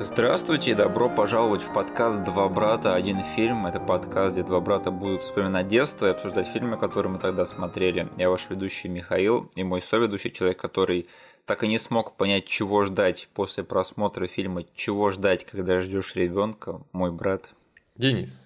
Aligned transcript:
Здравствуйте 0.00 0.72
и 0.72 0.74
добро 0.74 1.08
пожаловать 1.08 1.62
в 1.62 1.72
подкаст 1.72 2.24
«Два 2.24 2.48
брата. 2.48 2.96
Один 2.96 3.22
фильм». 3.36 3.66
Это 3.66 3.78
подкаст, 3.78 4.34
где 4.34 4.44
два 4.44 4.60
брата 4.60 4.90
будут 4.90 5.22
вспоминать 5.22 5.68
детство 5.68 6.06
и 6.06 6.10
обсуждать 6.10 6.48
фильмы, 6.48 6.76
которые 6.76 7.12
мы 7.12 7.18
тогда 7.18 7.46
смотрели. 7.46 8.08
Я 8.16 8.28
ваш 8.28 8.50
ведущий 8.50 8.88
Михаил 8.88 9.52
и 9.54 9.62
мой 9.62 9.80
соведущий, 9.80 10.32
человек, 10.32 10.58
который 10.58 11.06
так 11.46 11.62
и 11.62 11.68
не 11.68 11.78
смог 11.78 12.16
понять, 12.16 12.46
чего 12.46 12.82
ждать 12.82 13.28
после 13.34 13.62
просмотра 13.62 14.26
фильма, 14.26 14.64
чего 14.74 15.10
ждать, 15.12 15.44
когда 15.44 15.80
ждешь 15.80 16.16
ребенка, 16.16 16.80
мой 16.92 17.12
брат. 17.12 17.50
Денис. 17.96 18.44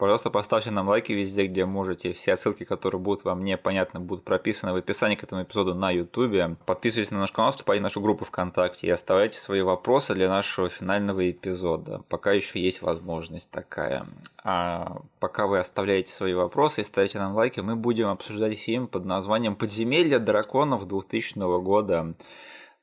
Пожалуйста, 0.00 0.30
поставьте 0.30 0.70
нам 0.70 0.88
лайки 0.88 1.12
везде, 1.12 1.44
где 1.44 1.66
можете. 1.66 2.14
Все 2.14 2.34
ссылки, 2.34 2.64
которые 2.64 2.98
будут 2.98 3.22
вам 3.24 3.44
непонятны, 3.44 4.00
будут 4.00 4.24
прописаны 4.24 4.72
в 4.72 4.76
описании 4.76 5.14
к 5.14 5.24
этому 5.24 5.42
эпизоду 5.42 5.74
на 5.74 5.90
YouTube. 5.90 6.56
Подписывайтесь 6.64 7.10
на 7.10 7.18
наш 7.18 7.32
канал, 7.32 7.50
вступайте 7.50 7.80
в 7.80 7.82
нашу 7.82 8.00
группу 8.00 8.24
ВКонтакте 8.24 8.86
и 8.86 8.90
оставляйте 8.90 9.38
свои 9.38 9.60
вопросы 9.60 10.14
для 10.14 10.30
нашего 10.30 10.70
финального 10.70 11.30
эпизода. 11.30 12.00
Пока 12.08 12.32
еще 12.32 12.58
есть 12.58 12.80
возможность 12.80 13.50
такая. 13.50 14.06
А 14.42 15.02
пока 15.18 15.46
вы 15.46 15.58
оставляете 15.58 16.10
свои 16.10 16.32
вопросы 16.32 16.80
и 16.80 16.84
ставите 16.84 17.18
нам 17.18 17.34
лайки, 17.34 17.60
мы 17.60 17.76
будем 17.76 18.08
обсуждать 18.08 18.58
фильм 18.58 18.86
под 18.86 19.04
названием 19.04 19.54
«Подземелье 19.54 20.18
драконов» 20.18 20.88
2000 20.88 21.60
года. 21.60 22.14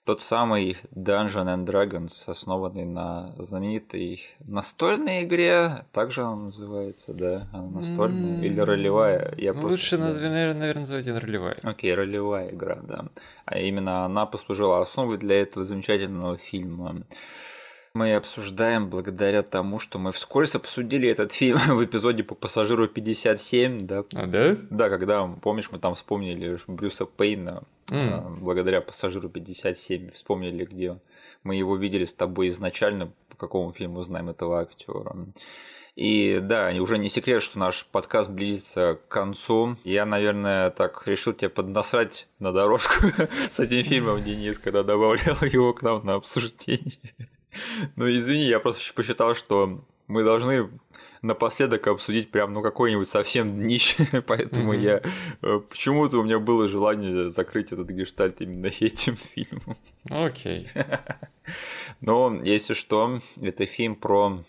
Тот 0.07 0.21
самый 0.21 0.77
Dungeon 0.95 1.53
and 1.53 1.65
Dragons, 1.65 2.13
основанный 2.27 2.85
на 2.85 3.35
знаменитой 3.39 4.21
настольной 4.39 5.25
игре, 5.25 5.83
также 5.91 6.21
она 6.21 6.43
называется, 6.43 7.13
да? 7.13 7.49
Она 7.51 7.67
настольная 7.71 8.37
mm-hmm. 8.37 8.45
или 8.45 8.59
ролевая? 8.61 9.33
Я 9.35 9.51
ну, 9.51 9.67
Лучше, 9.67 9.97
наверное, 9.97 10.53
наверное, 10.53 10.79
называть 10.79 11.07
ее 11.07 11.17
ролевая. 11.17 11.57
Окей, 11.61 11.91
okay, 11.91 11.95
ролевая 11.95 12.51
игра, 12.51 12.77
да. 12.83 13.07
А 13.43 13.59
именно 13.59 14.05
она 14.05 14.25
послужила 14.25 14.81
основой 14.81 15.17
для 15.17 15.41
этого 15.41 15.65
замечательного 15.65 16.37
фильма 16.37 17.03
мы 17.97 18.13
обсуждаем 18.15 18.89
благодаря 18.89 19.41
тому, 19.41 19.79
что 19.79 19.97
мы 19.99 20.11
вскользь 20.11 20.55
обсудили 20.55 21.09
этот 21.09 21.33
фильм 21.33 21.57
в 21.75 21.83
эпизоде 21.83 22.23
по 22.23 22.35
пассажиру 22.35 22.87
57, 22.87 23.87
да? 23.87 24.03
А, 24.13 24.25
да? 24.27 24.55
Да, 24.69 24.89
когда, 24.89 25.25
помнишь, 25.27 25.69
мы 25.71 25.79
там 25.79 25.95
вспомнили 25.95 26.57
Брюса 26.67 27.05
Пейна 27.05 27.63
mm. 27.87 28.39
благодаря 28.39 28.81
пассажиру 28.81 29.29
57, 29.29 30.11
вспомнили, 30.11 30.65
где 30.65 30.99
мы 31.43 31.55
его 31.55 31.75
видели 31.75 32.05
с 32.05 32.13
тобой 32.13 32.47
изначально, 32.49 33.11
по 33.29 33.35
какому 33.35 33.71
фильму 33.71 34.01
знаем 34.03 34.29
этого 34.29 34.61
актера. 34.61 35.15
И 35.95 36.39
да, 36.43 36.71
уже 36.79 36.99
не 36.99 37.09
секрет, 37.09 37.41
что 37.41 37.57
наш 37.57 37.83
подкаст 37.87 38.29
близится 38.29 38.99
к 39.03 39.07
концу. 39.07 39.77
Я, 39.83 40.05
наверное, 40.05 40.69
так 40.69 41.07
решил 41.07 41.33
тебе 41.33 41.49
поднасрать 41.49 42.27
на 42.37 42.51
дорожку 42.51 43.07
с 43.49 43.59
этим 43.59 43.83
фильмом, 43.83 44.23
Денис, 44.23 44.59
когда 44.59 44.83
добавлял 44.83 45.37
его 45.41 45.73
к 45.73 45.81
нам 45.81 46.05
на 46.05 46.13
обсуждение. 46.13 46.99
Ну, 47.95 48.09
извини, 48.09 48.45
я 48.45 48.59
просто 48.59 48.81
посчитал, 48.93 49.35
что 49.35 49.83
мы 50.07 50.23
должны 50.23 50.69
напоследок 51.21 51.87
обсудить 51.87 52.31
прям, 52.31 52.53
ну, 52.53 52.61
какой-нибудь 52.61 53.07
совсем 53.07 53.61
днище, 53.61 54.07
поэтому 54.27 54.73
mm-hmm. 54.73 54.81
я... 54.81 55.01
Э, 55.41 55.59
почему-то 55.59 56.19
у 56.19 56.23
меня 56.23 56.39
было 56.39 56.67
желание 56.67 57.29
закрыть 57.29 57.71
этот 57.71 57.89
гештальт 57.89 58.41
именно 58.41 58.67
этим 58.79 59.17
фильмом. 59.17 59.77
Окей. 60.09 60.69
Okay. 60.73 60.99
Но, 62.01 62.41
если 62.43 62.73
что, 62.73 63.21
это 63.41 63.65
фильм 63.65 63.95
про... 63.95 64.43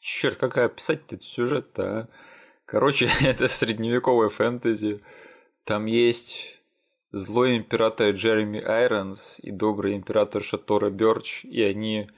Черт, 0.00 0.36
как 0.36 0.56
описать 0.56 1.00
этот 1.06 1.22
сюжет-то, 1.22 1.82
а? 1.82 2.08
Короче, 2.64 3.10
это 3.20 3.48
средневековая 3.48 4.28
фэнтези. 4.28 5.00
Там 5.64 5.86
есть 5.86 6.59
злой 7.12 7.56
император 7.56 8.10
Джереми 8.10 8.60
Айронс 8.60 9.38
и 9.40 9.50
добрый 9.50 9.94
император 9.94 10.42
Шатора 10.42 10.90
Бёрч, 10.90 11.44
и 11.44 11.62
они, 11.62 12.08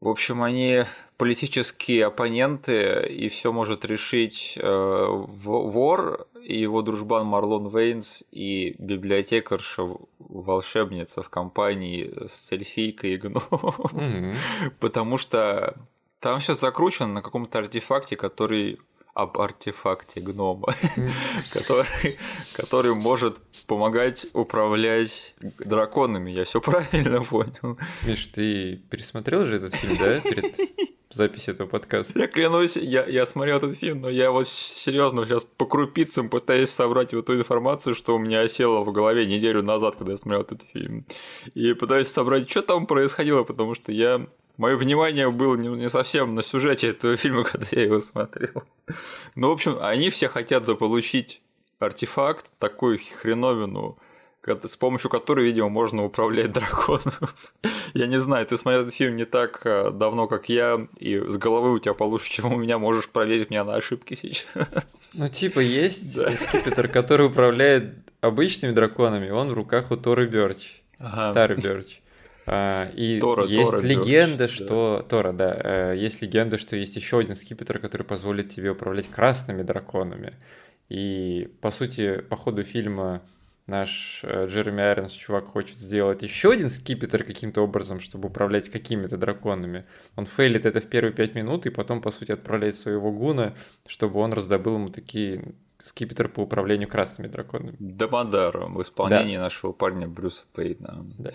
в 0.00 0.08
общем, 0.08 0.42
они 0.42 0.84
политические 1.16 2.06
оппоненты, 2.06 3.06
и 3.08 3.28
все 3.28 3.52
может 3.52 3.84
решить 3.84 4.56
э, 4.56 5.06
вор 5.08 6.28
и 6.42 6.60
его 6.60 6.82
дружбан 6.82 7.26
Марлон 7.26 7.68
Вейнс 7.68 8.22
и 8.30 8.74
библиотекарша 8.78 9.82
волшебница 10.18 11.22
в 11.22 11.28
компании 11.28 12.26
с 12.26 12.52
эльфийкой 12.52 13.14
и 13.14 13.16
гном. 13.16 13.42
Mm-hmm. 13.50 14.34
Потому 14.80 15.18
что 15.18 15.76
там 16.20 16.38
все 16.38 16.54
закручено 16.54 17.08
на 17.08 17.22
каком-то 17.22 17.58
артефакте, 17.58 18.16
который 18.16 18.78
об 19.18 19.36
артефакте 19.38 20.20
гнома, 20.20 20.76
который, 21.52 22.18
который 22.52 22.94
может 22.94 23.38
помогать 23.66 24.28
управлять 24.32 25.34
драконами. 25.40 26.30
Я 26.30 26.44
все 26.44 26.60
правильно 26.60 27.24
понял. 27.24 27.76
Миш, 28.06 28.28
ты 28.28 28.76
пересмотрел 28.88 29.44
же 29.44 29.56
этот 29.56 29.74
фильм, 29.74 29.96
да, 29.98 30.20
перед 30.20 30.54
записью 31.10 31.54
этого 31.54 31.66
подкаста? 31.66 32.16
Я 32.16 32.28
клянусь, 32.28 32.76
я, 32.76 33.04
я 33.06 33.26
смотрел 33.26 33.56
этот 33.56 33.76
фильм, 33.78 34.02
но 34.02 34.08
я 34.08 34.30
вот 34.30 34.46
серьезно 34.46 35.26
сейчас 35.26 35.44
по 35.44 35.66
крупицам 35.66 36.28
пытаюсь 36.28 36.70
собрать 36.70 37.12
вот 37.12 37.26
ту 37.26 37.34
информацию, 37.34 37.96
что 37.96 38.14
у 38.14 38.18
меня 38.18 38.42
осело 38.42 38.84
в 38.84 38.92
голове 38.92 39.26
неделю 39.26 39.64
назад, 39.64 39.96
когда 39.96 40.12
я 40.12 40.16
смотрел 40.16 40.42
этот 40.42 40.62
фильм. 40.72 41.04
И 41.54 41.72
пытаюсь 41.72 42.06
собрать, 42.06 42.48
что 42.48 42.62
там 42.62 42.86
происходило, 42.86 43.42
потому 43.42 43.74
что 43.74 43.90
я 43.90 44.28
мое 44.58 44.76
внимание 44.76 45.30
было 45.30 45.56
не, 45.56 45.88
совсем 45.88 46.34
на 46.34 46.42
сюжете 46.42 46.90
этого 46.90 47.16
фильма, 47.16 47.44
когда 47.50 47.66
я 47.70 47.84
его 47.84 48.00
смотрел. 48.00 48.64
Ну, 49.34 49.48
в 49.48 49.52
общем, 49.52 49.78
они 49.80 50.10
все 50.10 50.28
хотят 50.28 50.66
заполучить 50.66 51.40
артефакт, 51.78 52.46
такую 52.58 52.98
хреновину, 53.22 53.96
с 54.44 54.76
помощью 54.76 55.10
которой, 55.10 55.44
видимо, 55.46 55.68
можно 55.68 56.04
управлять 56.04 56.52
драконом. 56.52 57.12
я 57.94 58.06
не 58.06 58.18
знаю, 58.18 58.46
ты 58.46 58.56
смотрел 58.56 58.82
этот 58.82 58.94
фильм 58.94 59.16
не 59.16 59.26
так 59.26 59.60
э, 59.64 59.90
давно, 59.90 60.26
как 60.26 60.48
я, 60.48 60.88
и 60.98 61.18
с 61.18 61.36
головы 61.36 61.72
у 61.72 61.78
тебя 61.78 61.94
получше, 61.94 62.30
чем 62.30 62.52
у 62.52 62.56
меня, 62.56 62.78
можешь 62.78 63.08
проверить 63.08 63.50
меня 63.50 63.64
на 63.64 63.74
ошибки 63.74 64.14
сейчас. 64.14 64.46
Ну, 65.18 65.28
типа, 65.28 65.60
есть 65.60 66.16
да. 66.16 66.30
скипетр, 66.30 66.88
который 66.88 67.26
управляет 67.26 67.94
обычными 68.20 68.72
драконами, 68.72 69.30
он 69.30 69.50
в 69.50 69.52
руках 69.52 69.90
у 69.90 69.96
Торы 69.96 70.26
Бёрч. 70.26 70.82
Ага. 70.98 71.34
Тары 71.34 71.56
Бёрч. 71.56 72.00
А, 72.50 72.90
и 72.94 73.20
Тора, 73.20 73.44
есть 73.44 73.70
Тора, 73.70 73.82
легенда, 73.82 74.46
Джордж, 74.46 74.54
что... 74.54 74.96
Да. 75.02 75.08
Тора, 75.08 75.32
да. 75.32 75.60
Э, 75.62 75.96
есть 75.96 76.22
легенда, 76.22 76.56
что 76.56 76.76
есть 76.76 76.96
еще 76.96 77.18
один 77.18 77.34
скипетр, 77.34 77.78
который 77.78 78.04
позволит 78.04 78.50
тебе 78.50 78.70
управлять 78.70 79.08
красными 79.08 79.62
драконами. 79.62 80.34
И, 80.88 81.50
по 81.60 81.70
сути, 81.70 82.20
по 82.20 82.36
ходу 82.36 82.62
фильма 82.62 83.22
наш 83.66 84.20
э, 84.24 84.46
Джереми 84.46 84.82
Айронс, 84.82 85.12
чувак, 85.12 85.46
хочет 85.46 85.76
сделать 85.76 86.22
еще 86.22 86.52
один 86.52 86.70
скипетр 86.70 87.22
каким-то 87.22 87.60
образом, 87.60 88.00
чтобы 88.00 88.28
управлять 88.28 88.70
какими-то 88.70 89.18
драконами. 89.18 89.84
Он 90.16 90.24
фейлит 90.24 90.64
это 90.64 90.80
в 90.80 90.86
первые 90.86 91.12
пять 91.12 91.34
минут, 91.34 91.66
и 91.66 91.70
потом, 91.70 92.00
по 92.00 92.10
сути, 92.10 92.32
отправляет 92.32 92.74
своего 92.74 93.12
гуна, 93.12 93.54
чтобы 93.86 94.20
он 94.20 94.32
раздобыл 94.32 94.76
ему 94.76 94.88
такие 94.88 95.54
скипетр 95.82 96.28
по 96.28 96.40
управлению 96.40 96.88
красными 96.88 97.28
драконами. 97.28 97.76
Дамадар 97.78 98.58
в 98.58 98.80
исполнении 98.80 99.36
да. 99.36 99.42
нашего 99.42 99.72
парня 99.72 100.08
Брюса 100.08 100.44
Пейна. 100.54 101.04
Да. 101.18 101.30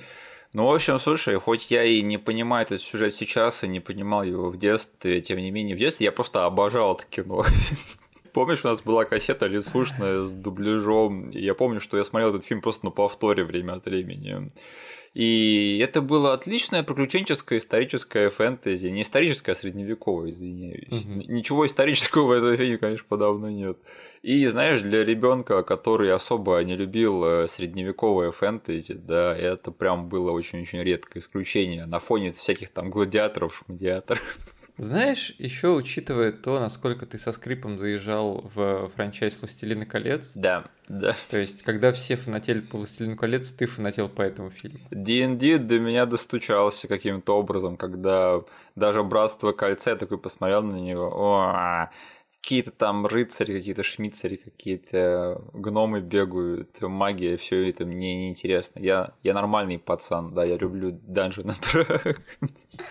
Ну, 0.54 0.68
в 0.68 0.74
общем, 0.74 1.00
слушай, 1.00 1.36
хоть 1.40 1.72
я 1.72 1.84
и 1.84 2.02
не 2.04 2.20
понимаю 2.20 2.66
этот 2.66 2.82
сюжет 2.82 3.14
сейчас, 3.14 3.64
и 3.64 3.68
не 3.68 3.80
понимал 3.80 4.24
его 4.24 4.50
в 4.50 4.58
детстве, 4.58 5.20
тем 5.20 5.40
не 5.40 5.50
менее, 5.50 5.76
в 5.76 5.80
детстве 5.80 6.06
я 6.06 6.12
просто 6.12 6.46
обожал 6.46 6.96
это 6.96 7.06
кино. 7.10 7.44
Помнишь, 8.34 8.64
у 8.64 8.68
нас 8.68 8.82
была 8.82 9.06
кассета 9.06 9.48
лицушная 9.48 10.22
с 10.22 10.32
дубляжом, 10.32 11.32
я 11.32 11.54
помню, 11.56 11.80
что 11.80 11.98
я 11.98 12.04
смотрел 12.04 12.30
этот 12.30 12.46
фильм 12.46 12.62
просто 12.62 12.86
на 12.86 12.92
повторе 12.92 13.44
время 13.44 13.74
от 13.74 13.86
времени. 13.86 14.52
И 15.14 15.78
это 15.78 16.02
было 16.02 16.34
отличное 16.34 16.82
приключенческое 16.82 17.60
историческое 17.60 18.32
фэнтези. 18.32 18.88
Не 18.88 19.04
историческое, 19.04 19.52
а 19.52 19.56
средневековое, 19.56 20.32
извиняюсь. 20.32 21.06
Угу. 21.06 21.32
Ничего 21.32 21.68
исторического 21.68 22.26
в 22.26 22.32
этом 22.32 22.58
фильме, 22.58 22.78
конечно, 22.80 23.06
подавно 23.08 23.48
нет. 23.48 23.78
И 24.24 24.48
знаешь, 24.48 24.82
для 24.82 25.04
ребенка, 25.04 25.62
который 25.62 26.12
особо 26.12 26.58
не 26.64 26.76
любил 26.76 27.24
э, 27.26 27.48
средневековое 27.48 28.32
фэнтези, 28.32 28.96
да, 28.96 29.36
это 29.36 29.70
прям 29.70 30.10
было 30.10 30.32
очень-очень 30.32 30.82
редкое 30.82 31.20
исключение 31.20 31.86
на 31.86 32.00
фоне 32.00 32.32
всяких 32.32 32.70
там 32.70 32.90
гладиаторов, 32.90 33.56
шмадиаторов. 33.56 34.22
Знаешь, 34.78 35.36
еще 35.38 35.70
учитывая 35.70 36.32
то, 36.32 36.60
насколько 36.60 37.06
ты 37.06 37.18
со 37.20 37.32
скрипом 37.32 37.78
заезжал 37.78 38.50
в 38.56 38.90
франчайз 38.96 39.40
«Властелина 39.40 39.86
колец». 39.86 40.34
Да, 40.34 40.66
да. 40.88 41.16
То 41.30 41.38
есть, 41.38 41.62
когда 41.62 41.92
все 41.92 42.16
фанатели 42.16 42.60
по 42.60 42.78
«Властелину 42.78 43.16
колец», 43.16 43.52
ты 43.52 43.68
фанател 43.68 44.10
по 44.10 44.24
этому 44.24 44.50
фильму. 44.50 44.80
D&D 44.90 45.60
до 45.60 45.80
меня 45.80 46.06
достучался 46.08 46.88
каким-то 46.88 47.38
образом, 47.38 47.78
когда 47.78 48.42
даже 48.76 49.04
«Братство 49.04 49.52
кольца» 49.52 49.92
я 49.92 49.96
такой 49.96 50.18
посмотрел 50.18 50.64
на 50.64 50.78
него, 50.78 51.06
о, 51.06 51.92
какие-то 52.44 52.72
там 52.72 53.06
рыцари, 53.06 53.54
какие-то 53.54 53.84
шмицари, 53.84 54.36
какие-то 54.36 55.42
гномы 55.54 56.02
бегают, 56.02 56.82
магия, 56.82 57.38
все 57.38 57.70
это 57.70 57.86
мне 57.86 58.18
неинтересно. 58.18 58.80
Я, 58.80 59.14
я 59.24 59.34
нормальный 59.34 59.80
пацан, 59.80 60.34
да, 60.34 60.44
я 60.44 60.58
люблю 60.58 60.92
Dungeon 60.92 61.54
Dragons. 61.62 62.82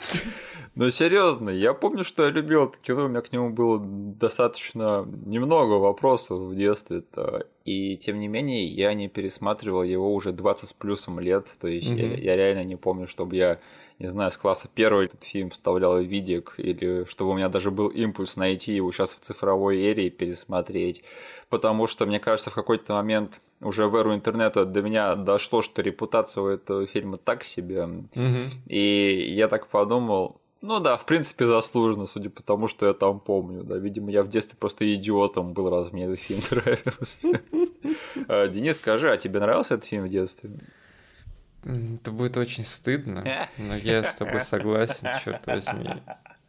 Но 0.74 0.88
серьезно, 0.88 1.50
я 1.50 1.74
помню, 1.74 2.02
что 2.02 2.24
я 2.24 2.30
любил 2.30 2.64
это 2.64 2.78
кино, 2.78 3.04
у 3.04 3.08
меня 3.08 3.20
к 3.20 3.30
нему 3.30 3.50
было 3.50 3.78
достаточно 3.78 5.06
немного 5.26 5.74
вопросов 5.74 6.40
в 6.40 6.54
детстве. 6.54 7.02
-то. 7.12 7.46
и 7.64 7.96
тем 7.96 8.18
не 8.18 8.28
менее 8.28 8.66
я 8.66 8.94
не 8.94 9.08
пересматривал 9.08 9.82
его 9.82 10.14
уже 10.14 10.32
20 10.32 10.68
с 10.68 10.72
плюсом 10.72 11.20
лет, 11.20 11.46
то 11.60 11.68
есть 11.68 11.90
mm-hmm. 11.90 12.20
я, 12.20 12.32
я 12.32 12.36
реально 12.36 12.64
не 12.64 12.76
помню, 12.76 13.06
чтобы 13.06 13.36
я 13.36 13.58
не 14.02 14.08
знаю, 14.08 14.30
с 14.30 14.36
класса 14.36 14.68
первый 14.74 15.06
этот 15.06 15.22
фильм 15.22 15.50
вставлял 15.50 15.96
в 15.96 16.04
видик, 16.04 16.54
или 16.58 17.04
чтобы 17.04 17.30
у 17.30 17.34
меня 17.34 17.48
даже 17.48 17.70
был 17.70 17.88
импульс 17.88 18.36
найти 18.36 18.74
его 18.74 18.90
сейчас 18.90 19.12
в 19.14 19.20
цифровой 19.20 19.80
эре 19.80 20.08
и 20.08 20.10
пересмотреть. 20.10 21.04
Потому 21.48 21.86
что, 21.86 22.04
мне 22.04 22.18
кажется, 22.18 22.50
в 22.50 22.54
какой-то 22.54 22.94
момент 22.94 23.40
уже 23.60 23.86
в 23.86 23.94
эру 23.94 24.12
интернета 24.12 24.64
до 24.64 24.82
меня 24.82 25.14
дошло, 25.14 25.62
что 25.62 25.82
репутация 25.82 26.42
у 26.42 26.48
этого 26.48 26.86
фильма 26.86 27.16
так 27.16 27.44
себе. 27.44 27.84
Угу. 27.84 28.38
И 28.66 29.32
я 29.36 29.46
так 29.46 29.68
подумал, 29.68 30.40
ну 30.62 30.78
да, 30.78 30.96
в 30.96 31.04
принципе, 31.04 31.46
заслуженно, 31.46 32.06
судя 32.06 32.30
по 32.30 32.42
тому, 32.42 32.68
что 32.68 32.86
я 32.86 32.92
там 32.92 33.18
помню. 33.18 33.64
Да, 33.64 33.76
видимо, 33.76 34.10
я 34.10 34.22
в 34.22 34.28
детстве 34.28 34.56
просто 34.58 34.92
идиотом 34.94 35.52
был, 35.52 35.68
раз 35.68 35.92
мне 35.92 36.04
этот 36.04 36.20
фильм 36.20 36.40
нравился. 36.50 37.42
А, 38.28 38.48
Денис, 38.48 38.76
скажи, 38.76 39.10
а 39.10 39.16
тебе 39.16 39.40
нравился 39.40 39.74
этот 39.74 39.86
фильм 39.86 40.04
в 40.04 40.08
детстве? 40.08 40.50
Это 41.64 42.10
будет 42.10 42.36
очень 42.36 42.64
стыдно, 42.64 43.48
но 43.58 43.76
я 43.76 44.04
с 44.04 44.14
тобой 44.14 44.40
согласен, 44.40 45.08
черт 45.24 45.46
возьми. 45.46 45.90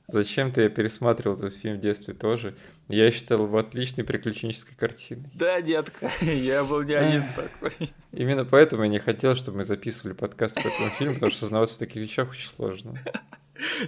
Зачем-то 0.07 0.62
я 0.62 0.69
пересматривал 0.69 1.38
этот 1.38 1.56
фильм 1.56 1.77
в 1.77 1.80
детстве 1.80 2.13
тоже. 2.13 2.56
Я 2.89 3.09
считал 3.09 3.45
его 3.45 3.57
отличной 3.57 4.04
приключенческой 4.04 4.75
картиной. 4.75 5.30
Да, 5.33 5.62
детка, 5.62 6.12
я 6.21 6.63
был 6.63 6.83
не 6.83 6.94
один 6.94 7.24
такой. 7.36 7.89
Именно 8.12 8.45
поэтому 8.45 8.83
я 8.83 8.89
не 8.89 9.00
хотел, 9.00 9.33
чтобы 9.36 9.59
мы 9.59 9.63
записывали 9.63 10.13
подкаст 10.13 10.56
по 10.56 10.68
этому 10.68 10.89
фильму, 10.89 11.13
потому 11.16 11.31
что 11.31 11.42
сознаваться 11.42 11.75
в 11.75 11.80
таких 11.80 12.01
вещах 12.01 12.30
очень 12.30 12.50
сложно. 12.50 13.00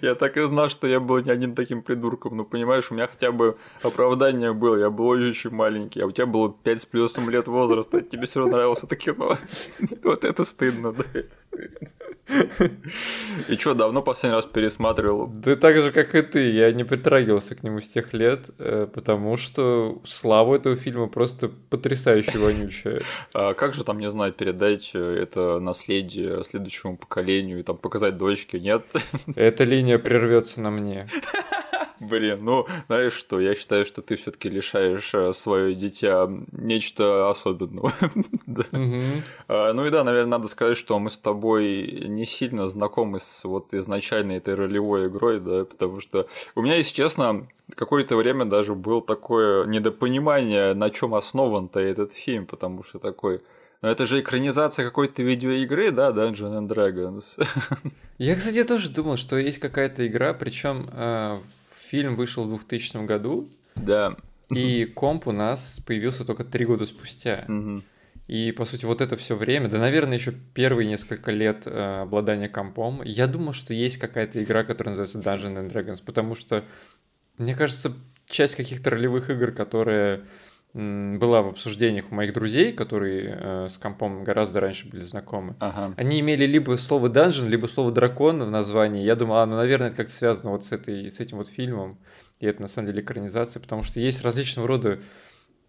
Я 0.02 0.16
так 0.16 0.38
и 0.38 0.42
знал, 0.42 0.70
что 0.70 0.88
я 0.88 1.00
был 1.00 1.20
не 1.20 1.32
один 1.32 1.56
таким 1.56 1.82
придурком. 1.82 2.38
Ну, 2.38 2.46
понимаешь, 2.46 2.92
у 2.92 2.96
меня 2.96 3.08
хотя 3.08 3.32
бы 3.32 3.56
оправдание 3.82 4.54
было. 4.54 4.76
Я 4.78 4.90
был 4.90 5.08
очень 5.08 5.50
маленький, 5.50 6.02
а 6.02 6.08
у 6.08 6.12
тебя 6.12 6.28
было 6.28 6.54
5 6.64 6.82
с 6.82 6.86
плюсом 6.86 7.30
лет 7.30 7.48
возраста. 7.48 8.02
Тебе 8.02 8.28
все 8.28 8.40
равно 8.40 8.58
нравилось 8.58 8.84
это 8.84 8.96
кино. 8.96 9.38
Вот 10.04 10.24
это 10.24 10.46
стыдно, 10.46 10.92
да, 10.92 11.04
это 11.14 11.40
стыдно. 11.40 11.90
И 13.50 13.56
что, 13.56 13.74
давно 13.74 14.02
последний 14.02 14.36
раз 14.36 14.46
пересматривал? 14.46 15.28
Да 15.28 15.56
так 15.56 15.82
же, 15.82 15.92
как 15.92 16.16
и 16.16 16.22
ты. 16.22 16.52
Я 16.52 16.72
не 16.72 16.84
притрагивался 16.84 17.56
к 17.56 17.64
нему 17.64 17.80
с 17.80 17.88
тех 17.88 18.14
лет, 18.14 18.50
э, 18.58 18.88
потому 18.92 19.38
что 19.38 20.02
слава 20.06 20.56
этого 20.56 20.76
фильма 20.76 21.08
просто 21.08 21.52
потрясающе 21.70 22.38
вонючая. 22.40 23.02
А 23.34 23.54
как 23.54 23.74
же 23.74 23.84
там, 23.84 24.00
не 24.00 24.10
знаю, 24.10 24.34
передать 24.34 24.92
э, 24.94 25.20
это 25.22 25.60
наследие 25.60 26.44
следующему 26.44 26.98
поколению 26.98 27.60
и 27.60 27.64
там 27.64 27.78
показать 27.78 28.18
дочке, 28.18 28.60
нет? 28.60 28.86
Эта 29.56 29.63
линия 29.63 29.98
прервется 29.98 30.60
на 30.60 30.69
мне. 30.69 31.07
Блин, 32.02 32.40
ну, 32.42 32.66
знаешь 32.88 33.13
что, 33.13 33.40
я 33.40 33.56
считаю, 33.56 33.86
что 33.86 34.02
ты 34.02 34.18
все 34.18 34.31
таки 34.31 34.50
лишаешь 34.50 35.13
э, 35.13 35.31
свое 35.31 35.74
дитя 35.74 36.30
нечто 36.52 37.30
особенного. 37.30 37.94
А, 39.48 39.72
ну 39.74 39.86
и 39.86 39.90
да, 39.90 40.04
наверное, 40.04 40.31
надо 40.31 40.50
сказать, 40.50 40.78
что 40.78 41.00
мы 41.00 41.10
с 41.10 41.18
тобой 41.18 42.06
не 42.07 42.25
сильно 42.25 42.68
знакомы 42.68 43.19
с 43.19 43.46
вот 43.46 43.74
изначальной 43.74 44.38
этой 44.38 44.56
ролевой 44.56 45.07
игрой, 45.07 45.40
да, 45.40 45.63
потому 45.63 46.02
что 46.02 46.28
у 46.56 46.62
меня, 46.62 46.75
если 46.75 46.94
честно, 46.94 47.48
какое-то 47.75 48.18
время 48.18 48.44
даже 48.46 48.75
было 48.75 49.02
такое 49.02 49.66
недопонимание, 49.66 50.74
на 50.74 50.90
чем 50.90 51.16
основан-то 51.16 51.80
этот 51.80 52.12
фильм, 52.12 52.46
потому 52.46 52.84
что 52.84 53.00
такой 53.00 53.42
но 53.86 53.92
это 53.92 54.08
же 54.08 54.20
экранизация 54.20 54.84
какой-то 54.84 55.22
видеоигры, 55.22 55.92
да, 55.92 56.10
Dungeons 56.10 56.60
and 56.60 56.68
Dragons. 56.68 57.48
Я, 58.18 58.36
кстати, 58.36 58.64
тоже 58.64 58.90
думал, 58.90 59.16
что 59.16 59.38
есть 59.38 59.60
какая-то 59.60 60.08
игра, 60.08 60.34
причем 60.34 60.90
э, 60.92 61.40
фильм 61.88 62.16
вышел 62.16 62.46
в 62.46 62.50
2000 62.50 63.06
году. 63.06 63.48
Да. 63.76 64.16
И 64.50 64.86
комп 64.86 65.28
у 65.28 65.32
нас 65.32 65.80
появился 65.86 66.26
только 66.26 66.44
три 66.44 66.66
года 66.66 66.88
спустя. 66.88 67.46
И, 68.26 68.52
по 68.54 68.66
сути, 68.66 68.86
вот 68.86 69.02
это 69.02 69.18
все 69.18 69.36
время, 69.36 69.70
да, 69.70 69.78
наверное, 69.78 70.18
еще 70.18 70.34
первые 70.56 70.90
несколько 70.90 71.30
лет 71.30 71.68
э, 71.68 72.02
обладания 72.02 72.50
компом, 72.50 73.04
я 73.04 73.28
думал, 73.28 73.54
что 73.54 73.76
есть 73.76 74.00
какая-то 74.00 74.44
игра, 74.44 74.64
которая 74.64 74.96
называется 74.96 75.20
Dungeons 75.20 75.60
and 75.60 75.72
Dragons, 75.72 76.02
потому 76.04 76.34
что, 76.34 76.64
мне 77.38 77.54
кажется, 77.54 77.94
часть 78.28 78.56
каких-то 78.56 78.90
ролевых 78.90 79.30
игр, 79.30 79.52
которые 79.52 80.24
была 80.75 81.42
в 81.42 81.48
обсуждениях 81.48 82.12
у 82.12 82.16
моих 82.16 82.33
друзей, 82.33 82.74
которые 82.74 83.39
э, 83.39 83.68
с 83.69 83.77
компом 83.77 84.25
гораздо 84.25 84.60
раньше 84.60 84.89
были 84.89 85.04
знакомы. 85.04 85.56
Ага. 85.60 85.94
Они 85.95 86.19
имели 86.19 86.45
либо 86.45 86.75
слово 86.75 87.07
данжен, 87.07 87.48
либо 87.48 87.68
слово 87.68 87.94
дракон 87.94 88.44
в 88.44 88.51
названии. 88.51 89.01
Я 89.01 89.16
думал, 89.16 89.38
а, 89.38 89.45
ну, 89.45 89.56
наверное, 89.56 89.88
это 89.88 89.98
как-то 89.98 90.12
связано 90.12 90.51
вот 90.51 90.66
с, 90.66 90.74
этой, 90.74 91.10
с 91.10 91.22
этим 91.22 91.38
вот 91.38 91.48
фильмом. 91.48 91.98
И 92.42 92.45
это 92.45 92.62
на 92.62 92.68
самом 92.68 92.88
деле 92.88 93.01
экранизация, 93.01 93.62
потому 93.62 93.83
что 93.83 94.01
есть 94.01 94.22
различного 94.22 94.68
рода 94.68 95.00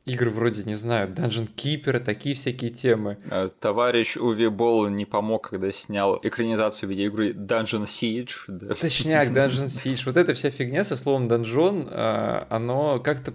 игры 0.07 0.31
вроде, 0.31 0.63
не 0.65 0.75
знаю, 0.75 1.09
Dungeon 1.09 1.49
Keeper, 1.55 1.99
такие 1.99 2.35
всякие 2.35 2.71
темы. 2.71 3.19
Э, 3.31 3.51
товарищ 3.61 4.17
Уви 4.17 4.49
Болл 4.49 4.89
не 4.89 5.05
помог, 5.05 5.51
когда 5.51 5.71
снял 5.73 6.19
экранизацию 6.23 6.89
видеоигры 6.89 7.31
Dungeon 7.33 7.85
Siege. 7.85 8.31
Да. 8.49 8.75
Точняк, 8.75 9.29
Dungeon 9.29 9.67
Siege. 9.67 10.03
Вот 10.07 10.17
эта 10.17 10.35
вся 10.35 10.51
фигня 10.51 10.85
со 10.85 10.97
словом 10.97 11.29
данжон, 11.29 11.89
э, 11.91 12.47
оно 12.49 13.01
как-то 13.01 13.35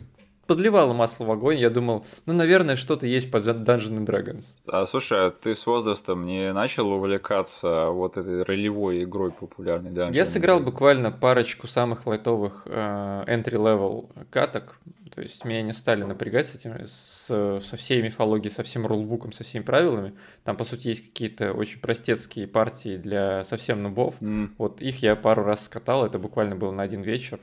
подливало 0.52 0.92
масло 0.92 1.24
в 1.24 1.32
огонь. 1.32 1.58
Я 1.58 1.70
думал, 1.70 2.06
ну, 2.26 2.34
наверное, 2.34 2.76
что-то 2.76 3.08
есть 3.08 3.32
под 3.32 3.48
Dungeons 3.48 4.00
and 4.00 4.06
Dragons. 4.06 4.46
А, 4.68 4.86
слушай, 4.86 5.28
а 5.28 5.32
ты 5.32 5.56
с 5.56 5.66
возрастом 5.66 6.26
не 6.26 6.52
начал 6.52 6.92
увлекаться 6.92 7.88
вот 7.88 8.18
этой 8.18 8.44
ролевой 8.44 9.06
игрой 9.06 9.32
популярной 9.32 9.92
Dungeons 9.92 10.14
Я 10.14 10.26
сыграл 10.26 10.60
буквально 10.60 11.10
парочку 11.10 11.68
самых 11.68 12.06
лайтовых 12.06 12.64
э, 12.66 13.24
entry-level 13.28 14.10
каток. 14.30 14.78
То 15.16 15.22
есть 15.22 15.46
меня 15.46 15.62
не 15.62 15.72
стали 15.72 16.04
напрягать 16.04 16.48
с 16.48 16.56
этим, 16.56 16.74
с, 16.86 17.62
со 17.62 17.78
всей 17.78 18.02
мифологией, 18.02 18.54
со 18.54 18.64
всем 18.64 18.86
рулбуком, 18.86 19.32
со 19.32 19.46
всеми 19.46 19.64
правилами. 19.64 20.14
Там, 20.44 20.58
по 20.58 20.66
сути, 20.66 20.90
есть 20.90 21.06
какие-то 21.06 21.54
очень 21.54 21.80
простецкие 21.80 22.46
партии 22.46 22.98
для 22.98 23.46
совсем 23.46 23.84
нубов. 23.84 24.16
Mm. 24.20 24.50
Вот 24.58 24.82
их 24.82 25.02
я 25.02 25.16
пару 25.16 25.44
раз 25.44 25.64
скатал, 25.64 26.06
это 26.06 26.20
буквально 26.20 26.58
было 26.58 26.72
на 26.72 26.84
один 26.84 27.04
вечер. 27.04 27.40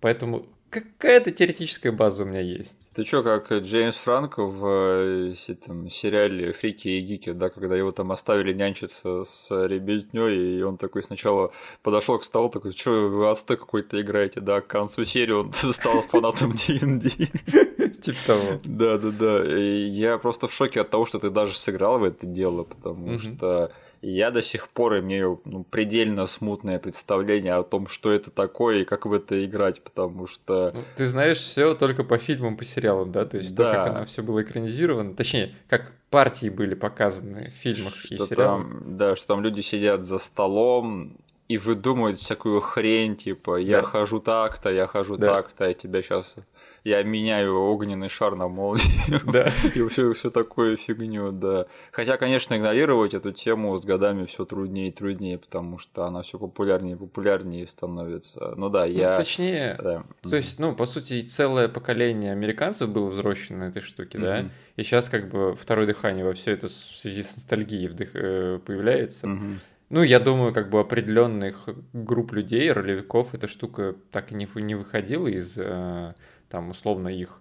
Поэтому 0.00 0.46
какая-то 0.82 1.30
теоретическая 1.30 1.92
база 1.92 2.24
у 2.24 2.26
меня 2.26 2.40
есть. 2.40 2.76
Ты 2.94 3.02
чё, 3.02 3.22
как 3.22 3.50
Джеймс 3.50 3.96
Франко 3.96 4.44
в 4.44 4.66
э, 4.66 5.34
там, 5.66 5.90
сериале 5.90 6.52
«Фрики 6.52 6.88
и 6.88 7.00
гики», 7.00 7.32
да, 7.32 7.48
когда 7.48 7.76
его 7.76 7.90
там 7.90 8.12
оставили 8.12 8.52
нянчиться 8.52 9.24
с 9.24 9.50
ребятней, 9.50 10.58
и 10.58 10.62
он 10.62 10.76
такой 10.76 11.02
сначала 11.02 11.52
подошел 11.82 12.18
к 12.18 12.24
столу, 12.24 12.50
такой, 12.50 12.70
что 12.70 13.08
вы 13.08 13.30
отстой 13.30 13.56
какой-то 13.56 14.00
играете, 14.00 14.40
да, 14.40 14.60
к 14.60 14.68
концу 14.68 15.04
серии 15.04 15.32
он 15.32 15.52
стал 15.72 16.02
фанатом 16.02 16.52
D&D. 16.52 17.10
Типа 18.02 18.18
того. 18.26 18.60
Да-да-да, 18.64 19.44
я 19.44 20.18
просто 20.18 20.46
в 20.46 20.52
шоке 20.52 20.80
от 20.80 20.90
того, 20.90 21.04
что 21.04 21.18
ты 21.18 21.30
даже 21.30 21.56
сыграл 21.56 21.98
в 21.98 22.04
это 22.04 22.26
дело, 22.26 22.64
потому 22.64 23.18
что 23.18 23.72
я 24.10 24.30
до 24.30 24.42
сих 24.42 24.68
пор 24.68 24.98
имею 25.00 25.40
ну, 25.44 25.64
предельно 25.64 26.26
смутное 26.26 26.78
представление 26.78 27.54
о 27.54 27.62
том, 27.62 27.86
что 27.86 28.12
это 28.12 28.30
такое 28.30 28.82
и 28.82 28.84
как 28.84 29.06
в 29.06 29.12
это 29.12 29.44
играть, 29.44 29.82
потому 29.82 30.26
что... 30.26 30.72
Ну, 30.74 30.82
ты 30.96 31.06
знаешь 31.06 31.38
все 31.38 31.74
только 31.74 32.04
по 32.04 32.18
фильмам, 32.18 32.56
по 32.56 32.64
сериалам, 32.64 33.12
да? 33.12 33.24
То 33.24 33.38
есть 33.38 33.54
да. 33.54 33.70
то, 33.70 33.76
как 33.76 33.86
оно 33.88 34.04
все 34.04 34.22
было 34.22 34.42
экранизировано, 34.42 35.14
точнее, 35.14 35.54
как 35.68 35.92
партии 36.10 36.48
были 36.48 36.74
показаны 36.74 37.52
в 37.54 37.58
фильмах 37.58 37.96
что 37.96 38.14
и 38.14 38.18
сериалах. 38.18 38.36
Там, 38.36 38.96
да, 38.96 39.16
что 39.16 39.26
там 39.26 39.42
люди 39.42 39.60
сидят 39.60 40.02
за 40.02 40.18
столом, 40.18 41.16
и 41.46 41.58
выдумывают 41.58 42.16
всякую 42.16 42.60
хрень, 42.60 43.16
типа, 43.16 43.56
я 43.56 43.82
да. 43.82 43.86
хожу 43.86 44.18
так-то, 44.18 44.70
я 44.70 44.86
хожу 44.86 45.16
да. 45.16 45.26
так-то, 45.26 45.66
я 45.66 45.74
тебя 45.74 46.00
сейчас 46.00 46.36
я 46.84 47.02
меняю 47.02 47.58
огненный 47.58 48.08
шар 48.08 48.36
на 48.36 48.46
молнию. 48.46 48.84
Да. 49.24 49.50
И 49.74 49.88
все, 49.88 50.12
все 50.12 50.30
такое 50.30 50.76
фигню, 50.76 51.32
да. 51.32 51.66
Хотя, 51.90 52.16
конечно, 52.18 52.56
игнорировать 52.56 53.14
эту 53.14 53.32
тему 53.32 53.76
с 53.76 53.84
годами 53.84 54.26
все 54.26 54.44
труднее 54.44 54.88
и 54.88 54.92
труднее, 54.92 55.38
потому 55.38 55.78
что 55.78 56.04
она 56.04 56.22
все 56.22 56.38
популярнее 56.38 56.94
и 56.94 56.98
популярнее 56.98 57.66
становится. 57.66 58.54
Ну 58.56 58.68
да, 58.68 58.84
я. 58.84 59.12
Ну, 59.12 59.16
точнее, 59.16 59.78
да. 59.82 60.04
то 60.22 60.36
есть, 60.36 60.58
ну, 60.58 60.74
по 60.74 60.86
сути, 60.86 61.22
целое 61.22 61.68
поколение 61.68 62.32
американцев 62.32 62.90
было 62.90 63.08
взросшено 63.08 63.60
на 63.60 63.68
этой 63.70 63.82
штуке, 63.82 64.18
mm-hmm. 64.18 64.22
да. 64.22 64.50
И 64.76 64.82
сейчас 64.82 65.08
как 65.08 65.30
бы 65.30 65.54
второе 65.54 65.86
дыхание 65.86 66.24
во 66.24 66.34
все 66.34 66.52
это 66.52 66.68
в 66.68 66.70
связи 66.70 67.22
с 67.22 67.36
ностальгией 67.36 67.88
вдых... 67.88 68.10
Э, 68.14 68.58
появляется. 68.64 69.26
Mm-hmm. 69.26 69.54
Ну, 69.90 70.02
я 70.02 70.18
думаю, 70.18 70.52
как 70.52 70.70
бы 70.70 70.80
определенных 70.80 71.68
групп 71.92 72.32
людей, 72.32 72.72
ролевиков, 72.72 73.34
эта 73.34 73.46
штука 73.46 73.94
так 74.10 74.32
и 74.32 74.34
не, 74.34 74.48
не 74.56 74.74
выходила 74.74 75.28
из 75.28 75.54
э, 75.56 76.14
там 76.54 76.70
условно 76.70 77.08
их 77.08 77.40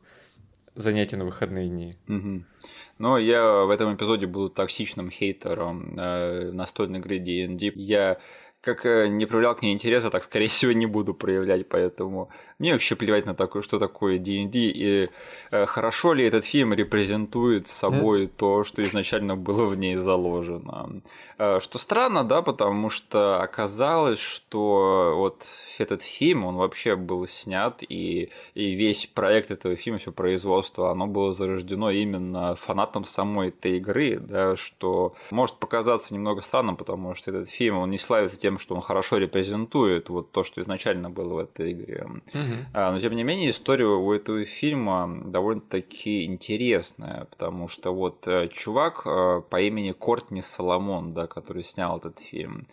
занятия 0.74 1.18
на 1.18 1.26
выходные 1.26 1.70
дни. 1.70 1.96
Угу. 2.08 2.44
Но 2.98 3.20
я 3.20 3.64
в 3.64 3.70
этом 3.70 3.96
эпизоде 3.96 4.26
буду 4.26 4.50
токсичным 4.50 5.12
хейтером 5.12 5.96
э, 6.00 6.52
настольной 6.52 6.98
игры 6.98 7.20
D&D. 7.20 7.74
Я 7.76 8.18
как 8.64 8.86
э, 8.86 9.08
не 9.10 9.26
проявлял 9.26 9.56
к 9.56 9.62
ней 9.62 9.74
интереса, 9.74 10.10
так, 10.10 10.24
скорее 10.24 10.48
всего, 10.48 10.72
не 10.72 10.86
буду 10.86 11.14
проявлять, 11.14 11.68
поэтому 11.68 12.30
мне 12.60 12.72
вообще 12.72 12.96
плевать 12.96 13.26
на 13.26 13.36
такое, 13.36 13.62
что 13.62 13.78
такое 13.78 14.18
D&D, 14.18 14.58
и 14.58 15.10
э, 15.52 15.66
хорошо 15.66 16.14
ли 16.14 16.26
этот 16.26 16.46
фильм 16.46 16.74
репрезентует 16.74 17.68
собой 17.68 18.26
mm. 18.26 18.32
то, 18.38 18.64
что 18.64 18.82
изначально 18.84 19.36
было 19.36 19.66
в 19.66 19.78
ней 19.78 19.98
заложено. 19.98 21.02
Э, 21.38 21.60
что 21.60 21.78
странно, 21.78 22.24
да, 22.24 22.42
потому 22.42 22.90
что 22.90 23.42
оказалось, 23.42 24.20
что 24.20 25.14
вот 25.18 25.46
этот 25.78 26.02
фильм, 26.02 26.46
он 26.46 26.56
вообще 26.56 26.96
был 26.96 27.28
снят, 27.28 27.84
и, 27.88 28.30
и 28.54 28.76
весь 28.76 29.08
проект 29.08 29.52
этого 29.52 29.76
фильма, 29.76 30.00
все 30.00 30.14
производство, 30.14 30.90
оно 30.90 31.08
было 31.08 31.34
зарождено 31.34 31.92
именно 31.92 32.56
фанатом 32.56 33.04
самой 33.04 33.50
этой 33.50 33.78
игры, 33.78 34.20
да, 34.20 34.56
что 34.56 35.16
может 35.32 35.56
показаться 35.58 36.14
немного 36.14 36.40
странным, 36.42 36.78
потому 36.78 37.14
что 37.14 37.32
этот 37.32 37.50
фильм, 37.50 37.78
он 37.78 37.90
не 37.90 37.98
славится 37.98 38.40
тем, 38.40 38.53
что 38.60 38.76
он 38.76 38.82
хорошо 38.82 39.18
репрезентует 39.18 40.10
вот 40.10 40.32
то, 40.32 40.44
что 40.44 40.62
изначально 40.62 41.10
было 41.10 41.34
в 41.36 41.38
этой 41.40 41.72
игре. 41.72 42.08
Mm-hmm. 42.34 42.92
Но 42.92 43.00
тем 43.00 43.16
не 43.16 43.24
менее, 43.24 43.50
история 43.50 43.86
у 43.86 44.12
этого 44.12 44.46
фильма 44.46 45.22
довольно-таки 45.26 46.26
интересная, 46.26 47.26
потому 47.26 47.68
что 47.68 47.94
вот 47.94 48.28
э, 48.28 48.48
чувак 48.50 49.04
э, 49.06 49.42
по 49.50 49.62
имени 49.62 49.92
Кортни 49.92 50.42
Соломон, 50.42 51.14
да, 51.14 51.28
который 51.28 51.64
снял 51.64 51.98
этот 51.98 52.20
фильм, 52.20 52.68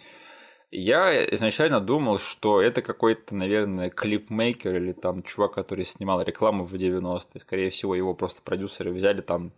я 0.71 1.25
изначально 1.35 1.81
думал, 1.81 2.19
что 2.19 2.63
это 2.63 2.81
какой-то, 2.81 3.35
наверное, 3.35 3.91
клипмейкер 3.91 4.77
или 4.77 4.93
там 4.93 5.23
чувак, 5.25 5.55
который 5.55 5.85
снимал 5.85 6.23
рекламу 6.23 6.65
в 6.65 6.73
90-е. 6.75 7.41
Скорее 7.41 7.71
всего, 7.71 7.97
его 7.97 8.15
просто 8.15 8.41
продюсеры 8.43 8.93
взяли 8.93 9.21
там 9.21 9.51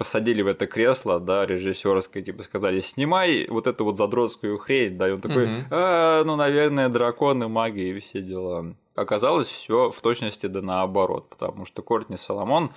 посадили 0.00 0.40
в 0.40 0.46
это 0.46 0.66
кресло, 0.66 1.20
да, 1.20 1.44
режиссерское, 1.44 2.22
типа 2.22 2.42
сказали, 2.42 2.80
снимай 2.80 3.46
вот 3.50 3.66
эту 3.66 3.84
вот 3.84 3.98
задротскую 3.98 4.56
хрень, 4.56 4.96
да, 4.96 5.06
и 5.06 5.12
он 5.12 5.20
такой, 5.20 5.66
а, 5.70 6.24
ну, 6.24 6.36
наверное, 6.36 6.88
драконы, 6.88 7.48
маги 7.48 7.82
и 7.82 8.00
все 8.00 8.22
дела. 8.22 8.74
Оказалось 8.94 9.48
все 9.48 9.90
в 9.90 10.00
точности 10.00 10.46
да 10.46 10.62
наоборот, 10.62 11.28
потому 11.28 11.66
что 11.66 11.82
Кортни 11.82 12.16
Соломон 12.16 12.70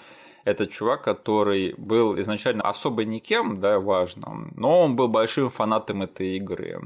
это 0.44 0.68
чувак, 0.68 1.06
который 1.06 1.74
был 1.78 2.20
изначально 2.20 2.64
особо 2.64 3.06
никем, 3.06 3.56
да, 3.56 3.80
важным, 3.80 4.52
но 4.58 4.82
он 4.82 4.98
был 4.98 5.08
большим 5.08 5.50
фанатом 5.50 6.02
этой 6.02 6.36
игры 6.36 6.82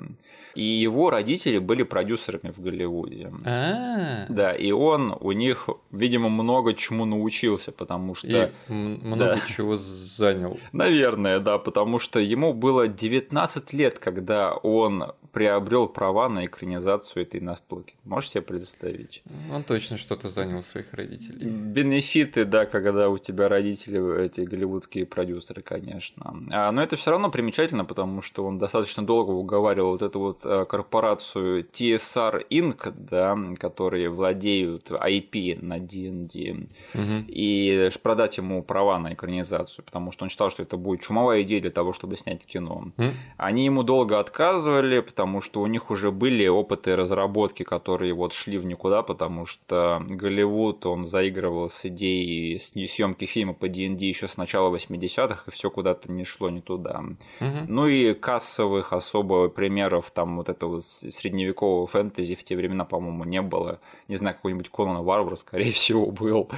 и 0.58 0.64
его 0.64 1.12
родители 1.12 1.60
были 1.60 1.84
продюсерами 1.84 2.52
в 2.52 2.60
Голливуде. 2.60 3.32
А-а-а. 3.46 4.26
Да, 4.28 4.52
и 4.54 4.72
он 4.72 5.16
у 5.20 5.32
них, 5.32 5.70
видимо, 5.92 6.30
много 6.30 6.74
чему 6.74 7.06
научился, 7.06 7.72
потому 7.72 8.16
что... 8.16 8.28
И 8.28 8.52
много 8.74 9.36
да. 9.36 9.42
чего 9.48 9.76
занял. 9.78 10.58
Наверное, 10.72 11.40
да, 11.40 11.60
потому 11.60 12.00
что 12.00 12.20
ему 12.20 12.54
было 12.54 12.88
19 12.88 13.74
лет, 13.74 14.00
когда 14.00 14.56
он 14.56 15.14
приобрел 15.38 15.88
права 15.88 16.30
на 16.30 16.46
экранизацию 16.46 17.22
этой 17.22 17.40
настолки. 17.40 17.94
Можешь 18.04 18.32
себе 18.32 18.42
представить? 18.42 19.22
Он 19.54 19.64
точно 19.64 19.98
что-то 19.98 20.30
занял 20.30 20.58
у 20.60 20.64
своих 20.64 20.92
родителей. 20.94 21.48
Бенефиты, 21.48 22.46
да, 22.46 22.66
когда 22.66 23.10
у 23.10 23.20
тебя 23.20 23.48
родители 23.48 24.26
эти 24.26 24.42
голливудские 24.42 25.06
продюсеры, 25.06 25.62
конечно. 25.62 26.34
А, 26.52 26.72
но 26.72 26.82
это 26.82 26.96
все 26.96 27.12
равно 27.12 27.30
примечательно, 27.30 27.86
потому 27.86 28.24
что 28.24 28.44
он 28.44 28.58
достаточно 28.58 29.06
долго 29.06 29.32
уговаривал 29.32 29.92
вот 29.92 30.02
эту 30.02 30.20
вот 30.20 30.48
Э, 30.48 30.66
корпорацию 30.66 31.64
TSR 31.64 32.48
Inc., 32.50 32.94
да, 32.96 33.38
которые 33.60 34.10
владеют 34.10 34.90
IP 34.90 35.62
на 35.62 35.80
D&D, 35.80 36.68
угу. 36.94 37.26
и 37.28 37.90
продать 38.02 38.38
ему 38.38 38.64
права 38.64 38.98
на 38.98 39.14
экранизацию, 39.14 39.84
потому 39.84 40.12
что 40.12 40.24
он 40.24 40.30
считал, 40.30 40.50
что 40.50 40.64
это 40.64 40.78
будет 40.78 41.02
чумовая 41.02 41.42
идея 41.42 41.62
для 41.62 41.72
того, 41.72 41.92
чтобы 41.92 42.16
снять 42.16 42.46
кино. 42.46 42.92
Угу. 42.98 43.08
Они 43.38 43.66
ему 43.66 43.84
долго 43.84 44.20
отказывали, 44.20 45.02
потому 45.02 45.27
что 45.42 45.62
у 45.62 45.68
них 45.68 45.92
уже 45.92 46.12
были 46.12 46.48
опыты 46.48 46.96
разработки, 46.96 47.64
которые 47.64 48.14
вот 48.14 48.34
шли 48.34 48.58
в 48.58 48.66
никуда, 48.66 49.04
потому 49.04 49.46
что 49.46 50.04
Голливуд, 50.10 50.86
он 50.86 51.06
заигрывал 51.06 51.70
с 51.70 51.86
идеей 51.86 52.60
съемки 52.60 53.26
фильма 53.26 53.54
по 53.54 53.68
D&D 53.68 54.06
еще 54.06 54.28
с 54.28 54.38
начала 54.38 54.76
80-х, 54.76 55.44
и 55.48 55.52
все 55.52 55.70
куда-то 55.70 56.12
не 56.12 56.24
шло 56.24 56.50
не 56.50 56.62
туда. 56.62 57.04
Угу. 57.40 57.58
Ну 57.68 57.88
и 57.88 58.14
кассовых 58.14 58.94
особо 58.94 59.50
примеров 59.50 60.12
там 60.12 60.38
вот 60.38 60.50
этого 60.50 60.80
средневекового 60.80 61.88
фэнтези 61.88 62.36
в 62.36 62.44
те 62.44 62.56
времена, 62.56 62.86
по-моему, 62.86 63.24
не 63.24 63.42
было. 63.42 63.80
Не 64.08 64.16
знаю, 64.16 64.36
какой-нибудь 64.36 64.70
Конан 64.70 65.04
Варвар, 65.04 65.38
скорее 65.38 65.72
всего, 65.74 66.12
был. 66.12 66.50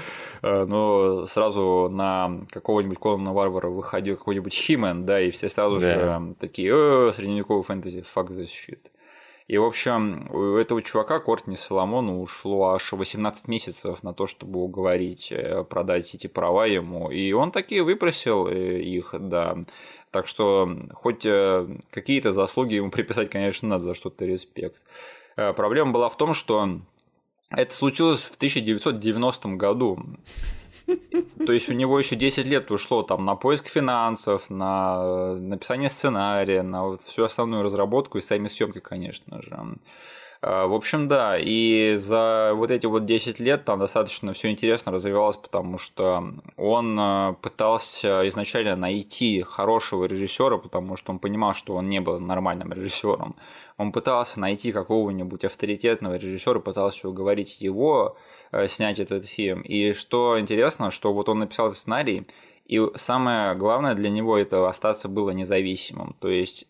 Э, 0.42 0.66
но 0.66 1.26
сразу 1.26 1.90
на 1.92 2.42
какого-нибудь 2.52 3.00
Конана 3.00 3.34
Варвара 3.34 3.70
выходил 3.70 4.18
какой-нибудь 4.18 4.54
Химен, 4.54 5.06
да, 5.06 5.22
и 5.22 5.32
все 5.32 5.50
сразу 5.50 5.80
да. 5.80 6.20
же 6.20 6.36
такие, 6.40 6.72
э, 6.74 7.14
средневековый 7.16 7.64
фэнтези, 7.64 8.04
fuck 8.16 8.30
shit. 8.50 8.80
И, 9.50 9.58
в 9.58 9.64
общем, 9.64 10.30
у 10.32 10.58
этого 10.58 10.84
чувака, 10.84 11.20
Кортни 11.20 11.56
Соломону, 11.56 12.22
ушло 12.22 12.74
аж 12.74 12.92
18 12.92 13.48
месяцев 13.48 14.04
на 14.04 14.14
то, 14.14 14.28
чтобы 14.28 14.60
уговорить 14.60 15.32
э, 15.32 15.64
продать 15.64 16.14
эти 16.14 16.28
права 16.28 16.68
ему. 16.68 17.10
И 17.10 17.32
он 17.32 17.52
таки 17.52 17.82
выпросил 17.82 18.48
их, 18.48 19.16
да. 19.18 19.58
Так 20.12 20.28
что 20.28 20.70
хоть 20.94 21.26
э, 21.26 21.68
какие-то 21.90 22.32
заслуги 22.32 22.76
ему 22.76 22.92
приписать, 22.92 23.32
конечно, 23.32 23.68
надо 23.68 23.86
за 23.86 23.94
что-то 23.96 24.26
респект. 24.26 24.84
Э, 25.36 25.54
проблема 25.54 25.94
была 25.94 26.10
в 26.10 26.18
том, 26.18 26.34
что 26.34 26.80
это 27.50 27.74
случилось 27.74 28.26
в 28.26 28.36
1990 28.36 29.50
году. 29.50 29.98
То 31.46 31.54
есть 31.54 31.70
у 31.70 31.74
него 31.74 31.98
еще 31.98 32.16
10 32.16 32.46
лет 32.46 32.72
ушло 32.72 33.04
там 33.04 33.26
на 33.26 33.36
поиск 33.36 33.68
финансов, 33.68 34.50
на 34.50 35.36
написание 35.36 35.90
сценария, 35.90 36.62
на 36.62 36.98
всю 36.98 37.24
основную 37.24 37.64
разработку 37.64 38.18
и 38.18 38.22
сами 38.22 38.48
съемки, 38.48 38.80
конечно 38.80 39.42
же. 39.42 39.58
А, 40.42 40.68
в 40.68 40.74
общем, 40.74 41.08
да, 41.10 41.38
и 41.38 41.96
за 41.98 42.54
вот 42.56 42.72
эти 42.72 42.86
вот 42.86 43.06
10 43.06 43.40
лет 43.40 43.66
там 43.66 43.80
достаточно 43.80 44.32
все 44.32 44.50
интересно 44.50 44.92
развивалось, 44.92 45.36
потому 45.36 45.78
что 45.78 46.34
он 46.56 46.98
а, 46.98 47.34
пытался 47.42 48.28
изначально 48.30 48.78
найти 48.78 49.42
хорошего 49.42 50.06
режиссера, 50.06 50.58
потому 50.58 50.96
что 50.96 51.12
он 51.12 51.20
понимал, 51.20 51.54
что 51.54 51.76
он 51.76 51.86
не 51.86 52.00
был 52.00 52.20
нормальным 52.20 52.72
режиссером. 52.72 53.36
Он 53.78 53.92
пытался 53.92 54.40
найти 54.40 54.72
какого-нибудь 54.72 55.44
авторитетного 55.44 56.16
режиссера, 56.16 56.60
пытался 56.60 57.10
уговорить 57.10 57.60
его 57.60 58.16
э, 58.16 58.39
снять 58.68 59.00
этот 59.00 59.26
фильм. 59.26 59.62
И 59.62 59.94
что 59.94 60.40
интересно, 60.40 60.92
что 60.92 61.14
вот 61.14 61.30
он 61.30 61.40
написал 61.40 61.72
сценарий, 61.72 62.26
и 62.66 62.82
самое 62.96 63.56
главное 63.56 63.96
для 63.96 64.10
него 64.10 64.38
это 64.38 64.68
остаться 64.68 65.08
было 65.10 65.32
независимым. 65.32 66.16
То 66.20 66.30
есть 66.30 66.68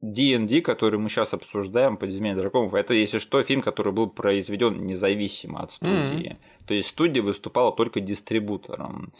D&D, 0.00 0.60
который 0.62 0.98
мы 0.98 1.08
сейчас 1.08 1.34
обсуждаем, 1.34 1.96
«Подземелье 1.96 2.36
драконов», 2.36 2.74
это, 2.74 2.94
если 2.94 3.18
что, 3.18 3.42
фильм, 3.42 3.60
который 3.60 3.92
был 3.92 4.08
произведен 4.08 4.86
независимо 4.86 5.60
от 5.60 5.72
студии. 5.72 6.32
Mm-hmm. 6.32 6.66
То 6.66 6.74
есть 6.74 6.90
студия 6.90 7.22
выступала 7.22 7.72
только 7.72 8.00
дистрибутором. 8.00 9.12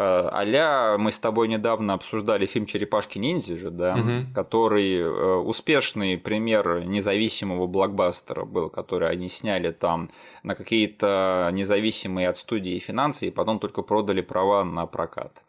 Аля, 0.00 0.96
мы 0.98 1.12
с 1.12 1.18
тобой 1.18 1.48
недавно 1.48 1.94
обсуждали 1.94 2.46
фильм 2.46 2.66
«Черепашки 2.66 3.18
ниндзя» 3.18 3.56
же, 3.56 3.70
да, 3.70 3.94
угу. 3.94 4.32
который 4.34 4.96
э, 4.96 5.34
успешный 5.36 6.16
пример 6.16 6.84
независимого 6.84 7.66
блокбастера 7.66 8.44
был, 8.44 8.70
который 8.70 9.10
они 9.10 9.28
сняли 9.28 9.72
там 9.72 10.10
на 10.42 10.54
какие-то 10.54 11.50
независимые 11.52 12.28
от 12.28 12.36
студии 12.36 12.78
финансы 12.78 13.28
и 13.28 13.30
потом 13.30 13.58
только 13.58 13.82
продали 13.82 14.20
права 14.20 14.64
на 14.64 14.86
прокат. 14.86 15.42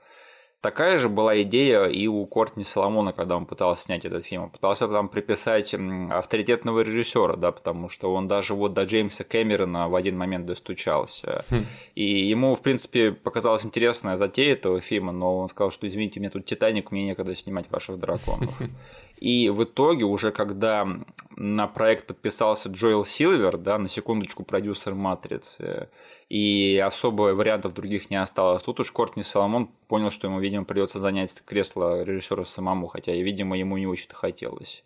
Такая 0.61 0.99
же 0.99 1.09
была 1.09 1.41
идея 1.41 1.85
и 1.85 2.05
у 2.05 2.23
Кортни 2.27 2.63
Соломона, 2.63 3.13
когда 3.13 3.35
он 3.35 3.47
пытался 3.47 3.83
снять 3.83 4.05
этот 4.05 4.25
фильм. 4.25 4.43
Он 4.43 4.49
пытался 4.51 4.87
там 4.87 5.09
приписать 5.09 5.73
авторитетного 5.73 6.81
режиссера, 6.81 7.35
да, 7.35 7.51
потому 7.51 7.89
что 7.89 8.13
он 8.13 8.27
даже 8.27 8.53
вот 8.53 8.73
до 8.73 8.83
Джеймса 8.83 9.23
Кэмерона 9.23 9.89
в 9.89 9.95
один 9.95 10.17
момент 10.19 10.45
достучался. 10.45 11.45
Хм. 11.49 11.65
И 11.95 12.27
ему, 12.27 12.53
в 12.53 12.61
принципе, 12.61 13.11
показалась 13.11 13.65
интересная 13.65 14.17
затея 14.17 14.53
этого 14.53 14.81
фильма, 14.81 15.11
но 15.11 15.39
он 15.39 15.49
сказал, 15.49 15.71
что 15.71 15.87
извините, 15.87 16.19
мне 16.19 16.29
тут 16.29 16.45
Титаник, 16.45 16.91
мне 16.91 17.05
некогда 17.05 17.33
снимать 17.33 17.71
ваших 17.71 17.97
драконов. 17.97 18.53
И 19.17 19.49
в 19.49 19.63
итоге, 19.63 20.05
уже 20.05 20.31
когда 20.31 20.87
на 21.35 21.67
проект 21.67 22.07
подписался 22.07 22.69
Джоэл 22.69 23.05
Силвер, 23.05 23.57
да, 23.57 23.77
на 23.77 23.87
секундочку 23.87 24.43
продюсер 24.43 24.95
Матрицы, 24.95 25.89
и 26.31 26.77
особо 26.77 27.33
вариантов 27.33 27.73
других 27.73 28.09
не 28.09 28.15
осталось. 28.15 28.63
Тут 28.63 28.79
уж 28.79 28.89
Кортни 28.93 29.21
Соломон 29.21 29.67
понял, 29.89 30.09
что 30.09 30.27
ему, 30.27 30.39
видимо, 30.39 30.63
придется 30.63 30.97
занять 30.97 31.43
кресло 31.45 32.03
режиссера 32.03 32.45
самому, 32.45 32.87
хотя, 32.87 33.11
видимо, 33.11 33.57
ему 33.57 33.75
не 33.77 33.85
очень-то 33.85 34.15
хотелось. 34.15 34.85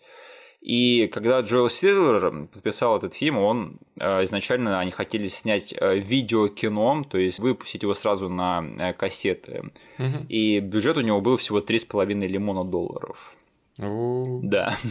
И 0.61 1.05
когда 1.05 1.41
Джоэл 1.41 1.69
Сильвер 1.69 2.47
подписал 2.47 2.97
этот 2.97 3.13
фильм, 3.13 3.37
он 3.37 3.77
э, 3.99 4.23
изначально 4.23 4.79
они 4.79 4.89
хотели 4.89 5.27
снять 5.27 5.71
э, 5.71 5.99
видеокино, 5.99 7.03
то 7.03 7.19
есть 7.19 7.37
выпустить 7.37 7.83
его 7.83 7.93
сразу 7.93 8.27
на 8.27 8.65
э, 8.79 8.93
кассеты. 8.93 9.71
Угу. 9.99 10.25
И 10.27 10.59
бюджет 10.61 10.97
у 10.97 11.01
него 11.01 11.21
был 11.21 11.37
всего 11.37 11.59
3,5 11.59 12.25
лимона 12.25 12.63
долларов. 12.63 13.35
Да. 13.77 14.77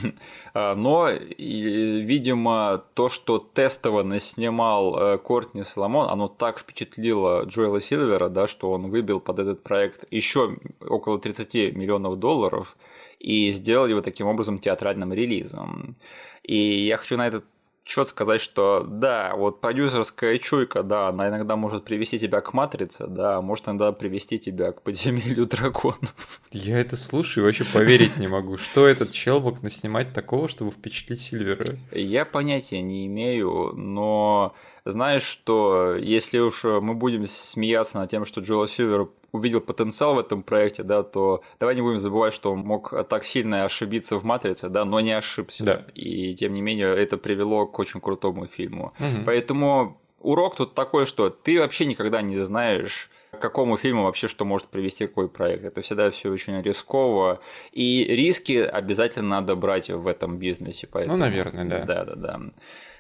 А, 0.57 0.77
но, 0.77 1.11
видимо, 1.11 2.85
то, 2.95 3.09
что 3.09 3.39
тестово 3.39 4.05
наснимал 4.05 4.97
э, 4.97 5.19
Кортни 5.19 5.65
Соломон, 5.65 6.09
оно 6.09 6.29
так 6.29 6.61
впечатлило 6.61 7.45
Джоэла 7.45 7.81
Сильвера, 7.81 8.29
да, 8.29 8.47
что 8.47 8.71
он 8.71 8.89
выбил 8.91 9.19
под 9.19 9.41
этот 9.41 9.65
проект 9.65 10.05
еще 10.13 10.57
около 10.81 11.19
30 11.19 11.75
миллионов 11.75 12.19
долларов. 12.21 12.77
и 13.19 13.51
сделали 13.51 13.91
его 13.93 14.03
таким 14.03 14.27
образом 14.29 14.59
театральным 14.59 15.13
релизом. 15.13 15.97
И 16.43 16.87
я 16.87 16.99
хочу 16.99 17.17
на 17.17 17.27
этот 17.27 17.45
счет 17.85 18.09
сказать, 18.09 18.41
что 18.41 18.85
да, 18.89 19.35
вот 19.37 19.61
продюсерская 19.61 20.39
чуйка, 20.39 20.83
да, 20.83 21.09
она 21.09 21.29
иногда 21.29 21.57
может 21.57 21.85
привести 21.85 22.19
тебя 22.19 22.41
к 22.41 22.53
матрице, 22.55 23.07
да, 23.07 23.41
может 23.41 23.69
иногда 23.69 23.93
привести 23.93 24.39
тебя 24.39 24.73
к 24.73 24.83
подземелью 24.83 25.47
драконов. 25.47 26.15
Я 26.51 26.79
это 26.79 26.97
слушаю 26.97 27.45
и 27.45 27.47
вообще 27.47 27.65
поверить 27.65 28.17
не 28.17 28.27
могу. 28.27 28.57
Что 28.57 28.87
этот 28.87 29.13
чел 29.13 29.41
мог 29.41 29.63
наснимать 29.63 30.13
такого, 30.13 30.49
чтобы 30.49 30.71
впечатлить 30.71 31.21
Сильвера? 31.21 31.77
Я 31.93 32.25
понятия 32.25 32.81
не 32.81 33.07
имею, 33.07 33.73
но 33.75 34.55
знаешь, 34.85 35.23
что 35.23 35.97
если 35.97 36.39
уж 36.39 36.65
мы 36.65 36.95
будем 36.95 37.27
смеяться 37.27 37.99
над 37.99 38.11
тем, 38.11 38.25
что 38.25 38.41
Джоэл 38.41 38.67
Сильвер 38.67 39.09
увидел 39.33 39.61
потенциал 39.61 40.15
в 40.15 40.19
этом 40.21 40.43
проекте, 40.43 40.83
да, 40.85 41.03
то 41.03 41.43
давай 41.59 41.75
не 41.75 41.83
будем 41.83 41.99
забывать, 41.99 42.33
что 42.33 42.53
он 42.53 42.61
мог 42.61 42.93
так 43.09 43.25
сильно 43.25 43.65
ошибиться 43.65 44.17
в 44.17 44.25
«Матрице», 44.25 44.69
да, 44.69 44.85
но 44.85 45.01
не 45.01 45.13
ошибся. 45.13 45.65
Да. 45.65 45.87
И 45.95 46.35
тем 46.35 46.55
не 46.55 46.61
менее 46.61 46.95
это 46.95 47.17
привело 47.17 47.67
к 47.67 47.79
очень 47.79 48.01
крутому 48.01 48.47
фильму. 48.47 48.93
Угу. 49.01 49.25
Поэтому 49.27 50.01
урок 50.21 50.57
тут 50.57 50.75
такой, 50.75 51.05
что 51.05 51.31
ты 51.31 51.59
вообще 51.59 51.87
никогда 51.87 52.23
не 52.23 52.37
знаешь, 52.37 53.11
к 53.33 53.41
какому 53.41 53.77
фильму 53.77 54.05
вообще 54.05 54.29
что 54.29 54.45
может 54.45 54.69
привести 54.69 55.07
какой 55.07 55.29
проект. 55.29 55.65
Это 55.65 55.83
всегда 55.83 56.11
все 56.11 56.31
очень 56.31 56.61
рисково. 56.63 57.41
И 57.73 58.05
риски 58.05 58.53
обязательно 58.53 59.41
надо 59.41 59.57
брать 59.57 59.91
в 59.91 60.07
этом 60.07 60.39
бизнесе. 60.39 60.87
Поэтому... 60.87 61.17
Ну, 61.17 61.25
наверное, 61.25 61.65
да. 61.65 61.85
Да, 61.85 62.05
да, 62.05 62.15
да. 62.15 62.41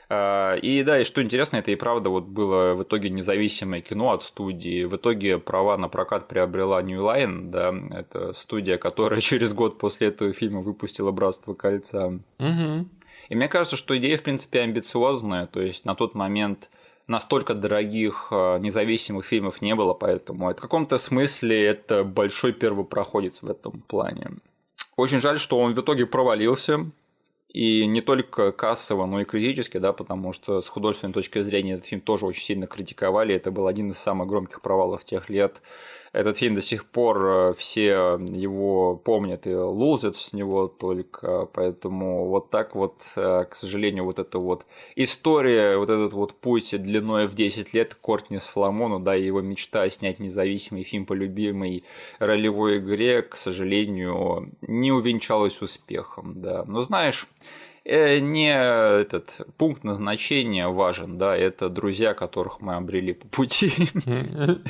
А, 0.08 0.54
и 0.54 0.82
да, 0.82 1.00
и 1.00 1.04
что 1.04 1.22
интересно, 1.22 1.56
это 1.56 1.70
и 1.70 1.76
правда 1.76 2.10
вот 2.10 2.24
было 2.24 2.74
в 2.74 2.82
итоге 2.82 3.10
независимое 3.10 3.80
кино 3.80 4.12
от 4.12 4.22
студии. 4.22 4.84
В 4.84 4.96
итоге 4.96 5.38
права 5.38 5.76
на 5.76 5.88
прокат 5.88 6.28
приобрела 6.28 6.82
New 6.82 7.00
Line, 7.00 7.50
да, 7.50 7.74
это 7.90 8.32
студия, 8.32 8.76
которая 8.76 9.20
через 9.20 9.52
год 9.52 9.78
после 9.78 10.08
этого 10.08 10.32
фильма 10.32 10.60
выпустила 10.60 11.10
«Братство 11.10 11.54
кольца». 11.54 12.08
Угу. 12.38 12.86
И 13.30 13.34
мне 13.34 13.48
кажется, 13.48 13.76
что 13.76 13.96
идея, 13.96 14.18
в 14.18 14.22
принципе, 14.22 14.60
амбициозная, 14.60 15.46
то 15.46 15.60
есть 15.60 15.86
на 15.86 15.94
тот 15.94 16.14
момент 16.14 16.68
настолько 17.06 17.54
дорогих 17.54 18.28
а, 18.30 18.58
независимых 18.58 19.24
фильмов 19.24 19.62
не 19.62 19.74
было, 19.74 19.94
поэтому 19.94 20.50
в 20.50 20.54
каком-то 20.54 20.98
смысле 20.98 21.64
это 21.64 22.04
большой 22.04 22.52
первопроходец 22.52 23.42
в 23.42 23.50
этом 23.50 23.82
плане. 23.82 24.32
Очень 24.96 25.20
жаль, 25.20 25.38
что 25.38 25.58
он 25.58 25.74
в 25.74 25.80
итоге 25.80 26.06
провалился, 26.06 26.90
и 27.54 27.86
не 27.86 28.00
только 28.00 28.50
кассово, 28.50 29.06
но 29.06 29.20
и 29.20 29.24
критически, 29.24 29.78
да, 29.78 29.92
потому 29.92 30.32
что 30.32 30.60
с 30.60 30.68
художественной 30.68 31.14
точки 31.14 31.40
зрения 31.40 31.74
этот 31.74 31.86
фильм 31.86 32.00
тоже 32.00 32.26
очень 32.26 32.42
сильно 32.42 32.66
критиковали. 32.66 33.32
Это 33.32 33.52
был 33.52 33.68
один 33.68 33.90
из 33.90 33.98
самых 33.98 34.26
громких 34.26 34.60
провалов 34.60 35.04
тех 35.04 35.30
лет. 35.30 35.62
Этот 36.14 36.38
фильм 36.38 36.54
до 36.54 36.62
сих 36.62 36.86
пор 36.86 37.26
э, 37.26 37.54
все 37.58 38.18
его 38.20 38.94
помнят 38.94 39.48
и 39.48 39.54
лузят 39.54 40.14
с 40.14 40.32
него 40.32 40.68
только, 40.68 41.46
поэтому 41.52 42.28
вот 42.28 42.50
так 42.50 42.76
вот, 42.76 42.94
э, 43.16 43.44
к 43.50 43.56
сожалению, 43.56 44.04
вот 44.04 44.20
эта 44.20 44.38
вот 44.38 44.64
история, 44.94 45.76
вот 45.76 45.90
этот 45.90 46.12
вот 46.12 46.34
путь 46.34 46.70
длиной 46.80 47.26
в 47.26 47.34
10 47.34 47.74
лет 47.74 47.96
Кортни 47.96 48.38
Соломону, 48.38 49.00
да, 49.00 49.16
и 49.16 49.24
его 49.24 49.40
мечта 49.40 49.90
снять 49.90 50.20
независимый 50.20 50.84
фильм 50.84 51.04
по 51.04 51.14
любимой 51.14 51.82
ролевой 52.20 52.78
игре, 52.78 53.22
к 53.22 53.36
сожалению, 53.36 54.52
не 54.62 54.92
увенчалась 54.92 55.60
успехом, 55.60 56.40
да. 56.40 56.64
Но 56.68 56.82
знаешь, 56.82 57.26
Э, 57.26 57.63
не 57.86 58.50
этот 58.50 59.46
пункт 59.58 59.84
назначения 59.84 60.68
важен, 60.68 61.18
да, 61.18 61.36
это 61.36 61.68
друзья, 61.68 62.14
которых 62.14 62.62
мы 62.62 62.76
обрели 62.76 63.12
по 63.12 63.28
пути. 63.28 63.72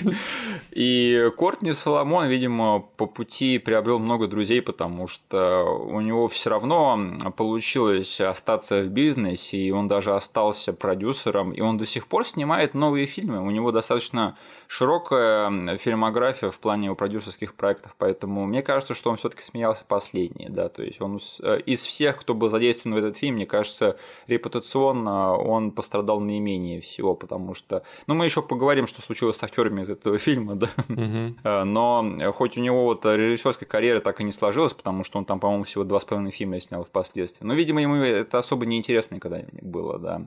И 0.72 1.30
Кортни 1.36 1.72
Соломон, 1.72 2.26
видимо, 2.26 2.80
по 2.96 3.06
пути 3.06 3.58
приобрел 3.58 4.00
много 4.00 4.26
друзей, 4.26 4.60
потому 4.60 5.06
что 5.06 5.62
у 5.62 6.00
него 6.00 6.26
все 6.26 6.50
равно 6.50 7.32
получилось 7.36 8.20
остаться 8.20 8.82
в 8.82 8.88
бизнесе, 8.88 9.58
и 9.58 9.70
он 9.70 9.86
даже 9.86 10.12
остался 10.14 10.72
продюсером, 10.72 11.52
и 11.52 11.60
он 11.60 11.78
до 11.78 11.86
сих 11.86 12.08
пор 12.08 12.26
снимает 12.26 12.74
новые 12.74 13.06
фильмы. 13.06 13.40
У 13.40 13.50
него 13.50 13.70
достаточно 13.70 14.36
широкая 14.68 15.78
фильмография 15.78 16.50
в 16.50 16.58
плане 16.58 16.86
его 16.86 16.94
продюсерских 16.94 17.54
проектов, 17.54 17.94
поэтому 17.98 18.46
мне 18.46 18.62
кажется, 18.62 18.94
что 18.94 19.10
он 19.10 19.16
все-таки 19.16 19.42
смеялся 19.42 19.84
последний, 19.86 20.48
да, 20.48 20.68
то 20.68 20.82
есть 20.82 21.00
он 21.00 21.18
э, 21.42 21.60
из 21.66 21.82
всех, 21.82 22.18
кто 22.20 22.34
был 22.34 22.48
задействован 22.48 22.96
в 22.96 22.98
этот 22.98 23.16
фильм, 23.16 23.36
мне 23.36 23.46
кажется, 23.46 23.96
репутационно 24.26 25.36
он 25.36 25.70
пострадал 25.70 26.20
наименее 26.20 26.80
всего, 26.80 27.14
потому 27.14 27.54
что, 27.54 27.82
ну, 28.06 28.14
мы 28.14 28.24
еще 28.24 28.42
поговорим, 28.42 28.86
что 28.86 29.02
случилось 29.02 29.36
с 29.36 29.42
актерами 29.42 29.82
из 29.82 29.90
этого 29.90 30.18
фильма, 30.18 30.54
да, 30.54 30.70
угу. 30.88 31.34
но 31.64 32.32
хоть 32.36 32.56
у 32.58 32.60
него 32.60 32.84
вот 32.84 33.04
режиссерская 33.04 33.68
карьера 33.68 34.00
так 34.00 34.20
и 34.20 34.24
не 34.24 34.32
сложилась, 34.32 34.74
потому 34.74 35.04
что 35.04 35.18
он 35.18 35.24
там, 35.24 35.40
по-моему, 35.40 35.64
всего 35.64 35.84
два 35.84 36.00
с 36.00 36.04
половиной 36.04 36.32
фильма 36.32 36.60
снял 36.60 36.84
впоследствии, 36.84 37.44
но, 37.44 37.54
видимо, 37.54 37.80
ему 37.80 37.96
это 37.96 38.38
особо 38.38 38.66
неинтересно 38.66 39.16
никогда 39.16 39.40
не 39.40 39.62
было, 39.62 39.98
да, 39.98 40.22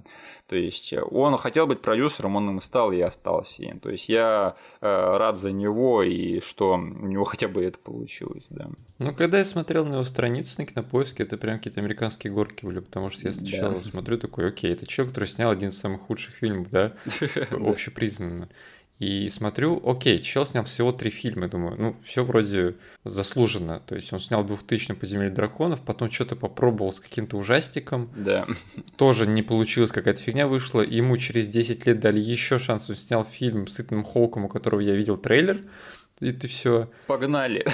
то 0.48 0.56
есть 0.56 0.94
он 1.12 1.38
хотел 1.38 1.68
быть 1.68 1.82
продюсером, 1.82 2.36
он 2.36 2.50
им 2.50 2.62
стал 2.62 2.92
и 2.92 3.00
остался 3.02 3.48
то 3.82 3.90
есть 3.90 4.10
я 4.10 4.27
я 4.28 4.56
э, 4.82 5.18
рад 5.18 5.38
за 5.38 5.52
него 5.52 6.04
и 6.04 6.40
что 6.40 6.74
у 6.74 7.08
него 7.08 7.24
хотя 7.24 7.48
бы 7.48 7.64
это 7.64 7.80
получилось, 7.80 8.48
да. 8.50 8.68
Ну, 9.00 9.14
когда 9.14 9.38
я 9.40 9.46
смотрел 9.46 9.86
на 9.86 9.94
его 9.94 10.04
страницу 10.04 10.56
на 10.58 10.66
кинопоиске, 10.66 11.24
это 11.24 11.38
прям 11.38 11.58
какие-то 11.58 11.80
американские 11.80 12.34
горки 12.34 12.66
были, 12.66 12.80
потому 12.80 13.10
что 13.10 13.28
я 13.28 13.34
сначала 13.34 13.76
да. 13.76 13.84
смотрю 13.84 14.18
такой, 14.18 14.48
окей, 14.50 14.74
это 14.74 14.86
человек, 14.88 15.14
который 15.14 15.30
снял 15.30 15.52
один 15.52 15.70
из 15.70 15.78
самых 15.78 16.02
худших 16.02 16.36
фильмов, 16.36 16.70
да, 16.70 16.94
общепризнанно. 17.52 18.50
И 19.00 19.30
смотрю, 19.30 19.80
окей, 19.88 20.20
чел 20.20 20.48
снял 20.48 20.64
всего 20.64 20.92
три 20.92 21.12
фильма, 21.12 21.48
думаю, 21.48 21.76
ну, 21.78 21.96
все 22.04 22.24
вроде 22.24 22.76
заслуженно. 23.04 23.80
То 23.86 23.96
есть 23.96 24.12
он 24.12 24.20
снял 24.20 24.44
2000 24.44 24.96
«Подземелье 24.96 25.30
драконов», 25.30 25.82
потом 25.82 26.10
что-то 26.10 26.36
попробовал 26.36 26.92
с 26.92 27.00
каким-то 27.00 27.38
ужастиком. 27.38 28.10
Да. 28.18 28.48
Тоже 28.96 29.28
не 29.28 29.44
получилось, 29.44 29.92
какая-то 29.92 30.24
фигня 30.24 30.48
вышла. 30.48 30.82
Ему 30.82 31.16
через 31.18 31.48
10 31.48 31.86
лет 31.86 32.00
дали 32.00 32.20
еще 32.20 32.58
шанс, 32.58 32.90
он 32.90 32.96
снял 32.96 33.24
фильм 33.24 33.68
с 33.68 33.80
Итаном 33.80 34.04
Хоуком, 34.04 34.46
у 34.46 34.50
которого 34.50 34.80
я 34.80 34.96
видел 34.96 35.18
трейлер. 35.18 35.62
И 36.20 36.32
ты 36.32 36.48
все. 36.48 36.90
Погнали. 37.06 37.68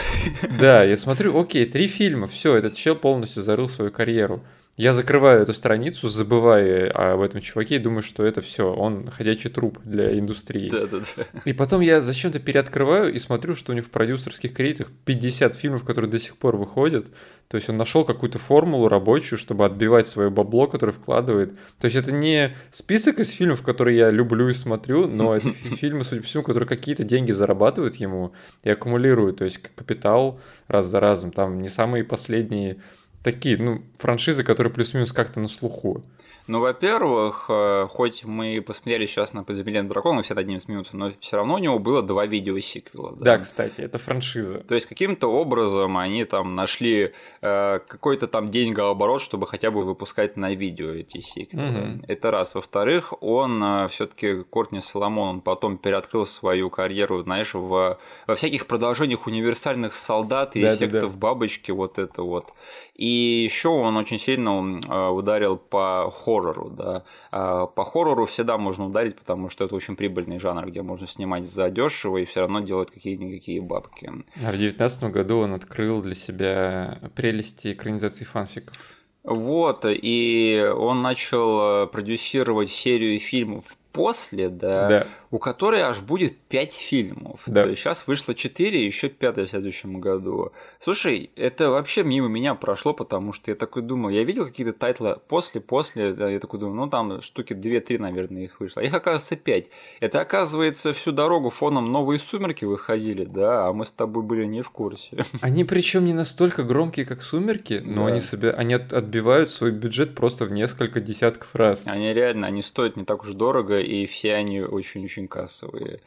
Да, 0.59 0.83
я 0.83 0.97
смотрю, 0.97 1.39
окей, 1.39 1.65
три 1.65 1.87
фильма, 1.87 2.27
все, 2.27 2.57
этот 2.57 2.75
чел 2.75 2.97
полностью 2.97 3.43
зарыл 3.43 3.69
свою 3.69 3.91
карьеру. 3.91 4.43
Я 4.75 4.93
закрываю 4.93 5.43
эту 5.43 5.53
страницу, 5.53 6.09
забывая 6.09 6.89
об 6.89 7.21
этом 7.21 7.41
чуваке 7.41 7.75
и 7.75 7.79
думаю, 7.79 8.01
что 8.01 8.25
это 8.25 8.41
все, 8.41 8.73
он 8.73 9.07
ходячий 9.11 9.51
труп 9.51 9.77
для 9.83 10.17
индустрии. 10.17 10.71
Да, 10.71 10.87
да, 10.87 10.99
да. 11.15 11.25
И 11.45 11.53
потом 11.53 11.81
я 11.81 12.01
зачем-то 12.01 12.39
переоткрываю 12.39 13.13
и 13.13 13.19
смотрю, 13.19 13.53
что 13.55 13.71
у 13.71 13.75
него 13.75 13.85
в 13.85 13.91
продюсерских 13.91 14.51
кредитах 14.51 14.89
50 15.05 15.53
фильмов, 15.53 15.83
которые 15.83 16.09
до 16.09 16.17
сих 16.17 16.37
пор 16.37 16.57
выходят. 16.57 17.05
То 17.49 17.57
есть 17.57 17.69
он 17.69 17.77
нашел 17.77 18.03
какую-то 18.03 18.39
формулу 18.39 18.87
рабочую, 18.87 19.37
чтобы 19.37 19.63
отбивать 19.63 20.07
свое 20.07 20.31
бабло, 20.31 20.65
которое 20.65 20.91
вкладывает. 20.91 21.53
То 21.79 21.85
есть 21.85 21.95
это 21.95 22.11
не 22.11 22.55
список 22.71 23.19
из 23.19 23.29
фильмов, 23.29 23.61
которые 23.61 23.95
я 23.95 24.09
люблю 24.09 24.49
и 24.49 24.53
смотрю, 24.53 25.05
но 25.05 25.35
это 25.35 25.51
фильмы, 25.77 26.03
судя 26.03 26.21
по 26.21 26.27
всему, 26.27 26.41
которые 26.41 26.67
какие-то 26.67 27.03
деньги 27.03 27.31
зарабатывают 27.31 27.97
ему 27.97 28.33
и 28.63 28.71
аккумулируют. 28.71 29.37
То 29.37 29.45
есть 29.45 29.59
капитал 29.59 30.39
раз 30.67 30.87
за 30.87 30.99
разом. 30.99 31.31
Там 31.31 31.61
не 31.61 31.69
самые 31.69 32.03
последние 32.03 32.77
такие, 33.23 33.57
ну, 33.57 33.81
франшизы, 33.97 34.43
которые 34.43 34.71
плюс-минус 34.73 35.11
как-то 35.11 35.39
на 35.39 35.47
слуху. 35.47 36.03
Ну, 36.45 36.59
во-первых, 36.59 37.45
э, 37.47 37.87
хоть 37.89 38.25
мы 38.25 38.61
посмотрели 38.61 39.05
сейчас 39.05 39.33
на 39.33 39.43
«Подземелье 39.43 39.83
дракона», 39.83 40.23
все 40.23 40.33
над 40.33 40.45
ним 40.45 40.59
смеются, 40.59 40.97
но 40.97 41.11
все 41.21 41.37
равно 41.37 41.55
у 41.55 41.57
него 41.57 41.79
было 41.79 42.01
два 42.01 42.25
видеосиквела. 42.25 43.13
Да? 43.13 43.37
да, 43.37 43.37
кстати, 43.37 43.79
это 43.79 43.97
франшиза. 43.97 44.59
То 44.59 44.75
есть, 44.75 44.85
каким-то 44.85 45.27
образом 45.27 45.97
они 45.97 46.25
там 46.25 46.55
нашли 46.55 47.13
э, 47.41 47.79
какой-то 47.87 48.27
там 48.27 48.51
деньгооборот, 48.51 49.21
чтобы 49.21 49.47
хотя 49.47 49.71
бы 49.71 49.83
выпускать 49.83 50.35
на 50.35 50.53
видео 50.53 50.91
эти 50.91 51.19
сиквелы. 51.19 51.93
Угу. 51.93 52.05
Это 52.09 52.29
раз. 52.29 52.55
Во-вторых, 52.55 53.13
он 53.21 53.63
э, 53.63 53.87
все 53.87 54.05
таки 54.05 54.43
Кортни 54.43 54.81
Соломон, 54.81 55.35
он 55.35 55.41
потом 55.41 55.77
переоткрыл 55.77 56.25
свою 56.25 56.69
карьеру, 56.69 57.23
знаешь, 57.23 57.53
в, 57.53 57.97
во 58.27 58.35
всяких 58.35 58.67
продолжениях 58.67 59.27
универсальных 59.27 59.95
солдат 59.95 60.57
и 60.57 60.61
да, 60.61 60.75
эффектов 60.75 61.01
да, 61.01 61.07
да. 61.07 61.15
бабочки, 61.15 61.71
вот 61.71 61.99
это 61.99 62.21
вот. 62.23 62.53
И 62.95 63.43
еще 63.43 63.69
он 63.69 63.97
очень 63.97 64.19
сильно 64.19 64.49
э, 64.87 65.07
ударил 65.09 65.57
по 65.57 66.11
хоррору, 66.11 66.69
да. 66.69 67.03
А 67.31 67.65
по 67.65 67.85
хоррору 67.85 68.25
всегда 68.25 68.57
можно 68.57 68.85
ударить, 68.85 69.15
потому 69.15 69.49
что 69.49 69.65
это 69.65 69.75
очень 69.75 69.95
прибыльный 69.95 70.37
жанр, 70.37 70.67
где 70.67 70.83
можно 70.83 71.07
снимать 71.07 71.45
за 71.45 71.71
дешево 71.71 72.17
и 72.17 72.25
все 72.25 72.41
равно 72.41 72.59
делать 72.59 72.91
какие-никакие 72.91 73.61
бабки. 73.61 74.11
А 74.43 74.51
в 74.51 74.57
девятнадцатом 74.57 75.11
году 75.11 75.39
он 75.39 75.53
открыл 75.53 76.01
для 76.01 76.13
себя 76.13 76.99
прелести 77.15 77.73
экранизации 77.73 78.25
фанфиков. 78.25 78.75
Вот, 79.23 79.85
и 79.87 80.71
он 80.75 81.01
начал 81.01 81.85
э, 81.85 81.87
продюсировать 81.87 82.69
серию 82.69 83.17
фильмов 83.19 83.75
после, 83.93 84.49
да, 84.49 84.87
да. 84.87 85.07
У 85.33 85.39
которой 85.39 85.81
аж 85.81 85.99
будет 86.01 86.37
5 86.37 86.73
фильмов. 86.73 87.41
Да. 87.47 87.63
То 87.63 87.69
есть 87.69 87.81
сейчас 87.81 88.05
вышло 88.05 88.35
4, 88.35 88.85
еще 88.85 89.09
5 89.09 89.37
в 89.37 89.47
следующем 89.47 89.99
году. 89.99 90.51
Слушай, 90.79 91.31
это 91.35 91.71
вообще 91.71 92.03
мимо 92.03 92.27
меня 92.27 92.53
прошло, 92.53 92.93
потому 92.93 93.33
что 93.33 93.49
я 93.49 93.55
такой 93.55 93.81
думаю, 93.81 94.13
я 94.13 94.23
видел 94.23 94.45
какие-то 94.45 94.73
тайтлы 94.73 95.17
после-после, 95.27 96.13
да, 96.13 96.29
я 96.29 96.39
такой 96.39 96.59
думаю, 96.59 96.75
ну 96.75 96.87
там 96.87 97.19
штуки 97.23 97.53
2-3, 97.53 97.97
наверное, 97.97 98.43
их 98.43 98.59
вышло. 98.59 98.83
А 98.83 98.85
их 98.85 98.93
оказывается 98.93 99.35
5. 99.35 99.69
Это 100.01 100.21
оказывается 100.21 100.93
всю 100.93 101.11
дорогу 101.11 101.49
фоном 101.49 101.85
новые 101.85 102.19
сумерки 102.19 102.65
выходили, 102.65 103.25
да, 103.25 103.67
а 103.67 103.73
мы 103.73 103.87
с 103.87 103.91
тобой 103.91 104.21
были 104.21 104.45
не 104.45 104.61
в 104.61 104.69
курсе. 104.69 105.25
Они 105.41 105.63
причем 105.63 106.05
не 106.05 106.13
настолько 106.13 106.61
громкие, 106.61 107.07
как 107.07 107.23
сумерки, 107.23 107.81
но 107.83 108.05
да. 108.05 108.11
они, 108.11 108.21
себе, 108.21 108.51
они 108.51 108.75
отбивают 108.75 109.49
свой 109.49 109.71
бюджет 109.71 110.13
просто 110.13 110.45
в 110.45 110.51
несколько 110.51 111.01
десятков 111.01 111.55
раз. 111.55 111.87
Они 111.87 112.13
реально, 112.13 112.45
они 112.45 112.61
стоят 112.61 112.97
не 112.97 113.03
так 113.03 113.23
уж 113.23 113.31
дорого, 113.31 113.79
и 113.79 114.05
все 114.05 114.35
они 114.35 114.61
очень-очень 114.61 115.22
очень 115.23 115.27
кассовые. 115.27 115.99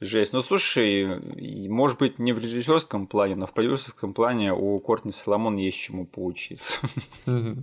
Жесть. 0.00 0.32
Ну, 0.32 0.40
слушай, 0.40 1.68
может 1.68 1.98
быть, 1.98 2.18
не 2.18 2.32
в 2.32 2.38
режиссерском 2.38 3.06
плане, 3.06 3.36
но 3.36 3.46
в 3.46 3.52
продюсерском 3.52 4.12
плане 4.12 4.52
у 4.52 4.78
Кортни 4.80 5.12
Соломон 5.12 5.56
есть 5.56 5.78
чему 5.78 6.06
поучиться. 6.06 6.78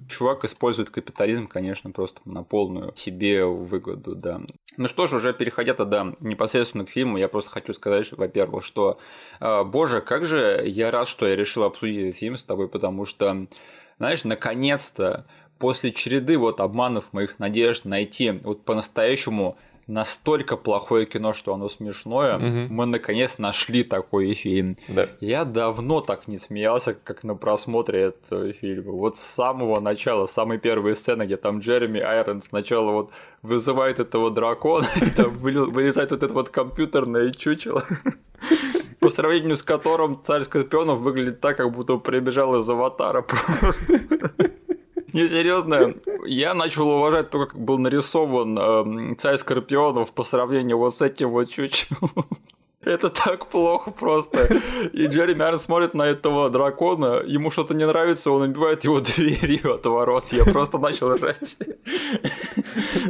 Чувак 0.10 0.44
использует 0.46 0.90
капитализм, 0.90 1.48
конечно, 1.48 1.92
просто 1.92 2.22
на 2.26 2.44
полную 2.44 2.94
себе 2.96 3.46
выгоду, 3.46 4.16
да. 4.16 4.42
Ну 4.78 4.88
что 4.88 5.06
ж, 5.06 5.14
уже 5.14 5.34
переходя 5.34 5.74
тогда 5.74 6.14
непосредственно 6.20 6.86
к 6.86 6.90
фильму, 6.90 7.18
я 7.18 7.28
просто 7.28 7.52
хочу 7.52 7.74
сказать, 7.74 8.12
во-первых, 8.12 8.64
что, 8.64 8.98
э, 9.40 9.64
боже, 9.64 10.02
как 10.02 10.24
же 10.24 10.64
я 10.66 10.92
рад, 10.92 11.08
что 11.08 11.28
я 11.28 11.36
решил 11.36 11.64
обсудить 11.64 11.98
этот 11.98 12.16
фильм 12.16 12.38
с 12.38 12.44
тобой, 12.44 12.70
потому 12.70 13.06
что, 13.06 13.48
знаешь, 13.98 14.24
наконец-то 14.24 15.26
после 15.60 15.92
череды 15.92 16.38
вот 16.38 16.60
обманов 16.60 17.14
моих 17.14 17.38
надежд 17.38 17.86
найти 17.86 18.32
вот 18.32 18.66
по-настоящему 18.66 19.58
настолько 19.92 20.58
плохое 20.58 21.06
кино, 21.06 21.34
что 21.34 21.54
оно 21.54 21.70
смешное, 21.70 22.38
угу. 22.38 22.74
мы 22.74 22.86
наконец 22.86 23.38
нашли 23.38 23.84
такой 23.84 24.34
фильм. 24.34 24.78
Да. 24.88 25.08
Я 25.20 25.46
давно 25.46 26.02
так 26.02 26.28
не 26.28 26.38
смеялся, 26.38 26.94
как 26.94 27.24
на 27.24 27.36
просмотре 27.36 28.02
этого 28.02 28.54
фильма. 28.54 28.92
Вот 28.92 29.18
с 29.18 29.22
самого 29.22 29.80
начала, 29.80 30.26
с 30.26 30.32
самой 30.32 30.58
первой 30.58 30.96
сцены, 30.96 31.24
где 31.24 31.38
там 31.38 31.60
Джереми 31.60 32.00
Айронс 32.00 32.48
сначала 32.48 32.92
вот 32.92 33.12
вызывает 33.42 34.00
этого 34.00 34.32
дракона, 34.32 34.88
и 35.02 35.10
там 35.10 35.38
вырезает 35.38 36.12
вот 36.12 36.24
это 36.24 36.34
вот 36.34 36.50
компьютерное 36.50 37.32
чучело. 37.32 37.84
По 39.00 39.10
сравнению 39.10 39.56
с 39.56 39.64
которым 39.64 40.22
царь 40.24 40.44
Скорпионов 40.44 41.00
выглядит 41.00 41.42
так, 41.42 41.58
как 41.58 41.72
будто 41.72 41.98
прибежал 41.98 42.60
из 42.60 42.70
аватара. 42.70 43.26
Не, 45.14 45.28
серьезно, 45.28 45.94
я 46.26 46.54
начал 46.54 46.90
уважать 46.90 47.30
то, 47.30 47.46
как 47.46 47.60
был 47.60 47.78
нарисован 47.78 49.12
э, 49.12 49.16
царь 49.16 49.38
Скорпионов 49.38 50.14
по 50.14 50.24
сравнению 50.24 50.78
вот 50.78 50.96
с 50.96 51.02
этим 51.02 51.30
вот 51.30 51.50
чучелом. 51.50 52.12
Это 52.84 53.10
так 53.10 53.48
плохо 53.48 53.92
просто. 53.92 54.48
И 54.94 55.06
Джерри 55.06 55.40
Айрон 55.40 55.60
смотрит 55.60 55.94
на 55.94 56.04
этого 56.04 56.50
дракона, 56.50 57.22
ему 57.26 57.52
что-то 57.52 57.74
не 57.74 57.86
нравится, 57.86 58.32
он 58.32 58.42
убивает 58.42 58.84
его 58.84 59.00
дверью 59.02 59.76
от 59.76 59.86
ворот. 59.86 60.26
Я 60.32 60.46
просто 60.46 60.80
начал 60.80 61.14
ржать. 61.14 61.58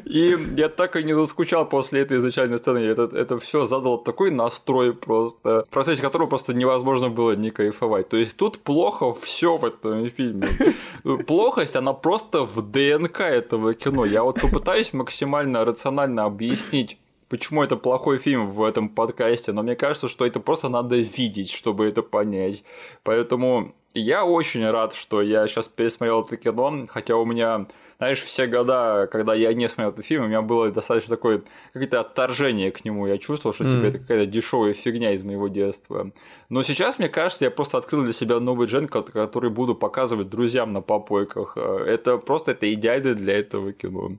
И 0.06 0.38
я 0.58 0.70
так 0.70 0.96
и 0.96 1.04
не 1.04 1.14
заскучал 1.14 1.66
после 1.66 2.02
этой 2.02 2.18
изначальной 2.18 2.58
сцены. 2.58 2.80
Это, 2.80 3.04
это 3.16 3.38
все 3.40 3.66
задало 3.66 4.04
такой 4.04 4.32
настрой 4.32 4.94
просто, 4.94 5.64
в 5.68 5.70
процессе 5.70 6.02
которого 6.02 6.28
просто 6.28 6.54
невозможно 6.54 7.10
было 7.10 7.36
не 7.36 7.50
кайфовать. 7.50 8.10
То 8.10 8.18
есть 8.18 8.36
тут 8.36 8.60
плохо 8.60 9.14
все 9.14 9.56
в 9.58 9.66
этом 9.66 10.10
фильме. 10.10 10.48
Плохость, 11.28 11.76
она 11.76 11.94
просто 11.94 12.46
в 12.46 12.62
ДНК 12.62 13.22
этого 13.22 13.74
кино. 13.74 14.06
Я 14.06 14.24
вот 14.24 14.42
попытаюсь 14.42 14.94
максимально 14.94 15.64
рационально 15.64 16.26
объяснить 16.26 16.98
почему 17.32 17.64
это 17.64 17.78
плохой 17.78 18.18
фильм 18.18 18.52
в 18.52 18.62
этом 18.62 18.90
подкасте, 18.90 19.54
но 19.54 19.64
мне 19.64 19.78
кажется, 19.78 20.10
что 20.10 20.26
это 20.26 20.42
просто 20.42 20.68
надо 20.68 20.98
видеть, 20.98 21.50
чтобы 21.50 21.86
это 21.86 22.02
понять. 22.02 22.66
Поэтому 23.04 23.74
я 23.94 24.26
очень 24.26 24.70
рад, 24.70 24.94
что 24.94 25.22
я 25.22 25.48
сейчас 25.48 25.70
пересмотрел 25.70 26.24
это 26.24 26.36
кино, 26.36 26.86
хотя 26.90 27.16
у 27.16 27.26
меня, 27.26 27.68
знаешь, 28.00 28.20
все 28.20 28.48
года, 28.48 29.08
когда 29.10 29.34
я 29.34 29.54
не 29.54 29.70
смотрел 29.70 29.92
этот 29.92 30.06
фильм, 30.06 30.26
у 30.26 30.28
меня 30.28 30.42
было 30.42 30.72
достаточно 30.72 31.16
такое 31.16 31.42
какое-то 31.72 32.02
отторжение 32.02 32.70
к 32.70 32.84
нему. 32.84 33.08
Я 33.08 33.18
чувствовал, 33.18 33.54
что 33.54 33.64
mm. 33.64 33.72
типа, 33.72 33.86
это 33.86 34.00
какая-то 34.00 34.26
дешевая 34.26 34.74
фигня 34.74 35.14
из 35.14 35.24
моего 35.24 35.48
детства. 35.48 36.12
Но 36.50 36.64
сейчас, 36.64 37.00
мне 37.00 37.08
кажется, 37.08 37.46
я 37.46 37.52
просто 37.52 37.78
открыл 37.78 38.04
для 38.04 38.14
себя 38.14 38.42
новый 38.42 38.68
джен, 38.68 38.90
который 38.90 39.50
буду 39.50 39.74
показывать 39.74 40.30
друзьям 40.30 40.74
на 40.74 40.82
попойках. 40.82 41.56
Это 41.56 42.18
просто 42.18 42.52
это 42.52 42.74
идеально 42.74 43.16
для 43.16 43.40
этого 43.40 43.72
кино. 43.72 44.18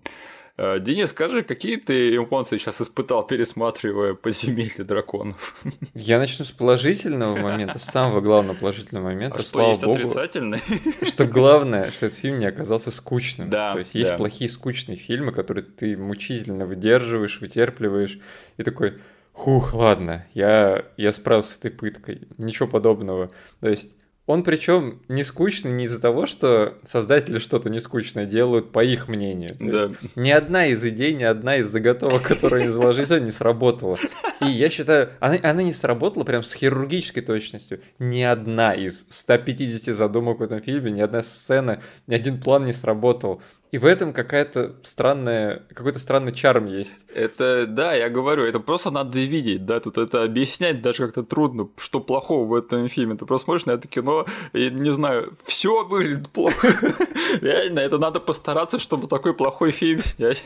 Э, 0.62 0.78
Денис, 0.78 1.10
скажи, 1.10 1.42
какие 1.42 1.74
ты 1.74 2.14
эмоции 2.14 2.56
сейчас 2.56 2.80
испытал, 2.80 3.26
пересматривая 3.26 4.14
«Подземелье 4.14 4.84
драконов»? 4.84 5.56
Я 5.92 6.20
начну 6.20 6.44
с 6.44 6.52
положительного 6.52 7.36
момента, 7.36 7.80
с 7.80 7.82
самого 7.82 8.20
главного 8.20 8.56
положительного 8.56 9.06
момента. 9.06 9.38
А 9.40 9.42
Слава 9.42 9.74
что, 9.74 9.88
есть 9.88 9.98
богу, 9.98 10.12
отрицательный? 10.12 10.60
Что 11.02 11.26
главное, 11.26 11.90
что 11.90 12.06
этот 12.06 12.16
фильм 12.16 12.38
не 12.38 12.46
оказался 12.46 12.92
скучным. 12.92 13.50
Да, 13.50 13.72
То 13.72 13.80
есть 13.80 13.96
есть 13.96 14.10
да. 14.10 14.16
плохие 14.16 14.48
скучные 14.48 14.96
фильмы, 14.96 15.32
которые 15.32 15.64
ты 15.64 15.96
мучительно 15.96 16.64
выдерживаешь, 16.64 17.40
вытерпливаешь, 17.40 18.20
и 18.56 18.62
такой, 18.62 18.98
хух, 19.32 19.74
ладно, 19.74 20.26
я, 20.32 20.84
я 20.96 21.12
справился 21.12 21.54
с 21.54 21.56
этой 21.56 21.72
пыткой. 21.72 22.28
Ничего 22.38 22.68
подобного. 22.68 23.32
То 23.58 23.68
есть 23.68 23.96
он 24.26 24.44
причем 24.44 25.02
не 25.08 25.24
скучный 25.24 25.72
не 25.72 25.84
из-за 25.86 26.00
того, 26.00 26.26
что 26.26 26.78
создатели 26.84 27.38
что-то 27.38 27.70
не 27.70 27.80
скучное 27.80 28.24
делают, 28.24 28.70
по 28.70 28.82
их 28.82 29.08
мнению. 29.08 29.56
да. 29.58 29.90
ни 30.14 30.30
одна 30.30 30.66
из 30.66 30.84
идей, 30.84 31.12
ни 31.12 31.24
одна 31.24 31.56
из 31.56 31.66
заготовок, 31.68 32.22
которые 32.22 32.62
они 32.62 32.70
заложили, 32.70 33.18
не 33.18 33.32
сработала. 33.32 33.98
И 34.40 34.46
я 34.46 34.70
считаю, 34.70 35.10
она, 35.18 35.38
она 35.42 35.62
не 35.62 35.72
сработала 35.72 36.24
прям 36.24 36.44
с 36.44 36.54
хирургической 36.54 37.22
точностью. 37.22 37.80
Ни 37.98 38.22
одна 38.22 38.74
из 38.74 39.06
150 39.10 39.94
задумок 39.94 40.38
в 40.38 40.42
этом 40.42 40.60
фильме, 40.60 40.92
ни 40.92 41.00
одна 41.00 41.22
сцена, 41.22 41.82
ни 42.06 42.14
один 42.14 42.40
план 42.40 42.64
не 42.64 42.72
сработал. 42.72 43.42
И 43.72 43.78
в 43.78 43.86
этом 43.86 44.12
какая-то 44.12 44.74
странная, 44.82 45.62
какой-то 45.72 45.98
странный 45.98 46.32
чарм 46.32 46.66
есть. 46.66 47.06
Это, 47.14 47.66
да, 47.66 47.94
я 47.94 48.10
говорю, 48.10 48.44
это 48.44 48.60
просто 48.60 48.90
надо 48.90 49.18
видеть, 49.18 49.64
да, 49.64 49.80
тут 49.80 49.96
это 49.96 50.24
объяснять 50.24 50.82
даже 50.82 51.06
как-то 51.06 51.22
трудно, 51.22 51.68
что 51.78 52.00
плохого 52.00 52.46
в 52.46 52.54
этом 52.54 52.86
фильме. 52.90 53.16
Ты 53.16 53.24
просто 53.24 53.46
смотришь 53.46 53.64
на 53.64 53.70
это 53.70 53.88
кино 53.88 54.26
и, 54.52 54.68
не 54.68 54.90
знаю, 54.90 55.32
все 55.46 55.84
выглядит 55.84 56.28
плохо. 56.28 56.68
Реально, 57.40 57.78
это 57.78 57.96
надо 57.96 58.20
постараться, 58.20 58.78
чтобы 58.78 59.06
такой 59.06 59.32
плохой 59.32 59.70
фильм 59.70 60.02
снять. 60.02 60.44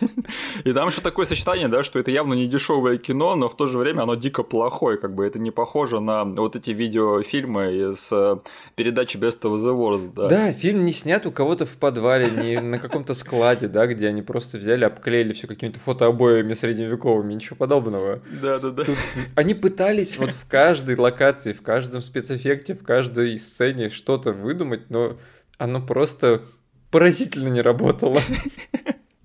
И 0.62 0.72
там 0.72 0.86
еще 0.86 1.00
такое 1.00 1.26
сочетание, 1.26 1.66
да, 1.66 1.82
что 1.82 1.98
это 1.98 2.12
явно 2.12 2.34
не 2.34 2.46
дешевое 2.46 2.96
кино, 2.96 3.34
но 3.34 3.48
в 3.48 3.56
то 3.56 3.66
же 3.66 3.78
время 3.78 4.02
оно 4.02 4.14
дико 4.14 4.44
плохое, 4.44 4.98
как 4.98 5.16
бы 5.16 5.26
это 5.26 5.40
не 5.40 5.50
похоже 5.50 5.98
на 5.98 6.24
вот 6.24 6.54
эти 6.54 6.70
видеофильмы 6.70 7.90
из 7.90 8.06
э, 8.12 8.36
передачи 8.76 9.16
Best 9.16 9.40
of 9.40 9.56
the 9.56 9.76
Worst, 9.76 10.12
да. 10.14 10.28
Да, 10.28 10.52
фильм 10.52 10.84
не 10.84 10.92
снят 10.92 11.26
у 11.26 11.32
кого-то 11.32 11.66
в 11.66 11.76
подвале, 11.76 12.30
не 12.30 12.60
на 12.60 12.78
каком-то 12.78 13.15
складе, 13.16 13.68
да, 13.68 13.86
где 13.86 14.08
они 14.08 14.22
просто 14.22 14.58
взяли, 14.58 14.84
обклеили 14.84 15.32
все 15.32 15.46
какими-то 15.46 15.80
фотообоями 15.80 16.54
средневековыми, 16.54 17.34
ничего 17.34 17.56
подобного. 17.56 18.20
Да, 18.40 18.58
да, 18.58 18.70
да. 18.70 18.84
Тут 18.84 18.98
они 19.34 19.54
пытались 19.54 20.16
вот 20.18 20.32
в 20.32 20.46
каждой 20.48 20.96
локации, 20.96 21.52
в 21.52 21.62
каждом 21.62 22.00
спецэффекте, 22.00 22.74
в 22.74 22.84
каждой 22.84 23.38
сцене 23.38 23.90
что-то 23.90 24.32
выдумать, 24.32 24.90
но 24.90 25.16
оно 25.58 25.80
просто 25.80 26.42
поразительно 26.90 27.48
не 27.48 27.62
работало. 27.62 28.20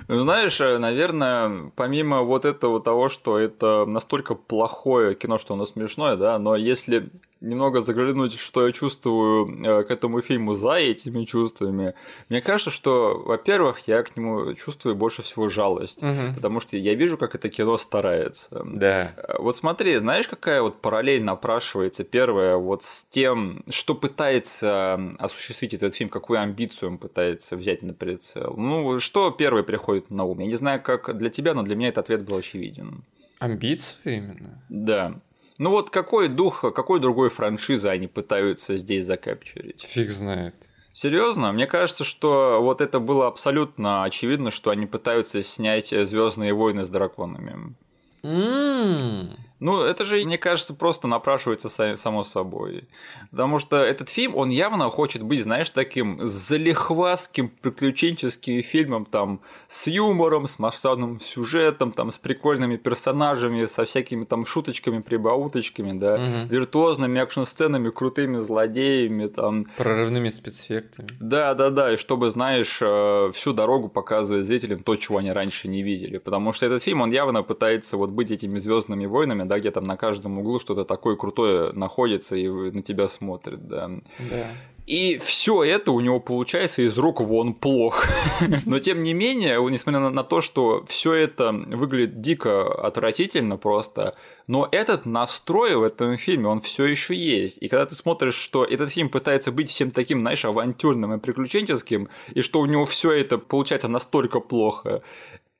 Ну, 0.07 0.19
знаешь, 0.19 0.59
э, 0.59 0.77
наверное, 0.77 1.71
помимо 1.77 2.23
вот 2.23 2.43
этого 2.43 2.81
того, 2.81 3.07
что 3.07 3.39
это 3.39 3.85
настолько 3.85 4.35
плохое 4.35 5.15
кино, 5.15 5.37
что 5.37 5.53
оно 5.53 5.65
смешное, 5.65 6.17
да, 6.17 6.37
но 6.37 6.57
если 6.57 7.09
немного 7.41 7.81
заглянуть, 7.81 8.39
что 8.39 8.67
я 8.67 8.71
чувствую 8.71 9.65
э, 9.65 9.83
к 9.83 9.91
этому 9.91 10.21
фильму 10.21 10.53
за 10.53 10.75
этими 10.75 11.25
чувствами, 11.25 11.95
мне 12.29 12.41
кажется, 12.41 12.69
что, 12.69 13.21
во-первых, 13.25 13.87
я 13.87 14.03
к 14.03 14.15
нему 14.15 14.53
чувствую 14.53 14.95
больше 14.95 15.23
всего 15.23 15.47
жалость, 15.47 16.03
угу. 16.03 16.33
потому 16.35 16.59
что 16.59 16.77
я 16.77 16.93
вижу, 16.93 17.17
как 17.17 17.35
это 17.35 17.49
кино 17.49 17.77
старается. 17.77 18.47
Да. 18.63 19.13
Э, 19.17 19.37
вот 19.39 19.55
смотри, 19.55 19.97
знаешь, 19.97 20.27
какая 20.27 20.61
вот 20.61 20.81
параллель 20.81 21.23
напрашивается? 21.23 22.03
Первое, 22.03 22.55
вот 22.57 22.83
с 22.83 23.05
тем, 23.05 23.63
что 23.69 23.95
пытается 23.95 25.15
осуществить 25.17 25.73
этот 25.73 25.95
фильм, 25.95 26.09
какую 26.09 26.39
амбицию 26.39 26.91
он 26.91 26.97
пытается 26.99 27.55
взять 27.55 27.81
на 27.81 27.93
прицел. 27.93 28.53
Ну, 28.55 28.99
что 28.99 29.31
первое 29.31 29.63
приходит 29.63 30.11
на 30.11 30.23
ум? 30.25 30.39
Я 30.39 30.45
не 30.45 30.55
знаю, 30.55 30.81
как 30.81 31.17
для 31.17 31.29
тебя, 31.29 31.53
но 31.53 31.63
для 31.63 31.75
меня 31.75 31.89
этот 31.89 32.05
ответ 32.05 32.23
был 32.23 32.37
очевиден. 32.37 33.03
Амбицию 33.39 33.97
именно? 34.03 34.61
Да. 34.69 35.15
Ну 35.61 35.69
вот 35.69 35.91
какой 35.91 36.27
дух, 36.27 36.61
какой 36.73 36.99
другой 36.99 37.29
франшизы 37.29 37.87
они 37.87 38.07
пытаются 38.07 38.77
здесь 38.77 39.05
закапчурить? 39.05 39.85
Фиг 39.87 40.09
знает. 40.09 40.55
Серьезно? 40.91 41.51
Мне 41.51 41.67
кажется, 41.67 42.03
что 42.03 42.59
вот 42.63 42.81
это 42.81 42.99
было 42.99 43.27
абсолютно 43.27 44.03
очевидно, 44.03 44.49
что 44.49 44.71
они 44.71 44.87
пытаются 44.87 45.43
снять 45.43 45.89
Звездные 45.89 46.55
войны 46.55 46.83
с 46.83 46.89
драконами. 46.89 47.75
Mm. 48.23 49.37
Ну, 49.61 49.79
это 49.79 50.03
же, 50.03 50.25
мне 50.25 50.39
кажется, 50.39 50.73
просто 50.73 51.07
напрашивается 51.07 51.69
само 51.95 52.23
собой. 52.23 52.85
Потому 53.29 53.59
что 53.59 53.77
этот 53.77 54.09
фильм, 54.09 54.35
он 54.35 54.49
явно 54.49 54.89
хочет 54.89 55.21
быть, 55.21 55.43
знаешь, 55.43 55.69
таким 55.69 56.25
залихвастским 56.25 57.49
приключенческим 57.61 58.63
фильмом, 58.63 59.05
там, 59.05 59.39
с 59.67 59.85
юмором, 59.85 60.47
с 60.47 60.57
масштабным 60.57 61.19
сюжетом, 61.19 61.91
там, 61.91 62.09
с 62.09 62.17
прикольными 62.17 62.75
персонажами, 62.75 63.65
со 63.65 63.85
всякими 63.85 64.23
там 64.23 64.47
шуточками, 64.47 64.99
прибауточками, 64.99 65.91
да, 65.97 66.15
угу. 66.15 66.47
виртуозными 66.49 67.19
экшн-сценами, 67.19 67.91
крутыми 67.91 68.39
злодеями, 68.39 69.27
там. 69.27 69.67
Прорывными 69.77 70.29
спецэффектами. 70.29 71.07
Да, 71.19 71.53
да, 71.53 71.69
да, 71.69 71.93
и 71.93 71.97
чтобы, 71.97 72.31
знаешь, 72.31 72.79
э, 72.81 73.31
всю 73.35 73.53
дорогу 73.53 73.89
показывать 73.89 74.47
зрителям 74.47 74.81
то, 74.81 74.95
чего 74.95 75.19
они 75.19 75.31
раньше 75.31 75.67
не 75.67 75.83
видели. 75.83 76.17
Потому 76.17 76.51
что 76.51 76.65
этот 76.65 76.81
фильм, 76.81 77.01
он 77.01 77.11
явно 77.11 77.43
пытается 77.43 77.95
вот 77.95 78.09
быть 78.09 78.31
этими 78.31 78.57
звездными 78.57 79.05
войнами, 79.05 79.50
да, 79.51 79.59
где 79.59 79.69
там 79.69 79.83
на 79.83 79.97
каждом 79.97 80.39
углу 80.39 80.59
что-то 80.59 80.85
такое 80.85 81.17
крутое 81.17 81.73
находится 81.73 82.37
и 82.37 82.47
на 82.47 82.81
тебя 82.81 83.09
смотрит, 83.09 83.67
да. 83.67 83.91
Да. 84.17 84.47
И 84.87 85.17
все 85.17 85.63
это 85.63 85.91
у 85.91 85.99
него 85.99 86.21
получается 86.21 86.83
из 86.83 86.97
рук 86.97 87.19
вон 87.19 87.53
плохо. 87.53 88.07
Но 88.65 88.79
тем 88.79 89.03
не 89.03 89.13
менее, 89.13 89.59
несмотря 89.69 89.99
на, 89.99 90.09
на 90.09 90.23
то, 90.23 90.39
что 90.39 90.85
все 90.87 91.13
это 91.13 91.51
выглядит 91.51 92.21
дико 92.21 92.73
отвратительно 92.87 93.57
просто, 93.57 94.15
но 94.47 94.67
этот 94.71 95.05
настрой 95.05 95.75
в 95.75 95.83
этом 95.83 96.17
фильме, 96.17 96.47
он 96.47 96.61
все 96.61 96.85
еще 96.85 97.13
есть. 97.13 97.57
И 97.61 97.67
когда 97.67 97.85
ты 97.85 97.95
смотришь, 97.95 98.35
что 98.35 98.63
этот 98.63 98.89
фильм 98.89 99.09
пытается 99.09 99.51
быть 99.51 99.69
всем 99.69 99.91
таким, 99.91 100.21
знаешь, 100.21 100.45
авантюрным 100.45 101.13
и 101.13 101.19
приключенческим, 101.19 102.07
и 102.33 102.41
что 102.41 102.61
у 102.61 102.65
него 102.65 102.85
все 102.85 103.11
это 103.11 103.37
получается 103.37 103.89
настолько 103.89 104.39
плохо, 104.39 105.03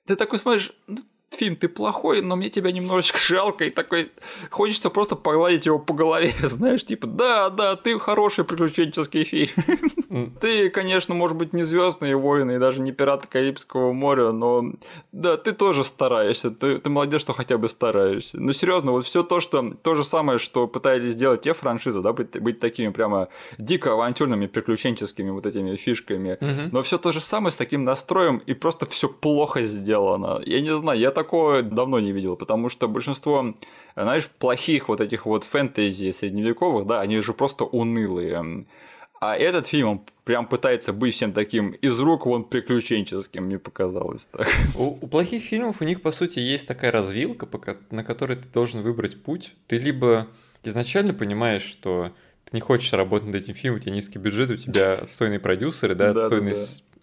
ты 0.07 0.15
такой 0.15 0.39
смотришь, 0.39 0.73
ну, 0.87 0.97
фильм, 1.35 1.55
ты 1.55 1.67
плохой, 1.67 2.21
но 2.21 2.35
мне 2.35 2.49
тебя 2.49 2.71
немножечко 2.71 3.17
жалко, 3.21 3.65
и 3.65 3.69
такой 3.69 4.11
хочется 4.49 4.89
просто 4.89 5.15
погладить 5.15 5.65
его 5.65 5.79
по 5.79 5.93
голове, 5.93 6.33
знаешь, 6.43 6.85
типа, 6.85 7.07
да, 7.07 7.49
да, 7.49 7.75
ты 7.75 7.97
хороший 7.99 8.43
приключенческий 8.43 9.23
фильм. 9.23 9.51
Ты, 10.41 10.69
конечно, 10.69 11.15
может 11.15 11.37
быть, 11.37 11.53
не 11.53 11.63
звездные 11.63 12.17
воины 12.17 12.53
и 12.53 12.57
даже 12.57 12.81
не 12.81 12.91
пираты 12.91 13.27
Карибского 13.27 13.93
моря, 13.93 14.31
но 14.31 14.73
да, 15.11 15.37
ты 15.37 15.53
тоже 15.53 15.83
стараешься, 15.83 16.51
ты, 16.51 16.79
ты 16.79 16.89
молодец, 16.89 17.21
что 17.21 17.33
хотя 17.33 17.57
бы 17.57 17.69
стараешься. 17.69 18.37
Ну, 18.39 18.51
серьезно, 18.51 18.91
вот 18.91 19.05
все 19.05 19.23
то, 19.23 19.39
что 19.39 19.73
то 19.81 19.95
же 19.95 20.03
самое, 20.03 20.37
что 20.37 20.67
пытались 20.67 21.13
сделать 21.13 21.41
те 21.41 21.53
франшизы, 21.53 22.01
да, 22.01 22.11
быть, 22.11 22.39
быть 22.41 22.59
такими 22.59 22.89
прямо 22.89 23.29
дико 23.57 23.93
авантюрными 23.93 24.47
приключенческими 24.47 25.29
вот 25.29 25.45
этими 25.45 25.75
фишками, 25.77 26.37
но 26.71 26.81
все 26.81 26.97
то 26.97 27.11
же 27.11 27.21
самое 27.21 27.51
с 27.51 27.55
таким 27.55 27.85
настроем, 27.85 28.41
и 28.45 28.53
просто 28.53 28.85
все 28.85 29.07
плохо 29.07 29.63
сделано. 29.63 30.41
Я 30.45 30.59
не 30.59 30.75
знаю, 30.75 30.99
я 30.99 31.11
так 31.11 31.20
такого 31.23 31.61
давно 31.61 31.99
не 31.99 32.11
видел, 32.11 32.35
потому 32.35 32.69
что 32.69 32.87
большинство, 32.87 33.53
знаешь, 33.95 34.27
плохих 34.27 34.89
вот 34.89 35.01
этих 35.01 35.25
вот 35.25 35.43
фэнтези 35.43 36.11
средневековых, 36.11 36.87
да, 36.87 37.01
они 37.01 37.19
же 37.19 37.33
просто 37.33 37.63
унылые. 37.65 38.65
А 39.19 39.37
этот 39.37 39.67
фильм, 39.67 39.87
он 39.87 40.01
прям 40.23 40.47
пытается 40.47 40.93
быть 40.93 41.13
всем 41.13 41.31
таким 41.31 41.71
из 41.71 41.99
рук 41.99 42.25
вон 42.25 42.43
приключенческим, 42.43 43.43
мне 43.43 43.59
показалось 43.59 44.25
так. 44.25 44.47
У, 44.75 44.97
у 45.01 45.07
плохих 45.07 45.43
фильмов 45.43 45.77
у 45.79 45.83
них, 45.83 46.01
по 46.01 46.11
сути, 46.11 46.39
есть 46.39 46.67
такая 46.67 46.91
развилка, 46.91 47.47
на 47.91 48.03
которой 48.03 48.37
ты 48.37 48.47
должен 48.51 48.81
выбрать 48.81 49.21
путь. 49.23 49.53
Ты 49.67 49.77
либо 49.77 50.27
изначально 50.63 51.13
понимаешь, 51.13 51.61
что 51.61 52.11
ты 52.45 52.57
не 52.57 52.61
хочешь 52.61 52.93
работать 52.93 53.27
над 53.27 53.35
этим 53.35 53.53
фильмом, 53.53 53.77
у 53.77 53.81
тебя 53.81 53.93
низкий 53.93 54.17
бюджет, 54.17 54.49
у 54.49 54.57
тебя 54.57 54.93
отстойные 54.95 55.39
продюсеры, 55.39 55.93
да, 55.93 56.09
отстойный 56.09 56.55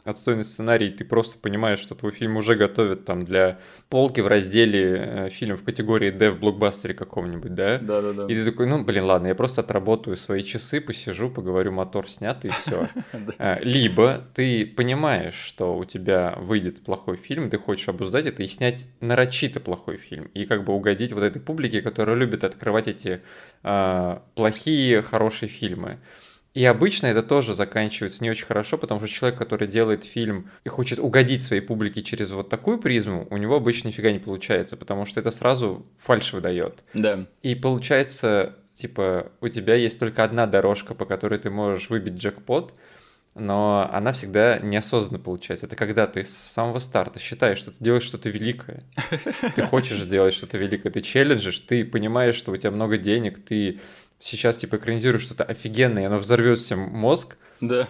отстойный 0.08 0.44
сценарий, 0.44 0.90
ты 0.90 1.04
просто 1.04 1.38
понимаешь, 1.38 1.78
что 1.78 1.94
твой 1.94 2.12
фильм 2.12 2.36
уже 2.36 2.54
готовят 2.54 3.04
там 3.04 3.24
для 3.24 3.58
полки 3.88 4.20
в 4.20 4.26
разделе 4.26 4.96
э, 4.96 5.28
фильм 5.30 5.56
в 5.56 5.64
категории 5.64 6.10
D 6.10 6.30
в 6.30 6.40
блокбастере 6.40 6.94
каком-нибудь, 6.94 7.54
да? 7.54 7.78
Да, 7.78 8.00
да, 8.00 8.12
да. 8.12 8.26
И 8.26 8.34
ты 8.34 8.44
такой, 8.44 8.66
ну, 8.66 8.84
блин, 8.84 9.04
ладно, 9.04 9.28
я 9.28 9.34
просто 9.34 9.60
отработаю 9.60 10.16
свои 10.16 10.42
часы, 10.42 10.80
посижу, 10.80 11.30
поговорю, 11.30 11.72
мотор 11.72 12.08
снят 12.08 12.44
и 12.44 12.50
все. 12.50 12.88
Э, 13.38 13.58
либо 13.62 14.24
ты 14.34 14.66
понимаешь, 14.66 15.34
что 15.34 15.76
у 15.76 15.84
тебя 15.84 16.34
выйдет 16.38 16.82
плохой 16.82 17.16
фильм, 17.16 17.50
ты 17.50 17.58
хочешь 17.58 17.88
обуздать 17.88 18.26
это 18.26 18.42
и 18.42 18.46
снять 18.46 18.86
нарочито 19.00 19.60
плохой 19.60 19.96
фильм. 19.96 20.30
И 20.34 20.44
как 20.44 20.64
бы 20.64 20.72
угодить 20.72 21.12
вот 21.12 21.22
этой 21.22 21.40
публике, 21.40 21.82
которая 21.82 22.16
любит 22.16 22.44
открывать 22.44 22.88
эти 22.88 23.20
э, 23.62 24.18
плохие, 24.34 25.02
хорошие 25.02 25.48
фильмы. 25.48 25.98
И 26.58 26.64
обычно 26.64 27.06
это 27.06 27.22
тоже 27.22 27.54
заканчивается 27.54 28.20
не 28.20 28.30
очень 28.30 28.44
хорошо, 28.44 28.78
потому 28.78 28.98
что 28.98 29.08
человек, 29.08 29.38
который 29.38 29.68
делает 29.68 30.02
фильм 30.02 30.50
и 30.64 30.68
хочет 30.68 30.98
угодить 30.98 31.40
своей 31.40 31.62
публике 31.62 32.02
через 32.02 32.32
вот 32.32 32.48
такую 32.48 32.78
призму, 32.78 33.28
у 33.30 33.36
него 33.36 33.54
обычно 33.54 33.86
нифига 33.86 34.10
не 34.10 34.18
получается, 34.18 34.76
потому 34.76 35.06
что 35.06 35.20
это 35.20 35.30
сразу 35.30 35.86
фальш 36.00 36.32
выдает. 36.32 36.82
Да. 36.94 37.26
И 37.44 37.54
получается, 37.54 38.56
типа, 38.74 39.30
у 39.40 39.46
тебя 39.46 39.76
есть 39.76 40.00
только 40.00 40.24
одна 40.24 40.48
дорожка, 40.48 40.96
по 40.96 41.04
которой 41.04 41.38
ты 41.38 41.48
можешь 41.48 41.90
выбить 41.90 42.14
джекпот, 42.14 42.74
но 43.36 43.88
она 43.92 44.10
всегда 44.10 44.58
неосознанно 44.58 45.22
получается. 45.22 45.66
Это 45.66 45.76
когда 45.76 46.08
ты 46.08 46.24
с 46.24 46.36
самого 46.36 46.80
старта 46.80 47.20
считаешь, 47.20 47.58
что 47.58 47.70
ты 47.70 47.76
делаешь 47.78 48.02
что-то 48.02 48.30
великое. 48.30 48.82
Ты 49.54 49.62
хочешь 49.62 50.00
сделать 50.00 50.34
что-то 50.34 50.58
великое, 50.58 50.90
ты 50.90 51.02
челленджишь, 51.02 51.60
ты 51.60 51.84
понимаешь, 51.84 52.34
что 52.34 52.50
у 52.50 52.56
тебя 52.56 52.72
много 52.72 52.98
денег, 52.98 53.44
ты 53.44 53.78
сейчас 54.18 54.56
типа 54.56 54.76
экранизируешь 54.76 55.22
что-то 55.22 55.44
офигенное, 55.44 56.02
и 56.02 56.06
оно 56.06 56.18
взорвет 56.18 56.58
всем 56.58 56.80
мозг. 56.80 57.36
Да 57.60 57.88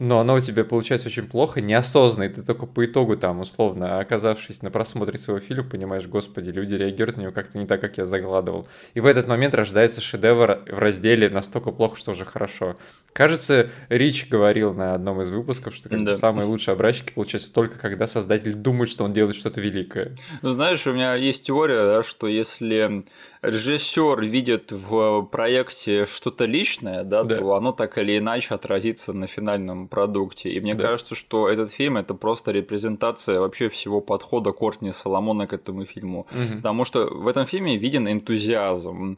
но 0.00 0.18
оно 0.18 0.36
у 0.36 0.40
тебя 0.40 0.64
получается 0.64 1.08
очень 1.08 1.28
плохо, 1.28 1.60
неосознанно, 1.60 2.24
и 2.24 2.32
ты 2.32 2.42
только 2.42 2.64
по 2.64 2.86
итогу 2.86 3.18
там, 3.18 3.40
условно, 3.40 4.00
оказавшись 4.00 4.62
на 4.62 4.70
просмотре 4.70 5.18
своего 5.18 5.40
фильма, 5.40 5.64
понимаешь, 5.64 6.06
господи, 6.06 6.48
люди 6.48 6.74
реагируют 6.74 7.18
на 7.18 7.22
него 7.22 7.32
как-то 7.32 7.58
не 7.58 7.66
так, 7.66 7.82
как 7.82 7.98
я 7.98 8.06
загладывал. 8.06 8.66
И 8.94 9.00
в 9.00 9.06
этот 9.06 9.28
момент 9.28 9.54
рождается 9.54 10.00
шедевр 10.00 10.62
в 10.66 10.78
разделе 10.78 11.28
настолько 11.28 11.70
плохо, 11.70 11.98
что 11.98 12.12
уже 12.12 12.24
хорошо. 12.24 12.76
Кажется, 13.12 13.68
Рич 13.90 14.26
говорил 14.30 14.72
на 14.72 14.94
одном 14.94 15.20
из 15.20 15.28
выпусков, 15.28 15.74
что 15.74 15.90
как 15.90 16.02
да. 16.02 16.12
самые 16.14 16.46
лучшие 16.46 16.72
образчики 16.72 17.12
получаются 17.12 17.52
только 17.52 17.78
когда 17.78 18.06
создатель 18.06 18.54
думает, 18.54 18.88
что 18.88 19.04
он 19.04 19.12
делает 19.12 19.36
что-то 19.36 19.60
великое. 19.60 20.16
Ну, 20.40 20.52
знаешь, 20.52 20.86
у 20.86 20.92
меня 20.92 21.14
есть 21.14 21.44
теория, 21.44 21.84
да, 21.84 22.02
что 22.02 22.26
если 22.26 23.04
режиссер 23.42 24.20
видит 24.20 24.72
в 24.72 25.22
проекте 25.22 26.06
что-то 26.06 26.44
личное, 26.44 27.04
да, 27.04 27.22
да, 27.22 27.38
то 27.38 27.54
оно 27.54 27.72
так 27.72 27.96
или 27.98 28.18
иначе 28.18 28.54
отразится 28.54 29.12
на 29.12 29.26
финальном 29.26 29.88
продукте. 29.88 30.50
И 30.50 30.60
мне 30.60 30.74
да. 30.74 30.84
кажется, 30.84 31.14
что 31.14 31.48
этот 31.48 31.72
фильм 31.72 31.96
это 31.96 32.14
просто 32.14 32.50
репрезентация 32.50 33.40
вообще 33.40 33.68
всего 33.68 34.00
подхода 34.00 34.52
Кортни 34.52 34.92
Соломона 34.92 35.46
к 35.46 35.52
этому 35.52 35.84
фильму. 35.84 36.26
Угу. 36.30 36.56
Потому 36.56 36.84
что 36.84 37.06
в 37.06 37.28
этом 37.28 37.46
фильме 37.46 37.76
виден 37.76 38.08
энтузиазм 38.08 39.16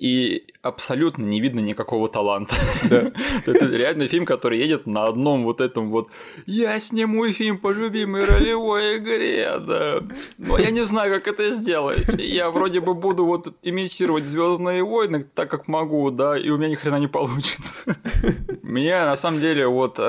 и 0.00 0.46
абсолютно 0.62 1.24
не 1.24 1.40
видно 1.40 1.60
никакого 1.60 2.08
таланта. 2.08 2.56
Да. 2.88 3.12
Это 3.46 3.66
реальный 3.66 4.08
фильм, 4.08 4.24
который 4.24 4.58
едет 4.58 4.86
на 4.86 5.06
одном 5.06 5.44
вот 5.44 5.60
этом 5.60 5.90
вот 5.90 6.08
«Я 6.46 6.80
сниму 6.80 7.28
фильм 7.28 7.58
по 7.58 7.70
любимой 7.70 8.24
ролевой 8.24 8.96
игре», 8.96 9.58
да. 9.60 10.00
Но 10.38 10.58
я 10.58 10.70
не 10.70 10.86
знаю, 10.86 11.12
как 11.12 11.28
это 11.28 11.52
сделать. 11.52 12.08
Я 12.18 12.50
вроде 12.50 12.80
бы 12.80 12.94
буду 12.94 13.26
вот 13.26 13.54
имитировать 13.62 14.24
Звездные 14.24 14.82
войны 14.82 15.26
так, 15.34 15.50
как 15.50 15.68
могу, 15.68 16.10
да, 16.10 16.38
и 16.38 16.48
у 16.48 16.56
меня 16.56 16.70
ни 16.70 16.74
хрена 16.76 16.96
не 16.96 17.08
получится. 17.08 17.96
Мне, 18.62 19.04
на 19.04 19.16
самом 19.16 19.40
деле, 19.40 19.66
вот 19.66 19.96
э, 19.98 20.02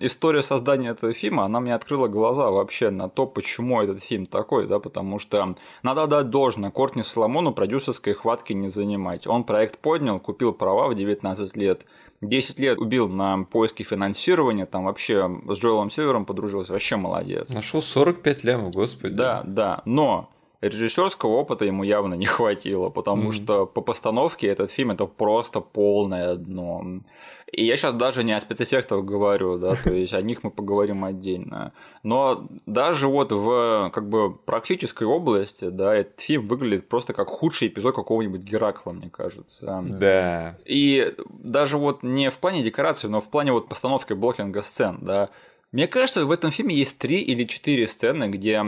история 0.00 0.42
создания 0.42 0.90
этого 0.90 1.12
фильма, 1.12 1.44
она 1.44 1.60
мне 1.60 1.74
открыла 1.74 2.08
глаза 2.08 2.50
вообще 2.50 2.90
на 2.90 3.08
то, 3.08 3.26
почему 3.26 3.82
этот 3.82 4.02
фильм 4.02 4.26
такой, 4.26 4.66
да, 4.66 4.78
потому 4.78 5.18
что 5.18 5.54
надо 5.82 6.06
дать 6.06 6.30
должное, 6.30 6.70
Кортни 6.70 7.02
Соломону 7.02 7.52
продюсерской 7.52 8.14
хватки 8.14 8.52
не 8.52 8.68
занимать. 8.68 9.27
Он 9.28 9.44
проект 9.44 9.78
поднял, 9.78 10.18
купил 10.18 10.52
права 10.52 10.88
в 10.88 10.94
19 10.94 11.56
лет, 11.56 11.84
10 12.20 12.58
лет 12.58 12.78
убил 12.78 13.08
на 13.08 13.44
поиски 13.44 13.82
финансирования, 13.82 14.66
там 14.66 14.84
вообще 14.84 15.30
с 15.48 15.58
Джоэлом 15.58 15.90
Сильвером 15.90 16.24
подружился, 16.24 16.72
вообще 16.72 16.96
молодец. 16.96 17.48
Нашел 17.50 17.82
45 17.82 18.44
лямов, 18.44 18.74
господи. 18.74 19.14
Да, 19.14 19.42
да, 19.46 19.82
но 19.84 20.30
режиссерского 20.60 21.30
опыта 21.30 21.64
ему 21.64 21.84
явно 21.84 22.14
не 22.14 22.26
хватило, 22.26 22.88
потому 22.88 23.28
mm-hmm. 23.28 23.42
что 23.42 23.66
по 23.66 23.80
постановке 23.80 24.48
этот 24.48 24.70
фильм 24.70 24.90
это 24.90 25.06
просто 25.06 25.60
полное 25.60 26.34
дно. 26.34 27.02
И 27.50 27.64
я 27.64 27.76
сейчас 27.76 27.94
даже 27.94 28.24
не 28.24 28.32
о 28.32 28.40
спецэффектах 28.40 29.04
говорю, 29.04 29.58
да, 29.58 29.74
то 29.74 29.92
есть 29.92 30.12
о 30.12 30.20
них 30.20 30.42
мы 30.42 30.50
поговорим 30.50 31.04
отдельно. 31.04 31.72
Но 32.02 32.46
даже 32.66 33.08
вот 33.08 33.32
в 33.32 33.90
как 33.94 34.08
бы 34.08 34.34
практической 34.34 35.04
области, 35.04 35.68
да, 35.70 35.94
этот 35.94 36.20
фильм 36.20 36.46
выглядит 36.46 36.88
просто 36.88 37.14
как 37.14 37.28
худший 37.28 37.68
эпизод 37.68 37.94
какого-нибудь 37.94 38.42
Геракла, 38.42 38.92
мне 38.92 39.08
кажется. 39.08 39.82
Да. 39.86 40.58
И 40.66 41.14
даже 41.28 41.78
вот 41.78 42.02
не 42.02 42.28
в 42.28 42.36
плане 42.38 42.62
декорации, 42.62 43.08
но 43.08 43.20
в 43.20 43.30
плане 43.30 43.52
вот 43.52 43.68
постановки 43.68 44.12
блокинга 44.12 44.62
сцен, 44.62 44.98
да, 45.00 45.30
мне 45.70 45.86
кажется, 45.86 46.24
в 46.24 46.30
этом 46.30 46.50
фильме 46.50 46.74
есть 46.74 46.96
три 46.98 47.20
или 47.20 47.44
четыре 47.44 47.86
сцены, 47.86 48.28
где 48.28 48.64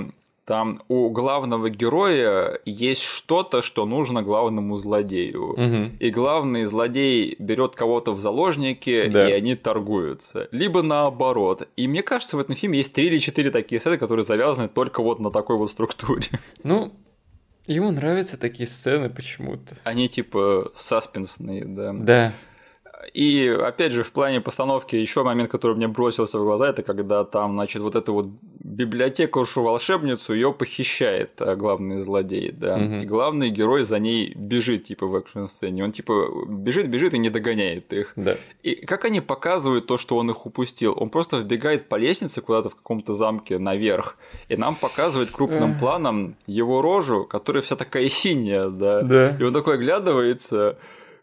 там 0.50 0.82
у 0.88 1.10
главного 1.10 1.70
героя 1.70 2.58
есть 2.64 3.02
что-то, 3.02 3.62
что 3.62 3.86
нужно 3.86 4.24
главному 4.24 4.74
злодею. 4.74 5.52
Угу. 5.52 5.96
И 6.00 6.10
главный 6.10 6.64
злодей 6.64 7.36
берет 7.38 7.76
кого-то 7.76 8.10
в 8.10 8.18
заложники, 8.18 9.06
да. 9.06 9.30
и 9.30 9.32
они 9.32 9.54
торгуются. 9.54 10.48
Либо 10.50 10.82
наоборот. 10.82 11.68
И 11.76 11.86
мне 11.86 12.02
кажется, 12.02 12.36
в 12.36 12.40
этом 12.40 12.56
фильме 12.56 12.78
есть 12.78 12.92
три 12.92 13.06
или 13.06 13.18
четыре 13.18 13.52
такие 13.52 13.78
сцены, 13.78 13.96
которые 13.96 14.24
завязаны 14.24 14.66
только 14.66 15.04
вот 15.04 15.20
на 15.20 15.30
такой 15.30 15.56
вот 15.56 15.70
структуре. 15.70 16.26
Ну, 16.64 16.92
Ему 17.66 17.92
нравятся 17.92 18.36
такие 18.36 18.68
сцены 18.68 19.08
почему-то. 19.08 19.76
Они 19.84 20.08
типа 20.08 20.72
саспенсные, 20.74 21.64
да. 21.64 21.92
Да. 21.92 22.32
И 23.14 23.48
опять 23.48 23.92
же, 23.92 24.02
в 24.02 24.12
плане 24.12 24.40
постановки 24.40 24.96
еще 24.96 25.22
момент, 25.22 25.50
который 25.50 25.76
мне 25.76 25.88
бросился 25.88 26.38
в 26.38 26.42
глаза, 26.42 26.68
это 26.68 26.82
когда 26.82 27.24
там, 27.24 27.52
значит, 27.52 27.82
вот 27.82 27.94
эту 27.96 28.12
вот 28.12 28.26
библиотекаршу 28.62 29.62
волшебницу 29.62 30.34
ее 30.34 30.52
похищает 30.52 31.40
а, 31.40 31.56
главный 31.56 31.98
злодей, 31.98 32.52
да. 32.52 32.76
Угу. 32.76 32.94
И 32.94 33.04
главный 33.06 33.50
герой 33.50 33.84
за 33.84 33.98
ней 33.98 34.34
бежит, 34.34 34.84
типа, 34.84 35.06
в 35.06 35.16
экшн-сцене. 35.16 35.84
Он 35.84 35.92
типа 35.92 36.28
бежит, 36.46 36.88
бежит 36.88 37.14
и 37.14 37.18
не 37.18 37.30
догоняет 37.30 37.92
их. 37.92 38.12
Да. 38.16 38.36
И 38.62 38.74
как 38.74 39.04
они 39.04 39.20
показывают 39.20 39.86
то, 39.86 39.96
что 39.96 40.16
он 40.16 40.30
их 40.30 40.46
упустил? 40.46 40.94
Он 40.96 41.10
просто 41.10 41.38
вбегает 41.38 41.88
по 41.88 41.96
лестнице 41.96 42.40
куда-то 42.42 42.68
в 42.68 42.76
каком-то 42.76 43.14
замке 43.14 43.58
наверх, 43.58 44.16
и 44.48 44.56
нам 44.56 44.74
показывает 44.74 45.30
крупным 45.30 45.78
планом 45.78 46.36
его 46.46 46.82
рожу, 46.82 47.24
которая 47.24 47.62
вся 47.62 47.76
такая 47.76 48.08
синяя, 48.08 48.68
да. 48.68 49.02
Да. 49.02 49.36
И 49.38 49.42
он 49.42 49.52
такой 49.52 49.74
оглядывается. 49.74 50.78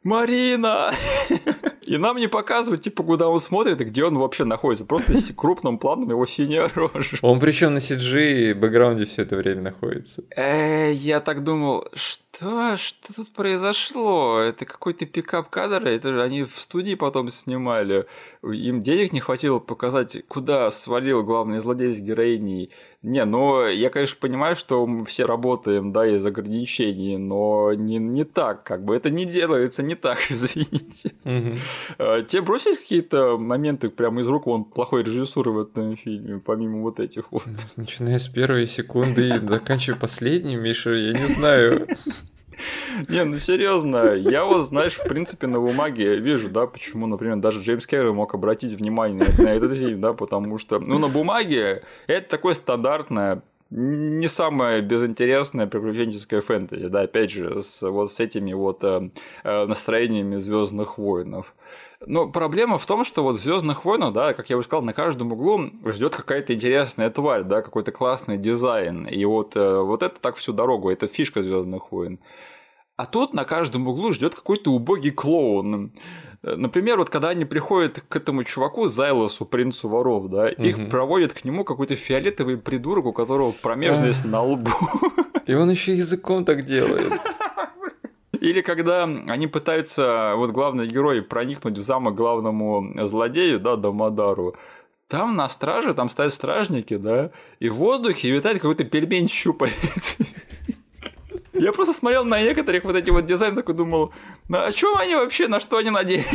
Марина! 0.08 0.94
И 1.88 1.98
нам 1.98 2.18
не 2.18 2.28
показывают, 2.28 2.82
типа, 2.82 3.04
куда 3.04 3.30
он 3.30 3.40
смотрит 3.40 3.80
и 3.80 3.86
где 3.86 4.04
он 4.04 4.18
вообще 4.18 4.44
находится. 4.44 4.84
Просто 4.84 5.14
с 5.14 5.34
крупным 5.34 5.78
планом 5.78 6.10
его 6.10 6.26
синяя 6.26 6.70
рожа. 6.76 7.18
Он 7.22 7.40
причем 7.40 7.74
на 7.74 7.78
CG 7.78 8.54
бэкграунде 8.56 9.06
все 9.06 9.22
это 9.22 9.38
время 9.38 9.62
находится. 9.62 10.24
Э, 10.36 10.92
я 10.92 11.22
так 11.22 11.44
думал, 11.44 11.88
что? 11.94 12.27
Что 12.40 13.14
тут 13.16 13.30
произошло? 13.30 14.40
Это 14.40 14.66
какой-то 14.66 15.06
пикап-кадр? 15.06 15.88
Это 15.88 16.14
же 16.14 16.22
они 16.22 16.44
в 16.44 16.56
студии 16.60 16.94
потом 16.94 17.30
снимали. 17.30 18.06
Им 18.44 18.84
денег 18.84 19.12
не 19.12 19.20
хватило 19.20 19.60
показать, 19.60 20.24
куда 20.28 20.70
свалил 20.70 21.24
главный 21.24 21.60
злодей 21.60 21.92
с 21.92 22.00
героиней. 22.00 22.70
Не, 23.02 23.26
ну, 23.26 23.68
я, 23.68 23.90
конечно, 23.90 24.18
понимаю, 24.20 24.56
что 24.56 24.86
мы 24.86 25.06
все 25.06 25.26
работаем, 25.26 25.92
да, 25.92 26.08
из 26.08 26.26
ограничений, 26.26 27.18
но 27.18 27.74
не, 27.74 27.98
не 27.98 28.24
так, 28.24 28.64
как 28.64 28.84
бы. 28.84 28.96
Это 28.96 29.10
не 29.10 29.26
делается 29.26 29.82
не 29.82 29.96
так, 29.96 30.20
извините. 30.30 31.14
Угу. 31.24 32.24
Тебе 32.28 32.42
бросились 32.42 32.78
какие-то 32.78 33.38
моменты 33.38 33.90
прямо 33.90 34.22
из 34.22 34.28
рук, 34.28 34.48
он 34.48 34.66
плохой 34.66 35.04
режиссуры 35.04 35.52
в 35.52 35.60
этом 35.60 35.96
фильме, 35.96 36.40
помимо 36.40 36.82
вот 36.82 37.00
этих 37.00 37.32
вот? 37.32 37.44
Начиная 37.76 38.20
с 38.20 38.28
первой 38.28 38.68
секунды 38.68 39.30
и 39.30 39.48
заканчивая 39.48 40.00
последней, 40.00 40.56
Миша, 40.56 40.92
я 40.92 41.14
не 41.14 41.28
знаю. 41.28 41.88
Не, 43.10 43.24
ну 43.24 43.38
серьезно, 43.38 44.14
я 44.14 44.46
вот, 44.46 44.64
знаешь, 44.64 44.96
в 44.96 45.04
принципе, 45.04 45.48
на 45.48 45.60
бумаге 45.60 46.18
вижу, 46.18 46.50
да, 46.50 46.68
почему, 46.68 47.08
например, 47.08 47.38
даже 47.38 47.62
Джеймс 47.62 47.88
Керри 47.88 48.12
мог 48.12 48.34
обратить 48.34 48.74
внимание 48.74 49.28
на, 49.38 49.50
этот 49.50 49.74
фильм, 49.74 50.02
да, 50.02 50.14
потому 50.14 50.58
что, 50.58 50.80
ну, 50.80 50.98
на 51.00 51.08
бумаге 51.08 51.84
это 52.08 52.30
такое 52.30 52.54
стандартное 52.54 53.42
не 53.70 54.28
самое 54.28 54.82
безинтересное 54.82 55.68
приключенческое 55.68 56.40
фэнтези, 56.42 56.88
да, 56.88 57.02
опять 57.02 57.32
же, 57.32 57.62
с, 57.62 57.82
вот 57.82 58.12
с 58.12 58.20
этими 58.22 58.54
вот 58.54 58.84
э, 58.84 59.10
э 59.44 59.66
настроениями 59.66 60.38
Звездных 60.38 60.98
воинов. 60.98 61.54
Но 62.06 62.30
проблема 62.30 62.78
в 62.78 62.86
том, 62.86 63.04
что 63.04 63.24
вот 63.24 63.38
в 63.38 63.40
Звездных 63.40 63.84
войнах, 63.84 64.14
да, 64.14 64.34
как 64.34 64.50
я 64.50 64.58
уже 64.58 64.68
сказал, 64.68 64.84
на 64.84 64.94
каждом 64.94 65.32
углу 65.32 65.72
ждет 65.86 66.16
какая-то 66.16 66.54
интересная 66.54 67.10
тварь, 67.10 67.44
да, 67.44 67.62
какой-то 67.62 67.92
классный 67.92 68.38
дизайн. 68.38 69.08
И 69.08 69.26
вот, 69.26 69.56
э, 69.56 69.82
вот 69.82 70.04
это 70.04 70.20
так 70.20 70.36
всю 70.36 70.54
дорогу, 70.54 70.92
это 70.92 71.08
фишка 71.08 71.42
Звездных 71.42 71.92
войн. 71.92 72.20
А 72.98 73.06
тут 73.06 73.34
на 73.34 73.46
каждом 73.46 73.88
углу 73.88 74.12
ждет 74.12 74.36
какой-то 74.36 74.72
убогий 74.72 75.12
клоун. 75.12 75.94
Например, 76.44 76.98
вот 76.98 77.10
когда 77.10 77.30
они 77.30 77.46
приходят 77.46 78.04
к 78.08 78.16
этому 78.16 78.44
чуваку, 78.44 78.88
Зайлосу, 78.88 79.46
принцу 79.46 79.90
воров, 79.90 80.30
да, 80.30 80.46
угу. 80.46 80.64
их 80.64 80.90
проводят 80.90 81.34
к 81.34 81.44
нему 81.46 81.64
какой-то 81.64 81.96
фиолетовый 81.96 82.58
придурок, 82.58 83.06
у 83.06 83.14
которого 83.14 83.52
промежность 83.52 84.24
на 84.24 84.44
лбу. 84.44 84.72
И 85.48 85.54
он 85.54 85.70
еще 85.70 85.96
языком 85.96 86.46
так 86.46 86.64
делает. 86.66 87.14
Или 88.48 88.62
когда 88.62 89.04
они 89.04 89.48
пытаются, 89.48 90.34
вот 90.38 90.52
главный 90.52 90.88
герой, 90.88 91.22
проникнуть 91.22 91.78
в 91.78 91.82
замок 91.82 92.16
главному 92.16 92.94
злодею, 93.06 93.60
да, 93.60 93.76
Дамадару, 93.76 94.56
там 95.10 95.36
на 95.36 95.50
страже, 95.50 95.94
там 95.94 96.10
стоят 96.10 96.32
стражники, 96.32 96.96
да, 96.96 97.32
и 97.60 97.68
в 97.68 97.76
воздухе 97.76 98.32
витает 98.32 98.62
какой-то 98.62 98.86
пельмень 98.86 99.28
щупалец. 99.28 100.16
Я 101.60 101.74
просто 101.74 101.94
смотрел 101.94 102.24
на 102.26 102.42
некоторых 102.42 102.84
вот 102.84 102.96
эти 102.96 103.10
вот 103.10 103.26
дизайны, 103.26 103.56
такой 103.56 103.76
думал, 103.76 104.14
ну 104.50 104.60
о 104.64 104.72
чем 104.72 104.98
они 104.98 105.16
вообще, 105.16 105.48
на 105.48 105.60
что 105.60 105.78
они 105.78 105.90
надеялись? 105.90 106.28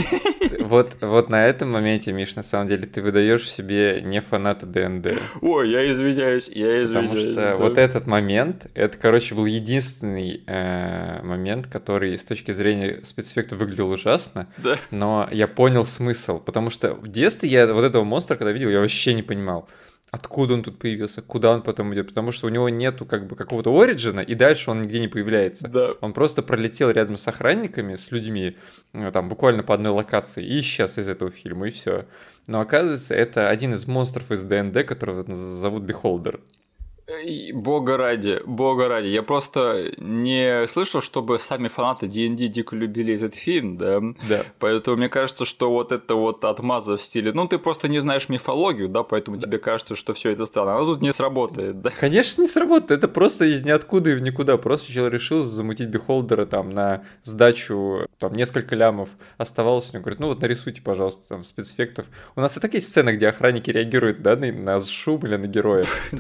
Вот, 0.61 0.97
вот 1.01 1.29
на 1.29 1.47
этом 1.47 1.71
моменте, 1.71 2.13
Миш, 2.13 2.35
на 2.37 2.43
самом 2.43 2.67
деле, 2.67 2.87
ты 2.87 3.03
выдаешь 3.03 3.43
в 3.43 3.51
себе 3.51 4.01
не 4.03 4.21
фаната 4.21 4.67
ДНД. 4.67 5.19
Ой, 5.41 5.71
я 5.71 5.91
извиняюсь, 5.91 6.49
я 6.49 6.83
извиняюсь. 6.83 7.11
Потому 7.11 7.17
что 7.17 7.35
да. 7.35 7.57
вот 7.57 7.79
этот 7.79 8.07
момент, 8.07 8.67
это, 8.75 8.97
короче, 8.99 9.35
был 9.35 9.47
единственный 9.47 10.43
э, 10.47 11.23
момент, 11.23 11.67
который 11.67 12.17
с 12.17 12.25
точки 12.25 12.53
зрения 12.53 13.01
спецэффекта 13.05 13.57
выглядел 13.57 13.91
ужасно, 13.91 14.49
да. 14.59 14.79
но 14.91 15.29
я 15.31 15.47
понял 15.47 15.85
смысл, 15.85 16.39
потому 16.39 16.71
что 16.71 16.95
в 16.95 17.09
детстве 17.09 17.49
я 17.49 17.73
вот 17.73 17.85
этого 17.85 18.05
монстра, 18.05 18.37
когда 18.37 18.53
видел, 18.53 18.71
я 18.71 18.81
вообще 18.81 19.15
не 19.15 19.23
понимал 19.23 19.69
откуда 20.13 20.55
он 20.55 20.63
тут 20.63 20.79
появился, 20.79 21.23
куда 21.23 21.51
он 21.51 21.63
потом 21.63 21.93
идет, 21.95 22.09
потому 22.09 22.33
что 22.33 22.47
у 22.47 22.51
него 22.51 22.69
нету 22.69 23.07
как 23.07 23.27
бы 23.27 23.35
какого-то 23.35 23.77
ориджина, 23.81 24.21
и 24.21 24.35
дальше 24.35 24.71
он 24.71 24.83
нигде 24.83 25.01
не 25.01 25.09
появляется. 25.09 25.67
Да. 25.67 25.93
Он 26.03 26.13
просто 26.13 26.43
пролетел 26.43 26.91
рядом 26.91 27.17
с 27.17 27.27
охранниками, 27.27 27.97
с 27.97 28.11
людьми, 28.13 28.57
э, 28.93 29.11
там 29.11 29.31
буквально 29.31 29.63
по 29.63 29.75
одной 29.75 29.91
локации, 29.91 30.45
и 30.45 30.61
исчез 30.61 30.99
из 30.99 31.09
этого 31.09 31.31
фильма, 31.31 31.69
и 31.69 31.71
все. 31.71 32.05
Но 32.47 32.61
оказывается, 32.61 33.15
это 33.15 33.49
один 33.49 33.73
из 33.73 33.87
монстров 33.87 34.31
из 34.31 34.43
ДНД, 34.43 34.85
которого 34.85 35.25
зовут 35.35 35.85
Beholder. 35.85 36.41
Бога 37.53 37.97
ради, 37.97 38.41
бога 38.47 38.89
ради. 38.89 39.09
Я 39.09 39.23
просто 39.23 39.93
не 39.99 40.67
слышал, 40.69 41.01
чтобы 41.01 41.39
сами 41.39 41.67
фанаты 41.69 42.07
D&D 42.07 42.47
дико 42.47 42.77
любили 42.77 43.15
этот 43.15 43.35
фильм, 43.35 43.77
да? 43.77 44.01
Да. 44.29 44.45
Поэтому 44.61 44.97
мне 44.97 45.09
кажется, 45.09 45.45
что 45.45 45.71
вот 45.71 45.91
это 45.91 46.15
вот 46.15 46.45
отмаза 46.45 46.97
в 46.97 47.03
стиле, 47.03 47.33
ну 47.33 47.49
ты 47.49 47.59
просто 47.59 47.89
не 47.89 47.99
знаешь 47.99 48.29
мифологию, 48.29 48.89
да, 48.89 49.03
поэтому 49.03 49.37
да. 49.37 49.47
тебе 49.47 49.59
кажется, 49.59 49.97
что 49.97 50.15
все 50.15 50.31
это 50.31 50.47
странно. 50.47 50.77
Оно 50.77 50.95
тут 50.95 51.03
не 51.03 51.13
сработает, 51.13 51.81
да? 51.81 51.91
Конечно, 51.91 52.43
не 52.43 52.49
сработает. 52.49 52.93
Это 52.93 53.09
просто 53.09 53.47
из 53.47 53.65
ниоткуда 53.65 54.11
и 54.11 54.15
в 54.15 54.23
никуда. 54.23 54.57
Просто 54.57 54.93
человек 54.93 55.15
решил 55.15 55.43
замутить 55.43 55.89
бихолдера 55.89 56.47
там 56.47 56.71
на 56.71 57.03
сдачу 57.25 58.07
там 58.19 58.33
несколько 58.35 58.77
лямов. 58.77 59.09
Оставалось 59.39 59.91
у 59.91 59.95
него, 59.95 60.03
говорит, 60.03 60.21
ну 60.21 60.29
вот 60.29 60.41
нарисуйте, 60.41 60.83
пожалуйста, 60.83 61.29
там 61.29 61.43
спецэффектов. 61.43 62.07
У 62.37 62.41
нас 62.41 62.57
и 62.57 62.61
так 62.61 62.75
есть 62.75 62.89
сцены, 62.89 63.17
где 63.17 63.29
охранники 63.29 63.71
реагируют, 63.71 64.23
да, 64.23 64.37
на, 64.37 64.53
на 64.53 64.81
шум 64.81 65.27
или 65.27 65.37
на 65.37 65.47
героя. 65.47 65.85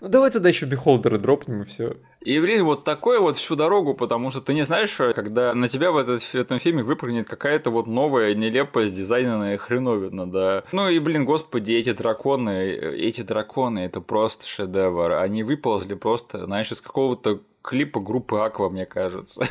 ну 0.00 0.08
давай 0.08 0.29
туда 0.30 0.48
еще 0.48 0.66
бихолдеры 0.66 1.18
дропнем 1.18 1.62
и 1.62 1.64
все. 1.64 1.96
И, 2.20 2.38
блин, 2.38 2.64
вот 2.64 2.84
такой 2.84 3.18
вот 3.18 3.36
всю 3.36 3.56
дорогу, 3.56 3.94
потому 3.94 4.30
что 4.30 4.40
ты 4.40 4.52
не 4.52 4.64
знаешь, 4.64 4.94
когда 4.94 5.54
на 5.54 5.68
тебя 5.68 5.90
в, 5.90 5.96
этот, 5.96 6.22
в 6.22 6.34
этом 6.34 6.58
фильме 6.58 6.82
выпрыгнет 6.82 7.28
какая-то 7.28 7.70
вот 7.70 7.86
новая, 7.86 8.34
нелепая, 8.34 8.86
сдизайненная 8.86 9.56
хреновина, 9.56 10.30
да. 10.30 10.64
Ну 10.72 10.88
и, 10.88 10.98
блин, 10.98 11.24
господи, 11.24 11.72
эти 11.72 11.92
драконы, 11.92 12.72
эти 12.72 13.22
драконы, 13.22 13.80
это 13.80 14.00
просто 14.00 14.46
шедевр. 14.46 15.12
Они 15.12 15.42
выползли 15.42 15.94
просто, 15.94 16.44
знаешь, 16.44 16.70
из 16.70 16.80
какого-то 16.80 17.40
клипа 17.62 18.00
группы 18.00 18.38
Аква, 18.38 18.68
мне 18.68 18.86
кажется. 18.86 19.42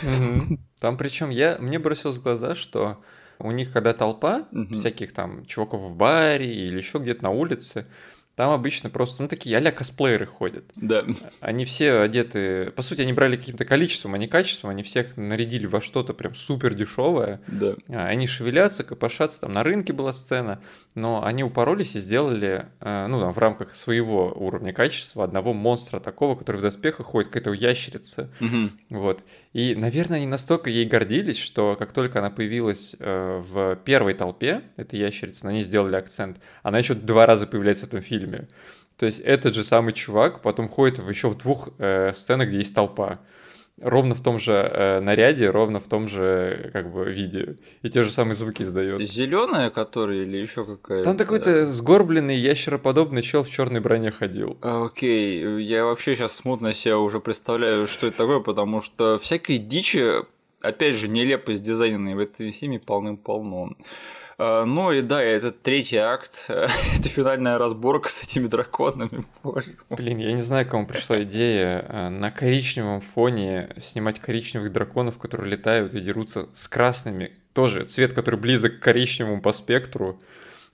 Там 0.79 0.97
причем 0.97 1.29
я, 1.29 1.57
мне 1.59 1.79
бросилось 1.79 2.17
в 2.17 2.23
глаза, 2.23 2.55
что 2.55 2.97
у 3.39 3.51
них 3.51 3.71
когда 3.71 3.93
толпа 3.93 4.47
всяких 4.71 5.13
там 5.13 5.45
чуваков 5.45 5.81
в 5.81 5.95
баре 5.95 6.53
или 6.53 6.77
еще 6.77 6.97
где-то 6.97 7.23
на 7.23 7.29
улице, 7.31 7.87
там 8.39 8.51
обычно 8.51 8.89
просто, 8.89 9.21
ну, 9.21 9.27
такие 9.27 9.57
а 9.57 9.71
косплееры 9.73 10.25
ходят. 10.25 10.63
Да. 10.77 11.03
Они 11.41 11.65
все 11.65 11.99
одеты... 11.99 12.71
По 12.71 12.81
сути, 12.81 13.01
они 13.01 13.11
брали 13.11 13.35
каким-то 13.35 13.65
количеством, 13.65 14.13
а 14.13 14.17
не 14.17 14.29
качеством. 14.29 14.69
Они 14.69 14.81
всех 14.81 15.17
нарядили 15.17 15.65
во 15.65 15.81
что-то 15.81 16.13
прям 16.13 16.35
супер 16.35 16.73
дешевое. 16.73 17.41
Да. 17.47 17.75
А, 17.89 18.05
они 18.05 18.27
шевелятся, 18.27 18.85
копошатся. 18.85 19.41
Там 19.41 19.51
на 19.51 19.61
рынке 19.61 19.91
была 19.91 20.13
сцена. 20.13 20.61
Но 20.95 21.21
они 21.21 21.43
упоролись 21.43 21.97
и 21.97 21.99
сделали, 21.99 22.67
э, 22.79 23.07
ну, 23.07 23.19
там, 23.19 23.33
в 23.33 23.37
рамках 23.39 23.75
своего 23.75 24.31
уровня 24.33 24.71
качества 24.71 25.25
одного 25.25 25.51
монстра 25.51 25.99
такого, 25.99 26.35
который 26.35 26.57
в 26.57 26.61
доспехах 26.61 27.07
ходит, 27.07 27.31
какая-то 27.31 27.51
ящерица. 27.51 28.29
Угу. 28.39 28.97
Вот. 29.01 29.21
И, 29.51 29.75
наверное, 29.75 30.15
они 30.15 30.27
настолько 30.27 30.69
ей 30.69 30.85
гордились, 30.85 31.37
что 31.37 31.75
как 31.77 31.91
только 31.91 32.19
она 32.19 32.29
появилась 32.29 32.95
э, 32.99 33.43
в 33.45 33.75
первой 33.83 34.13
толпе, 34.13 34.61
этой 34.77 34.97
ящерицы, 34.97 35.45
на 35.45 35.51
ней 35.51 35.65
сделали 35.65 35.97
акцент. 35.97 36.37
Она 36.63 36.77
еще 36.77 36.93
два 36.93 37.25
раза 37.25 37.45
появляется 37.45 37.85
в 37.85 37.89
этом 37.89 38.01
фильме 38.01 38.28
фильме. 38.29 38.47
То 38.97 39.05
есть 39.05 39.19
этот 39.21 39.55
же 39.55 39.63
самый 39.63 39.93
чувак 39.93 40.41
потом 40.41 40.67
ходит 40.67 40.99
в 40.99 41.09
еще 41.09 41.29
в 41.29 41.37
двух 41.37 41.69
э, 41.77 42.13
сценах, 42.13 42.49
где 42.49 42.57
есть 42.57 42.75
толпа. 42.75 43.19
Ровно 43.81 44.13
в 44.13 44.21
том 44.21 44.39
же 44.39 44.51
э, 44.51 44.99
наряде, 44.99 45.49
ровно 45.49 45.79
в 45.79 45.87
том 45.87 46.09
же 46.09 46.69
как 46.73 46.91
бы 46.91 47.09
виде. 47.09 47.55
И 47.81 47.89
те 47.89 48.03
же 48.03 48.11
самые 48.11 48.35
звуки 48.35 48.61
издает. 48.61 49.01
Зеленая, 49.07 49.69
который 49.69 50.23
или 50.23 50.35
еще 50.35 50.65
какая-то? 50.65 51.05
Там 51.05 51.15
такой-то 51.15 51.65
сгорбленный 51.65 52.35
ящероподобный 52.35 53.21
чел 53.21 53.43
в 53.43 53.49
черной 53.49 53.79
броне 53.79 54.11
ходил. 54.11 54.57
Окей, 54.61 55.63
я 55.63 55.85
вообще 55.85 56.15
сейчас 56.15 56.35
смутно 56.35 56.73
себе 56.73 56.95
уже 56.95 57.21
представляю, 57.21 57.87
что 57.87 58.07
это 58.07 58.17
такое, 58.17 58.41
потому 58.41 58.81
что 58.81 59.17
всякой 59.17 59.59
дичи, 59.59 60.25
опять 60.61 60.95
же, 60.95 61.07
нелепость 61.07 61.63
дизайнерной 61.63 62.15
в 62.15 62.19
этом 62.19 62.51
фильме 62.51 62.79
полным-полно. 62.79 63.73
А, 64.37 64.63
ну 64.63 64.91
и 64.91 65.01
да, 65.01 65.21
этот 65.21 65.61
третий 65.61 65.97
акт, 65.97 66.45
это 66.47 67.09
финальная 67.09 67.57
разборка 67.57 68.09
с 68.09 68.23
этими 68.23 68.47
драконами. 68.47 69.25
Боже 69.43 69.75
Блин, 69.89 70.17
я 70.19 70.31
не 70.31 70.41
знаю, 70.41 70.67
кому 70.67 70.85
пришла 70.85 71.21
идея 71.23 71.85
а, 71.87 72.09
на 72.09 72.31
коричневом 72.31 73.01
фоне 73.01 73.75
снимать 73.77 74.19
коричневых 74.19 74.71
драконов, 74.71 75.17
которые 75.17 75.51
летают 75.51 75.93
и 75.93 75.99
дерутся 75.99 76.47
с 76.53 76.67
красными. 76.67 77.33
Тоже 77.53 77.83
цвет, 77.83 78.13
который 78.13 78.39
близок 78.39 78.79
к 78.79 78.83
коричневому 78.83 79.41
по 79.41 79.51
спектру 79.51 80.19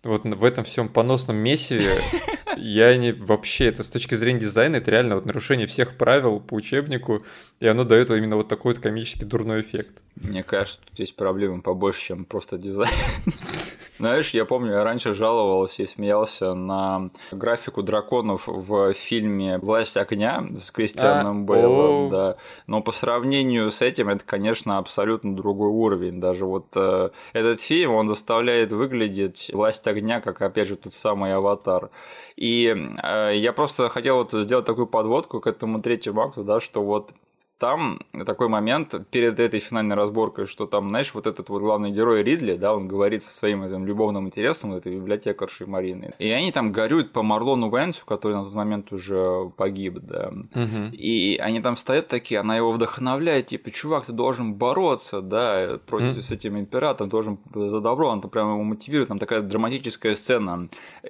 вот 0.03 0.23
в 0.23 0.45
этом 0.45 0.63
всем 0.63 0.87
поносном 0.87 1.37
месиве 1.37 1.99
я 2.57 2.95
не 2.97 3.11
вообще, 3.11 3.65
это 3.65 3.83
с 3.83 3.89
точки 3.89 4.15
зрения 4.15 4.39
дизайна, 4.39 4.77
это 4.77 4.91
реально 4.91 5.15
вот 5.15 5.25
нарушение 5.25 5.67
всех 5.67 5.97
правил 5.97 6.39
по 6.39 6.55
учебнику, 6.55 7.23
и 7.59 7.67
оно 7.67 7.83
дает 7.83 8.11
именно 8.11 8.35
вот 8.35 8.47
такой 8.47 8.73
вот 8.73 8.81
комический 8.81 9.25
дурной 9.25 9.61
эффект. 9.61 10.01
Мне 10.15 10.43
кажется, 10.43 10.79
тут 10.85 10.99
есть 10.99 11.15
проблемы 11.15 11.61
побольше, 11.61 12.01
чем 12.01 12.25
просто 12.25 12.57
дизайн. 12.57 12.93
Знаешь, 13.97 14.31
я 14.31 14.45
помню, 14.45 14.73
я 14.73 14.83
раньше 14.83 15.13
жаловался 15.13 15.83
и 15.83 15.85
смеялся 15.85 16.53
на 16.53 17.09
графику 17.31 17.81
драконов 17.81 18.43
в 18.47 18.93
фильме 18.93 19.57
«Власть 19.59 19.95
огня» 19.97 20.45
с 20.59 20.71
Кристианом 20.71 21.43
а, 21.43 21.45
Бейлом, 21.45 22.09
да. 22.09 22.37
Но 22.67 22.81
по 22.81 22.91
сравнению 22.91 23.71
с 23.71 23.81
этим, 23.81 24.09
это, 24.09 24.23
конечно, 24.25 24.77
абсолютно 24.77 25.35
другой 25.35 25.69
уровень. 25.69 26.19
Даже 26.19 26.45
вот 26.45 26.67
э, 26.75 27.09
этот 27.33 27.61
фильм, 27.61 27.93
он 27.93 28.07
заставляет 28.07 28.71
выглядеть 28.71 29.49
«Власть 29.53 29.87
огня», 29.87 30.19
как, 30.19 30.41
опять 30.41 30.67
же, 30.67 30.75
тот 30.75 30.93
самый 30.93 31.33
«Аватар». 31.33 31.89
И 32.35 32.75
э, 33.01 33.31
я 33.35 33.53
просто 33.53 33.89
хотел 33.89 34.17
вот 34.17 34.31
сделать 34.31 34.65
такую 34.65 34.87
подводку 34.87 35.39
к 35.39 35.47
этому 35.47 35.81
третьему 35.81 36.21
акту, 36.21 36.43
да, 36.43 36.59
что 36.59 36.83
вот 36.83 37.11
там 37.57 37.99
такой 38.25 38.49
момент 38.49 38.93
перед 39.11 39.39
этой 39.39 39.59
финальной 39.59 39.95
разборкой, 39.95 40.45
что 40.45 40.65
там, 40.65 40.89
знаешь, 40.89 41.13
вот 41.13 41.25
этот 41.25 41.47
вот 41.49 41.61
главный 41.61 41.91
герой 41.91 42.21
Ридли, 42.21 42.55
да, 42.55 42.75
он 42.75 42.87
говорит 42.87 43.23
со 43.23 43.31
своим 43.31 43.63
этим 43.63 43.85
любовным 43.85 44.27
интересом, 44.27 44.73
этой 44.73 44.93
библиотекаршей 44.93 45.65
Марины. 45.65 46.13
И 46.19 46.29
они 46.29 46.51
там 46.51 46.73
горюют 46.73 47.13
по 47.13 47.23
Марлону 47.23 47.69
Венсу, 47.69 48.05
который 48.05 48.33
на 48.33 48.43
тот 48.43 48.53
момент 48.53 48.91
уже 48.91 49.49
погиб, 49.55 49.99
да. 50.01 50.33
Угу. 50.53 50.93
И 50.93 51.37
они 51.37 51.61
там 51.61 51.77
стоят 51.77 52.07
такие, 52.07 52.41
она 52.41 52.57
его 52.57 52.73
вдохновляет, 52.73 53.47
типа, 53.47 53.71
чувак, 53.71 54.05
ты 54.07 54.11
должен 54.11 54.55
бороться, 54.55 55.21
да, 55.21 55.79
против 55.85 56.15
угу. 56.15 56.21
с 56.21 56.31
этим 56.31 56.59
императором, 56.59 57.09
должен 57.09 57.39
за 57.53 57.79
добро, 57.79 58.09
она 58.09 58.21
там 58.21 58.31
прямо 58.31 58.51
его 58.51 58.63
мотивирует, 58.63 59.07
там 59.07 59.19
такая 59.19 59.41
драматическая 59.41 60.15
сцена, 60.15 60.67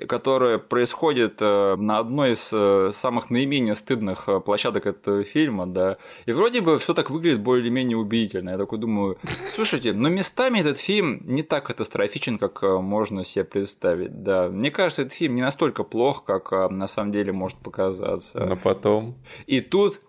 которая 0.07 0.59
происходит 0.59 1.37
э, 1.41 1.75
на 1.75 1.97
одной 1.97 2.33
из 2.33 2.49
э, 2.51 2.91
самых 2.93 3.31
наименее 3.31 3.73
стыдных 3.73 4.29
э, 4.29 4.39
площадок 4.39 4.85
этого 4.85 5.23
фильма, 5.23 5.65
да, 5.65 5.97
и 6.27 6.34
вроде 6.35 6.61
бы 6.61 6.77
все 6.77 6.93
так 6.93 7.09
выглядит 7.09 7.41
более-менее 7.41 7.97
убедительно. 7.97 8.51
Я 8.51 8.57
такой 8.57 8.77
думаю, 8.77 9.17
слушайте, 9.55 9.93
но 9.93 10.09
местами 10.09 10.59
этот 10.59 10.77
фильм 10.77 11.21
не 11.23 11.43
так 11.43 11.65
катастрофичен, 11.65 12.37
как 12.37 12.63
э, 12.63 12.77
можно 12.77 13.23
себе 13.23 13.45
представить. 13.45 14.23
Да, 14.23 14.49
мне 14.49 14.71
кажется, 14.71 15.01
этот 15.01 15.13
фильм 15.13 15.35
не 15.35 15.41
настолько 15.41 15.83
плох, 15.83 16.23
как 16.25 16.53
э, 16.53 16.69
на 16.69 16.87
самом 16.87 17.11
деле 17.11 17.31
может 17.31 17.57
показаться. 17.57 18.39
Но 18.45 18.55
потом. 18.55 19.15
И 19.47 19.61
тут 19.61 20.01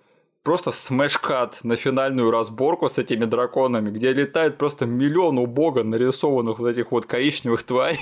просто 0.47 0.71
смешкат 0.71 1.59
на 1.65 1.75
финальную 1.75 2.31
разборку 2.31 2.89
с 2.89 2.99
этими 2.99 3.25
драконами, 3.25 3.91
где 3.91 4.13
летает 4.13 4.59
просто 4.59 4.87
миллион 4.87 5.39
убого 5.39 5.83
нарисованных 5.83 6.61
вот 6.61 6.69
этих 6.69 6.93
вот 6.93 7.05
коричневых 7.05 7.65
тварей. 7.65 7.99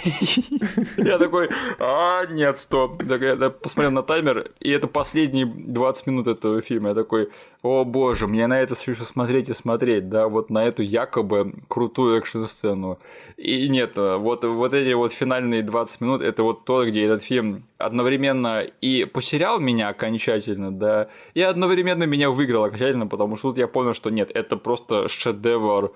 Я 0.99 1.17
такой, 1.17 1.49
а, 1.79 2.27
нет, 2.27 2.59
стоп. 2.59 3.03
Я 3.03 3.49
посмотрел 3.49 3.93
на 3.93 4.03
таймер, 4.03 4.51
и 4.61 4.71
это 4.71 4.89
последние 4.89 5.47
20 5.47 6.07
минут 6.07 6.27
этого 6.27 6.61
фильма. 6.61 6.91
Я 6.91 6.95
такой, 6.95 7.31
о 7.63 7.85
боже, 7.85 8.27
мне 8.27 8.47
на 8.47 8.61
это 8.61 8.75
еще 8.75 9.05
смотреть 9.05 9.49
и 9.49 9.55
смотреть, 9.55 10.11
да, 10.11 10.29
вот 10.29 10.51
на 10.51 10.67
эту 10.67 10.83
якобы 10.83 11.55
крутую 11.69 12.19
экшн-сцену. 12.19 12.99
И 13.39 13.71
нет, 13.71 13.97
вот, 13.97 14.45
вот 14.45 14.75
эти 14.75 14.93
вот 14.93 15.15
финальные 15.15 15.63
20 15.63 16.01
минут, 16.03 16.21
это 16.21 16.43
вот 16.43 16.67
то, 16.67 16.85
где 16.85 17.07
этот 17.07 17.23
фильм 17.23 17.65
одновременно 17.79 18.63
и 18.63 19.05
потерял 19.05 19.61
меня 19.61 19.89
окончательно, 19.89 20.71
да, 20.71 21.09
и 21.35 21.43
одновременно 21.43 22.05
меня 22.05 22.31
выиграл 22.31 22.65
окончательно, 22.65 23.07
потому 23.07 23.37
что 23.37 23.51
тут 23.51 23.59
я 23.59 23.67
понял, 23.67 23.95
что 23.95 24.11
нет, 24.11 24.31
это 24.35 24.57
просто 24.57 25.09
шедевр 25.09 25.93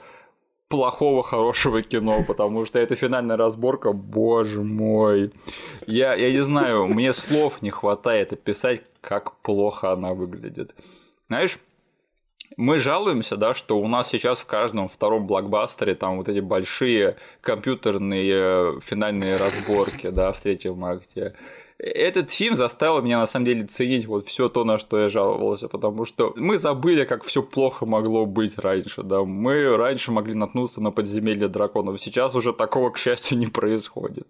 плохого 0.69 1.23
хорошего 1.23 1.83
кино, 1.83 2.25
потому 2.27 2.67
что 2.67 2.79
эта 2.79 2.95
финальная 2.95 3.37
разборка, 3.37 3.93
боже 3.93 4.63
мой. 4.63 5.33
Я, 5.87 6.15
я 6.15 6.31
не 6.31 6.43
знаю, 6.43 6.87
мне 6.87 7.13
слов 7.13 7.63
не 7.63 7.71
хватает 7.71 8.33
описать, 8.33 8.83
как 9.01 9.37
плохо 9.39 9.93
она 9.93 10.13
выглядит. 10.13 10.75
Знаешь, 11.29 11.59
мы 12.57 12.79
жалуемся, 12.79 13.37
да, 13.37 13.55
что 13.55 13.79
у 13.79 13.89
нас 13.89 14.09
сейчас 14.09 14.41
в 14.41 14.47
каждом 14.47 14.89
втором 14.89 15.27
блокбастере 15.27 15.95
там 15.95 16.19
вот 16.19 16.29
эти 16.29 16.41
большие 16.41 17.17
компьютерные 17.41 18.33
э, 18.33 18.81
финальные 18.83 19.37
разборки, 19.37 20.09
да, 20.09 20.33
в 20.33 20.41
третьем 20.41 20.85
акте 20.85 21.35
этот 21.79 22.31
фильм 22.33 22.57
заставил 22.57 23.03
меня 23.03 23.19
на 23.19 23.27
самом 23.27 23.47
деле 23.47 23.65
ценить 23.65 24.07
вот 24.07 24.27
все 24.27 24.49
то, 24.49 24.65
на 24.65 24.79
что 24.79 24.99
я 24.99 25.09
жаловался, 25.09 25.69
потому 25.69 26.05
что 26.05 26.33
мы 26.37 26.59
забыли, 26.59 27.05
как 27.05 27.23
все 27.23 27.41
плохо 27.41 27.87
могло 27.87 28.27
быть 28.27 28.59
раньше, 28.59 29.05
да, 29.05 29.23
мы 29.23 29.77
раньше 29.77 30.11
могли 30.11 30.35
наткнуться 30.35 30.83
на 30.83 30.91
подземелье 30.91 31.47
драконов, 31.47 32.01
сейчас 32.01 32.35
уже 32.35 32.53
такого, 32.53 32.91
к 32.91 32.99
счастью, 32.99 33.39
не 33.39 33.47
происходит. 33.47 34.27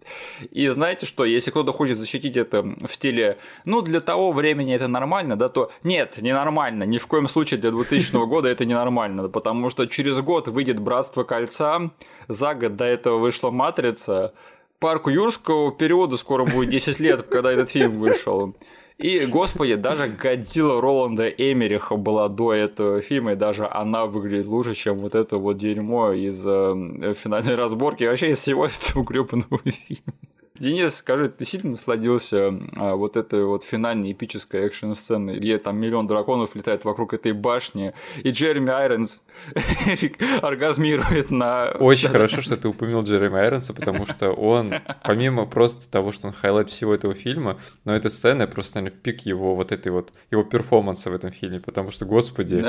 И 0.51 0.67
знаете 0.67 1.07
что, 1.07 1.25
если 1.25 1.49
кто-то 1.49 1.73
хочет 1.73 1.97
защитить 1.97 2.37
это 2.37 2.61
в 2.61 2.93
стиле, 2.93 3.39
ну, 3.65 3.81
для 3.81 3.99
того 3.99 4.31
времени 4.31 4.75
это 4.75 4.87
нормально, 4.87 5.35
да, 5.35 5.47
то 5.47 5.71
нет, 5.83 6.21
не 6.21 6.33
нормально, 6.33 6.83
ни 6.83 6.99
в 6.99 7.07
коем 7.07 7.27
случае 7.27 7.59
для 7.59 7.71
2000 7.71 8.27
года 8.27 8.47
это 8.47 8.65
не 8.65 8.75
нормально, 8.75 9.27
потому 9.27 9.71
что 9.71 9.87
через 9.87 10.21
год 10.21 10.47
выйдет 10.47 10.79
Братство 10.79 11.23
Кольца, 11.23 11.89
за 12.27 12.53
год 12.53 12.75
до 12.75 12.85
этого 12.85 13.17
вышла 13.17 13.49
Матрица, 13.49 14.33
парку 14.79 15.09
юрского 15.09 15.71
периода 15.71 16.17
скоро 16.17 16.45
будет 16.45 16.69
10 16.69 16.99
лет, 16.99 17.21
когда 17.23 17.51
этот 17.51 17.69
фильм 17.69 17.99
вышел. 17.99 18.55
И, 18.97 19.25
господи, 19.25 19.75
даже 19.75 20.07
Годзилла 20.07 20.81
Роланда 20.81 21.29
Эмериха 21.29 21.95
была 21.95 22.27
до 22.27 22.53
этого 22.53 22.99
фильма, 22.99 23.31
и 23.31 23.35
даже 23.35 23.65
она 23.65 24.05
выглядит 24.05 24.47
лучше, 24.47 24.73
чем 24.73 24.97
вот 24.97 25.15
это 25.15 25.37
вот 25.37 25.57
дерьмо 25.57 26.11
из 26.11 26.45
э, 26.45 27.13
финальной 27.13 27.55
разборки, 27.55 28.03
вообще 28.03 28.31
из 28.31 28.39
всего 28.39 28.65
этого 28.81 29.03
гребаного 29.05 29.59
фильма. 29.63 30.13
Денис, 30.59 30.95
скажи, 30.95 31.29
ты 31.29 31.45
сильно 31.45 31.71
насладился 31.71 32.53
а, 32.75 32.95
вот 32.95 33.15
этой 33.15 33.45
вот 33.45 33.63
финальной 33.63 34.11
эпической 34.11 34.65
экшн-сценой, 34.65 35.39
где 35.39 35.57
там 35.57 35.77
миллион 35.77 36.05
драконов 36.05 36.53
летает 36.53 36.83
вокруг 36.83 37.13
этой 37.13 37.31
башни, 37.31 37.93
и 38.23 38.31
Джереми 38.31 38.71
Айронс 38.71 39.19
оргазмирует 40.41 41.31
на... 41.31 41.69
Очень 41.79 42.09
хорошо, 42.11 42.41
что 42.41 42.57
ты 42.57 42.67
упомянул 42.67 43.03
Джереми 43.03 43.39
Айронса, 43.39 43.73
потому 43.73 44.05
что 44.05 44.31
он, 44.31 44.73
помимо 45.03 45.45
просто 45.45 45.89
того, 45.89 46.11
что 46.11 46.27
он 46.27 46.33
хайлайт 46.33 46.69
всего 46.69 46.93
этого 46.93 47.13
фильма, 47.13 47.57
но 47.85 47.95
эта 47.95 48.09
сцена 48.09 48.45
просто, 48.45 48.79
наверное, 48.79 48.99
пик 48.99 49.21
его 49.21 49.55
вот 49.55 49.71
этой 49.71 49.93
вот, 49.93 50.11
его 50.29 50.43
перформанса 50.43 51.09
в 51.09 51.15
этом 51.15 51.31
фильме, 51.31 51.61
потому 51.61 51.89
что, 51.89 52.05
господи, 52.05 52.65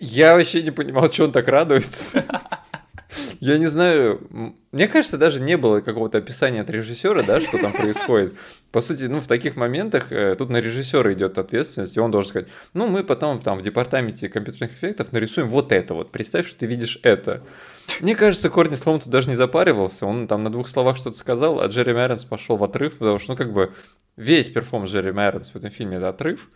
я 0.00 0.36
вообще 0.36 0.62
не 0.62 0.70
понимал, 0.70 1.12
что 1.12 1.24
он 1.24 1.32
так 1.32 1.48
радуется. 1.48 2.24
Я 3.40 3.58
не 3.58 3.68
знаю, 3.68 4.20
мне 4.70 4.86
кажется, 4.86 5.16
даже 5.16 5.40
не 5.40 5.56
было 5.56 5.80
какого-то 5.80 6.18
описания 6.18 6.60
от 6.60 6.70
режиссера, 6.70 7.22
да, 7.22 7.40
что 7.40 7.58
там 7.58 7.72
происходит. 7.72 8.34
По 8.70 8.80
сути, 8.80 9.04
ну, 9.04 9.20
в 9.20 9.26
таких 9.26 9.56
моментах 9.56 10.12
э, 10.12 10.34
тут 10.36 10.50
на 10.50 10.58
режиссера 10.58 11.12
идет 11.14 11.38
ответственность, 11.38 11.96
и 11.96 12.00
он 12.00 12.10
должен 12.10 12.28
сказать, 12.28 12.48
ну, 12.74 12.86
мы 12.86 13.02
потом 13.02 13.40
там 13.40 13.58
в 13.58 13.62
департаменте 13.62 14.28
компьютерных 14.28 14.72
эффектов 14.74 15.12
нарисуем 15.12 15.48
вот 15.48 15.72
это 15.72 15.94
вот, 15.94 16.12
представь, 16.12 16.46
что 16.46 16.58
ты 16.58 16.66
видишь 16.66 16.98
это. 17.02 17.42
Мне 18.00 18.14
кажется, 18.14 18.50
Кортни 18.50 18.74
Соломон 18.74 19.00
тут 19.00 19.08
даже 19.08 19.30
не 19.30 19.36
запаривался, 19.36 20.04
он 20.04 20.28
там 20.28 20.42
на 20.44 20.50
двух 20.50 20.68
словах 20.68 20.98
что-то 20.98 21.16
сказал, 21.16 21.60
а 21.60 21.66
Джереми 21.66 22.00
Айронс 22.00 22.24
пошел 22.24 22.56
в 22.58 22.64
отрыв, 22.64 22.98
потому 22.98 23.18
что, 23.18 23.32
ну, 23.32 23.36
как 23.36 23.52
бы, 23.52 23.72
весь 24.16 24.50
перформанс 24.50 24.90
Джереми 24.90 25.20
Айронс 25.22 25.48
в 25.50 25.56
этом 25.56 25.70
фильме– 25.70 25.96
это 25.98 26.10
отрыв. 26.10 26.50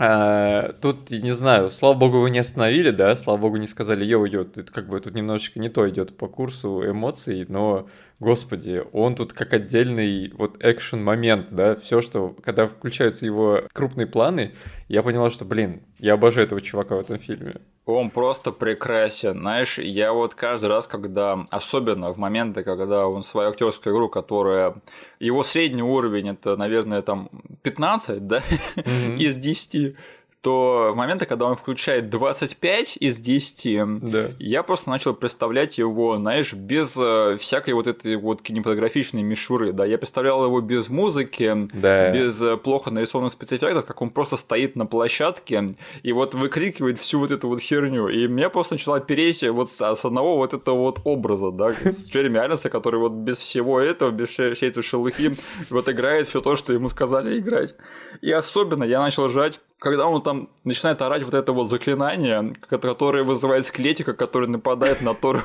А, 0.00 0.74
тут, 0.80 1.10
не 1.10 1.32
знаю, 1.32 1.70
слава 1.70 1.94
богу, 1.94 2.20
его 2.20 2.30
не 2.30 2.38
остановили, 2.38 2.90
да, 2.92 3.16
слава 3.16 3.36
богу, 3.36 3.56
не 3.56 3.66
сказали, 3.66 4.04
йоу-йоу, 4.04 4.44
как 4.70 4.88
бы 4.88 5.00
тут 5.00 5.14
немножечко 5.14 5.58
не 5.58 5.68
то 5.68 5.88
идет 5.88 6.16
по 6.16 6.28
курсу 6.28 6.88
эмоций, 6.88 7.44
но, 7.48 7.88
господи, 8.20 8.82
он 8.92 9.14
тут 9.14 9.32
как 9.32 9.52
отдельный 9.52 10.32
вот 10.32 10.56
экшен 10.60 11.02
момент, 11.02 11.48
да, 11.50 11.76
все, 11.76 12.00
что, 12.00 12.34
когда 12.42 12.66
включаются 12.66 13.26
его 13.26 13.62
крупные 13.72 14.06
планы, 14.06 14.54
я 14.88 15.02
понял, 15.02 15.30
что, 15.30 15.44
блин, 15.44 15.82
я 15.98 16.14
обожаю 16.14 16.46
этого 16.46 16.60
чувака 16.60 16.96
в 16.96 17.00
этом 17.00 17.18
фильме. 17.18 17.56
Он 17.84 18.10
просто 18.10 18.52
прекрасен. 18.52 19.38
Знаешь, 19.38 19.78
я 19.78 20.12
вот 20.12 20.34
каждый 20.34 20.66
раз, 20.66 20.86
когда, 20.86 21.46
особенно 21.50 22.12
в 22.12 22.18
моменты, 22.18 22.62
когда 22.62 23.06
он 23.06 23.22
свою 23.22 23.48
актерскую 23.48 23.94
игру, 23.94 24.10
которая 24.10 24.74
его 25.20 25.42
средний 25.42 25.82
уровень, 25.82 26.28
это, 26.30 26.56
наверное, 26.56 27.00
там 27.00 27.30
15, 27.62 28.26
да, 28.26 28.42
mm-hmm. 28.76 29.16
из 29.18 29.36
10, 29.36 29.96
то 30.40 30.90
в 30.92 30.96
моменты, 30.96 31.24
когда 31.24 31.46
он 31.46 31.56
включает 31.56 32.10
25 32.10 32.96
из 33.00 33.18
10, 33.18 34.00
да. 34.10 34.30
я 34.38 34.62
просто 34.62 34.88
начал 34.88 35.14
представлять 35.14 35.78
его, 35.78 36.16
знаешь, 36.16 36.52
без 36.52 36.96
э, 36.96 37.36
всякой 37.40 37.74
вот 37.74 37.88
этой 37.88 38.16
вот 38.16 38.42
кинематографичной 38.42 39.22
мишуры, 39.22 39.72
да, 39.72 39.84
я 39.84 39.98
представлял 39.98 40.44
его 40.44 40.60
без 40.60 40.88
музыки, 40.88 41.68
да. 41.72 42.12
без 42.12 42.40
э, 42.40 42.56
плохо 42.56 42.90
нарисованных 42.90 43.32
спецэффектов, 43.32 43.84
как 43.84 44.00
он 44.00 44.10
просто 44.10 44.36
стоит 44.36 44.76
на 44.76 44.86
площадке 44.86 45.76
и 46.02 46.12
вот 46.12 46.34
выкрикивает 46.34 47.00
всю 47.00 47.18
вот 47.18 47.32
эту 47.32 47.48
вот 47.48 47.60
херню, 47.60 48.08
и 48.08 48.28
меня 48.28 48.48
просто 48.48 48.74
начала 48.74 49.00
переть 49.00 49.42
вот 49.42 49.72
с, 49.72 49.80
с 49.80 50.04
одного 50.04 50.36
вот 50.36 50.54
этого 50.54 50.78
вот 50.78 51.00
образа, 51.02 51.50
да, 51.50 51.74
с 51.84 52.08
Джереми 52.08 52.38
Айронса, 52.38 52.70
который 52.70 53.00
вот 53.00 53.12
без 53.12 53.38
всего 53.40 53.80
этого, 53.80 54.10
без 54.10 54.28
всей 54.28 54.68
этой 54.68 54.82
шелухи, 54.82 55.32
вот 55.70 55.88
играет 55.88 56.28
все 56.28 56.40
то, 56.40 56.54
что 56.54 56.72
ему 56.72 56.88
сказали 56.88 57.38
играть. 57.40 57.74
И 58.20 58.30
особенно 58.30 58.84
я 58.84 59.00
начал 59.00 59.28
жать 59.28 59.60
когда 59.78 60.08
он 60.08 60.22
там 60.22 60.48
начинает 60.64 61.00
орать 61.02 61.22
вот 61.22 61.34
это 61.34 61.52
вот 61.52 61.68
заклинание, 61.68 62.54
которое 62.68 63.22
вызывает 63.22 63.66
скелетика, 63.66 64.12
который 64.12 64.48
нападает 64.48 65.02
на 65.02 65.14
Тору 65.14 65.40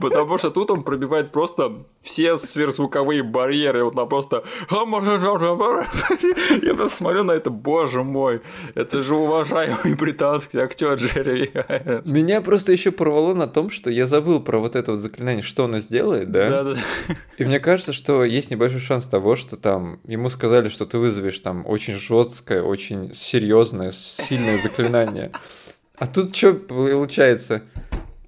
Потому 0.00 0.38
что 0.38 0.50
тут 0.50 0.70
он 0.70 0.82
пробивает 0.82 1.32
просто 1.32 1.72
все 2.00 2.38
сверхзвуковые 2.38 3.24
барьеры. 3.24 3.84
Вот 3.84 3.96
там 3.96 4.08
просто... 4.08 4.44
Я 4.70 4.86
просто 6.74 6.96
смотрю 6.96 7.24
на 7.24 7.32
это, 7.32 7.50
боже 7.50 8.04
мой, 8.04 8.40
это 8.74 9.02
же 9.02 9.16
уважаемый 9.16 9.94
британский 9.94 10.58
актер 10.58 10.94
Джерри 10.94 11.50
Меня 12.06 12.40
просто 12.40 12.72
еще 12.72 12.92
порвало 12.92 13.34
на 13.34 13.48
том, 13.48 13.70
что 13.70 13.90
я 13.90 14.06
забыл 14.06 14.40
про 14.40 14.58
вот 14.58 14.76
это 14.76 14.92
вот 14.92 15.00
заклинание, 15.00 15.42
что 15.42 15.64
оно 15.64 15.80
сделает, 15.80 16.30
да? 16.30 16.48
Да, 16.48 16.74
да. 16.74 16.80
И 17.36 17.44
мне 17.44 17.58
кажется, 17.58 17.92
что 17.92 18.24
есть 18.24 18.50
небольшой 18.50 18.80
шанс 18.80 19.06
того, 19.06 19.34
что 19.34 19.56
там 19.56 19.98
ему 20.06 20.28
сказали, 20.28 20.68
что 20.68 20.86
ты 20.86 20.98
вызовешь 20.98 21.40
там 21.40 21.64
очень 21.66 21.94
жесткое, 21.94 22.62
очень 22.62 23.07
серьезное, 23.14 23.92
сильное 23.92 24.62
заклинание. 24.62 25.32
А 25.96 26.06
тут 26.06 26.34
что 26.36 26.54
получается? 26.54 27.62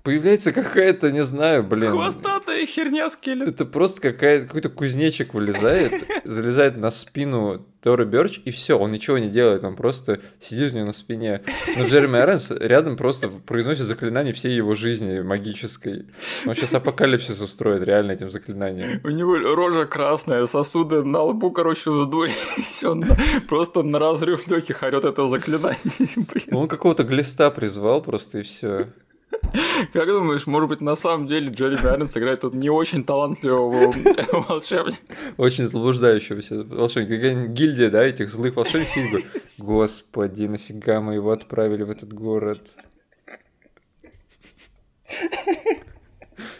Появляется 0.02 0.52
какая-то, 0.52 1.10
не 1.12 1.22
знаю, 1.24 1.62
блин. 1.62 1.92
Хвостатая 1.92 2.64
херня 2.64 3.10
скелет. 3.10 3.48
Это 3.48 3.66
просто 3.66 4.00
какая, 4.00 4.42
какой-то 4.42 4.70
кузнечик 4.70 5.34
вылезает, 5.34 5.92
залезает 6.24 6.78
на 6.78 6.90
спину 6.90 7.66
Тора 7.82 8.04
Берч, 8.04 8.40
и 8.44 8.50
все, 8.50 8.78
он 8.78 8.92
ничего 8.92 9.18
не 9.18 9.28
делает, 9.28 9.64
он 9.64 9.76
просто 9.76 10.20
сидит 10.40 10.72
у 10.72 10.76
него 10.76 10.86
на 10.86 10.92
спине. 10.92 11.42
Но 11.76 11.84
Джереми 11.84 12.18
Айронс 12.18 12.50
рядом 12.50 12.96
просто 12.96 13.28
произносит 13.28 13.84
заклинание 13.84 14.32
всей 14.32 14.54
его 14.54 14.74
жизни 14.74 15.20
магической. 15.20 16.06
Он 16.46 16.54
сейчас 16.54 16.72
апокалипсис 16.74 17.40
устроит 17.40 17.82
реально 17.82 18.12
этим 18.12 18.30
заклинанием. 18.30 19.00
У 19.04 19.10
него 19.10 19.36
рожа 19.36 19.84
красная, 19.84 20.46
сосуды 20.46 21.02
на 21.02 21.22
лбу, 21.22 21.50
короче, 21.50 21.90
вздулись. 21.90 22.84
Он 22.84 23.04
просто 23.48 23.82
на 23.82 23.98
разрыв 23.98 24.46
легких 24.48 24.82
орет 24.82 25.04
это 25.04 25.26
заклинание. 25.26 25.78
Он 26.52 26.68
какого-то 26.68 27.04
глиста 27.04 27.50
призвал 27.50 28.02
просто 28.02 28.38
и 28.38 28.42
все. 28.42 28.88
Как 29.92 30.06
думаешь, 30.06 30.46
может 30.46 30.68
быть, 30.68 30.80
на 30.80 30.94
самом 30.94 31.26
деле 31.26 31.50
Джерри 31.50 31.76
Айронс 31.76 32.16
играет 32.16 32.40
тут 32.40 32.54
не 32.54 32.70
очень 32.70 33.04
талантливого 33.04 33.92
волшебника? 34.48 34.98
Очень 35.36 35.66
заблуждающегося 35.66 36.64
волшебника. 36.64 37.16
Какая 37.16 37.46
гильдия, 37.46 37.90
да, 37.90 38.02
этих 38.02 38.30
злых 38.30 38.56
волшебников. 38.56 39.22
Господи, 39.58 40.44
нафига 40.44 41.00
мы 41.00 41.14
его 41.14 41.30
отправили 41.30 41.82
в 41.82 41.90
этот 41.90 42.12
город? 42.12 42.70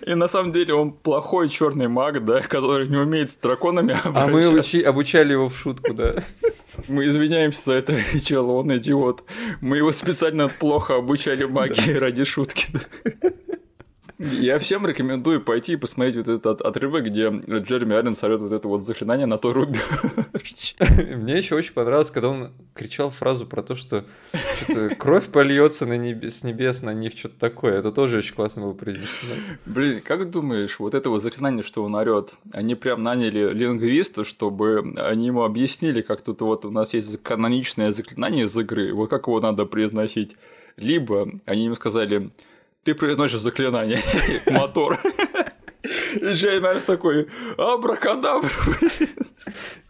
И 0.06 0.14
на 0.14 0.28
самом 0.28 0.52
деле 0.52 0.74
он 0.74 0.92
плохой 0.92 1.48
черный 1.48 1.88
маг, 1.88 2.24
да, 2.24 2.40
который 2.40 2.88
не 2.88 2.96
умеет 2.96 3.30
с 3.30 3.34
драконами 3.34 3.96
А 4.04 4.26
мы 4.26 4.48
учи, 4.48 4.82
обучали 4.82 5.32
его 5.32 5.48
в 5.48 5.56
шутку, 5.56 5.94
да. 5.94 6.16
Мы 6.88 7.06
извиняемся 7.06 7.62
за 7.66 7.72
это, 7.74 7.96
чел, 8.24 8.50
он 8.50 8.76
идиот. 8.76 9.24
Мы 9.60 9.78
его 9.78 9.92
специально 9.92 10.48
плохо 10.48 10.96
обучали 10.96 11.44
магии 11.44 11.94
да. 11.94 12.00
ради 12.00 12.24
шутки. 12.24 12.66
Я 14.20 14.58
всем 14.58 14.86
рекомендую 14.86 15.40
пойти 15.40 15.72
и 15.72 15.76
посмотреть 15.76 16.16
вот 16.16 16.28
этот 16.28 16.60
отрывок, 16.60 17.06
где 17.06 17.30
Джереми 17.30 17.96
Аллен 17.96 18.14
сорет 18.14 18.40
вот 18.40 18.52
это 18.52 18.68
вот 18.68 18.82
заклинание 18.82 19.24
на 19.24 19.38
то 19.38 19.50
рубеж. 19.50 19.80
Мне 21.16 21.38
еще 21.38 21.54
очень 21.54 21.72
понравилось, 21.72 22.10
когда 22.10 22.28
он 22.28 22.50
кричал 22.74 23.08
фразу 23.08 23.46
про 23.46 23.62
то, 23.62 23.74
что 23.74 24.04
кровь 24.98 25.28
польется 25.28 25.86
на 25.86 25.96
небес, 25.96 26.40
с 26.40 26.44
небес 26.44 26.82
на 26.82 26.92
них, 26.92 27.16
что-то 27.16 27.38
такое. 27.38 27.78
Это 27.78 27.92
тоже 27.92 28.18
очень 28.18 28.34
классно 28.34 28.60
было 28.60 28.74
произнесено. 28.74 29.36
Блин, 29.64 30.02
как 30.04 30.30
думаешь, 30.30 30.78
вот 30.78 30.94
это 30.94 31.08
вот 31.08 31.22
заклинание, 31.22 31.62
что 31.62 31.82
он 31.82 31.94
орет, 31.94 32.34
они 32.52 32.74
прям 32.74 33.02
наняли 33.02 33.54
лингвиста, 33.54 34.24
чтобы 34.24 34.96
они 34.98 35.28
ему 35.28 35.44
объяснили, 35.44 36.02
как 36.02 36.20
тут 36.20 36.42
вот 36.42 36.66
у 36.66 36.70
нас 36.70 36.92
есть 36.92 37.22
каноничное 37.22 37.90
заклинание 37.90 38.44
из 38.44 38.54
игры, 38.54 38.92
вот 38.92 39.08
как 39.08 39.28
его 39.28 39.40
надо 39.40 39.64
произносить. 39.64 40.36
Либо 40.76 41.30
они 41.46 41.64
ему 41.64 41.74
сказали, 41.74 42.30
ты 42.84 42.94
произносишь 42.94 43.40
заклинание, 43.40 44.00
мотор. 44.46 44.98
И 46.14 46.32
Джей 46.32 46.60
такой, 46.86 47.28
абракадабра. 47.56 48.50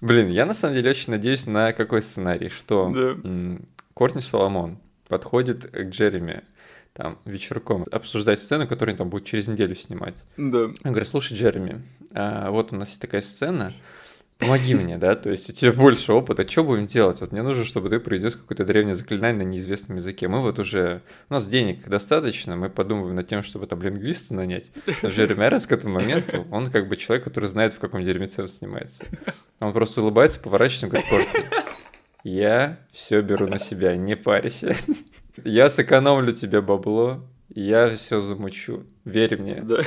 Блин, 0.01 0.29
я 0.29 0.47
на 0.47 0.55
самом 0.55 0.75
деле 0.75 0.91
очень 0.91 1.11
надеюсь 1.11 1.47
на 1.47 1.73
какой 1.73 2.03
сценарий, 2.03 2.49
что 2.49 2.91
да. 2.95 3.59
Кортни 3.95 4.23
Соломон 4.23 4.79
подходит 5.09 5.71
к 5.71 5.91
Джереми 5.91 6.45
там 6.93 7.19
вечерком 7.25 7.85
обсуждать 7.91 8.41
сцену, 8.41 8.67
которую 8.67 8.93
они 8.93 8.99
там 8.99 9.11
будут 9.11 9.27
через 9.27 9.49
неделю 9.49 9.77
снимать. 9.77 10.25
Да. 10.37 10.65
Он 10.65 10.75
говорит, 10.83 11.09
слушай, 11.09 11.37
Джереми, 11.37 11.83
а 12.13 12.51
вот 12.51 12.73
у 12.73 12.77
нас 12.77 12.89
есть 12.89 13.01
такая 13.01 13.21
сцена, 13.21 13.73
помоги 14.41 14.75
мне, 14.75 14.99
да, 14.99 15.15
то 15.15 15.31
есть 15.31 15.49
у 15.51 15.53
тебя 15.53 15.73
больше 15.73 16.13
опыта, 16.13 16.49
что 16.49 16.65
будем 16.65 16.87
делать? 16.87 17.21
Вот 17.21 17.31
мне 17.31 17.43
нужно, 17.43 17.65
чтобы 17.65 17.89
ты 17.91 18.01
произнес 18.01 18.35
какое-то 18.35 18.65
древнее 18.65 18.95
заклинание 18.95 19.45
на 19.45 19.49
неизвестном 19.49 19.99
языке. 19.99 20.27
Мы 20.27 20.41
вот 20.41 20.59
уже, 20.59 21.03
у 21.29 21.35
нас 21.35 21.47
денег 21.47 21.87
достаточно, 21.89 22.57
мы 22.57 22.71
подумываем 22.71 23.15
над 23.15 23.29
тем, 23.29 23.43
чтобы 23.43 23.67
там 23.67 23.83
лингвиста 23.83 24.35
нанять. 24.35 24.73
Но 25.03 25.09
Джереми 25.09 25.45
Айронс 25.45 25.67
к 25.67 25.73
этому 25.73 25.95
моменту, 25.95 26.47
он 26.51 26.71
как 26.71 26.89
бы 26.89 26.97
человек, 26.97 27.25
который 27.25 27.49
знает, 27.49 27.75
в 27.75 27.79
каком 27.79 28.03
дерьмеце 28.03 28.43
он 28.43 28.49
снимается. 28.49 29.05
Он 29.61 29.73
просто 29.73 30.01
улыбается, 30.01 30.41
поворачивается 30.41 30.89
говорит, 30.89 31.09
Корпи, 31.09 31.47
я 32.25 32.79
все 32.93 33.21
беру 33.21 33.47
на 33.47 33.59
себя, 33.59 33.97
не 33.97 34.17
парься. 34.17 34.75
Я 35.45 35.71
сэкономлю 35.71 36.33
тебе 36.33 36.61
бабло, 36.61 37.23
я 37.51 37.91
все 37.95 38.21
замучу. 38.21 38.85
Верь 39.05 39.41
мне. 39.41 39.63
Да. 39.63 39.83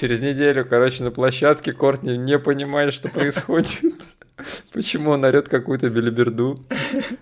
Через 0.00 0.20
неделю, 0.20 0.66
короче, 0.68 1.04
на 1.04 1.10
площадке 1.10 1.72
Кортни 1.72 2.16
не 2.16 2.38
понимает, 2.38 2.92
что 2.92 3.08
происходит. 3.08 3.82
Почему 4.72 5.10
он 5.10 5.24
орет 5.24 5.48
какую-то 5.48 5.90
белиберду? 5.90 6.58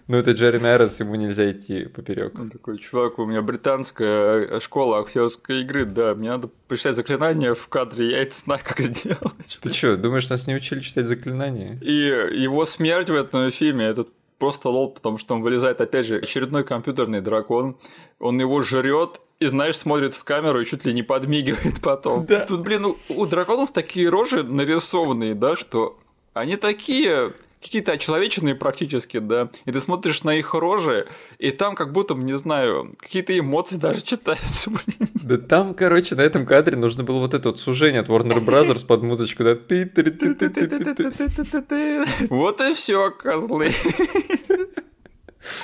Ну, 0.09 0.16
это 0.16 0.30
Джереми 0.30 0.66
Айронс, 0.66 0.99
ему 1.01 1.14
нельзя 1.16 1.51
идти 1.51 1.84
поперек. 1.84 2.38
Он 2.38 2.49
такой, 2.49 2.78
чувак, 2.78 3.18
у 3.18 3.26
меня 3.26 3.43
британская 3.43 4.61
школа 4.61 5.01
актерской 5.01 5.61
игры, 5.61 5.84
да, 5.84 6.14
мне 6.14 6.30
надо 6.30 6.49
прочитать 6.68 6.97
заклинания 6.97 7.53
в 7.53 7.68
кадре, 7.68 8.12
я 8.12 8.22
это 8.22 8.34
знаю, 8.34 8.61
как 8.64 8.80
сделать. 8.80 9.59
Ты 9.61 9.72
что, 9.74 9.97
думаешь, 9.97 10.30
нас 10.30 10.47
не 10.47 10.55
учили 10.55 10.80
читать 10.80 11.07
заклинания? 11.07 11.78
И 11.82 11.93
его 11.93 12.64
смерть 12.64 13.11
в 13.11 13.14
этом 13.14 13.51
фильме, 13.51 13.86
этот 13.86 14.09
просто 14.43 14.70
лол, 14.70 14.90
потому 14.90 15.18
что 15.18 15.36
он 15.36 15.43
вылезает, 15.43 15.80
опять 15.80 16.05
же, 16.05 16.16
очередной 16.16 16.64
компьютерный 16.64 17.20
дракон, 17.20 17.76
он 18.18 18.40
его 18.40 18.61
жрет, 18.61 19.20
и, 19.38 19.47
знаешь, 19.47 19.76
смотрит 19.76 20.16
в 20.16 20.24
камеру 20.24 20.61
и 20.61 20.64
чуть 20.64 20.84
ли 20.84 20.93
не 20.93 21.05
подмигивает 21.05 21.80
потом. 21.80 22.26
Да. 22.26 22.45
Тут, 22.45 22.62
блин, 22.62 22.86
у, 22.86 22.97
у 23.09 23.26
драконов 23.26 23.72
такие 23.72 24.09
рожи 24.09 24.43
нарисованные, 24.43 25.34
да, 25.34 25.55
что 25.55 25.97
они 26.34 26.57
такие 26.57 27.34
какие-то 27.62 27.92
очеловеченные 27.92 28.54
практически, 28.54 29.18
да, 29.18 29.50
и 29.64 29.72
ты 29.72 29.80
смотришь 29.80 30.22
на 30.24 30.34
их 30.34 30.54
рожи, 30.54 31.06
и 31.38 31.50
там 31.50 31.74
как 31.74 31.92
будто, 31.92 32.14
не 32.14 32.36
знаю, 32.36 32.94
какие-то 32.98 33.38
эмоции 33.38 33.76
даже 33.76 34.02
читаются, 34.02 34.70
блин. 34.70 35.08
Да 35.14 35.38
там, 35.38 35.74
короче, 35.74 36.14
на 36.14 36.22
этом 36.22 36.44
кадре 36.44 36.76
нужно 36.76 37.04
было 37.04 37.18
вот 37.20 37.34
это 37.34 37.50
вот 37.50 37.60
сужение 37.60 38.00
от 38.00 38.08
Warner 38.08 38.44
Brothers 38.44 38.84
под 38.84 39.02
музычку, 39.02 39.44
да, 39.44 39.54
ты 39.54 39.86
ты 39.86 40.02
ты 40.02 40.34
ты 40.34 40.50
ты 40.50 40.68
ты 40.68 41.62
ты 41.62 42.04
Вот 42.28 42.60
и 42.60 42.74
все, 42.74 43.10
козлы. 43.10 43.70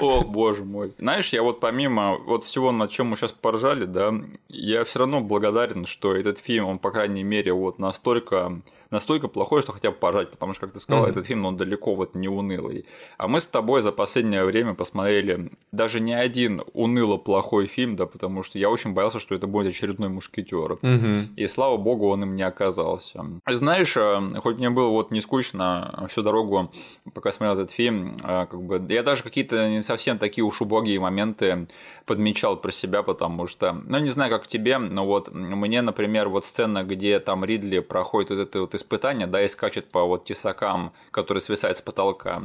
О, 0.01 0.23
боже 0.23 0.65
мой. 0.65 0.93
Знаешь, 0.99 1.33
я 1.33 1.43
вот 1.43 1.61
помимо 1.61 2.19
вот 2.19 2.45
всего, 2.45 2.73
над 2.73 2.91
чем 2.91 3.09
мы 3.09 3.17
сейчас 3.17 3.33
поржали, 3.33 3.85
да, 3.85 4.13
я 4.49 4.85
все 4.85 5.01
равно 5.01 5.21
благодарен, 5.21 5.87
что 5.87 6.15
этот 6.15 6.39
фильм, 6.39 6.67
он, 6.67 6.79
по 6.79 6.91
крайней 6.91 7.23
мере, 7.23 7.53
вот 7.53 7.79
настолько 7.79 8.61
настолько 8.91 9.29
плохой, 9.29 9.63
что 9.63 9.73
хотя 9.73 9.91
бы 9.91 9.97
пожать, 9.97 10.31
потому 10.31 10.53
что, 10.53 10.67
как 10.67 10.73
ты 10.73 10.81
сказал, 10.81 11.07
mm-hmm. 11.07 11.11
этот 11.11 11.27
фильм, 11.27 11.45
он 11.47 11.57
далеко 11.57 11.95
вот 11.95 12.15
не 12.15 12.29
унылый. 12.29 12.87
А 13.19 13.29
мы 13.29 13.41
с 13.41 13.47
тобой 13.47 13.83
за 13.83 13.93
последнее 13.93 14.45
время 14.45 14.75
посмотрели 14.75 15.51
даже 15.73 16.01
не 16.01 16.15
один 16.15 16.63
уныло 16.73 17.17
плохой 17.17 17.67
фильм, 17.67 17.97
да, 17.97 18.07
потому 18.07 18.43
что 18.43 18.59
я 18.59 18.71
очень 18.71 18.95
боялся, 18.95 19.21
что 19.21 19.35
это 19.35 19.47
будет 19.47 19.73
очередной 19.73 20.09
мушкетер. 20.09 20.73
Mm-hmm. 20.73 21.35
И 21.37 21.47
слава 21.47 21.77
богу, 21.77 22.09
он 22.09 22.23
им 22.23 22.37
не 22.37 22.43
оказался. 22.43 23.25
Знаешь, 23.47 23.97
э, 23.97 24.21
хоть 24.43 24.59
мне 24.59 24.71
было 24.71 24.89
вот 24.89 25.11
не 25.11 25.21
скучно 25.21 26.07
всю 26.11 26.23
дорогу, 26.23 26.73
пока 27.15 27.33
смотрел 27.33 27.59
этот 27.59 27.71
фильм, 27.71 28.17
э, 28.23 28.47
как 28.51 28.63
бы 28.63 28.85
я 28.89 29.03
даже 29.03 29.23
какие-то 29.23 29.69
не 29.69 29.83
совсем 29.83 30.19
такие 30.19 30.45
уж 30.45 30.61
убогие 30.63 30.99
моменты 31.01 31.69
подмечал 32.07 32.57
про 32.57 32.71
себя, 32.71 33.03
потому 33.03 33.47
что, 33.47 33.73
ну 33.73 33.99
не 33.99 34.09
знаю, 34.09 34.31
как 34.31 34.47
тебе, 34.47 34.79
но 34.79 35.07
вот 35.07 35.33
мне, 35.33 35.83
например, 35.83 36.29
вот 36.29 36.45
сцена, 36.45 36.83
где 36.83 37.21
там 37.21 37.45
Ридли 37.45 37.81
проходит 37.81 38.31
вот 38.31 38.39
это 38.39 38.61
вот 38.61 38.75
испытание, 38.79 39.27
да, 39.27 39.45
и 39.45 39.49
скачет 39.49 39.91
по 39.91 40.05
вот 40.05 40.25
тесакам, 40.25 40.93
которые 41.11 41.43
свисают 41.43 41.79
с 41.79 41.81
потолка. 41.83 42.43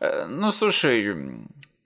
Э, 0.00 0.26
ну, 0.26 0.50
слушай, 0.50 1.16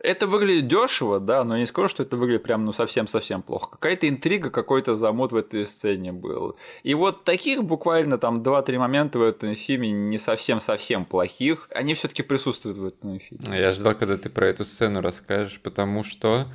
Это 0.04 0.26
выглядит 0.26 0.66
дешево, 0.66 1.20
да, 1.20 1.44
но 1.44 1.56
не 1.56 1.64
скажу, 1.66 1.86
что 1.86 2.02
это 2.02 2.16
выглядит 2.16 2.42
прям 2.42 2.64
ну 2.64 2.72
совсем-совсем 2.72 3.40
плохо. 3.40 3.70
Какая-то 3.70 4.08
интрига, 4.08 4.50
какой-то 4.50 4.96
замут 4.96 5.30
в 5.30 5.36
этой 5.36 5.64
сцене 5.64 6.12
был. 6.12 6.56
И 6.82 6.94
вот 6.94 7.22
таких 7.22 7.62
буквально 7.62 8.18
там 8.18 8.42
2-3 8.42 8.78
момента 8.78 9.20
в 9.20 9.22
этом 9.22 9.54
фильме 9.54 9.92
не 9.92 10.18
совсем-совсем 10.18 11.04
плохих, 11.04 11.68
они 11.72 11.94
все 11.94 12.08
таки 12.08 12.24
присутствуют 12.24 12.78
в 12.78 12.86
этом 12.86 13.20
фильме. 13.20 13.56
Я 13.56 13.70
ждал, 13.70 13.94
когда 13.94 14.16
ты 14.16 14.28
про 14.28 14.48
эту 14.48 14.64
сцену 14.64 15.02
расскажешь, 15.02 15.60
потому 15.62 16.02
что 16.02 16.48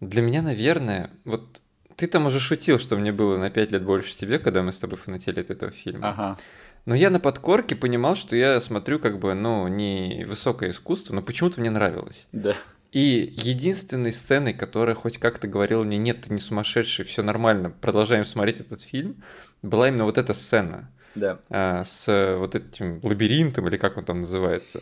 для 0.00 0.22
меня, 0.22 0.40
наверное, 0.40 1.10
вот 1.26 1.42
ты 1.96 2.06
там 2.06 2.26
уже 2.26 2.40
шутил, 2.40 2.78
что 2.78 2.96
мне 2.96 3.12
было 3.12 3.36
на 3.36 3.50
5 3.50 3.72
лет 3.72 3.84
больше 3.84 4.16
тебе, 4.16 4.38
когда 4.38 4.62
мы 4.62 4.72
с 4.72 4.78
тобой 4.78 4.96
фанатели 4.96 5.40
от 5.40 5.50
этого 5.50 5.72
фильма. 5.72 6.08
Ага. 6.10 6.38
Но 6.88 6.94
я 6.94 7.10
на 7.10 7.20
подкорке 7.20 7.76
понимал, 7.76 8.16
что 8.16 8.34
я 8.34 8.58
смотрю 8.62 8.98
как 8.98 9.18
бы, 9.18 9.34
ну, 9.34 9.68
не 9.68 10.24
высокое 10.26 10.70
искусство, 10.70 11.14
но 11.14 11.20
почему-то 11.20 11.60
мне 11.60 11.68
нравилось. 11.68 12.28
Да. 12.32 12.56
И 12.92 13.34
единственной 13.36 14.10
сценой, 14.10 14.54
которая 14.54 14.94
хоть 14.94 15.18
как-то 15.18 15.46
говорила 15.48 15.84
мне, 15.84 15.98
нет, 15.98 16.22
ты 16.22 16.32
не 16.32 16.40
сумасшедший, 16.40 17.04
все 17.04 17.22
нормально, 17.22 17.68
продолжаем 17.68 18.24
смотреть 18.24 18.60
этот 18.60 18.80
фильм, 18.80 19.22
была 19.60 19.88
именно 19.88 20.04
вот 20.04 20.16
эта 20.16 20.32
сцена. 20.32 20.90
Да. 21.18 21.38
А, 21.50 21.84
с 21.84 22.36
вот 22.38 22.54
этим 22.54 23.00
лабиринтом, 23.02 23.68
или 23.68 23.76
как 23.76 23.96
он 23.96 24.04
там 24.04 24.20
называется. 24.20 24.80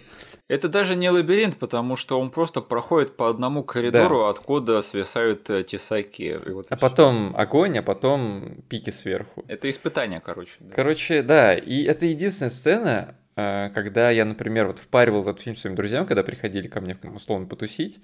Это 0.49 0.69
даже 0.69 0.95
не 0.95 1.11
лабиринт, 1.11 1.59
потому 1.59 1.97
что 1.97 2.21
он 2.21 2.31
просто 2.31 2.61
проходит 2.61 3.17
по 3.17 3.29
одному 3.29 3.65
коридору, 3.65 4.21
да. 4.21 4.31
откуда 4.31 4.81
свисают 4.81 5.51
э, 5.51 5.65
тесаки. 5.65 6.39
вот 6.47 6.67
а 6.71 6.77
потом 6.77 7.35
огонь, 7.37 7.79
а 7.79 7.83
потом 7.83 8.63
пики 8.69 8.91
сверху. 8.91 9.45
Это 9.49 9.69
испытание, 9.69 10.21
короче. 10.21 10.53
Да. 10.61 10.73
Короче, 10.73 11.23
да. 11.23 11.55
И 11.55 11.83
это 11.83 12.07
единственная 12.07 12.51
сцена, 12.51 13.17
э, 13.35 13.71
когда 13.75 14.11
я, 14.11 14.25
например, 14.25 14.69
вот 14.69 14.79
впаривал 14.79 15.23
этот 15.23 15.41
фильм 15.41 15.57
своим 15.57 15.75
друзьям, 15.75 16.07
когда 16.07 16.23
приходили 16.23 16.69
ко 16.69 16.81
мне 16.81 16.97
условно 17.13 17.49
потусить, 17.49 17.99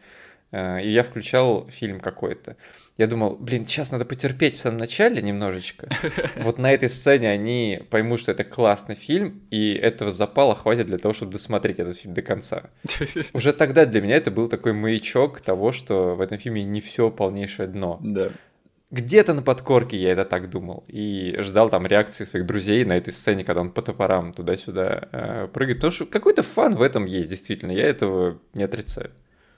э, 0.50 0.82
и 0.82 0.90
я 0.90 1.04
включал 1.04 1.68
фильм 1.68 2.00
какой-то. 2.00 2.56
Я 2.98 3.06
думал, 3.06 3.36
блин, 3.36 3.66
сейчас 3.66 3.90
надо 3.90 4.04
потерпеть 4.04 4.56
в 4.56 4.60
самом 4.60 4.76
начале 4.76 5.22
немножечко. 5.22 5.88
Вот 6.36 6.58
на 6.58 6.72
этой 6.72 6.88
сцене 6.88 7.30
они 7.30 7.82
поймут, 7.90 8.20
что 8.20 8.32
это 8.32 8.44
классный 8.44 8.94
фильм, 8.94 9.42
и 9.50 9.72
этого 9.72 10.10
запала 10.10 10.54
хватит 10.54 10.86
для 10.86 10.98
того, 10.98 11.14
чтобы 11.14 11.32
досмотреть 11.32 11.78
этот 11.78 11.96
фильм 11.96 12.14
до 12.14 12.22
конца. 12.22 12.70
Уже 13.32 13.52
тогда 13.52 13.86
для 13.86 14.00
меня 14.02 14.16
это 14.16 14.30
был 14.30 14.48
такой 14.48 14.72
маячок 14.72 15.40
того, 15.40 15.72
что 15.72 16.14
в 16.14 16.20
этом 16.20 16.38
фильме 16.38 16.64
не 16.64 16.80
все 16.80 17.10
полнейшее 17.10 17.66
дно. 17.66 17.98
Да. 18.02 18.30
Где-то 18.90 19.32
на 19.32 19.40
подкорке 19.40 19.96
я 19.96 20.12
это 20.12 20.26
так 20.26 20.50
думал. 20.50 20.84
И 20.86 21.36
ждал 21.38 21.70
там 21.70 21.86
реакции 21.86 22.24
своих 22.24 22.44
друзей 22.44 22.84
на 22.84 22.92
этой 22.98 23.10
сцене, 23.10 23.42
когда 23.42 23.62
он 23.62 23.70
по 23.70 23.80
топорам 23.80 24.34
туда-сюда 24.34 25.08
э, 25.12 25.48
прыгает. 25.50 25.78
Потому 25.78 25.92
что 25.92 26.04
какой-то 26.04 26.42
фан 26.42 26.76
в 26.76 26.82
этом 26.82 27.06
есть, 27.06 27.30
действительно. 27.30 27.72
Я 27.72 27.86
этого 27.86 28.38
не 28.52 28.64
отрицаю. 28.64 29.10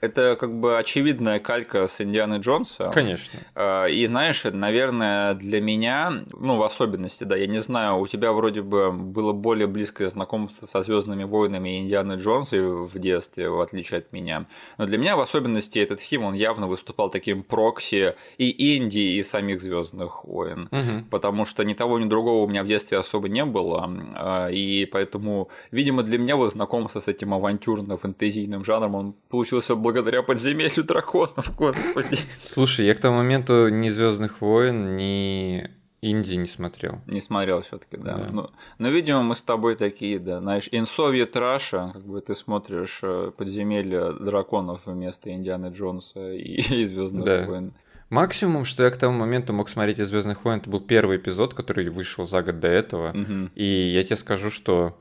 Это 0.05 0.37
как 0.39 0.59
бы 0.59 0.77
очевидная 0.77 1.39
калька 1.39 1.87
с 1.87 1.99
Индианы 1.99 2.35
Джонса. 2.35 2.91
Конечно. 2.93 3.39
А, 3.55 3.85
и 3.85 4.05
знаешь, 4.05 4.43
наверное, 4.43 5.33
для 5.33 5.59
меня, 5.61 6.23
ну, 6.31 6.57
в 6.57 6.63
особенности, 6.63 7.23
да, 7.23 7.35
я 7.35 7.47
не 7.47 7.59
знаю, 7.59 7.97
у 7.97 8.07
тебя 8.07 8.31
вроде 8.31 8.61
бы 8.61 8.91
было 8.91 9.33
более 9.33 9.67
близкое 9.67 10.09
знакомство 10.09 10.67
со 10.67 10.83
Звездными 10.83 11.23
войнами 11.23 11.77
и 11.77 11.81
Индианы 11.81 12.13
Джонса 12.13 12.57
в 12.57 12.99
детстве, 12.99 13.49
в 13.49 13.59
отличие 13.59 13.99
от 13.99 14.13
меня. 14.13 14.45
Но 14.77 14.85
для 14.85 14.97
меня 14.97 15.15
в 15.15 15.21
особенности 15.21 15.79
этот 15.79 15.99
фильм, 15.99 16.23
он 16.23 16.35
явно 16.35 16.67
выступал 16.67 17.09
таким 17.09 17.41
прокси 17.43 18.15
и 18.37 18.75
Индии, 18.75 19.17
и 19.17 19.23
самих 19.23 19.61
Звездных 19.61 20.23
войн. 20.25 20.69
Угу. 20.71 21.09
Потому 21.09 21.45
что 21.45 21.63
ни 21.63 21.73
того, 21.73 21.97
ни 21.99 22.07
другого 22.07 22.43
у 22.43 22.47
меня 22.47 22.63
в 22.63 22.67
детстве 22.67 22.99
особо 22.99 23.27
не 23.27 23.43
было. 23.45 23.89
А, 24.15 24.49
и 24.49 24.85
поэтому, 24.85 25.49
видимо, 25.71 26.03
для 26.03 26.19
меня 26.19 26.35
вот 26.35 26.51
знакомство 26.51 26.99
с 26.99 27.07
этим 27.07 27.33
авантюрно-фэнтезийным 27.33 28.63
жанром, 28.63 28.95
он 28.95 29.15
получился 29.29 29.75
благодаря 29.75 29.94
подземелью 30.03 30.83
драконов, 30.83 31.55
господи. 31.55 32.17
Слушай, 32.45 32.85
я 32.85 32.95
к 32.95 32.99
тому 32.99 33.17
моменту 33.17 33.69
ни 33.69 33.89
Звездных 33.89 34.41
войн, 34.41 34.95
ни 34.95 35.69
Индии 36.01 36.35
не 36.35 36.45
смотрел. 36.45 37.01
Не 37.07 37.19
смотрел 37.19 37.61
все-таки, 37.61 37.97
да. 37.97 38.15
да. 38.15 38.27
Но, 38.31 38.51
но, 38.77 38.89
видимо, 38.89 39.23
мы 39.23 39.35
с 39.35 39.41
тобой 39.41 39.75
такие, 39.75 40.19
да. 40.19 40.39
Знаешь, 40.39 40.67
in 40.71 40.85
Soviet 40.85 41.33
Russia, 41.33 41.93
как 41.93 42.03
бы 42.03 42.21
ты 42.21 42.35
смотришь 42.35 42.99
э, 43.01 43.31
подземелье 43.35 44.13
драконов 44.13 44.81
вместо 44.85 45.31
Индианы 45.31 45.71
Джонса 45.73 46.31
и, 46.31 46.61
и 46.61 46.85
Звездных 46.85 47.23
да. 47.23 47.45
войн. 47.45 47.73
Максимум, 48.09 48.65
что 48.65 48.83
я 48.83 48.91
к 48.91 48.97
тому 48.97 49.17
моменту 49.17 49.51
мог 49.51 49.67
смотреть 49.67 49.97
из 49.97 50.09
Звездных 50.09 50.45
войн, 50.45 50.59
это 50.59 50.69
был 50.69 50.79
первый 50.79 51.17
эпизод, 51.17 51.55
который 51.55 51.89
вышел 51.89 52.27
за 52.27 52.43
год 52.43 52.59
до 52.59 52.67
этого. 52.67 53.09
Угу. 53.09 53.49
И 53.55 53.65
я 53.65 54.03
тебе 54.03 54.15
скажу, 54.15 54.51
что 54.51 54.95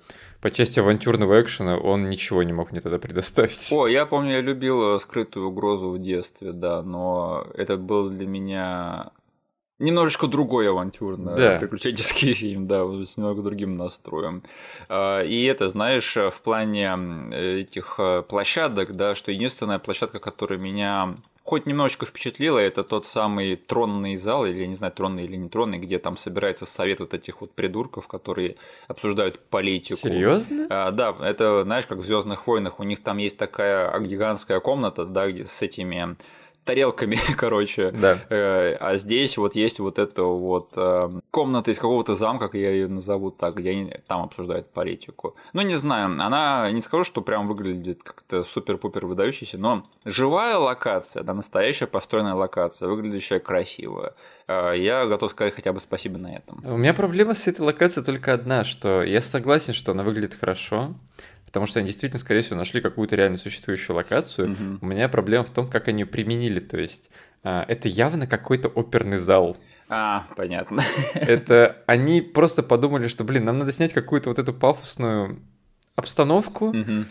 по 0.45 0.51
части 0.51 0.79
авантюрного 0.79 1.41
экшена 1.41 1.79
он 1.79 2.11
ничего 2.11 2.43
не 2.43 2.53
мог 2.53 2.71
мне 2.71 2.83
тогда 2.83 2.99
предоставить. 2.99 3.73
О, 3.73 3.87
я 3.87 4.05
помню, 4.05 4.33
я 4.33 4.41
любил 4.43 5.01
скрытую 5.01 5.49
угрозу 5.49 5.89
в 5.89 5.99
детстве, 5.99 6.53
да, 6.53 6.83
но 6.83 7.47
это 7.55 7.79
был 7.79 8.11
для 8.11 8.27
меня 8.27 9.13
немножечко 9.79 10.27
другой 10.27 10.69
авантюрный 10.69 11.35
да. 11.35 11.59
приключенческий 11.59 12.35
фильм, 12.35 12.67
да, 12.67 12.85
с 13.07 13.17
немного 13.17 13.41
другим 13.41 13.73
настроем. 13.73 14.43
А, 14.91 15.23
и 15.23 15.45
это, 15.45 15.71
знаешь, 15.71 16.15
в 16.15 16.39
плане 16.43 16.93
этих 17.33 17.95
э, 17.97 18.23
площадок, 18.29 18.95
да, 18.95 19.15
что 19.15 19.33
единственная 19.33 19.79
площадка, 19.79 20.19
которая 20.19 20.59
меня 20.59 21.17
хоть 21.45 21.67
немножечко 21.67 22.07
впечатлило, 22.07 22.59
это 22.59 22.83
тот 22.83 23.05
самый 23.05 23.57
тронный 23.57 24.17
зал, 24.17 24.47
или 24.47 24.63
я 24.63 24.67
не 24.67 24.77
знаю, 24.77 24.93
тронный 24.95 25.25
или 25.25 25.37
не 25.37 25.51
тронный, 25.51 25.79
где 25.79 25.99
там 25.99 26.17
собирается 26.17 26.65
совет 26.65 27.01
вот 27.01 27.13
этих 27.13 27.43
вот 27.43 27.53
придурков, 27.53 28.09
которые 28.09 28.57
обсуждают 28.89 29.39
политику. 29.39 30.01
Серьезно? 30.01 30.67
А, 30.71 30.91
да, 30.91 31.15
это, 31.21 31.63
знаешь, 31.65 31.87
как 31.87 31.99
в 31.99 32.05
Звездных 32.05 32.47
войнах, 32.47 32.81
у 32.81 32.83
них 32.83 33.03
там 33.03 33.19
есть 33.19 33.37
такая 33.37 33.97
гигантская 34.01 34.59
комната, 34.61 35.05
да, 35.05 35.27
с 35.27 35.61
этими 35.61 36.17
тарелками, 36.65 37.19
короче. 37.37 37.91
Да. 37.91 38.19
Э, 38.29 38.77
а 38.81 38.97
здесь 38.97 39.37
вот 39.37 39.55
есть 39.55 39.79
вот 39.79 39.99
эта 39.99 40.23
вот 40.23 40.73
э, 40.77 41.21
комната 41.31 41.71
из 41.71 41.79
какого-то 41.79 42.15
замка, 42.15 42.47
как 42.47 42.55
я 42.55 42.71
ее 42.71 42.89
назову 42.89 43.31
так, 43.31 43.57
где 43.57 43.71
они 43.71 43.93
там 44.07 44.23
обсуждают 44.23 44.71
политику. 44.71 45.37
Ну, 45.53 45.63
не 45.63 45.77
знаю, 45.77 46.07
она, 46.07 46.71
не 46.71 46.81
скажу, 46.81 47.05
что 47.05 47.21
прям 47.23 47.47
выглядит 47.47 48.03
как-то 48.03 48.45
супер-пупер 48.45 49.07
выдающийся, 49.07 49.59
но 49.59 49.87
живая 50.05 50.57
локация, 50.57 51.23
да, 51.23 51.35
настоящая 51.35 51.87
построенная 51.87 52.35
локация, 52.35 52.89
выглядящая 52.89 53.39
красиво. 53.39 54.15
Э, 54.47 54.73
я 54.77 55.07
готов 55.07 55.31
сказать 55.31 55.55
хотя 55.55 55.73
бы 55.73 55.81
спасибо 55.81 56.19
на 56.19 56.35
этом. 56.35 56.61
У 56.65 56.77
меня 56.77 56.95
проблема 56.95 57.35
с 57.35 57.47
этой 57.47 57.61
локацией 57.61 58.05
только 58.05 58.33
одна, 58.33 58.65
что 58.65 59.03
я 59.03 59.21
согласен, 59.21 59.73
что 59.73 59.93
она 59.93 60.03
выглядит 60.03 60.35
хорошо, 60.35 60.95
потому 61.55 61.69
что 61.69 61.79
они 61.79 61.87
действительно, 61.87 62.19
скорее 62.19 62.41
всего, 62.41 62.57
нашли 62.57 62.81
какую-то 62.81 63.15
реально 63.15 63.39
существующую 63.39 63.95
локацию. 63.95 64.51
Угу. 64.51 64.79
У 64.81 64.87
меня 64.87 65.09
проблема 65.09 65.45
в 65.45 65.51
том, 65.51 65.71
как 65.71 65.87
они 65.87 66.01
ее 66.03 66.07
применили. 66.07 66.59
То 66.59 66.81
есть 66.81 67.11
а, 67.45 67.65
это 67.69 67.87
явно 67.87 68.27
какой-то 68.27 68.67
оперный 68.67 69.19
зал. 69.19 69.57
А, 69.89 70.25
понятно. 70.37 70.83
Это 71.15 71.85
они 71.87 72.23
просто 72.23 72.65
подумали, 72.65 73.07
что, 73.07 73.23
блин, 73.23 73.45
нам 73.45 73.59
надо 73.59 73.71
снять 73.71 73.93
какую-то 73.93 74.31
вот 74.31 74.41
эту 74.41 74.53
пафосную 74.53 75.39
обстановку. 75.95 76.71
Угу. 76.71 77.05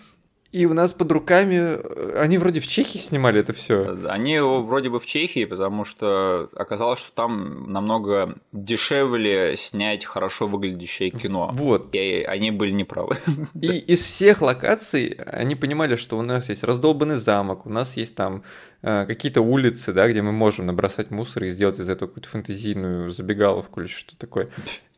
И 0.53 0.67
у 0.67 0.73
нас 0.75 0.93
под 0.93 1.11
руками, 1.11 1.55
э, 1.55 2.19
они 2.21 2.37
вроде 2.37 2.59
в 2.59 2.67
Чехии 2.67 2.99
снимали 2.99 3.39
это 3.39 3.53
все. 3.53 3.97
Они 4.07 4.39
вроде 4.39 4.89
бы 4.91 4.99
в 4.99 5.05
Чехии, 5.07 5.45
потому 5.45 5.83
что 5.83 6.47
оказалось, 6.55 6.99
что 6.99 7.11
там 7.11 7.71
намного 7.73 8.35
дешевле 8.51 9.57
снять 9.57 10.05
хорошо 10.05 10.45
выглядящее 10.45 11.09
кино. 11.09 11.49
Вот. 11.53 11.95
И 11.95 12.21
они 12.21 12.51
были 12.51 12.71
неправы. 12.71 13.17
И 13.59 13.79
из 13.79 14.01
всех 14.01 14.43
локаций 14.43 15.17
они 15.25 15.55
понимали, 15.55 15.95
что 15.95 16.19
у 16.19 16.21
нас 16.21 16.49
есть 16.49 16.63
раздолбанный 16.63 17.17
замок, 17.17 17.65
у 17.65 17.69
нас 17.71 17.97
есть 17.97 18.13
там 18.13 18.43
э, 18.83 19.05
какие-то 19.07 19.41
улицы, 19.41 19.91
да, 19.91 20.07
где 20.07 20.21
мы 20.21 20.31
можем 20.31 20.67
набросать 20.67 21.09
мусор 21.09 21.45
и 21.45 21.49
сделать 21.49 21.79
из 21.79 21.89
этого 21.89 22.09
какую-то 22.09 22.29
фэнтезийную 22.29 23.09
забегаловку 23.09 23.81
или 23.81 23.87
что-то 23.87 24.19
такое. 24.19 24.49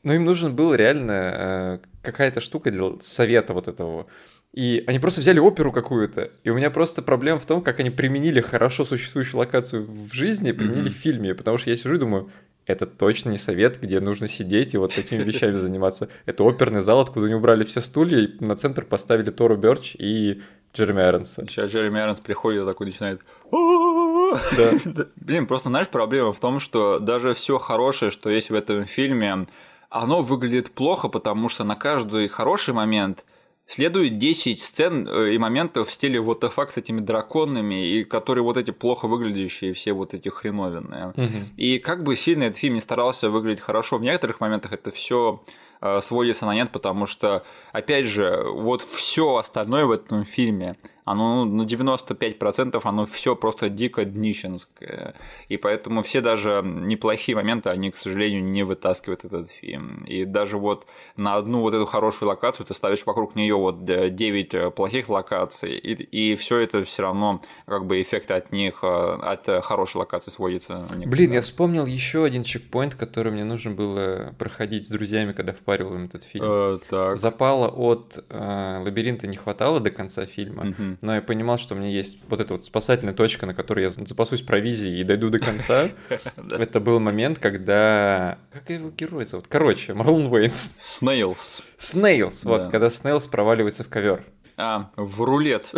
Но 0.03 0.13
им 0.13 0.25
нужен 0.25 0.53
был 0.53 0.75
реально 0.75 1.11
э, 1.13 1.79
какая-то 2.01 2.41
штука 2.41 2.71
для 2.71 2.91
совета 3.01 3.53
вот 3.53 3.69
этого 3.69 4.07
и 4.55 4.85
они 4.87 4.99
просто 4.99 5.19
взяли 5.19 5.37
оперу 5.39 5.73
какую-то. 5.73 6.31
И 6.45 6.49
у 6.49 6.55
меня 6.55 6.71
просто 6.71 7.01
проблема 7.01 7.39
в 7.39 7.45
том, 7.45 7.61
как 7.61 7.81
они 7.81 7.89
применили 7.89 8.39
хорошо 8.39 8.85
существующую 8.85 9.39
локацию 9.39 9.85
в 9.85 10.13
жизни, 10.13 10.53
применили 10.53 10.89
mm-hmm. 10.89 10.93
в 10.93 10.97
фильме. 10.97 11.35
Потому 11.35 11.57
что 11.57 11.71
я 11.71 11.75
сижу 11.75 11.95
и 11.95 11.97
думаю, 11.97 12.29
это 12.65 12.85
точно 12.85 13.31
не 13.31 13.37
совет, 13.37 13.81
где 13.81 13.99
нужно 13.99 14.29
сидеть 14.29 14.73
и 14.73 14.77
вот 14.77 14.95
такими 14.95 15.23
вещами 15.25 15.57
заниматься. 15.57 16.07
Это 16.25 16.45
оперный 16.45 16.79
зал, 16.79 17.01
откуда 17.01 17.25
они 17.25 17.35
убрали 17.35 17.65
все 17.65 17.81
стулья 17.81 18.19
и 18.19 18.41
на 18.41 18.55
центр 18.55 18.85
поставили 18.85 19.29
Тору 19.29 19.57
Бёрч 19.57 19.93
и 19.99 20.41
Джереми 20.73 21.01
Айронса. 21.01 21.45
Сейчас 21.49 21.69
Джереми 21.69 21.99
Айронс 21.99 22.21
приходит 22.21 22.63
и 22.63 22.65
такой 22.65 22.87
начинает... 22.87 23.19
Да. 24.57 25.05
Блин, 25.17 25.47
просто 25.47 25.69
знаешь, 25.69 25.89
проблема 25.89 26.33
в 26.33 26.39
том, 26.39 26.59
что 26.59 26.99
даже 26.99 27.33
все 27.33 27.57
хорошее, 27.57 28.09
что 28.09 28.29
есть 28.29 28.49
в 28.49 28.55
этом 28.55 28.85
фильме, 28.85 29.47
оно 29.89 30.21
выглядит 30.21 30.71
плохо, 30.71 31.09
потому 31.09 31.47
что 31.49 31.65
на 31.65 31.75
каждый 31.75 32.29
хороший 32.29 32.73
момент– 32.73 33.25
Следует 33.67 34.19
10 34.19 34.61
сцен 34.61 35.07
э, 35.07 35.33
и 35.33 35.37
моментов 35.39 35.89
в 35.89 35.91
стиле 35.91 36.19
вот 36.19 36.43
WTF 36.43 36.69
с 36.69 36.77
этими 36.77 36.99
драконами, 36.99 37.87
и 37.87 38.03
которые 38.03 38.43
вот 38.43 38.57
эти 38.57 38.69
плохо 38.69 39.07
выглядящие, 39.07 39.73
все 39.73 39.93
вот 39.93 40.13
эти 40.13 40.29
хреновины. 40.29 41.13
Угу. 41.15 41.45
И 41.57 41.79
как 41.79 42.03
бы 42.03 42.15
сильно 42.15 42.43
этот 42.43 42.59
фильм 42.59 42.75
не 42.75 42.79
старался 42.79 43.29
выглядеть 43.29 43.61
хорошо, 43.61 43.97
в 43.97 44.03
некоторых 44.03 44.39
моментах 44.39 44.73
это 44.73 44.91
все 44.91 45.43
э, 45.81 45.99
сводится 46.01 46.45
на 46.45 46.53
нет, 46.53 46.71
потому 46.71 47.07
что, 47.07 47.43
опять 47.71 48.05
же, 48.05 48.43
вот 48.45 48.83
все 48.83 49.37
остальное 49.37 49.85
в 49.85 49.91
этом 49.91 50.25
фильме 50.25 50.75
оно 51.05 51.45
на 51.45 51.61
95% 51.61 52.81
оно 52.83 53.05
все 53.05 53.35
просто 53.35 53.69
дико 53.69 54.05
днищенское. 54.05 55.13
И 55.49 55.57
поэтому 55.57 56.01
все 56.01 56.19
даже 56.19 56.61
неплохие 56.65 57.35
моменты, 57.35 57.69
они, 57.69 57.91
к 57.91 57.95
сожалению, 57.95 58.43
не 58.43 58.63
вытаскивают 58.63 59.23
этот 59.23 59.49
фильм. 59.51 60.03
И 60.05 60.25
даже 60.25 60.57
вот 60.57 60.87
на 61.15 61.35
одну 61.35 61.61
вот 61.61 61.75
эту 61.75 61.85
хорошую 61.85 62.29
локацию 62.29 62.65
ты 62.65 62.73
ставишь 62.73 63.05
вокруг 63.05 63.35
нее 63.35 63.55
вот 63.55 63.85
9 63.85 64.53
э, 64.53 64.71
плохих 64.71 65.07
локаций, 65.09 65.77
и, 65.77 65.93
и 65.93 66.35
все 66.35 66.57
это 66.57 66.83
все 66.83 67.03
равно 67.03 67.41
как 67.67 67.85
бы 67.85 68.01
эффект 68.01 68.31
от 68.31 68.51
них, 68.51 68.79
э, 68.81 68.87
от 68.87 69.63
хорошей 69.63 69.97
локации 69.97 70.31
сводится. 70.31 70.87
Блин, 71.05 71.33
я 71.33 71.41
вспомнил 71.41 71.85
еще 71.85 72.23
один 72.23 72.43
чекпоинт, 72.43 72.95
который 72.95 73.31
мне 73.31 73.43
нужно 73.43 73.71
было 73.71 74.33
проходить 74.39 74.87
с 74.87 74.89
друзьями, 74.89 75.33
когда 75.33 75.53
впаривал 75.53 75.93
им 75.93 76.05
этот 76.05 76.23
фильм. 76.23 76.45
Э, 76.47 76.79
так. 76.89 77.15
Запала 77.15 77.67
от 77.67 78.25
э, 78.27 78.81
лабиринта 78.83 79.27
не 79.27 79.37
хватало 79.37 79.79
до 79.79 79.91
конца 79.91 80.25
фильма. 80.25 80.69
Угу 80.69 80.94
но 81.01 81.15
я 81.15 81.21
понимал, 81.21 81.57
что 81.57 81.75
у 81.75 81.77
меня 81.77 81.89
есть 81.89 82.17
вот 82.29 82.39
эта 82.39 82.53
вот 82.53 82.65
спасательная 82.65 83.13
точка, 83.13 83.45
на 83.45 83.53
которой 83.53 83.83
я 83.83 83.89
запасусь 83.89 84.41
провизией 84.41 85.01
и 85.01 85.03
дойду 85.03 85.29
до 85.29 85.39
конца. 85.39 85.89
Это 86.51 86.79
был 86.79 86.99
момент, 86.99 87.39
когда... 87.39 88.37
Как 88.51 88.69
его 88.69 88.89
герой 88.89 89.25
зовут? 89.25 89.47
Короче, 89.47 89.93
Марлон 89.93 90.27
Уэйнс. 90.27 90.75
Снейлс. 90.77 91.61
Снейлс, 91.77 92.43
вот, 92.43 92.71
когда 92.71 92.89
Снейлс 92.89 93.27
проваливается 93.27 93.83
в 93.83 93.89
ковер. 93.89 94.23
А, 94.57 94.91
в 94.95 95.21
рулет. 95.21 95.71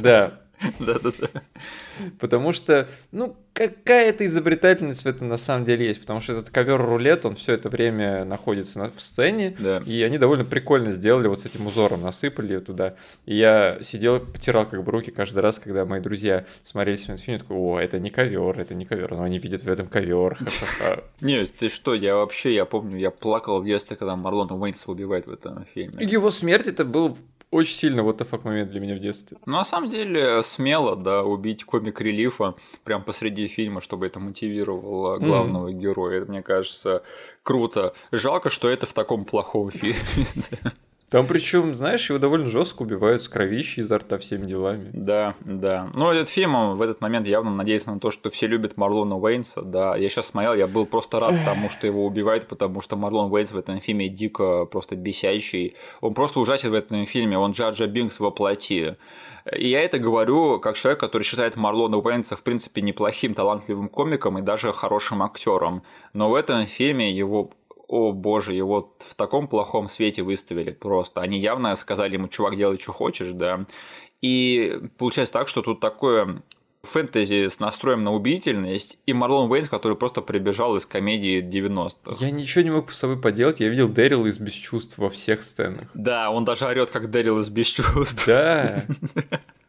Да, 0.00 0.40
да-да-да. 0.78 1.42
Потому 2.18 2.52
что, 2.52 2.88
ну, 3.12 3.36
какая-то 3.52 4.26
изобретательность 4.26 5.04
в 5.04 5.06
этом 5.06 5.28
на 5.28 5.36
самом 5.36 5.64
деле 5.64 5.86
есть, 5.86 6.00
потому 6.00 6.20
что 6.20 6.32
этот 6.32 6.50
ковер-рулет, 6.50 7.24
он 7.24 7.36
все 7.36 7.54
это 7.54 7.68
время 7.68 8.24
находится 8.24 8.90
в 8.94 9.00
сцене, 9.00 9.56
да. 9.58 9.80
и 9.86 10.02
они 10.02 10.18
довольно 10.18 10.44
прикольно 10.44 10.92
сделали 10.92 11.28
вот 11.28 11.40
с 11.40 11.46
этим 11.46 11.66
узором, 11.66 12.02
насыпали 12.02 12.58
туда. 12.58 12.96
И 13.26 13.36
я 13.36 13.78
сидел, 13.80 14.20
потирал 14.20 14.66
как 14.66 14.82
бы 14.82 14.90
руки 14.90 15.10
каждый 15.10 15.40
раз, 15.40 15.58
когда 15.58 15.84
мои 15.84 16.00
друзья 16.00 16.44
смотрели 16.64 17.00
этот 17.00 17.20
фильм, 17.20 17.38
такой, 17.38 17.56
о, 17.56 17.78
это 17.78 17.98
не 17.98 18.10
ковер, 18.10 18.58
это 18.58 18.74
не 18.74 18.84
ковер, 18.84 19.12
но 19.12 19.22
они 19.22 19.38
видят 19.38 19.62
в 19.62 19.68
этом 19.68 19.86
ковер. 19.86 20.38
Нет, 21.20 21.50
ты 21.56 21.68
что, 21.68 21.94
я 21.94 22.16
вообще, 22.16 22.54
я 22.54 22.64
помню, 22.64 22.98
я 22.98 23.10
плакал 23.10 23.60
в 23.60 23.64
детстве, 23.64 23.96
когда 23.96 24.16
Марлон 24.16 24.50
Уэйнса 24.50 24.90
убивает 24.90 25.26
в 25.26 25.32
этом 25.32 25.64
фильме. 25.74 26.04
Его 26.04 26.30
смерть 26.30 26.66
это 26.66 26.84
был 26.84 27.16
очень 27.50 27.74
сильно 27.76 28.02
вот 28.02 28.20
the 28.20 28.28
fuck 28.28 28.40
момент 28.44 28.70
для 28.70 28.80
меня 28.80 28.94
в 28.94 28.98
детстве. 28.98 29.38
Ну, 29.46 29.52
на 29.52 29.64
самом 29.64 29.90
деле, 29.90 30.42
смело, 30.42 30.96
да, 30.96 31.22
убить 31.22 31.64
комик 31.64 32.00
релифа 32.00 32.54
прям 32.84 33.02
посреди 33.02 33.46
фильма, 33.46 33.80
чтобы 33.80 34.06
это 34.06 34.20
мотивировало 34.20 35.18
главного 35.18 35.68
mm. 35.68 35.72
героя. 35.72 36.18
Это, 36.22 36.30
мне 36.30 36.42
кажется, 36.42 37.02
круто. 37.42 37.94
Жалко, 38.12 38.50
что 38.50 38.68
это 38.68 38.86
в 38.86 38.92
таком 38.92 39.24
плохом 39.24 39.70
фильме. 39.72 39.96
Там 41.14 41.28
причем, 41.28 41.76
знаешь, 41.76 42.10
его 42.10 42.18
довольно 42.18 42.48
жестко 42.48 42.82
убивают 42.82 43.22
с 43.22 43.28
кровищей 43.28 43.82
изо 43.82 43.98
рта 43.98 44.18
всеми 44.18 44.46
делами. 44.46 44.90
Да, 44.92 45.36
да. 45.44 45.88
Но 45.94 46.12
этот 46.12 46.28
фильм, 46.28 46.56
он 46.56 46.76
в 46.76 46.82
этот 46.82 47.00
момент 47.00 47.28
явно 47.28 47.52
надеется 47.52 47.92
на 47.92 48.00
то, 48.00 48.10
что 48.10 48.30
все 48.30 48.48
любят 48.48 48.76
Марлона 48.76 49.16
Уэйнса, 49.16 49.62
да. 49.62 49.94
Я 49.94 50.08
сейчас 50.08 50.26
смотрел, 50.26 50.54
я 50.54 50.66
был 50.66 50.86
просто 50.86 51.20
рад 51.20 51.36
тому, 51.44 51.70
что 51.70 51.86
его 51.86 52.04
убивают, 52.04 52.48
потому 52.48 52.80
что 52.80 52.96
Марлон 52.96 53.32
Уэйнс 53.32 53.52
в 53.52 53.56
этом 53.56 53.80
фильме 53.80 54.08
дико 54.08 54.64
просто 54.64 54.96
бесящий. 54.96 55.76
Он 56.00 56.14
просто 56.14 56.40
ужасен 56.40 56.72
в 56.72 56.74
этом 56.74 57.06
фильме, 57.06 57.38
он 57.38 57.52
Джаджа 57.52 57.86
Бинкс 57.86 58.18
воплоти. 58.18 58.96
И 59.56 59.68
я 59.68 59.82
это 59.82 60.00
говорю 60.00 60.58
как 60.58 60.76
человек, 60.76 60.98
который 60.98 61.22
считает 61.22 61.54
Марлона 61.54 61.98
Уэйнса 61.98 62.34
в 62.34 62.42
принципе 62.42 62.82
неплохим, 62.82 63.34
талантливым 63.34 63.88
комиком 63.88 64.40
и 64.40 64.42
даже 64.42 64.72
хорошим 64.72 65.22
актером. 65.22 65.84
Но 66.12 66.28
в 66.28 66.34
этом 66.34 66.66
фильме 66.66 67.12
его 67.12 67.52
о 67.88 68.12
боже, 68.12 68.54
его 68.54 68.94
в 68.98 69.14
таком 69.14 69.48
плохом 69.48 69.88
свете 69.88 70.22
выставили 70.22 70.70
просто. 70.70 71.20
Они 71.20 71.38
явно 71.38 71.74
сказали 71.76 72.14
ему, 72.14 72.28
чувак, 72.28 72.56
делай, 72.56 72.78
что 72.78 72.92
хочешь, 72.92 73.32
да. 73.32 73.66
И 74.22 74.80
получается 74.98 75.32
так, 75.32 75.48
что 75.48 75.62
тут 75.62 75.80
такое 75.80 76.42
фэнтези 76.84 77.48
с 77.48 77.58
настроем 77.58 78.04
на 78.04 78.12
убийительность, 78.12 78.98
и 79.06 79.12
Марлон 79.12 79.50
Уэйнс, 79.50 79.68
который 79.68 79.96
просто 79.96 80.20
прибежал 80.20 80.76
из 80.76 80.86
комедии 80.86 81.42
90-х. 81.42 82.24
Я 82.24 82.30
ничего 82.30 82.62
не 82.64 82.70
мог 82.70 82.92
с 82.92 82.98
собой 82.98 83.20
поделать, 83.20 83.60
я 83.60 83.68
видел 83.68 83.88
Дэрил 83.88 84.26
из 84.26 84.38
«Без 84.38 84.52
чувств» 84.52 84.98
во 84.98 85.10
всех 85.10 85.42
сценах. 85.42 85.88
Да, 85.94 86.30
он 86.30 86.44
даже 86.44 86.66
орет 86.66 86.90
как 86.90 87.10
Дэрил 87.10 87.38
из 87.40 87.48
«Без 87.48 87.66
чувств». 87.66 88.26
Да. 88.26 88.84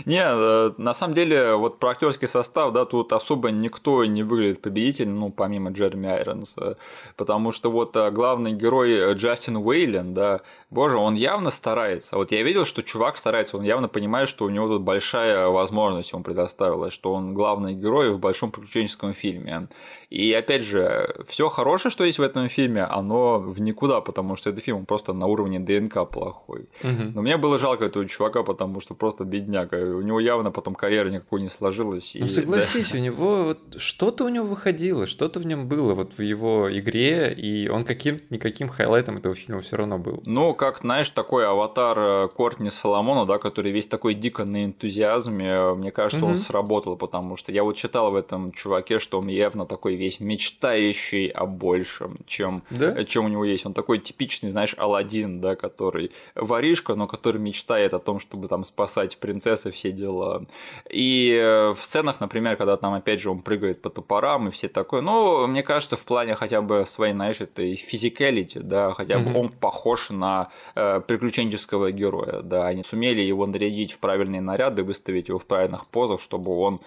Не, 0.05 0.23
э, 0.23 0.71
на 0.77 0.93
самом 0.93 1.15
деле, 1.15 1.55
вот 1.55 1.79
про 1.79 1.89
актерский 1.89 2.27
состав, 2.27 2.73
да, 2.73 2.85
тут 2.85 3.11
особо 3.11 3.49
никто 3.49 4.05
не 4.05 4.21
выглядит 4.21 4.61
победителем, 4.61 5.19
ну, 5.19 5.31
помимо 5.31 5.71
Джереми 5.71 6.07
Айронса, 6.07 6.77
потому 7.15 7.51
что 7.51 7.71
вот 7.71 7.95
э, 7.95 8.11
главный 8.11 8.53
герой 8.53 9.15
Джастин 9.15 9.57
Уэйлен, 9.57 10.13
да, 10.13 10.41
боже, 10.69 10.97
он 10.97 11.15
явно 11.15 11.49
старается. 11.49 12.17
Вот 12.17 12.31
я 12.31 12.43
видел, 12.43 12.65
что 12.65 12.83
чувак 12.83 13.17
старается, 13.17 13.57
он 13.57 13.63
явно 13.63 13.87
понимает, 13.87 14.29
что 14.29 14.45
у 14.45 14.49
него 14.49 14.67
тут 14.67 14.83
большая 14.83 15.47
возможность 15.47 16.11
ему 16.11 16.23
предоставилась, 16.23 16.93
что 17.05 17.13
он 17.13 17.35
главный 17.35 17.75
герой 17.75 18.11
в 18.11 18.17
большом 18.17 18.49
приключенческом 18.49 19.13
фильме. 19.13 19.67
И 20.15 20.31
опять 20.31 20.61
же, 20.61 21.13
все 21.27 21.49
хорошее, 21.49 21.91
что 21.91 22.05
есть 22.05 22.19
в 22.19 22.21
этом 22.21 22.47
фильме, 22.47 22.83
оно 22.83 23.37
в 23.37 23.59
никуда, 23.59 23.99
потому 23.99 24.37
что 24.37 24.49
этот 24.49 24.63
фильм 24.63 24.85
просто 24.85 25.11
на 25.11 25.25
уровне 25.25 25.59
ДНК 25.59 26.09
плохой. 26.09 26.69
Угу. 26.83 27.11
Но 27.15 27.21
мне 27.21 27.35
было 27.35 27.57
жалко 27.57 27.83
этого 27.83 28.07
чувака, 28.07 28.43
потому 28.43 28.79
что 28.79 28.93
просто 28.93 29.25
бедняга. 29.25 29.75
У 29.75 30.01
него 30.01 30.21
явно 30.21 30.51
потом 30.51 30.73
карьера 30.73 31.09
никакой 31.09 31.41
не 31.41 31.49
сложилась. 31.49 32.15
Ну 32.17 32.27
и, 32.27 32.29
согласись, 32.29 32.91
да. 32.91 32.99
у 32.99 33.01
него 33.01 33.43
вот 33.43 33.59
что-то 33.75 34.23
у 34.23 34.29
него 34.29 34.45
выходило, 34.45 35.05
что-то 35.05 35.41
в 35.41 35.45
нем 35.45 35.67
было 35.67 35.93
вот 35.93 36.13
в 36.17 36.21
его 36.21 36.69
игре, 36.71 37.33
и 37.33 37.67
он 37.67 37.83
каким-никаким 37.83 38.69
хайлайтом 38.69 39.17
этого 39.17 39.35
фильма 39.35 39.59
все 39.63 39.75
равно 39.75 39.97
был. 39.97 40.23
Ну, 40.25 40.53
как, 40.53 40.79
знаешь, 40.79 41.09
такой 41.09 41.45
аватар 41.45 41.99
э, 41.99 42.27
Кортни 42.29 42.69
Соломона, 42.69 43.25
да, 43.25 43.37
который 43.37 43.73
весь 43.73 43.87
такой 43.87 44.13
дико 44.13 44.45
на 44.45 44.63
энтузиазме, 44.63 45.73
мне 45.73 45.91
кажется, 45.91 46.23
угу. 46.23 46.35
он 46.35 46.37
сработал, 46.37 46.95
потому 46.95 47.35
что 47.35 47.51
я 47.51 47.65
вот 47.65 47.75
читал 47.75 48.11
в 48.11 48.15
этом 48.15 48.53
чуваке, 48.53 48.97
что 48.99 49.19
он 49.19 49.27
явно 49.27 49.65
такой 49.65 50.04
весь 50.05 50.19
мечтающий 50.19 51.27
о 51.27 51.45
большем, 51.45 52.17
чем, 52.27 52.63
да? 52.69 53.03
чем 53.05 53.25
у 53.25 53.27
него 53.27 53.43
есть. 53.43 53.65
Он 53.65 53.73
такой 53.73 53.99
типичный, 53.99 54.49
знаешь, 54.49 54.75
Алладин, 54.77 55.41
да, 55.41 55.55
который 55.55 56.11
воришка, 56.35 56.95
но 56.95 57.07
который 57.07 57.41
мечтает 57.41 57.93
о 57.93 57.99
том, 57.99 58.19
чтобы 58.19 58.47
там 58.47 58.63
спасать 58.63 59.17
принцессы, 59.17 59.71
все 59.71 59.91
дела. 59.91 60.45
И 60.89 61.31
э, 61.31 61.73
в 61.73 61.83
сценах, 61.83 62.19
например, 62.19 62.55
когда 62.55 62.77
там 62.77 62.93
опять 62.93 63.19
же 63.19 63.31
он 63.31 63.41
прыгает 63.41 63.81
по 63.81 63.89
топорам 63.89 64.47
и 64.47 64.51
все 64.51 64.67
такое, 64.67 65.01
ну, 65.01 65.47
мне 65.47 65.63
кажется, 65.63 65.95
в 65.95 66.05
плане 66.05 66.35
хотя 66.35 66.61
бы 66.61 66.85
своей, 66.85 67.13
знаешь, 67.13 67.41
этой 67.41 67.75
физикалити, 67.75 68.59
да, 68.59 68.93
хотя 68.93 69.17
бы 69.17 69.31
mm-hmm. 69.31 69.39
он 69.39 69.49
похож 69.49 70.09
на 70.09 70.49
э, 70.75 71.01
приключенческого 71.07 71.91
героя, 71.91 72.41
да, 72.41 72.67
они 72.67 72.83
сумели 72.83 73.21
его 73.21 73.47
нарядить 73.47 73.93
в 73.93 73.97
правильные 73.97 74.41
наряды, 74.41 74.83
выставить 74.83 75.29
его 75.29 75.39
в 75.39 75.45
правильных 75.45 75.87
позах, 75.87 76.21
чтобы 76.21 76.55
он 76.57 76.79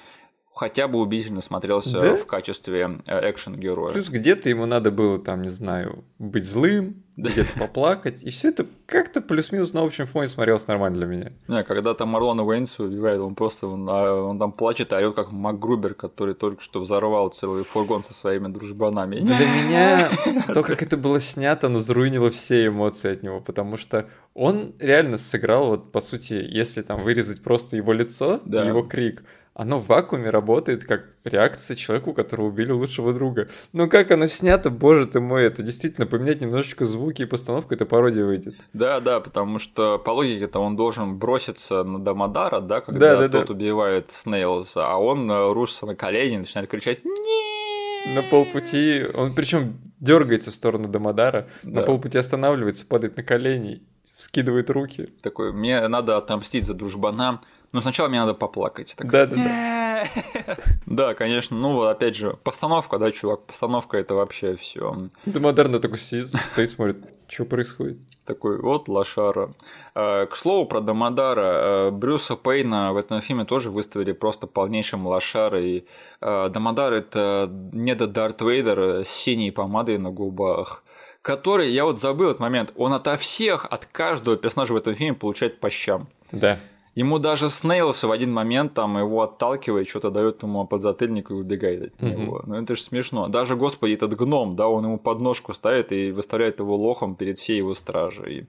хотя 0.58 0.88
бы 0.88 0.98
убедительно 0.98 1.40
смотрелся 1.40 2.00
да? 2.00 2.16
в 2.16 2.26
качестве 2.26 2.98
э, 3.06 3.30
экшен-героя. 3.30 3.92
Плюс 3.92 4.08
где-то 4.08 4.48
ему 4.48 4.66
надо 4.66 4.90
было, 4.90 5.20
там, 5.20 5.42
не 5.42 5.50
знаю, 5.50 6.04
быть 6.18 6.44
злым, 6.44 7.04
где-то 7.16 7.58
поплакать, 7.58 8.24
и 8.24 8.30
все 8.30 8.48
это 8.48 8.66
как-то 8.86 9.20
плюс-минус 9.20 9.72
на 9.72 9.82
общем 9.82 10.06
фоне 10.06 10.26
смотрелось 10.26 10.66
нормально 10.66 10.98
для 10.98 11.06
меня. 11.06 11.32
Не, 11.46 11.62
когда 11.62 11.94
там 11.94 12.08
Марлона 12.08 12.44
Уэйнса 12.44 12.82
убивает, 12.84 13.20
он 13.20 13.36
просто, 13.36 13.68
он, 13.68 13.86
а, 13.88 14.22
он 14.24 14.38
там 14.38 14.50
плачет 14.50 14.92
и 14.92 14.96
орёт, 14.96 15.14
как 15.14 15.30
МакГрубер, 15.30 15.94
который 15.94 16.34
только 16.34 16.60
что 16.60 16.80
взорвал 16.80 17.28
целый 17.30 17.62
фургон 17.62 18.02
со 18.02 18.12
своими 18.12 18.48
дружбанами. 18.48 19.20
Для 19.20 19.46
меня 19.62 20.08
то, 20.54 20.62
как 20.64 20.82
это 20.82 20.96
было 20.96 21.20
снято, 21.20 21.68
оно 21.68 21.78
заруинило 21.78 22.30
все 22.30 22.66
эмоции 22.66 23.12
от 23.12 23.22
него, 23.22 23.40
потому 23.40 23.76
что 23.76 24.08
он 24.34 24.74
реально 24.78 25.18
сыграл, 25.18 25.68
вот, 25.68 25.92
по 25.92 26.00
сути, 26.00 26.34
если 26.34 26.82
там 26.82 27.02
вырезать 27.02 27.42
просто 27.42 27.76
его 27.76 27.92
лицо, 27.92 28.40
да. 28.44 28.64
его 28.64 28.82
крик, 28.82 29.24
оно 29.58 29.80
в 29.80 29.88
вакууме 29.88 30.30
работает 30.30 30.84
как 30.84 31.06
реакция 31.24 31.74
человеку, 31.74 32.14
которого 32.14 32.46
убили 32.46 32.70
лучшего 32.70 33.12
друга. 33.12 33.48
Но 33.72 33.88
как 33.88 34.12
оно 34.12 34.28
снято, 34.28 34.70
боже 34.70 35.04
ты 35.06 35.18
мой, 35.18 35.42
это 35.42 35.64
действительно 35.64 36.06
поменять 36.06 36.40
немножечко 36.40 36.84
звуки 36.84 37.22
и 37.22 37.24
постановку, 37.24 37.74
это 37.74 37.84
пародия 37.84 38.24
выйдет. 38.24 38.54
Да, 38.72 39.00
да, 39.00 39.18
потому 39.18 39.58
что 39.58 39.98
по 39.98 40.10
логике-то 40.10 40.60
он 40.60 40.76
должен 40.76 41.18
броситься 41.18 41.82
на 41.82 41.98
Дамадара, 41.98 42.60
да, 42.60 42.80
когда 42.80 43.16
да, 43.16 43.26
да, 43.26 43.38
тот 43.40 43.48
да. 43.48 43.54
убивает 43.54 44.12
Снейлса, 44.12 44.86
а 44.86 44.96
он 44.96 45.28
э, 45.28 45.52
рушится 45.52 45.86
на 45.86 45.96
колени 45.96 46.36
и 46.36 46.38
начинает 46.38 46.70
кричать 46.70 47.04
«Нет!» 47.04 48.14
На 48.14 48.22
полпути, 48.22 49.04
он 49.12 49.34
причем 49.34 49.80
дергается 49.98 50.52
в 50.52 50.54
сторону 50.54 50.88
Дамадара, 50.88 51.48
да. 51.64 51.80
на 51.80 51.82
полпути 51.82 52.16
останавливается, 52.16 52.86
падает 52.86 53.16
на 53.16 53.24
колени, 53.24 53.82
вскидывает 54.14 54.70
руки. 54.70 55.08
Такой, 55.20 55.52
мне 55.52 55.86
надо 55.88 56.16
отомстить 56.16 56.64
за 56.64 56.74
дружбана, 56.74 57.40
но 57.72 57.80
сначала 57.80 58.08
мне 58.08 58.20
надо 58.20 58.34
поплакать. 58.34 58.94
Так... 58.96 59.10
Да, 59.10 59.26
да, 59.26 59.36
да. 59.36 60.08
Да, 60.86 61.14
конечно. 61.14 61.56
Ну, 61.56 61.74
вот 61.74 61.88
опять 61.88 62.16
же, 62.16 62.38
постановка, 62.42 62.98
да, 62.98 63.12
чувак, 63.12 63.44
постановка 63.44 63.98
это 63.98 64.14
вообще 64.14 64.56
все. 64.56 65.08
Да, 65.26 65.40
модерно 65.40 65.80
такой 65.80 65.98
сидит, 65.98 66.28
стоит, 66.48 66.70
смотрит, 66.70 66.96
что 67.28 67.44
происходит. 67.44 67.98
Такой, 68.24 68.60
вот 68.60 68.88
лошара. 68.88 69.52
А, 69.94 70.26
к 70.26 70.36
слову 70.36 70.66
про 70.66 70.80
Дамадара, 70.80 71.42
а, 71.44 71.90
Брюса 71.90 72.36
Пейна 72.36 72.92
в 72.92 72.96
этом 72.96 73.20
фильме 73.20 73.44
тоже 73.44 73.70
выставили 73.70 74.12
просто 74.12 74.46
полнейшим 74.46 75.06
лошарой. 75.06 75.86
А, 76.20 76.48
Дамадар 76.48 76.92
это 76.92 77.50
не 77.72 77.94
до 77.94 78.06
Дарт 78.06 78.40
Вейдер 78.40 79.04
с 79.04 79.08
синей 79.08 79.50
помадой 79.50 79.98
на 79.98 80.10
губах 80.10 80.82
который, 81.20 81.70
я 81.72 81.84
вот 81.84 82.00
забыл 82.00 82.30
этот 82.30 82.40
момент, 82.40 82.72
он 82.74 82.94
ото 82.94 83.18
всех, 83.18 83.66
от 83.66 83.84
каждого 83.84 84.38
персонажа 84.38 84.72
в 84.72 84.76
этом 84.76 84.94
фильме 84.94 85.14
получает 85.14 85.60
по 85.60 85.68
щам. 85.68 86.08
Да. 86.32 86.58
Ему 86.98 87.20
даже 87.20 87.48
Снейлс 87.48 88.02
в 88.02 88.10
один 88.10 88.32
момент 88.32 88.74
там 88.74 88.98
его 88.98 89.22
отталкивает, 89.22 89.86
что-то 89.86 90.10
дает 90.10 90.42
ему 90.42 90.66
подзатыльник 90.66 91.30
и 91.30 91.32
убегает 91.32 91.94
от 91.94 92.02
него. 92.02 92.42
Ну 92.44 92.56
это 92.56 92.74
же 92.74 92.82
смешно. 92.82 93.28
Даже, 93.28 93.54
господи, 93.54 93.92
этот 93.92 94.16
гном, 94.16 94.56
да, 94.56 94.66
он 94.66 94.84
ему 94.84 94.98
подножку 94.98 95.54
ставит 95.54 95.92
и 95.92 96.10
выставляет 96.10 96.58
его 96.58 96.74
лохом 96.74 97.14
перед 97.14 97.38
всей 97.38 97.58
его 97.58 97.74
стражей. 97.74 98.44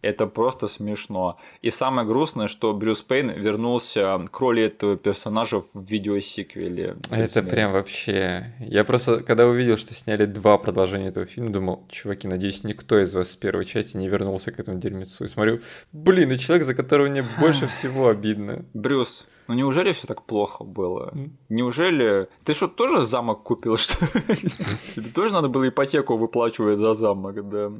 Это 0.00 0.26
просто 0.26 0.68
смешно. 0.68 1.36
И 1.60 1.68
самое 1.68 2.08
грустное, 2.08 2.48
что 2.48 2.72
Брюс 2.72 3.02
Пейн 3.02 3.30
вернулся 3.30 4.18
к 4.32 4.40
роли 4.40 4.62
этого 4.62 4.96
персонажа 4.96 5.60
в 5.60 5.66
видеосиквеле. 5.74 6.96
Это 7.10 7.42
прям 7.42 7.72
вообще... 7.72 8.54
Я 8.58 8.84
просто, 8.84 9.22
когда 9.22 9.46
увидел, 9.46 9.76
что 9.76 9.92
сняли 9.92 10.24
два 10.24 10.56
продолжения 10.56 11.08
этого 11.08 11.26
фильма, 11.26 11.50
думал, 11.50 11.84
чуваки, 11.90 12.26
надеюсь, 12.26 12.64
никто 12.64 12.98
из 12.98 13.14
вас 13.14 13.32
с 13.32 13.36
первой 13.36 13.66
части 13.66 13.98
не 13.98 14.08
вернулся 14.08 14.50
к 14.50 14.58
этому 14.58 14.78
дерьмецу. 14.78 15.24
И 15.24 15.28
смотрю, 15.28 15.60
блин, 15.92 16.32
и 16.32 16.38
человек, 16.38 16.66
за 16.66 16.74
которого 16.74 17.08
мне 17.08 17.22
больше 17.38 17.66
всего 17.66 17.81
всего 17.82 18.08
обидно. 18.08 18.64
Брюс, 18.74 19.26
ну 19.48 19.54
неужели 19.54 19.92
все 19.92 20.06
так 20.06 20.22
плохо 20.22 20.62
было? 20.62 21.12
Неужели... 21.48 22.28
Ты 22.44 22.54
что, 22.54 22.68
тоже 22.68 23.02
замок 23.02 23.42
купил, 23.42 23.76
что 23.76 24.06
Тебе 24.94 25.08
тоже 25.12 25.32
надо 25.32 25.48
было 25.48 25.68
ипотеку 25.68 26.16
выплачивать 26.16 26.78
за 26.78 26.94
замок, 26.94 27.48
да? 27.48 27.72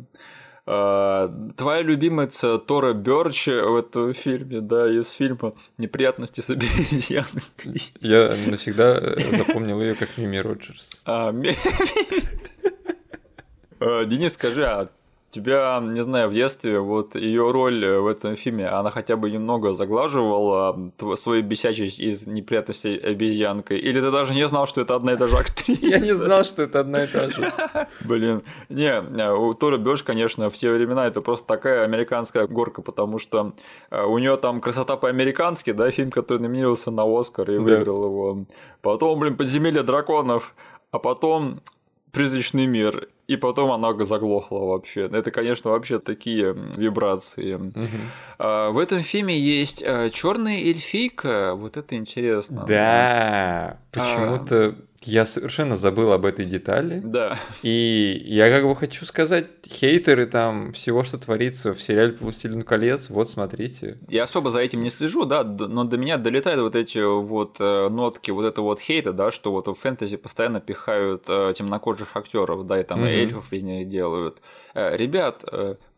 А, 0.66 1.32
твоя 1.56 1.82
любимица 1.82 2.58
Тора 2.58 2.94
Бёрч 2.94 3.46
в 3.46 3.76
этом 3.76 4.12
фильме, 4.12 4.60
да, 4.60 4.88
из 4.88 5.10
фильма 5.10 5.54
«Неприятности 5.78 6.40
с 6.40 6.50
обезьяной». 6.50 7.42
Я 8.00 8.36
навсегда 8.46 8.98
э, 8.98 9.36
запомнил 9.36 9.80
ее 9.80 9.94
как 9.94 10.18
Мими 10.18 10.38
Роджерс. 10.38 11.02
А, 11.04 11.28
а, 13.80 14.04
Денис, 14.04 14.32
скажи, 14.34 14.64
а 14.64 14.88
тебя, 15.32 15.80
не 15.82 16.02
знаю, 16.02 16.28
в 16.28 16.34
детстве 16.34 16.78
вот 16.78 17.16
ее 17.16 17.50
роль 17.50 17.84
в 17.84 18.06
этом 18.06 18.36
фильме, 18.36 18.68
она 18.68 18.90
хотя 18.90 19.16
бы 19.16 19.30
немного 19.30 19.72
заглаживала 19.72 20.92
свою 21.14 21.42
бесячесть 21.42 22.00
из 22.00 22.26
неприятностей 22.26 22.96
обезьянкой? 22.96 23.78
Или 23.78 24.00
ты 24.00 24.10
даже 24.10 24.34
не 24.34 24.46
знал, 24.46 24.66
что 24.66 24.82
это 24.82 24.94
одна 24.94 25.14
и 25.14 25.16
та 25.16 25.26
же 25.26 25.36
актриса? 25.36 25.86
Я 25.86 25.98
не 25.98 26.14
знал, 26.14 26.44
что 26.44 26.62
это 26.62 26.80
одна 26.80 27.04
и 27.04 27.06
та 27.06 27.30
же. 27.30 27.52
Блин, 28.04 28.42
не, 28.68 29.02
у 29.32 29.54
Тора 29.54 29.78
Бёш, 29.78 30.02
конечно, 30.02 30.48
в 30.48 30.54
те 30.54 30.70
времена 30.70 31.06
это 31.06 31.22
просто 31.22 31.46
такая 31.46 31.84
американская 31.84 32.46
горка, 32.46 32.82
потому 32.82 33.18
что 33.18 33.54
э, 33.90 34.04
у 34.04 34.18
нее 34.18 34.36
там 34.36 34.60
красота 34.60 34.96
по-американски, 34.96 35.72
да, 35.72 35.90
фильм, 35.90 36.10
который 36.10 36.38
номинировался 36.38 36.90
на 36.90 37.04
Оскар 37.04 37.50
и 37.50 37.58
выиграл 37.58 38.04
его. 38.04 38.44
Потом, 38.82 39.18
блин, 39.18 39.36
подземелье 39.36 39.82
драконов, 39.82 40.54
а 40.90 40.98
потом 40.98 41.60
призрачный 42.12 42.66
мир, 42.66 43.08
и 43.32 43.36
потом 43.36 43.72
она 43.72 43.92
заглохла 44.04 44.58
вообще. 44.58 45.08
Это, 45.10 45.30
конечно, 45.30 45.70
вообще 45.70 45.98
такие 45.98 46.54
вибрации. 46.76 47.54
Угу. 47.54 47.88
А, 48.38 48.70
в 48.70 48.78
этом 48.78 49.02
фильме 49.02 49.38
есть 49.38 49.82
а, 49.82 50.10
черная 50.10 50.58
эльфийка, 50.58 51.54
вот 51.54 51.78
это 51.78 51.96
интересно. 51.96 52.64
Да, 52.66 53.78
почему-то 53.90 54.56
а... 54.56 54.74
Я 55.04 55.26
совершенно 55.26 55.76
забыл 55.76 56.12
об 56.12 56.24
этой 56.24 56.44
детали. 56.44 57.00
Да. 57.02 57.38
И 57.62 58.22
я 58.24 58.48
как 58.50 58.64
бы 58.64 58.76
хочу 58.76 59.04
сказать, 59.04 59.46
хейтеры 59.66 60.26
там 60.26 60.72
всего, 60.72 61.02
что 61.02 61.18
творится 61.18 61.74
в 61.74 61.82
сериале 61.82 62.16
«Властелин 62.20 62.62
колец», 62.62 63.10
вот 63.10 63.28
смотрите. 63.28 63.98
Я 64.08 64.24
особо 64.24 64.50
за 64.50 64.60
этим 64.60 64.82
не 64.82 64.90
слежу, 64.90 65.24
да, 65.24 65.42
но 65.42 65.84
до 65.84 65.96
меня 65.96 66.18
долетают 66.18 66.60
вот 66.60 66.76
эти 66.76 66.98
вот 66.98 67.56
э, 67.58 67.88
нотки 67.88 68.30
вот 68.30 68.44
этого 68.44 68.66
вот 68.66 68.80
хейта, 68.80 69.12
да, 69.12 69.30
что 69.30 69.50
вот 69.50 69.66
в 69.66 69.74
фэнтези 69.74 70.16
постоянно 70.16 70.60
пихают 70.60 71.24
э, 71.28 71.52
темнокожих 71.56 72.16
актеров, 72.16 72.66
да, 72.66 72.80
и 72.80 72.84
там 72.84 73.02
mm-hmm. 73.02 73.21
Эльфов 73.22 73.52
из 73.52 73.62
них 73.62 73.88
делают. 73.88 74.40
Э, 74.74 74.96
ребят, 74.96 75.44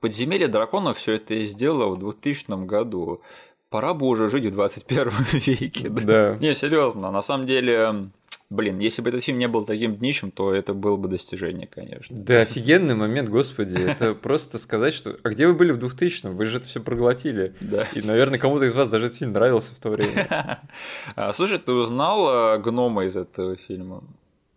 «Подземелье 0.01 0.49
драконов» 0.49 0.99
все 0.99 1.13
это 1.15 1.43
сделало 1.43 1.95
в 1.95 1.99
2000 1.99 2.65
году. 2.67 3.23
Пора 3.71 3.93
бы 3.93 4.07
уже 4.07 4.29
жить 4.29 4.47
в 4.47 4.51
21 4.53 5.11
веке. 5.33 5.89
Да. 5.89 6.03
да. 6.03 6.37
Не, 6.41 6.55
серьезно, 6.55 7.11
на 7.11 7.23
самом 7.23 7.47
деле 7.47 8.11
Блин, 8.51 8.79
если 8.79 9.03
бы 9.03 9.09
этот 9.09 9.25
фильм 9.25 9.39
не 9.39 9.49
был 9.49 9.65
таким 9.65 9.97
днищем, 9.97 10.31
то 10.31 10.55
это 10.55 10.75
было 10.75 10.97
бы 10.97 11.09
достижение, 11.09 11.67
конечно. 11.67 12.17
Да, 12.17 12.43
офигенный 12.43 12.95
момент, 12.95 13.31
господи. 13.31 13.77
Это 13.79 14.15
просто 14.23 14.59
сказать, 14.59 14.95
что... 14.95 15.17
А 15.23 15.31
где 15.31 15.47
вы 15.49 15.55
были 15.55 15.73
в 15.73 15.79
2000-м? 15.79 16.37
Вы 16.37 16.45
же 16.47 16.59
это 16.59 16.69
все 16.69 16.81
проглотили. 16.81 17.55
Да. 17.61 17.89
И, 17.95 18.03
наверное, 18.03 18.39
кому-то 18.39 18.67
из 18.67 18.75
вас 18.75 18.89
даже 18.89 19.07
этот 19.07 19.19
фильм 19.19 19.33
нравился 19.33 19.75
в 19.75 19.79
то 19.79 19.91
время. 19.91 20.61
А, 21.17 21.33
слушай, 21.33 21.59
ты 21.59 21.73
узнал 21.73 22.59
гнома 22.61 23.05
из 23.05 23.17
этого 23.17 23.57
фильма? 23.57 24.05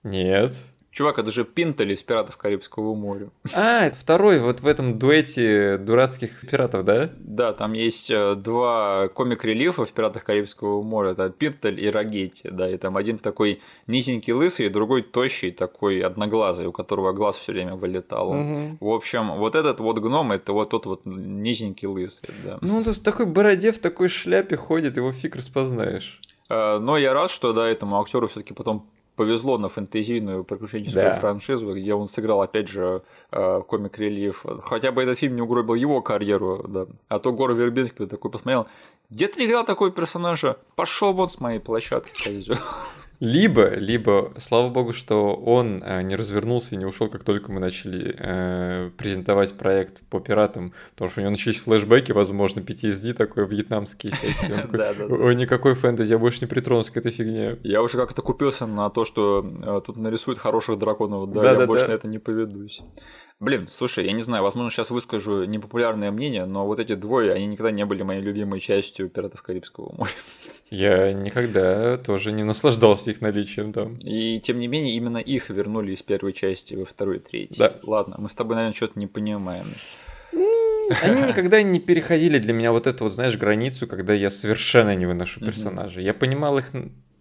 Нет. 0.03 0.55
Чувак, 0.97 1.19
это 1.19 1.29
же 1.29 1.45
Пинтель 1.45 1.91
из 1.91 2.01
«Пиратов 2.01 2.37
Карибского 2.37 2.95
моря». 2.95 3.29
А, 3.53 3.91
второй 3.91 4.39
вот 4.39 4.61
в 4.61 4.65
этом 4.65 4.97
дуэте 4.97 5.77
дурацких 5.77 6.41
пиратов, 6.49 6.85
да? 6.85 7.11
Да, 7.19 7.53
там 7.53 7.73
есть 7.73 8.09
э, 8.09 8.33
два 8.33 9.07
комик-релифа 9.09 9.85
в 9.85 9.91
«Пиратах 9.91 10.23
Карибского 10.23 10.81
моря». 10.81 11.11
Это 11.11 11.29
Пинтель 11.29 11.79
и 11.79 11.87
Рогетти, 11.87 12.49
да, 12.49 12.67
и 12.67 12.77
там 12.77 12.97
один 12.97 13.19
такой 13.19 13.61
низенький 13.85 14.33
лысый, 14.33 14.69
другой 14.69 15.03
тощий 15.03 15.51
такой 15.51 15.99
одноглазый, 15.99 16.65
у 16.65 16.71
которого 16.71 17.13
глаз 17.13 17.37
все 17.37 17.51
время 17.51 17.75
вылетал. 17.75 18.31
Угу. 18.31 18.77
В 18.79 18.89
общем, 18.89 19.35
вот 19.37 19.53
этот 19.53 19.79
вот 19.79 19.99
гном, 19.99 20.31
это 20.31 20.51
вот 20.51 20.71
тот 20.71 20.87
вот 20.87 21.05
низенький 21.05 21.87
лысый, 21.87 22.29
да. 22.43 22.57
Ну, 22.61 22.77
он 22.77 22.83
в 22.83 22.99
такой 23.01 23.27
бороде, 23.27 23.71
в 23.71 23.77
такой 23.77 24.09
шляпе 24.09 24.57
ходит, 24.57 24.97
его 24.97 25.11
фиг 25.11 25.35
распознаешь. 25.35 26.19
Э, 26.49 26.79
но 26.79 26.97
я 26.97 27.13
рад, 27.13 27.29
что 27.29 27.53
да, 27.53 27.67
этому 27.67 28.01
актеру 28.01 28.27
все-таки 28.27 28.55
потом 28.55 28.89
повезло 29.17 29.57
на 29.57 29.67
фэнтезийную 29.67 30.43
приключенческую 30.45 31.05
да. 31.05 31.19
франшизу, 31.19 31.73
где 31.73 31.93
он 31.93 32.07
сыграл, 32.07 32.41
опять 32.41 32.69
же, 32.69 33.01
э, 33.31 33.61
комик-релиф. 33.67 34.45
Хотя 34.63 34.91
бы 34.91 35.01
этот 35.03 35.17
фильм 35.17 35.35
не 35.35 35.41
угробил 35.41 35.73
его 35.73 36.01
карьеру, 36.01 36.63
да. 36.67 36.85
А 37.09 37.19
то 37.19 37.33
Гор 37.33 37.53
Вербинский 37.53 38.05
такой 38.05 38.31
посмотрел, 38.31 38.67
где 39.09 39.27
ты 39.27 39.45
играл 39.45 39.65
такого 39.65 39.89
персонажа? 39.89 40.57
Пошел 40.75 41.13
вот 41.13 41.31
с 41.31 41.39
моей 41.39 41.59
площадки, 41.59 42.11
козел. 42.23 42.57
Либо, 43.19 43.73
либо, 43.73 44.31
слава 44.37 44.69
богу, 44.69 44.93
что 44.93 45.33
он 45.33 45.81
э, 45.83 46.03
не 46.03 46.15
развернулся 46.15 46.75
и 46.75 46.77
не 46.77 46.85
ушел, 46.85 47.09
как 47.09 47.23
только 47.23 47.51
мы 47.51 47.59
начали 47.59 48.15
э, 48.15 48.91
презентовать 48.95 49.53
проект 49.53 50.01
по 50.09 50.19
пиратам, 50.19 50.71
потому 50.93 51.09
что 51.09 51.21
у 51.21 51.23
него 51.23 51.31
начались 51.31 51.59
флешбеки, 51.59 52.11
возможно, 52.11 52.59
PTSD 52.59 53.13
такой 53.13 53.47
вьетнамский 53.47 54.11
всякий. 54.11 55.13
Ой, 55.13 55.33
никакой 55.33 55.73
фэнтези, 55.73 56.11
я 56.11 56.19
больше 56.19 56.41
не 56.41 56.47
притронусь 56.47 56.91
к 56.91 56.97
этой 56.97 57.11
фигне. 57.11 57.57
Я 57.63 57.81
уже 57.81 57.97
как-то 57.97 58.21
купился 58.21 58.67
на 58.67 58.89
то, 58.91 59.03
что 59.03 59.43
э, 59.63 59.81
тут 59.83 59.97
нарисуют 59.97 60.37
хороших 60.37 60.77
драконов, 60.77 61.31
да, 61.31 61.53
я 61.53 61.65
больше 61.65 61.87
на 61.87 61.93
это 61.93 62.07
не 62.07 62.19
поведусь. 62.19 62.83
Блин, 63.39 63.67
слушай, 63.69 64.03
я 64.03 64.13
не 64.13 64.23
знаю, 64.23 64.41
возможно, 64.41 64.71
сейчас 64.71 64.89
выскажу 64.89 65.43
непопулярное 65.43 66.09
мнение, 66.09 66.45
но 66.45 66.65
вот 66.65 66.79
эти 66.79 66.95
двое, 66.95 67.33
они 67.33 67.45
никогда 67.45 67.71
не 67.71 67.85
были 67.85 68.01
моей 68.01 68.19
любимой 68.19 68.59
частью 68.59 69.09
«Пиратов 69.09 69.43
Карибского 69.43 69.93
моря». 69.95 70.11
Я 70.71 71.13
никогда 71.13 71.97
тоже 71.97 72.31
не 72.31 72.43
наслаждался 72.43 73.11
их 73.11 73.21
наличием 73.21 73.73
там. 73.73 73.97
И 73.97 74.39
тем 74.39 74.57
не 74.57 74.67
менее, 74.67 74.95
именно 74.95 75.19
их 75.19 75.51
вернули 75.51 75.91
из 75.91 76.01
первой 76.01 76.33
части 76.33 76.73
во 76.73 76.85
второй 76.85 77.17
и 77.17 77.19
третью. 77.19 77.57
Да. 77.59 77.75
Ладно, 77.83 78.15
мы 78.17 78.27
с 78.29 78.33
тобой, 78.33 78.55
наверное, 78.55 78.75
что-то 78.75 78.97
не 78.97 79.05
понимаем. 79.05 79.67
Они 81.03 81.21
никогда 81.21 81.61
не 81.61 81.79
переходили 81.79 82.39
для 82.39 82.53
меня 82.53 82.71
вот 82.71 82.87
эту 82.87 83.03
вот, 83.03 83.13
знаешь, 83.13 83.37
границу, 83.37 83.85
когда 83.85 84.13
я 84.13 84.31
совершенно 84.31 84.95
не 84.95 85.05
выношу 85.05 85.41
персонажей. 85.41 86.03
Я 86.03 86.15
понимал 86.15 86.57
их 86.57 86.71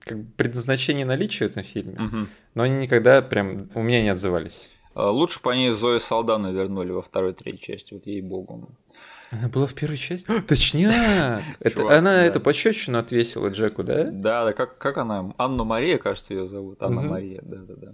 как 0.00 0.18
предназначение 0.36 1.04
наличия 1.04 1.46
в 1.46 1.50
этом 1.50 1.62
фильме, 1.62 2.26
но 2.54 2.62
они 2.62 2.76
никогда 2.76 3.20
прям 3.20 3.68
у 3.74 3.82
меня 3.82 4.02
не 4.02 4.08
отзывались. 4.08 4.70
Лучше 4.96 5.40
бы 5.42 5.52
они 5.52 5.70
Зои 5.70 5.98
Салдана 5.98 6.52
вернули 6.52 6.90
во 6.90 7.02
второй, 7.02 7.34
третьей 7.34 7.60
части, 7.60 7.92
вот 7.92 8.06
ей-богу. 8.06 8.70
Она 9.30 9.48
была 9.48 9.66
в 9.66 9.74
первой 9.74 9.96
части? 9.96 10.26
Точняк! 10.46 11.42
Это, 11.60 11.76
Чувак, 11.76 11.98
она 11.98 12.10
да. 12.10 12.24
эту 12.24 12.40
пощечину 12.40 12.98
отвесила 12.98 13.48
Джеку, 13.48 13.82
да? 13.82 14.04
Да, 14.04 14.44
да, 14.44 14.52
как, 14.52 14.78
как 14.78 14.98
она? 14.98 15.32
Анна 15.36 15.64
Мария, 15.64 15.98
кажется, 15.98 16.34
ее 16.34 16.46
зовут. 16.46 16.82
Анна 16.82 17.00
угу. 17.00 17.10
Мария, 17.10 17.40
да, 17.42 17.56
да, 17.58 17.74
да. 17.76 17.92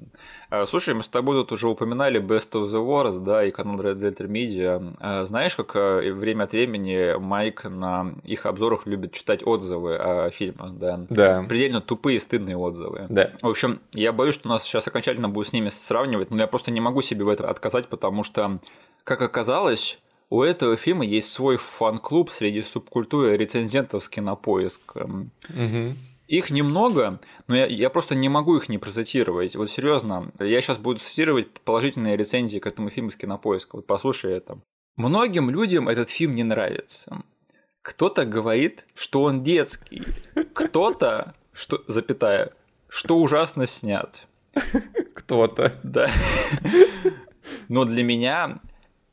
А, 0.51 0.67
слушай, 0.67 0.95
мы 0.95 1.03
с 1.03 1.09
тобой 1.09 1.37
тут 1.37 1.53
уже 1.53 1.69
упоминали 1.69 2.21
Best 2.21 2.51
of 2.53 2.67
the 2.67 2.85
Wars, 2.87 3.19
да, 3.19 3.45
и 3.45 3.51
канал 3.51 3.81
Delta 3.81 4.27
Media. 4.27 4.95
А, 5.01 5.25
знаешь, 5.25 5.57
как 5.57 5.73
а, 5.75 6.01
время 6.13 6.45
от 6.45 6.53
времени 6.53 7.19
Майк 7.19 7.65
на 7.65 8.15
их 8.25 8.45
обзорах 8.45 8.87
любит 8.87 9.13
читать 9.13 9.47
отзывы 9.47 9.97
о 9.97 10.31
фильмах, 10.31 10.73
да? 10.73 11.01
Да. 11.09 11.45
Предельно 11.49 11.81
тупые, 11.81 12.21
стыдные 12.21 12.57
отзывы. 12.57 13.07
Да. 13.09 13.33
В 13.41 13.49
общем, 13.49 13.81
я 13.93 14.13
боюсь, 14.13 14.35
что 14.35 14.49
нас 14.49 14.65
сейчас 14.65 14.87
окончательно 14.87 15.29
будет 15.29 15.49
с 15.49 15.53
ними 15.53 15.71
сравнивать, 15.71 16.31
но 16.31 16.39
я 16.39 16.47
просто 16.47 16.71
не 16.71 16.81
могу 16.81 17.01
себе 17.03 17.25
в 17.25 17.29
это 17.29 17.49
отказать, 17.49 17.89
потому 17.89 18.23
что, 18.23 18.59
как 19.05 19.23
оказалось, 19.23 19.99
у 20.33 20.43
этого 20.43 20.79
фильма 20.79 21.05
есть 21.05 21.31
свой 21.31 21.59
фан-клуб 21.59 22.31
среди 22.31 22.63
субкультуры 22.63 23.37
рецензентов 23.37 24.03
с 24.03 24.09
кинопоиск. 24.09 24.97
Угу. 24.97 25.95
Их 26.27 26.51
немного, 26.51 27.21
но 27.49 27.57
я, 27.57 27.67
я 27.67 27.91
просто 27.91 28.15
не 28.15 28.31
могу 28.31 28.57
их 28.57 28.71
не 28.71 28.79
процитировать. 28.79 29.55
Вот 29.57 29.69
серьезно, 29.69 30.33
я 30.41 30.63
сейчас 30.63 30.79
буду 30.79 31.01
цитировать 31.01 31.61
положительные 31.61 32.17
рецензии 32.17 32.59
к 32.61 32.67
этому 32.67 32.89
фильму 32.89 33.11
с 33.11 33.17
кинопоиска. 33.17 33.77
Вот 33.77 33.87
послушай 33.87 34.33
это. 34.33 34.59
Многим 34.97 35.51
людям 35.51 35.87
этот 35.87 36.09
фильм 36.09 36.35
не 36.35 36.45
нравится. 36.45 37.23
Кто-то 37.83 38.25
говорит, 38.25 38.87
что 38.95 39.25
он 39.25 39.43
детский. 39.43 40.03
Кто-то, 40.55 41.35
что, 41.53 41.85
запятая, 41.89 42.53
что 42.89 43.19
ужасно 43.19 43.67
снят. 43.67 44.27
Кто-то. 45.15 45.79
Да. 45.83 46.09
Но 47.69 47.85
для 47.85 48.03
меня 48.03 48.63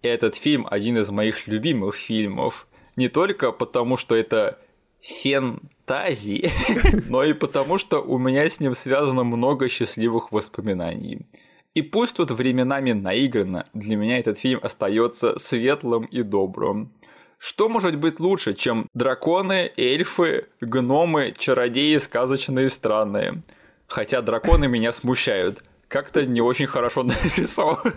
этот 0.02 0.36
фильм 0.36 0.68
один 0.70 0.98
из 0.98 1.10
моих 1.10 1.48
любимых 1.48 1.96
фильмов. 1.96 2.68
Не 2.96 3.10
только 3.10 3.52
потому, 3.52 3.98
что 3.98 4.16
это 4.16 4.60
фантазии, 5.02 6.50
но 7.10 7.24
и 7.24 7.34
потому, 7.34 7.78
что 7.78 8.02
у 8.02 8.18
меня 8.18 8.48
с 8.50 8.60
ним 8.60 8.76
связано 8.76 9.24
много 9.24 9.70
счастливых 9.70 10.32
воспоминаний. 10.32 11.26
И 11.74 11.82
пусть 11.82 12.16
тут 12.16 12.32
временами 12.32 12.94
наиграно, 12.94 13.66
для 13.74 13.96
меня 13.96 14.20
этот 14.20 14.40
фильм 14.40 14.60
остается 14.64 15.38
светлым 15.38 16.06
и 16.06 16.24
добрым. 16.24 16.92
Что 17.38 17.70
может 17.70 17.96
быть 17.98 18.20
лучше, 18.20 18.54
чем 18.54 18.88
драконы, 18.94 19.72
эльфы, 19.78 20.48
гномы, 20.60 21.34
чародеи 21.38 21.98
сказочные 21.98 22.66
и 22.66 22.70
странные? 22.70 23.44
Хотя 23.88 24.22
драконы 24.22 24.68
меня 24.68 24.92
смущают. 24.92 25.64
Как-то 25.88 26.26
не 26.26 26.42
очень 26.42 26.68
хорошо 26.68 27.04
нарисован. 27.36 27.94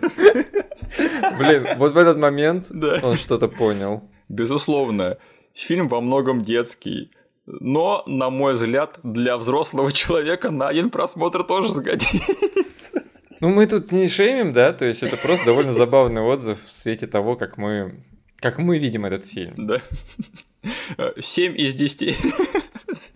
Блин, 1.38 1.66
вот 1.76 1.92
в 1.92 1.96
этот 1.96 2.18
момент 2.18 2.70
он 3.02 3.16
что-то 3.16 3.48
понял. 3.48 4.02
Безусловно, 4.28 5.18
фильм 5.54 5.88
во 5.88 6.00
многом 6.00 6.42
детский. 6.42 7.10
Но, 7.44 8.04
на 8.06 8.30
мой 8.30 8.54
взгляд, 8.54 9.00
для 9.02 9.36
взрослого 9.36 9.90
человека 9.92 10.50
на 10.50 10.68
один 10.68 10.90
просмотр 10.90 11.42
тоже 11.42 11.70
сгодится. 11.70 12.34
Ну, 13.40 13.48
мы 13.48 13.66
тут 13.66 13.90
не 13.90 14.06
шеймим, 14.06 14.52
да? 14.52 14.72
То 14.72 14.84
есть 14.84 15.02
это 15.02 15.16
просто 15.16 15.46
довольно 15.46 15.72
забавный 15.72 16.22
отзыв 16.22 16.62
в 16.62 16.70
свете 16.70 17.08
того, 17.08 17.34
как 17.34 17.58
мы, 17.58 18.04
как 18.36 18.58
мы 18.58 18.78
видим 18.78 19.04
этот 19.04 19.24
фильм. 19.24 19.54
Да. 19.56 19.82
7 21.18 21.56
из 21.56 21.74
10. 21.74 22.16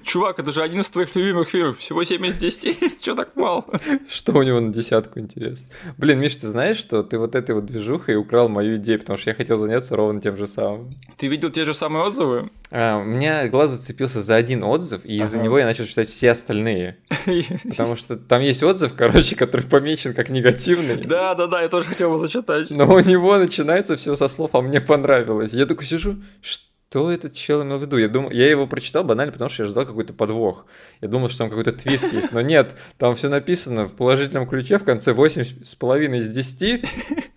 Чувак, 0.04 0.38
это 0.38 0.52
же 0.52 0.62
один 0.62 0.80
из 0.80 0.88
твоих 0.88 1.14
любимых 1.16 1.48
фильмов. 1.48 1.78
Всего 1.78 2.04
7 2.04 2.26
из 2.26 2.34
10. 2.34 3.00
Чё 3.02 3.14
так 3.14 3.34
мало? 3.36 3.64
Что 4.08 4.32
у 4.32 4.42
него 4.42 4.60
на 4.60 4.72
десятку, 4.72 5.20
интересно? 5.20 5.68
Блин, 5.96 6.20
Миш, 6.20 6.36
ты 6.36 6.48
знаешь, 6.48 6.76
что 6.76 7.02
ты 7.02 7.18
вот 7.18 7.34
этой 7.34 7.54
вот 7.54 7.66
движухой 7.66 8.16
украл 8.16 8.48
мою 8.48 8.76
идею, 8.76 9.00
потому 9.00 9.18
что 9.18 9.30
я 9.30 9.34
хотел 9.34 9.58
заняться 9.58 9.96
ровно 9.96 10.20
тем 10.20 10.36
же 10.36 10.46
самым. 10.46 10.94
Ты 11.16 11.28
видел 11.28 11.50
те 11.50 11.64
же 11.64 11.74
самые 11.74 12.04
отзывы? 12.04 12.50
А, 12.70 12.98
у 12.98 13.04
меня 13.04 13.48
глаз 13.48 13.70
зацепился 13.70 14.22
за 14.22 14.36
один 14.36 14.64
отзыв, 14.64 15.04
и 15.04 15.16
ага. 15.16 15.26
из-за 15.26 15.38
него 15.38 15.58
я 15.58 15.64
начал 15.64 15.84
читать 15.84 16.08
все 16.08 16.30
остальные. 16.30 16.98
Потому 17.68 17.96
что 17.96 18.16
там 18.16 18.42
есть 18.42 18.62
отзыв, 18.62 18.94
короче, 18.94 19.36
который 19.36 19.62
помечен 19.62 20.14
как 20.14 20.30
негативный. 20.30 20.96
Да, 20.96 21.34
да, 21.34 21.46
да, 21.46 21.62
я 21.62 21.68
тоже 21.68 21.88
хотел 21.88 22.08
его 22.08 22.18
зачитать. 22.18 22.70
Но 22.70 22.86
у 22.92 23.00
него 23.00 23.38
начинается 23.38 23.96
все 23.96 24.16
со 24.16 24.28
слов, 24.28 24.50
а 24.54 24.60
мне 24.60 24.80
понравилось. 24.80 25.52
Я 25.52 25.66
такой 25.66 25.86
сижу, 25.86 26.16
что 26.40 26.64
что 26.96 27.10
этот 27.10 27.34
чел 27.34 27.62
имел 27.62 27.76
в 27.76 27.82
виду? 27.82 27.98
Я, 27.98 28.08
думал, 28.08 28.30
я 28.30 28.48
его 28.48 28.66
прочитал 28.66 29.04
банально, 29.04 29.30
потому 29.30 29.50
что 29.50 29.64
я 29.64 29.68
ждал 29.68 29.84
какой-то 29.84 30.14
подвох. 30.14 30.64
Я 31.02 31.08
думал, 31.08 31.28
что 31.28 31.36
там 31.40 31.50
какой-то 31.50 31.72
твист 31.72 32.10
есть, 32.10 32.32
но 32.32 32.40
нет, 32.40 32.74
там 32.96 33.14
все 33.14 33.28
написано 33.28 33.86
в 33.86 33.94
положительном 33.94 34.48
ключе, 34.48 34.78
в 34.78 34.84
конце 34.84 35.12
8,5 35.12 36.16
из 36.16 36.28
10, 36.30 36.84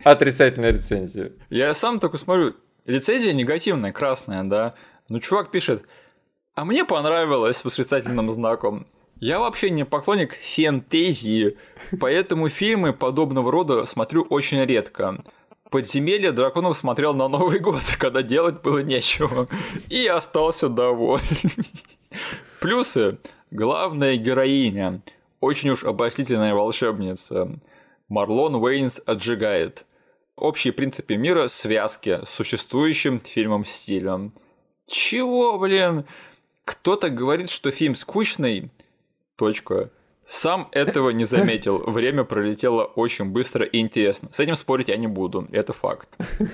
отрицательная 0.05 0.71
рецензия. 0.71 1.33
Я 1.49 1.73
сам 1.73 1.99
только 1.99 2.17
смотрю, 2.17 2.55
рецензия 2.85 3.33
негативная, 3.33 3.91
красная, 3.91 4.45
да, 4.45 4.75
но 5.09 5.19
чувак 5.19 5.51
пишет, 5.51 5.83
а 6.55 6.63
мне 6.63 6.85
понравилось 6.85 7.57
с 7.57 7.65
восклицательным 7.65 8.31
знаком. 8.31 8.87
Я 9.19 9.39
вообще 9.39 9.71
не 9.71 9.83
поклонник 9.83 10.37
фэнтезии, 10.37 11.57
поэтому 11.99 12.47
фильмы 12.47 12.93
подобного 12.93 13.51
рода 13.51 13.83
смотрю 13.83 14.21
очень 14.21 14.63
редко. 14.63 15.21
Подземелье 15.69 16.31
драконов 16.31 16.75
смотрел 16.77 17.13
на 17.13 17.27
Новый 17.27 17.59
год, 17.59 17.83
когда 17.99 18.23
делать 18.23 18.61
было 18.61 18.79
нечего, 18.79 19.47
и 19.89 20.07
остался 20.07 20.69
доволен. 20.69 21.23
Плюсы. 22.59 23.19
Главная 23.51 24.17
героиня. 24.17 25.01
Очень 25.39 25.71
уж 25.71 25.83
обольстительная 25.83 26.53
волшебница. 26.53 27.59
Марлон 28.07 28.55
Уэйнс 28.55 29.01
отжигает. 29.05 29.85
Общие 30.35 30.73
принципы 30.73 31.15
мира 31.15 31.47
связки 31.47 32.19
с 32.25 32.29
существующим 32.29 33.19
фильмом 33.19 33.65
стилем. 33.65 34.33
Чего, 34.87 35.57
блин? 35.59 36.05
Кто-то 36.65 37.09
говорит, 37.09 37.49
что 37.49 37.71
фильм 37.71 37.95
скучный. 37.95 38.71
Точка. 39.35 39.91
Сам 40.31 40.69
этого 40.73 41.09
не 41.09 41.25
заметил. 41.25 41.79
Время 41.79 42.23
пролетело 42.23 42.83
очень 42.83 43.25
быстро 43.25 43.65
и 43.65 43.79
интересно. 43.79 44.29
С 44.31 44.39
этим 44.39 44.53
спорить 44.53 44.89
я 44.89 44.95
не 44.95 45.07
буду, 45.07 45.47
это 45.51 45.73
факт. 45.73 46.07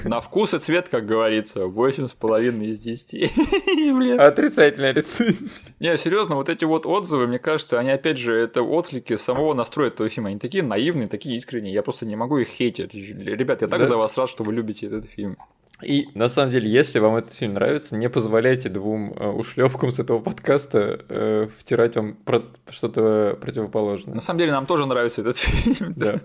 На 0.05 0.21
вкус 0.21 0.53
и 0.53 0.59
цвет, 0.59 0.87
как 0.87 1.05
говорится, 1.05 1.63
8,5 1.63 2.65
из 2.67 2.79
10. 2.79 4.17
Отрицательная 4.19 4.93
рецензия. 4.93 5.73
Не, 5.81 5.97
серьезно, 5.97 6.35
вот 6.35 6.47
эти 6.47 6.63
вот 6.63 6.85
отзывы, 6.85 7.27
мне 7.27 7.37
кажется, 7.37 7.77
они 7.77 7.91
опять 7.91 8.17
же, 8.17 8.33
это 8.33 8.61
отклики 8.61 9.17
самого 9.17 9.53
настроя 9.53 9.89
этого 9.89 10.07
фильма. 10.07 10.29
Они 10.29 10.39
такие 10.39 10.63
наивные, 10.63 11.09
такие 11.09 11.35
искренние. 11.35 11.73
Я 11.73 11.83
просто 11.83 12.05
не 12.05 12.15
могу 12.15 12.37
их 12.37 12.47
хейтить. 12.47 12.93
Ребят, 12.93 13.61
я 13.61 13.67
так 13.67 13.79
да? 13.79 13.85
за 13.85 13.97
вас 13.97 14.17
рад, 14.17 14.29
что 14.29 14.45
вы 14.45 14.53
любите 14.53 14.85
этот 14.85 15.05
фильм. 15.09 15.35
И 15.83 16.07
на 16.13 16.29
самом 16.29 16.51
деле, 16.51 16.69
если 16.69 16.99
вам 16.99 17.17
этот 17.17 17.33
фильм 17.33 17.53
нравится, 17.53 17.97
не 17.97 18.09
позволяйте 18.09 18.69
двум 18.69 19.13
э, 19.13 19.27
ушлепкам 19.27 19.91
с 19.91 19.99
этого 19.99 20.19
подкаста 20.19 21.03
э, 21.09 21.47
втирать 21.57 21.97
вам 21.97 22.13
про 22.13 22.43
что-то 22.69 23.37
противоположное. 23.41 24.15
На 24.15 24.21
самом 24.21 24.39
деле, 24.39 24.53
нам 24.53 24.67
тоже 24.67 24.85
нравится 24.85 25.21
этот 25.21 25.37
фильм. 25.37 25.93
Да. 25.95 26.21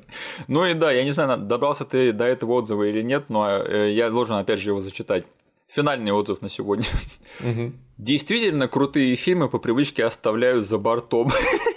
ну 0.47 0.65
и 0.65 0.75
да, 0.75 0.93
я 0.93 1.03
не 1.03 1.11
знаю, 1.11 1.41
добрался 1.41 1.85
ты 1.85 2.13
до 2.13 2.25
этого 2.25 2.53
отзыва 2.53 2.85
или 2.85 3.03
нет, 3.03 3.25
но 3.29 3.49
э, 3.51 3.93
я 3.93 4.11
должен 4.11 4.37
опять 4.37 4.61
же 4.61 4.71
его 4.71 4.81
зачитать. 4.81 5.25
Финальный 5.67 6.13
отзыв 6.13 6.43
на 6.43 6.49
сегодня. 6.49 6.87
Угу. 7.41 7.73
Действительно 7.99 8.67
крутые 8.69 9.15
фильмы 9.17 9.49
по 9.49 9.59
привычке 9.59 10.05
оставляют 10.05 10.67
за 10.67 10.79
бортом. 10.79 11.31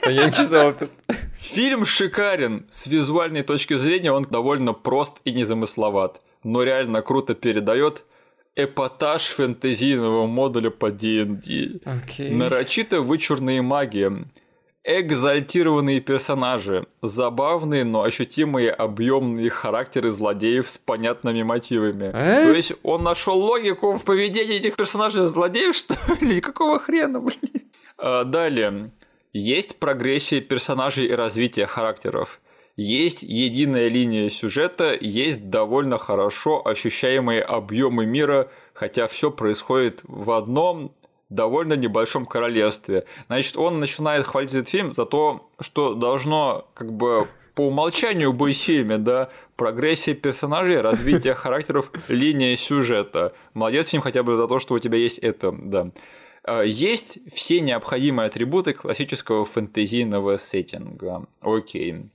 А 0.05 0.11
я 0.11 0.25
не 0.25 0.31
читал 0.31 0.71
это. 0.71 0.89
Фильм 1.37 1.85
шикарен. 1.85 2.65
С 2.71 2.87
визуальной 2.87 3.43
точки 3.43 3.75
зрения 3.75 4.11
он 4.11 4.23
довольно 4.23 4.73
прост 4.73 5.19
и 5.25 5.31
незамысловат 5.31 6.21
но 6.43 6.63
реально 6.63 7.01
круто 7.01 7.33
передает 7.35 8.03
эпатаж 8.55 9.23
фэнтезийного 9.27 10.27
модуля 10.27 10.69
по 10.69 10.91
D&D. 10.91 11.79
Okay. 11.83 12.33
Нарочито 12.33 13.01
вычурные 13.01 13.61
магии. 13.61 14.25
Экзальтированные 14.85 16.01
персонажи, 16.01 16.85
забавные, 17.01 17.85
но 17.85 18.03
ощутимые 18.03 18.69
объемные 18.69 19.49
характеры 19.49 20.09
злодеев 20.09 20.69
с 20.69 20.77
понятными 20.77 21.41
мотивами. 21.41 22.11
Э? 22.13 22.49
То 22.49 22.53
есть 22.53 22.73
он 22.83 23.01
нашел 23.03 23.39
логику 23.39 23.93
в 23.93 24.03
поведении 24.03 24.57
этих 24.57 24.75
персонажей 24.75 25.25
злодеев, 25.25 25.73
что 25.73 25.95
ли? 26.19 26.41
Какого 26.41 26.79
хрена, 26.79 27.21
блин? 27.21 27.39
А, 27.97 28.25
далее. 28.25 28.91
Есть 29.31 29.79
прогрессия 29.79 30.41
персонажей 30.41 31.05
и 31.05 31.13
развитие 31.13 31.65
характеров 31.65 32.41
есть 32.75 33.23
единая 33.23 33.87
линия 33.87 34.29
сюжета, 34.29 34.97
есть 34.99 35.49
довольно 35.49 35.97
хорошо 35.97 36.65
ощущаемые 36.65 37.41
объемы 37.41 38.05
мира, 38.05 38.49
хотя 38.73 39.07
все 39.07 39.31
происходит 39.31 40.01
в 40.03 40.31
одном 40.31 40.93
довольно 41.29 41.73
небольшом 41.73 42.25
королевстве. 42.25 43.05
Значит, 43.27 43.57
он 43.57 43.79
начинает 43.79 44.25
хвалить 44.25 44.53
этот 44.53 44.69
фильм 44.69 44.91
за 44.91 45.05
то, 45.05 45.49
что 45.59 45.93
должно 45.93 46.67
как 46.73 46.93
бы 46.93 47.27
по 47.55 47.67
умолчанию 47.67 48.33
быть 48.33 48.57
в 48.57 48.61
фильме, 48.61 48.97
да, 48.97 49.29
прогрессия 49.55 50.15
персонажей, 50.15 50.81
развитие 50.81 51.33
характеров, 51.35 51.91
линия 52.07 52.55
сюжета. 52.55 53.33
Молодец 53.53 53.89
фильм 53.89 54.01
хотя 54.01 54.23
бы 54.23 54.35
за 54.35 54.47
то, 54.47 54.59
что 54.59 54.75
у 54.75 54.79
тебя 54.79 54.97
есть 54.97 55.19
это, 55.19 55.51
да. 55.51 55.91
А, 56.43 56.61
есть 56.63 57.19
все 57.31 57.59
необходимые 57.61 58.27
атрибуты 58.27 58.73
классического 58.73 59.45
фэнтезийного 59.45 60.37
сеттинга. 60.37 61.25
Окей. 61.41 62.05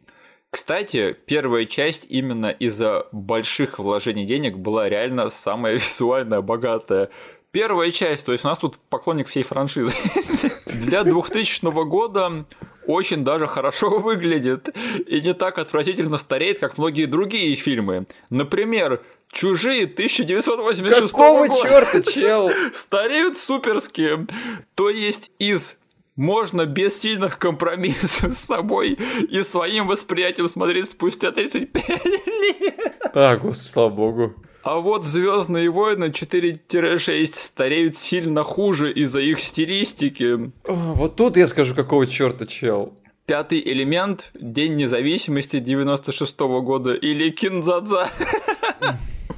Кстати, 0.50 1.16
первая 1.26 1.66
часть 1.66 2.06
именно 2.08 2.50
из-за 2.50 3.06
больших 3.12 3.78
вложений 3.78 4.26
денег 4.26 4.56
была 4.56 4.88
реально 4.88 5.28
самая 5.28 5.74
визуально 5.78 6.40
богатая. 6.42 7.10
Первая 7.50 7.90
часть, 7.90 8.26
то 8.26 8.32
есть 8.32 8.44
у 8.44 8.48
нас 8.48 8.58
тут 8.58 8.78
поклонник 8.90 9.28
всей 9.28 9.42
франшизы. 9.42 9.92
Для 10.66 11.02
2000 11.04 11.64
года 11.84 12.46
очень 12.86 13.24
даже 13.24 13.46
хорошо 13.46 13.90
выглядит 13.98 14.74
и 15.06 15.20
не 15.20 15.34
так 15.34 15.58
отвратительно 15.58 16.16
стареет, 16.16 16.58
как 16.58 16.78
многие 16.78 17.04
другие 17.04 17.54
фильмы. 17.56 18.06
Например, 18.30 19.02
Чужие 19.30 19.84
1986 19.84 21.12
Какого 21.12 21.46
года. 21.46 21.62
Какого 21.62 21.84
черта, 21.84 22.12
чел? 22.12 22.50
Стареют 22.72 23.36
суперски. 23.36 24.26
То 24.74 24.88
есть 24.88 25.30
из 25.38 25.76
можно 26.18 26.66
без 26.66 27.00
сильных 27.00 27.38
компромиссов 27.38 28.34
с 28.34 28.38
собой 28.38 28.98
и 29.30 29.42
своим 29.42 29.86
восприятием 29.86 30.48
смотреть 30.48 30.90
спустя 30.90 31.30
35 31.30 32.04
лет. 32.04 32.96
А, 33.14 33.36
господи, 33.36 33.68
слава 33.68 33.90
богу. 33.90 34.34
А 34.64 34.80
вот 34.80 35.04
Звездные 35.04 35.70
войны 35.70 36.06
4-6 36.06 37.26
стареют 37.34 37.96
сильно 37.96 38.42
хуже 38.42 38.92
из-за 38.92 39.20
их 39.20 39.40
стилистики. 39.40 40.50
Вот 40.66 41.14
тут 41.14 41.36
я 41.36 41.46
скажу, 41.46 41.74
какого 41.74 42.06
черта, 42.06 42.46
чел. 42.46 42.92
Пятый 43.24 43.60
элемент 43.60 44.30
День 44.34 44.74
независимости 44.74 45.60
96 45.60 46.36
-го 46.40 46.60
года 46.62 46.94
или 46.94 47.30
Кинзадза. 47.30 48.10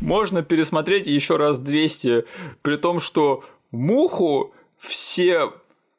Можно 0.01 0.43
пересмотреть 0.43 1.07
еще 1.09 1.37
раз 1.37 1.59
200, 1.59 2.25
при 2.63 2.77
том, 2.77 3.01
что 3.01 3.45
муху 3.71 4.55
все 4.79 5.53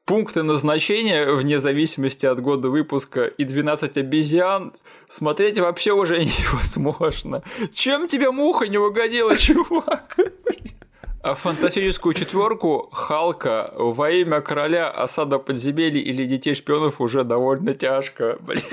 пункты 0.06 0.44
назначения, 0.44 1.32
вне 1.32 1.60
зависимости 1.60 2.26
от 2.26 2.42
года 2.42 2.70
выпуска, 2.70 3.26
и 3.26 3.44
12 3.44 3.98
обезьян, 3.98 4.74
смотреть 5.10 5.60
вообще 5.60 5.94
уже 5.94 6.20
невозможно. 6.26 7.44
Чем 7.74 8.08
тебе 8.08 8.32
муха 8.32 8.68
не 8.68 8.78
угодила, 8.78 9.36
чувак? 9.38 10.18
А 11.24 11.36
фантастическую 11.36 12.14
четверку 12.16 12.90
Халка 12.92 13.72
во 13.76 14.10
имя 14.10 14.42
короля 14.42 14.90
осада 14.90 15.38
подземелий 15.38 16.02
или 16.02 16.26
детей 16.26 16.56
шпионов 16.56 17.00
уже 17.00 17.24
довольно 17.24 17.76
тяжко. 17.76 18.38
Блин. 18.42 18.64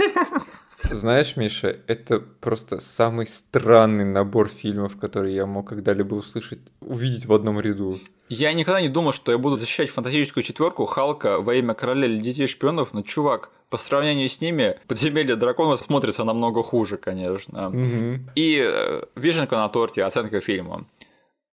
Знаешь, 0.81 1.37
Миша, 1.37 1.77
это 1.87 2.21
просто 2.21 2.81
самый 2.81 3.27
странный 3.27 4.05
набор 4.05 4.49
фильмов, 4.49 4.97
которые 4.97 5.35
я 5.35 5.47
мог 5.47 5.69
когда-либо 5.69 6.15
услышать, 6.15 6.61
увидеть 6.81 7.27
в 7.27 7.33
одном 7.33 7.61
ряду. 7.61 7.99
Я 8.29 8.53
никогда 8.53 8.81
не 8.81 8.89
думал, 8.89 9.13
что 9.13 9.33
я 9.33 9.39
буду 9.39 9.57
защищать 9.57 9.91
фантастическую 9.91 10.45
четверку 10.45 10.85
Халка 10.87 11.41
во 11.41 11.55
имя 11.55 11.75
короля 11.75 12.07
или 12.07 12.19
детей 12.19 12.47
шпионов, 12.47 12.93
но 12.93 13.03
чувак, 13.03 13.51
по 13.71 13.77
сравнению 13.79 14.29
с 14.29 14.41
ними, 14.41 14.79
подземелье 14.87 15.35
дракона 15.35 15.77
смотрится 15.77 16.25
намного 16.25 16.63
хуже, 16.63 16.97
конечно. 16.97 17.69
Угу. 17.69 18.31
И 18.35 18.59
э, 18.63 19.03
вишенка 19.17 19.57
на 19.57 19.69
торте, 19.69 20.05
оценка 20.05 20.41
фильма. 20.41 20.87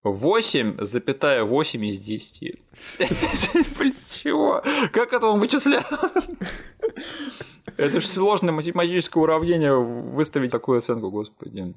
8,8 0.05 1.85
из 1.85 1.99
10. 1.99 2.39
Чего? 4.23 4.61
Как 4.91 5.13
это 5.13 5.27
он 5.27 5.39
вычислял? 5.39 5.83
Это 7.77 7.99
же 7.99 8.07
сложное 8.07 8.53
математическое 8.53 9.19
уравнение 9.19 9.75
выставить 9.75 10.51
такую 10.51 10.77
оценку, 10.77 11.09
господи. 11.09 11.73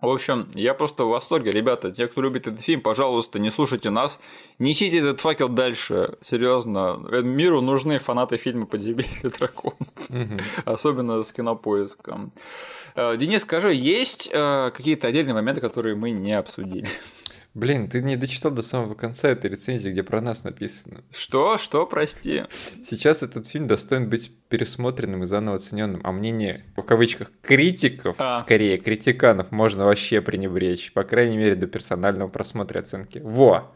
В 0.00 0.08
общем, 0.08 0.50
я 0.54 0.74
просто 0.74 1.04
в 1.04 1.08
восторге, 1.08 1.50
ребята. 1.50 1.90
Те, 1.90 2.08
кто 2.08 2.20
любит 2.20 2.46
этот 2.46 2.60
фильм, 2.60 2.80
пожалуйста, 2.82 3.38
не 3.38 3.50
слушайте 3.50 3.90
нас. 3.90 4.18
Несите 4.58 4.98
этот 4.98 5.20
факел 5.20 5.48
дальше. 5.48 6.18
Серьезно. 6.22 6.98
Миру 7.22 7.60
нужны 7.62 7.98
фанаты 7.98 8.36
фильма 8.36 8.66
«Подземелье 8.66 9.30
дракон». 9.38 9.74
Особенно 10.66 11.22
с 11.22 11.32
кинопоиском. 11.32 12.32
Э, 12.94 13.16
Денис, 13.16 13.42
скажи, 13.42 13.74
есть 13.74 14.30
э, 14.32 14.70
какие-то 14.74 15.08
отдельные 15.08 15.34
моменты, 15.34 15.60
которые 15.60 15.96
мы 15.96 16.10
не 16.10 16.32
обсудили? 16.32 16.86
Блин, 17.54 17.88
ты 17.88 18.02
не 18.02 18.16
дочитал 18.16 18.50
до 18.50 18.62
самого 18.62 18.94
конца 18.94 19.28
этой 19.28 19.48
рецензии, 19.48 19.90
где 19.90 20.02
про 20.02 20.20
нас 20.20 20.42
написано. 20.42 21.04
Что? 21.12 21.56
Что? 21.56 21.86
Прости. 21.86 22.44
Сейчас 22.84 23.22
этот 23.22 23.46
фильм 23.46 23.68
достоин 23.68 24.10
быть 24.10 24.32
пересмотренным 24.48 25.22
и 25.22 25.26
заново 25.26 25.56
оцененным, 25.56 26.00
а 26.02 26.10
мнение, 26.10 26.64
в 26.76 26.82
кавычках, 26.82 27.30
критиков, 27.42 28.16
а. 28.18 28.40
скорее, 28.40 28.78
критиканов, 28.78 29.52
можно 29.52 29.84
вообще 29.84 30.20
пренебречь, 30.20 30.92
по 30.92 31.04
крайней 31.04 31.36
мере, 31.36 31.54
до 31.54 31.68
персонального 31.68 32.28
просмотра 32.28 32.80
и 32.80 32.82
оценки. 32.82 33.20
Во! 33.22 33.72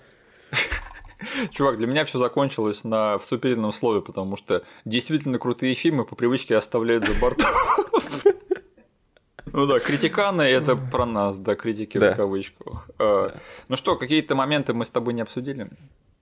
Чувак, 1.52 1.78
для 1.78 1.86
меня 1.86 2.04
все 2.04 2.18
закончилось 2.18 2.82
на 2.82 3.16
вступительном 3.18 3.72
слове, 3.72 4.00
потому 4.00 4.36
что 4.36 4.64
действительно 4.84 5.38
крутые 5.38 5.74
фильмы 5.74 6.04
по 6.04 6.16
привычке 6.16 6.56
оставляют 6.56 7.06
за 7.06 7.14
бортом. 7.14 7.48
Ну 9.52 9.66
да, 9.66 9.78
критиканы 9.80 10.42
это 10.42 10.76
про 10.76 11.06
нас, 11.06 11.36
да, 11.38 11.54
критики 11.54 11.98
да. 11.98 12.12
в 12.12 12.16
кавычках. 12.16 12.88
Э, 12.98 13.30
да. 13.32 13.40
Ну 13.68 13.76
что, 13.76 13.96
какие-то 13.96 14.34
моменты 14.34 14.72
мы 14.72 14.84
с 14.84 14.90
тобой 14.90 15.14
не 15.14 15.22
обсудили? 15.22 15.68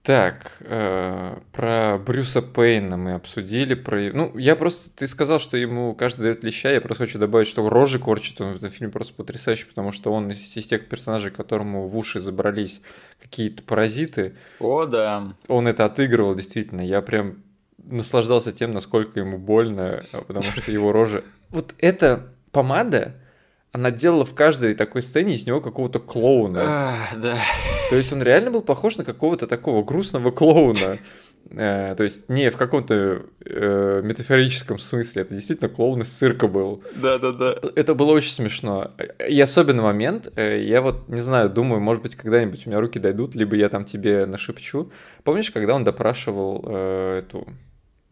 Так, 0.07 0.59
э, 0.61 1.37
про 1.53 1.99
Брюса 1.99 2.41
Пейна 2.41 2.97
мы 2.97 3.15
обсудили. 3.15 3.75
Про... 3.75 4.13
Ну, 4.13 4.39
я 4.39 4.55
просто... 4.55 4.89
Ты 4.95 5.09
сказал, 5.09 5.41
что 5.41 5.57
ему 5.57 5.97
каждый 5.97 6.23
дает 6.23 6.45
леща. 6.45 6.71
Я 6.71 6.81
просто 6.81 7.07
хочу 7.07 7.19
добавить, 7.19 7.49
что 7.49 7.69
рожи 7.69 7.99
корчит 7.99 8.41
он 8.41 8.53
в 8.53 8.57
этом 8.59 8.71
фильме 8.71 8.93
просто 8.93 9.15
потрясающий, 9.15 9.67
потому 9.67 9.91
что 9.91 10.13
он 10.13 10.31
из, 10.31 10.57
из 10.57 10.65
тех 10.69 10.89
персонажей, 10.89 11.33
которому 11.33 11.89
в 11.89 11.97
уши 11.97 12.21
забрались 12.21 12.81
какие-то 13.21 13.65
паразиты. 13.65 14.37
О, 14.61 14.87
да. 14.87 15.33
Он 15.49 15.67
это 15.67 15.85
отыгрывал, 15.85 16.37
действительно. 16.37 16.83
Я 16.83 17.03
прям 17.03 17.43
наслаждался 17.79 18.53
тем, 18.53 18.71
насколько 18.71 19.19
ему 19.19 19.39
больно, 19.39 20.05
потому 20.13 20.45
что 20.45 20.71
его 20.71 20.93
рожа... 20.93 21.25
Вот 21.51 21.75
эта 21.79 22.29
помада 22.57 23.13
она 23.73 23.91
делала 23.91 24.25
в 24.25 24.35
каждой 24.35 24.73
такой 24.73 25.03
сцене 25.03 25.35
из 25.35 25.47
него 25.47 25.61
какого-то 25.61 25.99
клоуна. 25.99 26.63
А, 26.65 26.97
да. 27.17 27.39
То 27.91 27.97
есть 27.97 28.11
он 28.11 28.23
реально 28.23 28.51
был 28.51 28.63
похож 28.63 28.97
на 28.97 29.05
какого-то 29.05 29.47
такого 29.47 29.85
грустного 29.85 30.31
клоуна. 30.31 30.99
Э, 31.51 31.95
то 31.95 32.03
есть 32.03 32.31
не 32.31 32.51
в 32.51 32.57
каком-то 32.57 33.27
э, 33.45 34.01
метафорическом 34.03 34.79
смысле, 34.79 35.23
это 35.23 35.35
действительно 35.35 35.69
клоун 35.69 36.01
из 36.01 36.09
цирка 36.09 36.49
был. 36.49 36.83
Да, 36.95 37.19
да, 37.19 37.33
да. 37.33 37.57
Это 37.75 37.95
было 37.95 38.13
очень 38.13 38.33
смешно. 38.33 38.93
И 39.29 39.39
особенный 39.39 39.83
момент, 39.83 40.33
э, 40.37 40.63
я 40.63 40.81
вот 40.81 41.07
не 41.09 41.21
знаю, 41.21 41.51
думаю, 41.51 41.83
может 41.83 42.03
быть, 42.03 42.17
когда-нибудь 42.17 42.67
у 42.67 42.71
меня 42.71 42.81
руки 42.81 42.99
дойдут, 42.99 43.35
либо 43.35 43.57
я 43.57 43.69
там 43.69 43.85
тебе 43.85 44.25
нашепчу. 44.25 44.91
Помнишь, 45.23 45.51
когда 45.51 45.75
он 45.75 45.85
допрашивал 45.85 46.65
э, 46.67 47.19
эту 47.19 47.47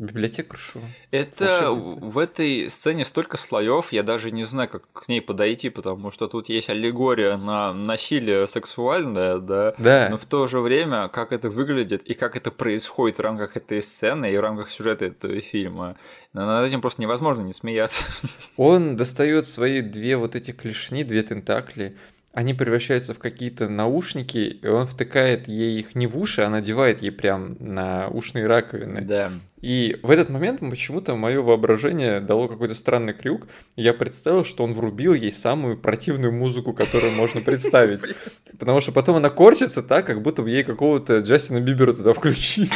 библиотекаршу. 0.05 0.81
Это 1.11 1.73
в 1.73 2.19
этой 2.19 2.71
сцене 2.71 3.05
столько 3.05 3.37
слоев, 3.37 3.93
я 3.93 4.03
даже 4.03 4.31
не 4.31 4.45
знаю, 4.45 4.69
как 4.69 4.91
к 4.93 5.09
ней 5.09 5.21
подойти, 5.21 5.71
потому 5.71 6.11
что 6.11 6.29
тут 6.29 6.49
есть 6.49 6.69
аллегория 6.69 7.37
на 7.37 7.73
насилие 7.73 8.47
сексуальное, 8.47 9.39
да, 9.39 9.75
да. 9.79 10.09
но 10.11 10.17
в 10.17 10.25
то 10.25 10.47
же 10.47 10.61
время, 10.61 11.09
как 11.09 11.33
это 11.33 11.49
выглядит 11.49 12.03
и 12.03 12.15
как 12.15 12.37
это 12.37 12.51
происходит 12.51 13.19
в 13.19 13.21
рамках 13.21 13.57
этой 13.57 13.83
сцены 13.83 14.33
и 14.33 14.37
в 14.37 14.41
рамках 14.41 14.71
сюжета 14.71 15.07
этого 15.07 15.41
фильма, 15.41 15.97
над 16.33 16.67
этим 16.67 16.81
просто 16.81 17.01
невозможно 17.01 17.43
не 17.43 17.53
смеяться. 17.53 18.05
Он 18.57 18.97
достает 18.97 19.47
свои 19.47 19.81
две 19.81 20.17
вот 20.17 20.35
эти 20.35 20.51
клешни, 20.51 21.05
две 21.05 21.23
тентакли, 21.23 21.97
они 22.35 22.53
превращаются 22.53 23.15
в 23.15 23.21
какие-то 23.21 23.69
наушники, 23.69 24.59
и 24.61 24.67
он 24.67 24.89
втыкает 24.89 25.47
ей 25.47 25.79
их 25.79 25.95
не 25.95 26.09
в 26.09 26.19
уши, 26.19 26.43
а 26.43 26.49
надевает 26.49 27.01
ей 27.01 27.13
прям 27.13 27.57
на 27.61 28.09
ушные 28.09 28.49
раковины. 28.49 29.03
Да. 29.03 29.31
И 29.61 29.99
в 30.03 30.11
этот 30.11 30.31
момент 30.31 30.59
почему-то 30.59 31.15
мое 31.15 31.41
воображение 31.41 32.21
дало 32.21 32.49
какой-то 32.49 32.75
странный 32.75 33.13
крюк. 33.13 33.47
Я 33.77 33.95
представил, 33.95 34.45
что 34.45 34.65
он 34.65 34.73
врубил 34.73 35.15
ей 35.15 35.31
самую 35.31 35.79
противную 35.79 36.33
музыку, 36.33 36.73
которую 36.73 37.13
можно 37.13 37.41
представить. 37.41 38.03
Потому 38.59 38.81
что 38.81 38.91
потом 38.91 39.17
она 39.17 39.31
корчится 39.31 39.83
так, 39.83 40.05
как 40.05 40.21
будто 40.21 40.43
бы 40.43 40.51
ей 40.51 40.65
какого-то 40.65 41.21
Джастина 41.21 41.61
Бибера 41.61 41.93
туда 41.93 42.15
включили. 42.15 42.69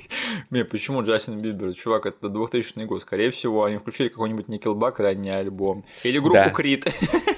Не, 0.50 0.64
почему 0.64 1.02
Джастин 1.02 1.40
Бибер? 1.40 1.74
Чувак, 1.74 2.06
это 2.06 2.28
2000 2.28 2.84
год. 2.84 3.02
Скорее 3.02 3.30
всего, 3.30 3.64
они 3.64 3.78
включили 3.78 4.08
какой-нибудь 4.08 4.48
Никелбак 4.48 5.00
ранний 5.00 5.30
альбом. 5.30 5.84
Или 6.04 6.18
группу 6.18 6.34
да. 6.34 6.50
Крит. 6.50 6.86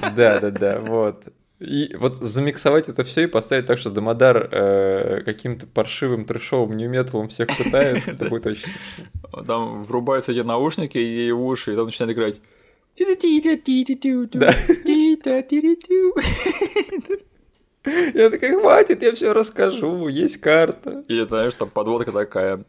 Да, 0.00 0.40
да, 0.40 0.50
да, 0.50 0.78
вот. 0.78 1.24
И 1.62 1.94
вот 1.94 2.16
замиксовать 2.16 2.88
это 2.88 3.04
все 3.04 3.22
и 3.22 3.26
поставить 3.26 3.66
так, 3.66 3.78
что 3.78 3.90
Дамодар 3.90 4.48
э, 4.50 5.22
каким-то 5.24 5.66
паршивым 5.66 6.24
трешовым 6.24 6.76
нью-металом 6.76 7.28
всех 7.28 7.56
пытает, 7.56 8.06
это 8.08 8.28
будет 8.28 8.46
очень 8.46 8.62
смешно. 8.62 9.44
Там 9.44 9.84
врубаются 9.84 10.32
эти 10.32 10.40
наушники 10.40 10.98
и 10.98 11.30
уши, 11.30 11.72
и 11.72 11.76
там 11.76 11.86
начинает 11.86 12.16
играть. 12.16 12.40
Я 18.14 18.30
такая, 18.30 18.60
хватит, 18.60 19.02
я 19.02 19.12
все 19.12 19.32
расскажу, 19.32 20.06
есть 20.06 20.36
карта. 20.36 21.02
И 21.08 21.24
знаешь, 21.26 21.54
там 21.54 21.68
подводка 21.68 22.12
такая. 22.12 22.64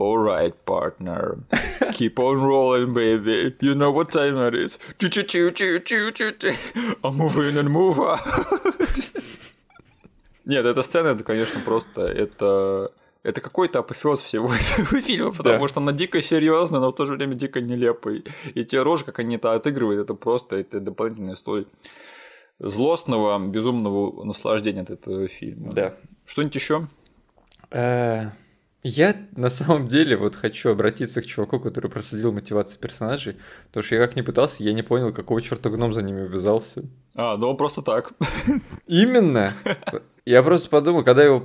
Alright, 0.00 0.54
partner. 0.64 1.38
Keep 1.92 2.20
on 2.20 2.40
rolling, 2.42 2.92
baby. 2.94 3.56
You 3.60 3.74
know 3.74 3.90
what 3.90 4.12
time 4.12 4.36
it 4.38 4.54
is. 4.54 4.78
I'm 7.02 7.16
moving 7.16 7.56
and 7.58 7.68
move 7.68 7.98
Нет, 10.44 10.64
эта 10.64 10.82
сцена, 10.82 11.08
это, 11.08 11.24
конечно, 11.24 11.60
просто 11.60 12.02
это 12.02 12.90
это 13.22 13.40
какой-то 13.40 13.80
апофеоз 13.80 14.22
всего 14.22 14.46
этого 14.46 15.00
фильма, 15.02 15.32
потому 15.32 15.58
да. 15.58 15.68
что 15.68 15.80
она 15.80 15.92
дико 15.92 16.22
серьезная, 16.22 16.80
но 16.80 16.90
в 16.90 16.94
то 16.94 17.04
же 17.04 17.14
время 17.14 17.34
дико 17.34 17.60
нелепый. 17.60 18.24
И 18.54 18.64
те 18.64 18.82
рожи, 18.82 19.04
как 19.04 19.18
они 19.18 19.36
это 19.36 19.52
отыгрывают, 19.52 20.00
это 20.00 20.14
просто 20.14 20.56
это 20.56 20.80
дополнительный 20.80 21.36
слой 21.36 21.66
злостного, 22.58 23.38
безумного 23.38 24.24
наслаждения 24.24 24.82
от 24.82 24.90
этого 24.90 25.28
фильма. 25.28 25.72
Да. 25.72 25.94
Что-нибудь 26.24 26.54
еще? 26.54 26.88
Э, 28.82 28.88
я 28.88 29.16
на 29.36 29.50
самом 29.50 29.88
деле 29.88 30.16
вот 30.16 30.36
хочу 30.36 30.70
обратиться 30.70 31.22
к 31.22 31.26
чуваку, 31.26 31.58
который 31.60 31.90
просудил 31.90 32.32
мотивацию 32.32 32.80
персонажей, 32.80 33.36
потому 33.68 33.84
что 33.84 33.96
я 33.96 34.06
как 34.06 34.16
не 34.16 34.22
пытался, 34.22 34.62
я 34.62 34.72
не 34.72 34.82
понял, 34.82 35.12
какого 35.12 35.42
черта 35.42 35.70
гном 35.70 35.92
за 35.92 36.02
ними 36.02 36.26
ввязался. 36.26 36.84
А, 37.14 37.36
ну 37.36 37.56
просто 37.56 37.82
так. 37.82 38.12
Именно. 38.86 39.54
Я 40.28 40.42
просто 40.42 40.68
подумал, 40.68 41.04
когда 41.04 41.24
его 41.24 41.40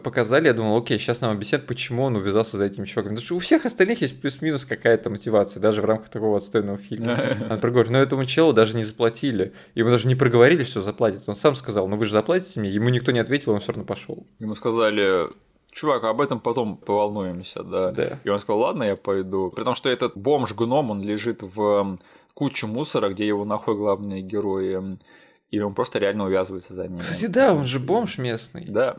показали, 0.00 0.48
я 0.48 0.52
думал, 0.52 0.76
окей, 0.76 0.98
сейчас 0.98 1.22
нам 1.22 1.32
объяснят, 1.34 1.66
почему 1.66 2.02
он 2.02 2.16
увязался 2.16 2.58
за 2.58 2.66
этим 2.66 2.84
чуваком. 2.84 3.12
Потому 3.12 3.24
что 3.24 3.36
у 3.36 3.38
всех 3.38 3.64
остальных 3.64 4.02
есть 4.02 4.20
плюс-минус 4.20 4.66
какая-то 4.66 5.08
мотивация, 5.08 5.62
даже 5.62 5.80
в 5.80 5.86
рамках 5.86 6.10
такого 6.10 6.36
отстойного 6.36 6.76
фильма. 6.76 7.18
Он 7.50 7.58
проговорит, 7.58 7.90
но 7.90 7.96
этому 7.96 8.26
челу 8.26 8.52
даже 8.52 8.76
не 8.76 8.84
заплатили. 8.84 9.54
Ему 9.74 9.88
даже 9.88 10.06
не 10.08 10.14
проговорили, 10.14 10.62
что 10.64 10.82
заплатит. 10.82 11.22
Он 11.26 11.36
сам 11.36 11.56
сказал, 11.56 11.88
ну 11.88 11.96
вы 11.96 12.04
же 12.04 12.12
заплатите 12.12 12.60
мне. 12.60 12.68
Ему 12.68 12.90
никто 12.90 13.12
не 13.12 13.18
ответил, 13.18 13.52
он 13.52 13.60
все 13.60 13.72
равно 13.72 13.86
пошел. 13.86 14.26
Ему 14.40 14.54
сказали, 14.54 15.28
чувак, 15.70 16.04
об 16.04 16.20
этом 16.20 16.40
потом 16.40 16.76
поволнуемся, 16.76 17.62
да. 17.62 17.92
да. 17.92 18.18
И 18.24 18.28
он 18.28 18.38
сказал, 18.38 18.60
ладно, 18.60 18.84
я 18.84 18.96
пойду. 18.96 19.50
При 19.50 19.64
том, 19.64 19.74
что 19.74 19.88
этот 19.88 20.16
бомж-гном, 20.16 20.90
он 20.90 21.02
лежит 21.02 21.42
в 21.42 21.98
кучу 22.34 22.66
мусора, 22.66 23.08
где 23.10 23.26
его 23.26 23.44
нахуй 23.44 23.76
главные 23.76 24.22
герои. 24.22 24.98
И 25.50 25.60
он 25.60 25.74
просто 25.74 25.98
реально 25.98 26.26
увязывается 26.26 26.74
за 26.74 26.88
ним. 26.88 26.98
Кстати, 26.98 27.26
да, 27.26 27.54
он 27.54 27.64
же 27.64 27.78
бомж 27.80 28.18
местный. 28.18 28.64
Да. 28.68 28.96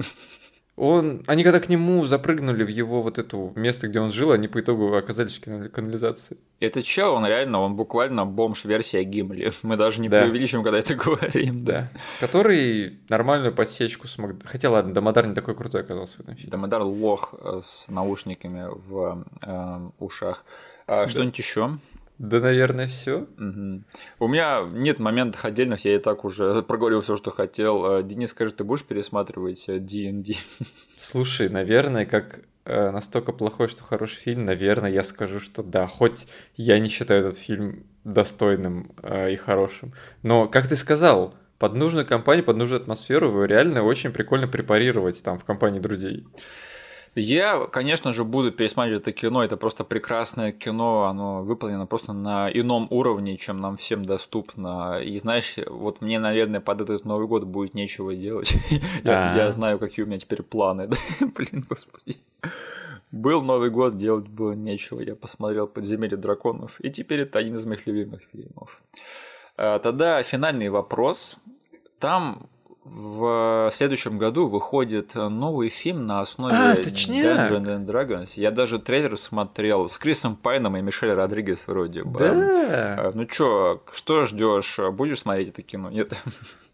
Он, 0.79 1.23
они 1.27 1.43
когда 1.43 1.59
к 1.59 1.67
нему 1.67 2.05
запрыгнули 2.05 2.63
в 2.63 2.69
его 2.69 3.01
вот 3.01 3.19
это 3.19 3.51
место, 3.55 3.89
где 3.89 3.99
он 3.99 4.13
жил, 4.13 4.31
они 4.31 4.47
по 4.47 4.61
итогу 4.61 4.95
оказались 4.95 5.37
в 5.37 5.69
канализации. 5.71 6.37
Это 6.61 6.81
чел, 6.81 7.15
он 7.15 7.25
реально, 7.25 7.59
он 7.59 7.75
буквально 7.75 8.25
бомж-версия 8.25 9.03
Гимли. 9.03 9.51
Мы 9.61 9.75
даже 9.75 9.99
не 9.99 10.07
да. 10.07 10.21
преувеличим, 10.21 10.63
когда 10.63 10.79
это 10.79 10.95
говорим. 11.05 11.65
Да. 11.65 11.89
Который 12.21 12.97
нормальную 13.09 13.53
подсечку 13.53 14.07
смог... 14.07 14.31
Хотя 14.45 14.69
ладно, 14.69 14.93
Дамодар 14.93 15.27
не 15.27 15.35
такой 15.35 15.53
крутой 15.53 15.81
оказался 15.81 16.15
в 16.15 16.19
этом 16.21 16.35
фильме. 16.35 16.51
Дамодар 16.51 16.81
лох 16.83 17.33
э, 17.37 17.59
с 17.61 17.89
наушниками 17.89 18.69
в 18.69 19.25
э, 19.41 19.89
ушах. 19.99 20.45
А, 20.87 21.03
да. 21.03 21.07
Что-нибудь 21.09 21.37
еще? 21.37 21.77
Да, 22.19 22.41
наверное, 22.41 22.87
все. 22.87 23.27
Угу. 23.37 23.83
У 24.19 24.27
меня 24.27 24.67
нет 24.73 24.99
моментов 24.99 25.45
отдельных, 25.45 25.85
я 25.85 25.95
и 25.95 25.99
так 25.99 26.25
уже 26.25 26.61
проговорил 26.67 26.99
все, 27.01 27.15
что 27.15 27.31
хотел. 27.31 27.99
Э, 27.99 28.03
Денис, 28.03 28.31
скажи, 28.31 28.51
ты 28.51 28.65
будешь 28.65 28.83
пересматривать 28.83 29.65
D&D? 29.67 30.33
Э, 30.33 30.63
Слушай, 30.97 31.47
наверное, 31.47 32.05
как 32.05 32.41
э, 32.65 32.91
настолько 32.91 33.31
плохой, 33.31 33.69
что 33.69 33.83
хороший 33.83 34.17
фильм, 34.17 34.43
наверное, 34.43 34.91
я 34.91 35.03
скажу, 35.03 35.39
что 35.39 35.63
да. 35.63 35.87
Хоть 35.87 36.27
я 36.57 36.77
не 36.79 36.89
считаю 36.89 37.21
этот 37.21 37.37
фильм 37.37 37.85
достойным 38.03 38.91
и 39.03 39.35
хорошим. 39.35 39.93
Но, 40.21 40.47
как 40.47 40.67
ты 40.67 40.75
сказал, 40.75 41.35
под 41.57 41.75
нужную 41.75 42.05
компанию, 42.05 42.45
под 42.45 42.57
нужную 42.57 42.81
атмосферу 42.81 43.27
его 43.27 43.45
реально 43.45 43.83
очень 43.83 44.11
прикольно 44.11 44.47
препарировать 44.47 45.21
там 45.23 45.37
в 45.37 45.45
компании 45.45 45.79
друзей. 45.79 46.25
Я, 47.19 47.67
конечно 47.67 48.11
же, 48.11 48.23
буду 48.23 48.51
пересматривать 48.51 49.01
это 49.01 49.11
кино. 49.11 49.43
Это 49.43 49.57
просто 49.57 49.83
прекрасное 49.83 50.51
кино. 50.51 51.03
Оно 51.03 51.43
выполнено 51.43 51.85
просто 51.85 52.13
на 52.13 52.49
ином 52.51 52.87
уровне, 52.89 53.37
чем 53.37 53.59
нам 53.59 53.77
всем 53.77 54.05
доступно. 54.05 54.99
И 55.01 55.19
знаешь, 55.19 55.55
вот 55.67 56.01
мне, 56.01 56.19
наверное, 56.19 56.61
под 56.61 56.81
этот 56.81 57.05
Новый 57.05 57.27
год 57.27 57.43
будет 57.43 57.73
нечего 57.73 58.15
делать. 58.15 58.53
я, 59.03 59.35
я 59.35 59.51
знаю, 59.51 59.79
какие 59.79 60.05
у 60.05 60.07
меня 60.07 60.19
теперь 60.19 60.43
планы. 60.43 60.89
Блин, 61.19 61.65
господи. 61.67 62.17
Был 63.11 63.41
Новый 63.41 63.71
год, 63.71 63.97
делать 63.97 64.27
было 64.27 64.53
нечего. 64.53 65.01
Я 65.01 65.15
посмотрел 65.15 65.67
«Подземелье 65.67 66.15
драконов», 66.15 66.79
и 66.79 66.91
теперь 66.91 67.21
это 67.21 67.39
один 67.39 67.57
из 67.57 67.65
моих 67.65 67.87
любимых 67.87 68.21
фильмов. 68.31 68.81
А, 69.57 69.79
тогда 69.79 70.21
финальный 70.21 70.69
вопрос. 70.69 71.37
Там 71.97 72.47
в 72.91 73.69
следующем 73.73 74.17
году 74.17 74.47
выходит 74.47 75.15
новый 75.15 75.69
фильм 75.69 76.05
на 76.05 76.21
основе 76.21 76.55
а, 76.55 76.75
Dungeons 76.75 77.49
and 77.49 77.85
Dragons. 77.85 78.31
Я 78.35 78.51
даже 78.51 78.79
трейлер 78.79 79.17
смотрел 79.17 79.87
с 79.87 79.97
Крисом 79.97 80.35
Пайном 80.35 80.75
и 80.77 80.81
Мишель 80.81 81.13
Родригес 81.13 81.67
вроде 81.67 82.03
бы. 82.03 82.19
Да. 82.19 82.31
А, 82.33 83.11
ну 83.13 83.25
чё, 83.25 83.83
что 83.91 84.25
ждешь? 84.25 84.79
Будешь 84.93 85.19
смотреть 85.19 85.49
это 85.49 85.61
кино? 85.61 85.89
Нет? 85.89 86.13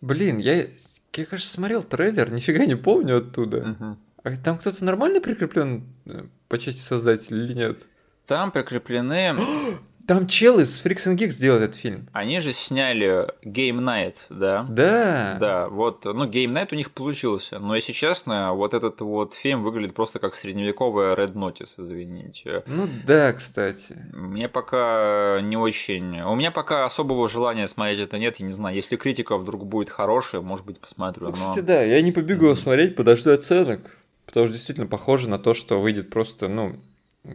Блин, 0.01 0.37
я, 0.37 0.67
я 1.13 1.25
кажется, 1.25 1.53
смотрел 1.53 1.83
трейлер, 1.83 2.31
нифига 2.31 2.65
не 2.65 2.75
помню 2.75 3.17
оттуда. 3.17 3.75
Угу. 3.79 3.97
А 4.23 4.37
там 4.37 4.57
кто-то 4.57 4.83
нормально 4.83 5.21
прикреплен 5.21 5.83
э, 6.05 6.23
по 6.47 6.57
части 6.57 6.79
создателя 6.79 7.43
или 7.43 7.53
нет? 7.53 7.83
Там 8.25 8.51
прикреплены 8.51 9.35
Там 10.07 10.27
чел 10.27 10.59
из 10.59 10.83
Freaks 10.85 11.07
and 11.07 11.17
Geeks 11.17 11.39
делает 11.39 11.63
этот 11.63 11.75
фильм. 11.75 12.07
Они 12.13 12.39
же 12.39 12.53
сняли 12.53 13.27
Game 13.43 13.79
Night, 13.79 14.15
да? 14.29 14.65
Да. 14.69 15.37
Да, 15.39 15.69
вот, 15.69 16.05
ну, 16.05 16.25
Game 16.25 16.51
Night 16.51 16.69
у 16.71 16.75
них 16.75 16.91
получился. 16.91 17.57
Но, 17.59 17.75
если 17.75 17.91
честно, 17.91 18.53
вот 18.53 18.73
этот 18.73 19.01
вот 19.01 19.33
фильм 19.33 19.63
выглядит 19.63 19.95
просто 19.95 20.19
как 20.19 20.35
средневековая 20.35 21.15
Red 21.15 21.33
Notice, 21.33 21.75
извините. 21.77 22.63
Ну 22.67 22.87
да, 23.07 23.33
кстати. 23.33 23.97
Мне 24.13 24.47
пока 24.47 25.39
не 25.41 25.57
очень... 25.57 26.21
У 26.21 26.35
меня 26.35 26.51
пока 26.51 26.85
особого 26.85 27.27
желания 27.27 27.67
смотреть 27.67 27.99
это 27.99 28.19
нет, 28.19 28.37
я 28.37 28.45
не 28.45 28.53
знаю. 28.53 28.75
Если 28.75 28.97
критика 28.97 29.37
вдруг 29.37 29.65
будет 29.65 29.89
хорошая, 29.89 30.41
может 30.41 30.65
быть, 30.65 30.79
посмотрю. 30.79 31.25
Ну, 31.25 31.29
но... 31.31 31.35
Кстати, 31.35 31.59
да, 31.61 31.81
я 31.81 32.01
не 32.01 32.11
побегу 32.11 32.47
mm-hmm. 32.47 32.55
смотреть, 32.55 32.95
подожду 32.95 33.31
оценок. 33.31 33.81
Потому 34.25 34.47
что 34.47 34.53
действительно 34.53 34.87
похоже 34.87 35.29
на 35.29 35.39
то, 35.39 35.53
что 35.53 35.79
выйдет 35.79 36.09
просто, 36.09 36.47
ну, 36.47 36.75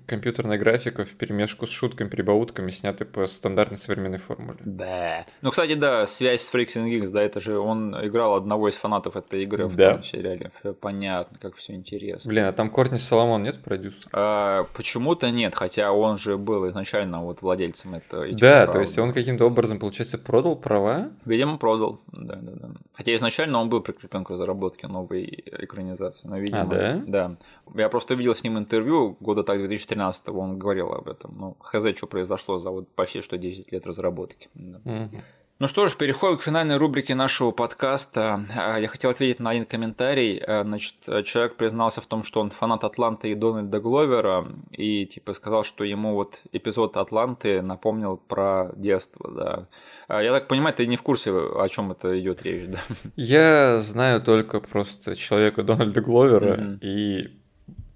компьютерная 0.06 0.58
графика 0.58 1.04
в 1.04 1.10
перемешку 1.10 1.66
с 1.66 1.70
шутками, 1.70 2.08
прибаутками, 2.08 2.70
сняты 2.70 3.04
по 3.04 3.26
стандартной 3.26 3.78
современной 3.78 4.18
формуле. 4.18 4.58
Да. 4.64 5.26
Ну, 5.42 5.50
кстати, 5.50 5.74
да, 5.74 6.06
связь 6.06 6.42
с 6.42 6.52
Freaks 6.52 6.76
and 6.76 6.88
Geeks, 6.88 7.10
да, 7.10 7.22
это 7.22 7.40
же 7.40 7.58
он 7.58 7.94
играл 8.06 8.34
одного 8.34 8.68
из 8.68 8.76
фанатов 8.76 9.16
этой 9.16 9.42
игры 9.42 9.66
в 9.66 9.76
да. 9.76 9.92
том 9.92 10.02
сериале. 10.02 10.50
Понятно, 10.80 11.38
как 11.40 11.56
все 11.56 11.74
интересно. 11.74 12.28
Блин, 12.28 12.44
а 12.44 12.52
там 12.52 12.70
Кортни 12.70 12.98
Соломон 12.98 13.42
нет 13.42 13.58
продюсер? 13.62 14.08
А, 14.12 14.64
почему-то 14.74 15.30
нет, 15.30 15.54
хотя 15.54 15.92
он 15.92 16.18
же 16.18 16.36
был 16.36 16.68
изначально 16.68 17.22
вот 17.22 17.42
владельцем 17.42 17.94
этого. 17.94 18.26
Да, 18.32 18.62
прав. 18.62 18.72
то 18.72 18.80
есть 18.80 18.98
он 18.98 19.12
каким-то 19.12 19.46
образом, 19.46 19.78
получается, 19.78 20.18
продал 20.18 20.56
права? 20.56 21.10
Видимо, 21.24 21.58
продал, 21.58 22.00
да, 22.12 22.36
да, 22.36 22.52
да. 22.54 22.68
Хотя 22.92 23.14
изначально 23.14 23.60
он 23.60 23.68
был 23.68 23.80
прикреплен 23.80 24.24
к 24.24 24.30
разработке 24.30 24.86
новой 24.86 25.44
экранизации, 25.58 26.28
но, 26.28 26.38
видимо, 26.38 26.62
а, 26.62 26.66
да? 26.66 27.02
Да. 27.06 27.36
Я 27.74 27.88
просто 27.88 28.14
видел 28.14 28.34
с 28.34 28.42
ним 28.42 28.58
интервью 28.58 29.16
года 29.20 29.42
так 29.42 29.60
2013 29.86 30.28
он 30.28 30.58
говорил 30.58 30.92
об 30.92 31.08
этом. 31.08 31.32
Ну, 31.34 31.56
хз, 31.60 31.96
что 31.96 32.06
произошло 32.06 32.58
за 32.58 32.70
вот 32.70 32.88
почти 32.94 33.22
что 33.22 33.38
10 33.38 33.72
лет 33.72 33.86
разработки. 33.86 34.48
Угу. 34.54 35.22
Ну 35.60 35.66
что 35.66 35.86
ж, 35.88 35.94
переходим 35.94 36.38
к 36.38 36.42
финальной 36.42 36.78
рубрике 36.78 37.14
нашего 37.14 37.50
подкаста. 37.50 38.46
А, 38.56 38.78
я 38.78 38.88
хотел 38.88 39.10
ответить 39.10 39.40
на 39.40 39.50
один 39.50 39.66
комментарий. 39.66 40.38
А, 40.38 40.62
значит, 40.64 40.94
человек 41.26 41.56
признался 41.56 42.00
в 42.00 42.06
том, 42.06 42.22
что 42.22 42.40
он 42.40 42.48
фанат 42.48 42.82
Атланты 42.82 43.30
и 43.30 43.34
Дональда 43.34 43.78
Гловера, 43.78 44.48
и 44.70 45.04
типа 45.04 45.34
сказал, 45.34 45.62
что 45.62 45.84
ему 45.84 46.14
вот 46.14 46.40
эпизод 46.52 46.96
Атланты 46.96 47.60
напомнил 47.60 48.16
про 48.16 48.72
детство, 48.74 49.30
да. 49.30 49.66
А, 50.08 50.22
я 50.22 50.32
так 50.32 50.48
понимаю, 50.48 50.74
ты 50.74 50.86
не 50.86 50.96
в 50.96 51.02
курсе, 51.02 51.30
о 51.30 51.68
чем 51.68 51.92
это 51.92 52.18
идет 52.18 52.42
речь, 52.42 52.66
да? 52.66 52.80
Я 53.16 53.80
знаю 53.80 54.22
только 54.22 54.60
просто 54.60 55.14
человека 55.14 55.62
Дональда 55.62 56.00
Гловера, 56.00 56.56
mm-hmm. 56.56 56.78
и 56.80 57.39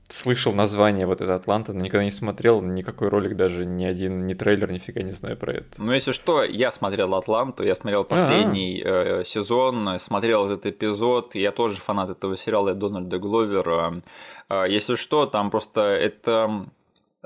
слышал 0.08 0.52
название 0.52 1.06
вот 1.06 1.20
это 1.20 1.34
Атланта, 1.34 1.72
но 1.72 1.80
никогда 1.80 2.04
не 2.04 2.10
смотрел 2.10 2.60
никакой 2.60 3.08
ролик, 3.08 3.36
даже 3.36 3.64
ни 3.64 3.84
один, 3.84 4.26
ни 4.26 4.34
трейлер, 4.34 4.70
нифига 4.70 5.02
не 5.02 5.10
знаю 5.10 5.36
про 5.36 5.54
это. 5.54 5.82
Ну, 5.82 5.92
если 5.92 6.12
что, 6.12 6.44
я 6.44 6.70
смотрел 6.70 7.14
Атланту, 7.14 7.64
я 7.64 7.74
смотрел 7.74 8.04
последний 8.04 8.82
э, 8.84 9.24
сезон, 9.24 9.98
смотрел 9.98 10.46
этот 10.46 10.66
эпизод, 10.66 11.34
я 11.34 11.52
тоже 11.52 11.76
фанат 11.76 12.10
этого 12.10 12.36
сериала 12.36 12.74
Дональда 12.74 13.18
Гловера. 13.18 14.02
Э, 14.48 14.64
если 14.68 14.94
что, 14.96 15.26
там 15.26 15.50
просто 15.50 15.80
это 15.80 16.66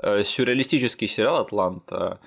э, 0.01 0.23
сюрреалистический 0.23 1.07
сериал 1.07 1.41
Атланта, 1.41 2.19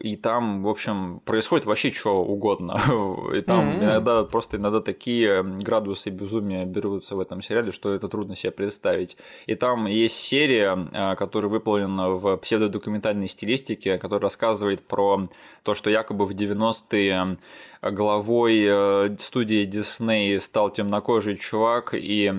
и 0.00 0.16
там, 0.16 0.62
в 0.62 0.68
общем, 0.68 1.20
происходит 1.24 1.66
вообще 1.66 1.90
что 1.90 2.22
угодно. 2.22 2.78
И 3.34 3.40
там 3.40 3.70
mm-hmm. 3.70 3.84
иногда 3.84 4.24
просто 4.24 4.58
иногда 4.58 4.80
такие 4.80 5.42
градусы 5.42 6.10
безумия 6.10 6.64
берутся 6.64 7.16
в 7.16 7.20
этом 7.20 7.42
сериале, 7.42 7.72
что 7.72 7.92
это 7.92 8.08
трудно 8.08 8.36
себе 8.36 8.52
представить. 8.52 9.16
И 9.46 9.54
там 9.54 9.86
есть 9.86 10.16
серия, 10.16 10.78
а, 10.92 11.16
которая 11.16 11.50
выполнена 11.50 12.10
в 12.10 12.36
псевдодокументальной 12.36 13.28
стилистике, 13.28 13.98
которая 13.98 14.22
рассказывает 14.22 14.86
про 14.86 15.28
то, 15.62 15.74
что 15.74 15.90
якобы 15.90 16.26
в 16.26 16.30
90-е 16.30 17.38
главой 17.82 18.64
э, 18.66 19.16
студии 19.18 19.64
Дисней 19.64 20.38
стал 20.40 20.70
темнокожий 20.70 21.36
чувак 21.36 21.94
и 21.94 22.32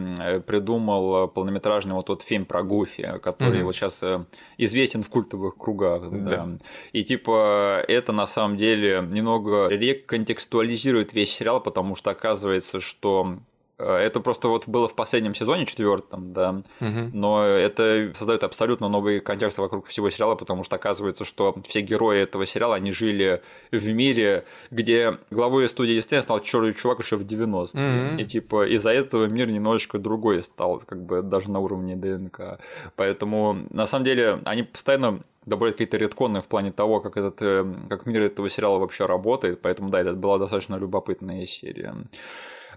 придумал 0.45 1.27
полнометражный 1.27 1.93
вот 1.93 2.05
тот 2.05 2.21
фильм 2.21 2.45
про 2.45 2.63
Гуфи, 2.63 3.19
который 3.23 3.59
mm-hmm. 3.59 3.63
вот 3.63 3.75
сейчас 3.75 4.03
э, 4.03 4.25
известен 4.57 5.03
в 5.03 5.09
культовых 5.09 5.57
кругах. 5.57 6.09
Да. 6.11 6.45
Да. 6.45 6.49
И 6.93 7.03
типа 7.03 7.83
это 7.87 8.11
на 8.11 8.27
самом 8.27 8.55
деле 8.57 9.07
немного 9.11 9.67
реконтекстуализирует 9.67 11.13
весь 11.13 11.33
сериал, 11.33 11.61
потому 11.61 11.95
что 11.95 12.11
оказывается, 12.11 12.79
что 12.79 13.37
Э, 13.37 13.50
это 13.81 14.19
просто 14.19 14.47
вот 14.47 14.67
было 14.67 14.87
в 14.87 14.95
последнем 14.95 15.33
сезоне, 15.35 15.65
четвертом, 15.65 16.33
да. 16.33 16.61
Угу. 16.79 17.11
Но 17.13 17.43
это 17.43 18.11
создает 18.13 18.43
абсолютно 18.43 18.87
новый 18.87 19.19
контекст 19.19 19.57
вокруг 19.57 19.87
всего 19.87 20.09
сериала, 20.09 20.35
потому 20.35 20.63
что 20.63 20.75
оказывается, 20.75 21.25
что 21.25 21.55
все 21.67 21.81
герои 21.81 22.19
этого 22.21 22.45
сериала, 22.45 22.75
они 22.75 22.91
жили 22.91 23.41
в 23.71 23.87
мире, 23.87 24.45
где 24.69 25.17
главой 25.29 25.67
студии 25.69 25.93
Диснея 25.93 26.21
стал 26.21 26.39
черный 26.39 26.73
чувак 26.73 26.99
еще 26.99 27.17
в 27.17 27.21
90-е. 27.21 28.13
Угу. 28.13 28.21
И 28.21 28.25
типа 28.25 28.67
из-за 28.67 28.91
этого 28.91 29.25
мир 29.25 29.49
немножечко 29.49 29.99
другой 29.99 30.43
стал, 30.43 30.81
как 30.85 31.03
бы 31.03 31.21
даже 31.21 31.51
на 31.51 31.59
уровне 31.59 31.95
ДНК. 31.95 32.59
Поэтому 32.95 33.57
на 33.69 33.85
самом 33.85 34.05
деле 34.05 34.39
они 34.45 34.63
постоянно 34.63 35.21
добавляют 35.45 35.75
какие-то 35.77 35.97
редконы 35.97 36.41
в 36.41 36.47
плане 36.47 36.71
того, 36.71 36.99
как, 36.99 37.17
этот, 37.17 37.41
э, 37.41 37.65
как 37.89 38.05
мир 38.05 38.21
этого 38.21 38.49
сериала 38.49 38.77
вообще 38.77 39.05
работает. 39.05 39.61
Поэтому 39.61 39.89
да, 39.89 40.01
это 40.01 40.13
была 40.13 40.37
достаточно 40.37 40.75
любопытная 40.75 41.45
серия. 41.45 41.95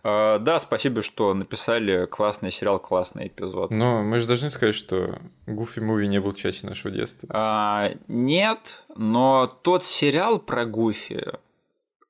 А, 0.05 0.39
да, 0.39 0.59
спасибо, 0.59 1.01
что 1.02 1.32
написали 1.32 2.06
классный 2.06 2.51
сериал, 2.51 2.78
классный 2.78 3.28
эпизод. 3.28 3.72
Но 3.72 4.02
мы 4.02 4.18
же 4.18 4.26
должны 4.26 4.51
сказать, 4.51 4.74
что 4.74 5.18
Гуфи 5.47 5.81
Муви 5.81 6.06
не 6.06 6.20
был 6.20 6.35
частью 6.35 6.68
нашего 6.68 6.93
детства. 6.93 7.28
А, 7.32 7.90
нет, 8.06 8.59
но 8.94 9.47
тот 9.47 9.82
сериал 9.82 10.39
про 10.39 10.66
Гуфи, 10.66 11.24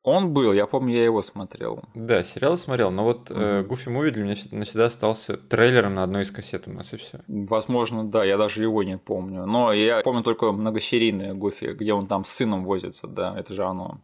он 0.02 0.34
был, 0.34 0.52
я 0.52 0.66
помню, 0.66 0.96
я 0.96 1.04
его 1.04 1.22
смотрел. 1.22 1.82
Да, 1.94 2.22
сериал 2.22 2.58
смотрел, 2.58 2.90
но 2.90 3.04
вот 3.04 3.30
Гуфи 3.30 3.88
Муви 3.88 4.10
для 4.10 4.24
меня 4.24 4.34
навсегда 4.50 4.86
остался 4.86 5.38
трейлером 5.38 5.94
на 5.94 6.02
одной 6.02 6.24
из 6.24 6.30
кассет 6.30 6.68
у 6.68 6.72
нас 6.72 6.92
и 6.92 6.96
все. 6.96 7.20
Возможно, 7.26 8.04
да, 8.04 8.22
я 8.22 8.36
даже 8.36 8.62
его 8.62 8.82
не 8.82 8.98
помню. 8.98 9.46
Но 9.46 9.72
я 9.72 10.00
помню 10.00 10.22
только 10.22 10.52
многосерийное 10.52 11.32
Гуфи, 11.32 11.72
где 11.72 11.94
он 11.94 12.06
там 12.06 12.26
с 12.26 12.32
сыном 12.32 12.64
возится, 12.64 13.06
да, 13.06 13.34
это 13.38 13.54
же 13.54 13.64
оно. 13.64 13.98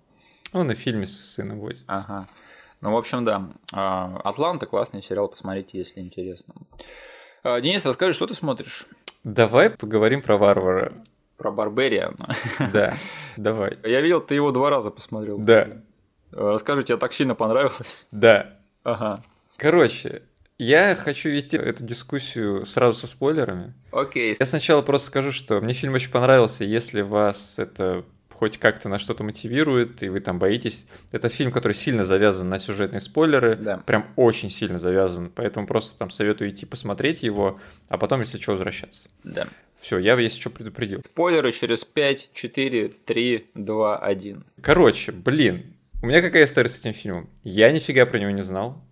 Он 0.54 0.70
и 0.70 0.74
в 0.74 0.78
фильме 0.78 1.04
с 1.04 1.34
сыном 1.34 1.60
возится. 1.60 1.86
Ага. 1.88 2.26
Ну, 2.81 2.93
в 2.93 2.97
общем, 2.97 3.24
да. 3.24 3.48
А, 3.73 4.20
Атланта 4.24 4.66
классный 4.66 5.02
сериал, 5.02 5.28
посмотрите, 5.28 5.78
если 5.78 6.01
интересно. 6.01 6.55
А, 7.43 7.61
Денис, 7.61 7.85
расскажи, 7.85 8.12
что 8.12 8.27
ты 8.27 8.35
смотришь? 8.35 8.86
Давай 9.24 9.70
поговорим 9.70 10.23
про 10.23 10.36
варвара. 10.39 10.93
Про 11.36 11.51
Барберия. 11.52 12.15
Да, 12.73 12.97
давай. 13.36 13.78
Я 13.85 14.01
видел, 14.01 14.20
ты 14.20 14.35
его 14.35 14.51
два 14.51 14.70
раза 14.70 14.90
посмотрел. 14.90 15.39
Да. 15.39 15.69
Расскажи, 16.32 16.82
тебе 16.85 16.97
так 16.98 17.12
сильно 17.12 17.35
понравилось? 17.35 18.07
Да. 18.12 18.57
Ага. 18.82 19.23
Короче, 19.57 20.23
я 20.59 20.94
хочу 20.94 21.31
вести 21.31 21.57
эту 21.57 21.85
дискуссию 21.85 22.65
сразу 22.66 23.01
со 23.01 23.07
спойлерами. 23.07 23.74
Окей. 23.93 24.36
Я 24.39 24.47
сначала 24.47 24.82
просто 24.82 25.09
скажу, 25.09 25.32
что 25.32 25.61
мне 25.61 25.73
фильм 25.73 25.94
очень 25.94 26.11
понравился. 26.11 26.65
Если 26.65 27.01
вас 27.01 27.59
это 27.59 28.05
хоть 28.40 28.56
как-то 28.56 28.88
на 28.88 28.98
что-то 28.98 29.22
мотивирует, 29.22 30.02
и 30.02 30.08
вы 30.08 30.20
там 30.20 30.38
боитесь. 30.38 30.86
Это 31.12 31.28
фильм, 31.28 31.52
который 31.52 31.74
сильно 31.74 32.06
завязан 32.06 32.48
на 32.48 32.58
сюжетные 32.58 33.02
спойлеры, 33.02 33.54
да. 33.54 33.76
прям 33.76 34.06
очень 34.16 34.50
сильно 34.50 34.78
завязан, 34.78 35.30
поэтому 35.34 35.66
просто 35.66 35.98
там 35.98 36.10
советую 36.10 36.48
идти 36.48 36.64
посмотреть 36.64 37.22
его, 37.22 37.60
а 37.88 37.98
потом, 37.98 38.20
если 38.20 38.38
что, 38.38 38.52
возвращаться. 38.52 39.10
Да. 39.24 39.46
Все, 39.78 39.98
я 39.98 40.18
если 40.18 40.40
что 40.40 40.48
предупредил. 40.48 41.02
Спойлеры 41.02 41.52
через 41.52 41.84
5, 41.84 42.30
4, 42.32 42.88
3, 42.88 43.46
2, 43.54 43.98
1. 43.98 44.44
Короче, 44.62 45.12
блин, 45.12 45.74
у 46.00 46.06
меня 46.06 46.22
какая 46.22 46.44
история 46.44 46.70
с 46.70 46.78
этим 46.78 46.94
фильмом? 46.94 47.28
Я 47.44 47.70
нифига 47.70 48.06
про 48.06 48.18
него 48.18 48.30
не 48.30 48.42
знал, 48.42 48.82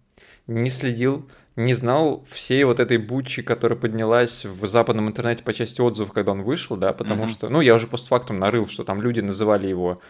не 0.47 0.69
следил, 0.69 1.27
не 1.59 1.75
знал 1.75 2.25
всей 2.31 2.65
вот 2.65 2.81
этой 2.81 2.99
бучи, 2.99 3.43
которая 3.43 3.79
поднялась 3.79 4.45
в 4.45 4.67
западном 4.69 5.09
интернете 5.09 5.43
по 5.43 5.53
части 5.53 5.81
отзывов, 5.81 6.13
когда 6.13 6.33
он 6.33 6.43
вышел, 6.43 6.77
да, 6.77 6.93
потому 6.93 7.25
mm-hmm. 7.25 7.31
что, 7.31 7.49
ну, 7.49 7.61
я 7.61 7.75
уже 7.75 7.87
постфактум 7.87 8.39
нарыл, 8.39 8.69
что 8.69 8.85
там 8.85 9.03
люди 9.03 9.21
называли 9.21 9.67
его 9.67 10.01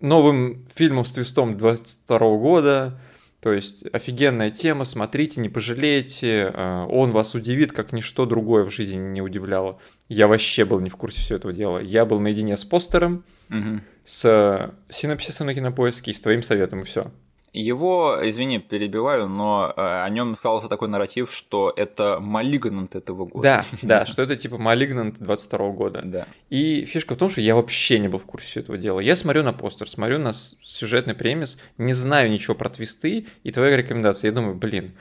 новым 0.00 0.64
фильмом 0.74 1.04
с 1.04 1.12
твистом 1.12 1.56
22 1.56 2.18
года, 2.36 3.00
то 3.40 3.52
есть 3.52 3.84
офигенная 3.92 4.52
тема, 4.52 4.84
смотрите, 4.84 5.40
не 5.40 5.48
пожалеете, 5.48 6.52
э, 6.54 6.86
он 6.88 7.10
вас 7.10 7.34
удивит, 7.34 7.72
как 7.72 7.92
ничто 7.92 8.24
другое 8.24 8.64
в 8.64 8.70
жизни 8.70 8.96
не 8.96 9.20
удивляло. 9.20 9.80
Я 10.08 10.28
вообще 10.28 10.64
был 10.64 10.78
не 10.78 10.90
в 10.90 10.96
курсе 10.96 11.20
всего 11.20 11.38
этого 11.38 11.52
дела. 11.52 11.78
Я 11.80 12.04
был 12.04 12.20
наедине 12.20 12.56
с 12.56 12.64
постером, 12.64 13.24
угу. 13.50 13.80
с 14.04 14.72
синопсисом 14.88 15.48
на 15.48 15.54
кинопоиске 15.54 16.12
и 16.12 16.14
с 16.14 16.20
твоим 16.20 16.44
советом, 16.44 16.82
и 16.82 16.84
все. 16.84 17.10
Его, 17.52 18.18
извини, 18.22 18.60
перебиваю, 18.60 19.28
но 19.28 19.74
э, 19.76 19.80
о 19.80 20.08
нем 20.08 20.34
сказался 20.34 20.68
такой 20.68 20.88
нарратив, 20.88 21.30
что 21.30 21.70
это 21.76 22.18
Малигнант 22.18 22.96
этого 22.96 23.26
года. 23.26 23.42
Да, 23.42 23.78
да, 23.82 24.06
что 24.06 24.22
это 24.22 24.36
типа 24.36 24.56
Малигнант 24.56 25.18
22 25.18 25.70
года. 25.72 26.00
Да. 26.02 26.26
И 26.48 26.86
фишка 26.86 27.14
в 27.14 27.18
том, 27.18 27.28
что 27.28 27.42
я 27.42 27.54
вообще 27.54 27.98
не 27.98 28.08
был 28.08 28.18
в 28.18 28.24
курсе 28.24 28.60
этого 28.60 28.78
дела. 28.78 29.00
Я 29.00 29.16
смотрю 29.16 29.42
на 29.42 29.52
постер, 29.52 29.86
смотрю 29.86 30.18
на 30.18 30.32
сюжетный 30.32 31.14
премис, 31.14 31.58
не 31.76 31.92
знаю 31.92 32.30
ничего 32.30 32.54
про 32.54 32.70
твисты 32.70 33.26
и 33.42 33.52
твои 33.52 33.76
рекомендации. 33.76 34.28
Я 34.28 34.32
думаю, 34.32 34.54
блин, 34.54 34.92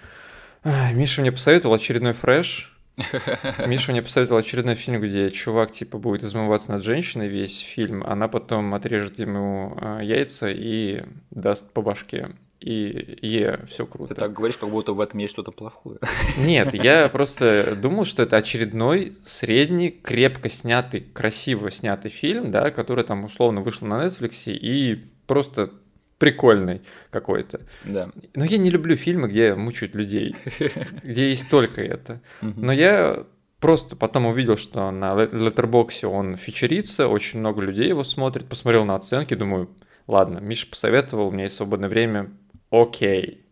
Миша 0.65 1.21
мне 1.21 1.31
посоветовал 1.31 1.75
очередной 1.75 2.11
фреш, 2.11 2.70
Миша 3.67 3.91
мне 3.91 4.01
посоветовал 4.01 4.39
очередной 4.39 4.75
фильм, 4.75 5.01
где 5.01 5.29
чувак 5.29 5.71
типа 5.71 5.97
будет 5.97 6.23
измываться 6.23 6.71
над 6.71 6.83
женщиной 6.83 7.27
весь 7.27 7.59
фильм, 7.59 8.03
она 8.03 8.27
потом 8.27 8.73
отрежет 8.73 9.19
ему 9.19 9.77
а, 9.79 10.01
яйца 10.01 10.49
и 10.49 11.03
даст 11.31 11.71
по 11.73 11.81
башке. 11.81 12.31
И 12.59 13.17
е, 13.23 13.65
все 13.69 13.87
круто. 13.87 14.13
Ты 14.13 14.19
так 14.19 14.33
говоришь, 14.33 14.57
как 14.57 14.69
будто 14.69 14.93
в 14.93 15.01
этом 15.01 15.19
есть 15.19 15.33
что-то 15.33 15.51
плохое. 15.51 15.97
Нет, 16.37 16.73
я 16.75 17.09
просто 17.09 17.75
думал, 17.75 18.05
что 18.05 18.21
это 18.21 18.37
очередной 18.37 19.17
средний, 19.25 19.89
крепко 19.89 20.47
снятый, 20.47 21.01
красиво 21.01 21.71
снятый 21.71 22.11
фильм, 22.11 22.51
да, 22.51 22.69
который 22.69 23.03
там 23.03 23.25
условно 23.25 23.61
вышел 23.61 23.87
на 23.87 24.05
Netflix 24.05 24.43
и 24.45 25.03
просто 25.25 25.71
прикольный 26.21 26.83
какой-то. 27.09 27.61
Да. 27.83 28.11
Но 28.35 28.45
я 28.45 28.59
не 28.59 28.69
люблю 28.69 28.95
фильмы, 28.95 29.27
где 29.27 29.55
мучают 29.55 29.95
людей, 29.95 30.35
где 31.03 31.29
есть 31.29 31.49
только 31.49 31.81
это. 31.81 32.21
Но 32.41 32.71
я 32.71 33.25
просто 33.59 33.95
потом 33.95 34.27
увидел, 34.27 34.55
что 34.55 34.91
на 34.91 35.13
Letterboxd 35.15 36.05
он 36.05 36.35
фичерится, 36.35 37.07
очень 37.07 37.39
много 37.39 37.63
людей 37.63 37.87
его 37.87 38.03
смотрит, 38.03 38.47
посмотрел 38.47 38.85
на 38.85 38.93
оценки, 38.93 39.33
думаю, 39.33 39.71
ладно, 40.05 40.37
Миша 40.37 40.67
посоветовал, 40.67 41.29
у 41.29 41.31
меня 41.31 41.45
есть 41.45 41.55
свободное 41.55 41.89
время, 41.89 42.29
окей, 42.69 43.47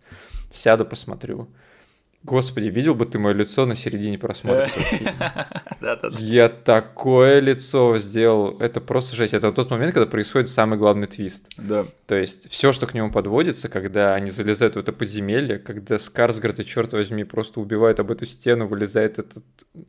сяду, 0.51 0.85
посмотрю. 0.85 1.49
Господи, 2.23 2.65
видел 2.65 2.95
бы 2.95 3.05
ты 3.05 3.17
мое 3.17 3.33
лицо 3.33 3.65
на 3.65 3.75
середине 3.75 4.17
просмотра 4.17 4.63
этого 4.63 4.81
фильма? 4.85 5.47
Я 6.19 6.49
такое 6.49 7.39
лицо 7.39 7.97
сделал. 7.97 8.59
Это 8.59 8.81
просто 8.81 9.15
жесть. 9.15 9.33
Это 9.33 9.51
тот 9.51 9.71
момент, 9.71 9.93
когда 9.93 10.05
происходит 10.05 10.49
самый 10.49 10.77
главный 10.77 11.07
твист. 11.07 11.47
Да. 11.57 11.85
То 12.07 12.15
есть 12.15 12.51
все, 12.51 12.73
что 12.73 12.87
к 12.87 12.93
нему 12.93 13.09
подводится, 13.09 13.69
когда 13.69 14.15
они 14.15 14.31
залезают 14.31 14.75
в 14.75 14.79
это 14.79 14.91
подземелье, 14.91 15.59
когда 15.59 15.97
Скарсгард 15.97 16.59
и 16.59 16.65
черт 16.65 16.91
возьми 16.91 17.23
просто 17.23 17.61
убивает 17.61 18.01
об 18.01 18.11
эту 18.11 18.25
стену, 18.25 18.67
вылезает 18.67 19.17
этот 19.17 19.43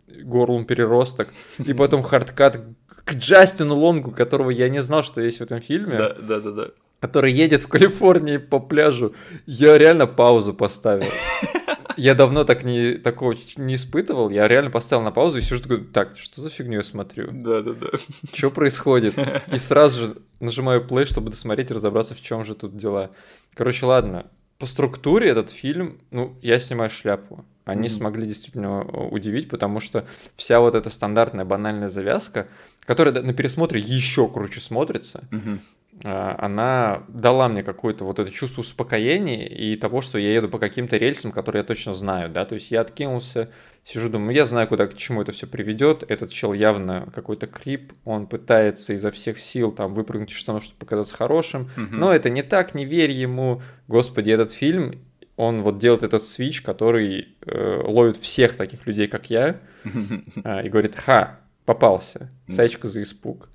горлом 0.06 0.66
переросток, 0.66 1.28
и 1.58 1.72
потом 1.74 2.04
хардкат 2.04 2.60
к 3.04 3.14
Джастину 3.14 3.74
Лонгу, 3.74 4.12
которого 4.12 4.50
я 4.50 4.68
не 4.68 4.80
знал, 4.82 5.02
что 5.02 5.20
есть 5.20 5.38
в 5.38 5.42
этом 5.42 5.60
фильме. 5.60 5.98
Да, 5.98 6.14
да, 6.14 6.40
да, 6.40 6.50
да. 6.52 6.66
Который 7.00 7.32
едет 7.32 7.62
в 7.62 7.68
Калифорнии 7.68 8.36
по 8.36 8.60
пляжу. 8.60 9.14
Я 9.46 9.78
реально 9.78 10.06
паузу 10.06 10.54
поставил. 10.54 11.10
Я 12.00 12.14
давно 12.14 12.44
так 12.44 12.64
не, 12.64 12.94
такого 12.94 13.36
не 13.56 13.74
испытывал. 13.74 14.30
Я 14.30 14.48
реально 14.48 14.70
поставил 14.70 15.04
на 15.04 15.10
паузу 15.10 15.36
и 15.36 15.42
сижу 15.42 15.60
такой, 15.60 15.84
так, 15.84 16.16
что 16.16 16.40
за 16.40 16.48
фигню 16.48 16.78
я 16.78 16.82
смотрю? 16.82 17.28
Да, 17.30 17.60
да, 17.60 17.74
да. 17.74 17.88
Что 18.32 18.50
происходит? 18.50 19.16
И 19.52 19.58
сразу 19.58 20.06
же 20.06 20.16
нажимаю 20.40 20.82
play, 20.82 21.04
чтобы 21.04 21.30
досмотреть 21.30 21.70
и 21.70 21.74
разобраться, 21.74 22.14
в 22.14 22.22
чем 22.22 22.42
же 22.42 22.54
тут 22.54 22.74
дела. 22.74 23.10
Короче, 23.54 23.84
ладно. 23.84 24.26
По 24.58 24.64
структуре 24.64 25.28
этот 25.28 25.50
фильм, 25.50 25.98
ну, 26.10 26.38
я 26.40 26.58
снимаю 26.58 26.88
шляпу. 26.88 27.44
Они 27.66 27.88
mm-hmm. 27.88 27.92
смогли 27.92 28.26
действительно 28.26 28.82
удивить, 28.82 29.50
потому 29.50 29.80
что 29.80 30.06
вся 30.36 30.60
вот 30.60 30.74
эта 30.74 30.88
стандартная 30.88 31.44
банальная 31.44 31.90
завязка, 31.90 32.48
которая 32.86 33.22
на 33.22 33.34
пересмотре 33.34 33.78
еще 33.78 34.26
круче 34.26 34.60
смотрится, 34.60 35.24
mm-hmm. 35.30 35.58
А, 36.02 36.36
она 36.38 37.02
дала 37.08 37.48
мне 37.48 37.62
какое-то 37.62 38.04
вот 38.04 38.18
это 38.18 38.30
чувство 38.30 38.62
успокоения 38.62 39.46
и 39.46 39.76
того, 39.76 40.00
что 40.00 40.18
я 40.18 40.32
еду 40.32 40.48
по 40.48 40.58
каким-то 40.58 40.96
рельсам, 40.96 41.30
которые 41.30 41.60
я 41.60 41.64
точно 41.64 41.94
знаю, 41.94 42.30
да, 42.30 42.44
то 42.44 42.54
есть 42.54 42.70
я 42.70 42.80
откинулся, 42.80 43.50
сижу, 43.84 44.08
думаю, 44.08 44.34
я 44.34 44.46
знаю, 44.46 44.66
куда, 44.66 44.86
к 44.86 44.96
чему 44.96 45.20
это 45.20 45.32
все 45.32 45.46
приведет, 45.46 46.04
этот 46.08 46.30
чел 46.30 46.52
явно 46.52 47.08
какой-то 47.14 47.46
крип, 47.46 47.92
он 48.04 48.26
пытается 48.26 48.94
изо 48.94 49.10
всех 49.10 49.38
сил 49.38 49.72
там 49.72 49.94
выпрыгнуть 49.94 50.30
из 50.30 50.36
штанов, 50.36 50.64
чтобы 50.64 50.78
показаться 50.78 51.14
хорошим, 51.14 51.70
угу. 51.76 51.88
но 51.90 52.14
это 52.14 52.30
не 52.30 52.42
так, 52.42 52.74
не 52.74 52.86
верь 52.86 53.10
ему, 53.10 53.60
господи, 53.86 54.30
этот 54.30 54.52
фильм, 54.52 54.94
он 55.36 55.62
вот 55.62 55.78
делает 55.78 56.02
этот 56.02 56.24
свич, 56.24 56.62
который 56.62 57.36
э, 57.44 57.82
ловит 57.84 58.16
всех 58.16 58.56
таких 58.56 58.86
людей, 58.86 59.06
как 59.06 59.28
я, 59.28 59.60
э, 59.84 59.90
и 60.64 60.68
говорит, 60.70 60.96
ха, 60.96 61.40
попался, 61.66 62.30
сачка 62.48 62.88
за 62.88 63.02
испуг. 63.02 63.49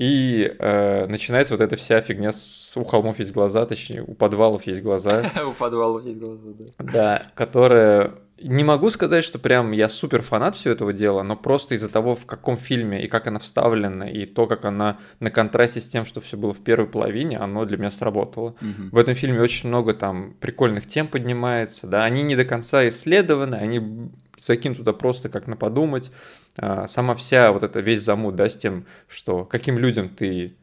И 0.00 0.50
э, 0.58 1.06
начинается 1.08 1.52
вот 1.52 1.60
эта 1.60 1.76
вся 1.76 2.00
фигня 2.00 2.32
с 2.32 2.74
у 2.74 2.84
холмов 2.84 3.18
есть 3.18 3.32
глаза, 3.32 3.66
точнее, 3.66 4.02
у 4.02 4.14
подвалов 4.14 4.66
есть 4.66 4.82
глаза. 4.82 5.30
У 5.46 5.52
подвалов 5.52 6.04
есть 6.06 6.18
глаза, 6.18 6.48
да. 6.58 6.92
Да, 6.92 7.22
которая... 7.34 8.14
Не 8.42 8.64
могу 8.64 8.88
сказать, 8.88 9.22
что 9.22 9.38
прям 9.38 9.72
я 9.72 9.90
супер 9.90 10.22
фанат 10.22 10.56
всего 10.56 10.72
этого 10.72 10.94
дела, 10.94 11.22
но 11.22 11.36
просто 11.36 11.74
из-за 11.74 11.90
того, 11.90 12.14
в 12.14 12.24
каком 12.24 12.56
фильме 12.56 13.04
и 13.04 13.08
как 13.08 13.26
она 13.26 13.38
вставлена, 13.38 14.04
и 14.04 14.24
то, 14.24 14.46
как 14.46 14.64
она 14.64 14.98
на 15.18 15.30
контрасте 15.30 15.82
с 15.82 15.88
тем, 15.88 16.06
что 16.06 16.22
все 16.22 16.38
было 16.38 16.54
в 16.54 16.60
первой 16.60 16.86
половине, 16.86 17.36
оно 17.36 17.66
для 17.66 17.76
меня 17.76 17.90
сработало. 17.90 18.54
Угу. 18.62 18.88
В 18.92 18.96
этом 18.96 19.14
фильме 19.14 19.42
очень 19.42 19.68
много 19.68 19.92
там 19.92 20.34
прикольных 20.40 20.86
тем 20.86 21.08
поднимается, 21.08 21.86
да, 21.86 22.04
они 22.04 22.22
не 22.22 22.34
до 22.34 22.46
конца 22.46 22.88
исследованы, 22.88 23.56
они 23.56 24.10
закинут 24.40 24.78
туда 24.78 24.94
просто 24.94 25.28
как 25.28 25.46
на 25.46 25.56
подумать. 25.56 26.10
А, 26.58 26.86
сама 26.86 27.14
вся 27.14 27.52
вот 27.52 27.62
эта 27.62 27.80
весь 27.80 28.02
замут, 28.02 28.36
да, 28.36 28.48
с 28.48 28.56
тем, 28.56 28.86
что 29.08 29.44
каким 29.44 29.78
людям 29.78 30.08
ты 30.08 30.54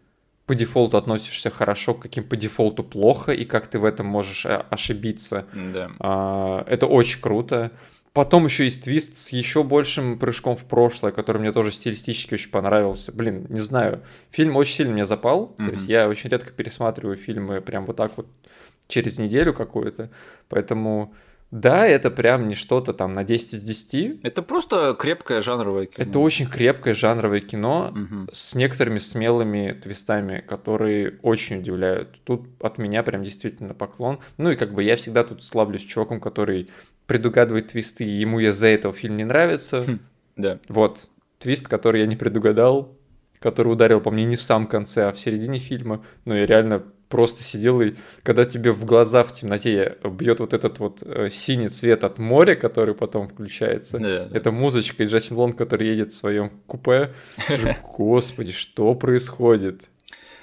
по 0.45 0.55
дефолту 0.55 0.97
относишься 0.97 1.49
хорошо, 1.49 1.93
каким 1.93 2.23
по 2.23 2.37
дефолту 2.37 2.83
плохо, 2.83 3.33
и 3.33 3.43
как 3.43 3.67
ты 3.67 3.79
в 3.79 3.85
этом 3.85 4.05
можешь 4.05 4.45
э, 4.45 4.63
ошибиться. 4.69 5.45
Да. 5.53 5.91
А, 5.99 6.63
это 6.67 6.87
очень 6.87 7.21
круто. 7.21 7.71
Потом 8.13 8.45
еще 8.45 8.63
есть 8.63 8.83
твист 8.83 9.15
с 9.17 9.29
еще 9.29 9.63
большим 9.63 10.17
прыжком 10.17 10.55
в 10.55 10.63
прошлое, 10.63 11.11
который 11.11 11.39
мне 11.39 11.51
тоже 11.51 11.71
стилистически 11.71 12.33
очень 12.33 12.49
понравился. 12.49 13.11
Блин, 13.11 13.45
не 13.49 13.59
знаю, 13.59 14.01
фильм 14.31 14.55
очень 14.55 14.73
сильно 14.73 14.93
мне 14.93 15.05
запал. 15.05 15.53
Mm-hmm. 15.57 15.65
То 15.65 15.71
есть 15.71 15.87
я 15.87 16.09
очень 16.09 16.29
редко 16.29 16.51
пересматриваю 16.51 17.17
фильмы 17.17 17.61
прям 17.61 17.85
вот 17.85 17.97
так 17.97 18.13
вот 18.17 18.27
через 18.87 19.19
неделю 19.19 19.53
какую-то. 19.53 20.09
Поэтому 20.49 21.13
да, 21.49 21.87
это 21.87 22.11
прям 22.11 22.49
не 22.49 22.55
что-то 22.55 22.93
там 22.93 23.13
на 23.13 23.23
10 23.23 23.53
из 23.53 23.61
10. 23.61 24.19
Это 24.23 24.41
просто 24.41 24.95
крепкое 24.99 25.39
жанровое 25.39 25.85
кино. 25.85 26.05
Это 26.05 26.19
очень 26.19 26.45
крепкое 26.45 26.93
жанровое 26.93 27.39
кино 27.39 27.91
угу. 27.91 28.29
с 28.33 28.53
некоторыми 28.53 28.99
смелыми 28.99 29.71
твистами, 29.81 30.43
которые 30.45 31.19
очень 31.21 31.59
удивляют. 31.59 32.19
Тут 32.25 32.47
от 32.59 32.77
меня 32.77 33.01
прям 33.01 33.23
действительно 33.23 33.73
поклон. 33.73 34.19
Ну 34.37 34.51
и 34.51 34.57
как 34.57 34.73
бы 34.73 34.83
я 34.83 34.97
всегда 34.97 35.23
тут 35.23 35.41
славлюсь 35.43 35.83
чуваком, 35.83 36.19
который 36.19 36.67
предугадывает 37.05 37.67
твисты, 37.67 38.03
и 38.03 38.09
ему 38.09 38.39
я 38.39 38.51
за 38.51 38.67
этого 38.67 38.93
фильм 38.93 39.15
не 39.15 39.23
нравится. 39.23 39.85
Хм, 39.87 39.99
да. 40.35 40.59
Вот, 40.67 41.07
твист, 41.39 41.69
который 41.69 42.01
я 42.01 42.07
не 42.07 42.17
предугадал, 42.17 42.93
который 43.39 43.71
ударил 43.71 44.01
по 44.01 44.11
мне 44.11 44.25
не 44.25 44.35
в 44.35 44.41
самом 44.41 44.67
конце, 44.67 45.07
а 45.07 45.13
в 45.13 45.19
середине 45.19 45.59
фильма. 45.59 46.03
Но 46.25 46.35
я 46.35 46.45
реально 46.45 46.83
просто 47.09 47.43
сидел 47.43 47.81
и 47.81 47.93
когда 48.23 48.45
тебе 48.45 48.71
в 48.71 48.85
глаза 48.85 49.23
в 49.23 49.33
темноте 49.33 49.97
бьет 50.03 50.39
вот 50.39 50.53
этот 50.53 50.79
вот 50.79 51.01
э, 51.01 51.29
синий 51.29 51.69
цвет 51.69 52.03
от 52.03 52.19
моря, 52.19 52.55
который 52.55 52.95
потом 52.95 53.27
включается, 53.27 53.97
да, 53.97 54.27
это 54.31 54.51
музычка 54.51 55.03
и 55.03 55.07
Джастин 55.07 55.37
Лонг, 55.37 55.57
который 55.57 55.87
едет 55.87 56.11
в 56.11 56.15
своем 56.15 56.51
купе, 56.67 57.13
господи, 57.97 58.51
что 58.51 58.93
происходит? 58.95 59.89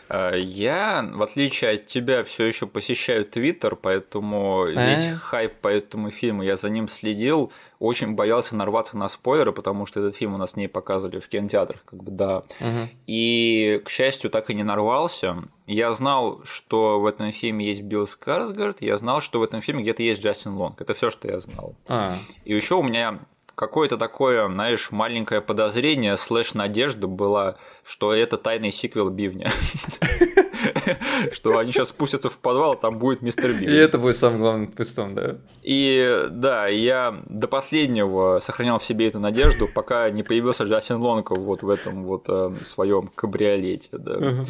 Э, 0.08 0.32
я, 0.36 1.08
в 1.12 1.22
отличие 1.22 1.72
от 1.72 1.86
тебя, 1.86 2.24
все 2.24 2.44
еще 2.44 2.66
посещаю 2.66 3.24
Твиттер, 3.24 3.76
поэтому 3.76 4.64
весь 4.66 5.06
а? 5.06 5.18
хайп 5.18 5.54
по 5.60 5.68
этому 5.68 6.10
фильму 6.10 6.42
я 6.42 6.56
за 6.56 6.70
ним 6.70 6.88
следил. 6.88 7.52
Очень 7.78 8.14
боялся 8.14 8.56
нарваться 8.56 8.96
на 8.96 9.08
спойлеры, 9.08 9.52
потому 9.52 9.86
что 9.86 10.00
этот 10.00 10.16
фильм 10.16 10.34
у 10.34 10.38
нас 10.38 10.56
не 10.56 10.68
показывали 10.68 11.18
в 11.18 11.28
кинотеатрах, 11.28 11.84
как 11.84 12.02
бы 12.02 12.10
да. 12.10 12.38
Угу. 12.60 12.88
И, 13.06 13.82
к 13.84 13.90
счастью, 13.90 14.30
так 14.30 14.50
и 14.50 14.54
не 14.54 14.62
нарвался. 14.62 15.44
Я 15.66 15.92
знал, 15.92 16.42
что 16.44 17.00
в 17.00 17.06
этом 17.06 17.32
фильме 17.32 17.66
есть 17.66 17.82
Билл 17.82 18.06
Скарсгард, 18.06 18.82
я 18.82 18.96
знал, 18.96 19.20
что 19.20 19.40
в 19.40 19.42
этом 19.42 19.60
фильме 19.60 19.82
где-то 19.82 20.02
есть 20.02 20.22
Джастин 20.22 20.54
Лонг. 20.54 20.80
Это 20.80 20.94
все, 20.94 21.10
что 21.10 21.28
я 21.28 21.40
знал. 21.40 21.74
А. 21.88 22.16
И 22.44 22.54
еще 22.54 22.76
у 22.76 22.82
меня 22.82 23.20
какое-то 23.54 23.96
такое, 23.96 24.48
знаешь, 24.48 24.90
маленькое 24.90 25.40
подозрение, 25.40 26.16
слэш 26.16 26.54
надежда 26.54 27.06
была, 27.06 27.56
что 27.84 28.12
это 28.12 28.36
тайный 28.38 28.72
сиквел 28.72 29.10
Бивня. 29.10 29.50
Что 31.32 31.58
они 31.58 31.72
сейчас 31.72 31.90
спустятся 31.90 32.30
в 32.30 32.38
подвал, 32.38 32.72
а 32.72 32.76
там 32.76 32.98
будет 32.98 33.22
мистер 33.22 33.52
Бивень. 33.52 33.70
И 33.70 33.74
это 33.74 33.98
будет 33.98 34.16
самым 34.16 34.40
главным 34.40 34.72
твистом, 34.72 35.14
да? 35.14 35.36
И 35.62 36.26
да, 36.30 36.66
я 36.68 37.22
до 37.26 37.48
последнего 37.48 38.38
сохранял 38.40 38.78
в 38.78 38.84
себе 38.84 39.08
эту 39.08 39.18
надежду, 39.20 39.68
пока 39.72 40.08
не 40.10 40.22
появился 40.22 40.64
Джастин 40.64 40.96
Лонков 40.96 41.38
вот 41.38 41.62
в 41.62 41.68
этом 41.68 42.04
вот 42.04 42.24
э, 42.28 42.52
своем 42.62 43.08
кабриолете, 43.14 43.90
да. 43.92 44.46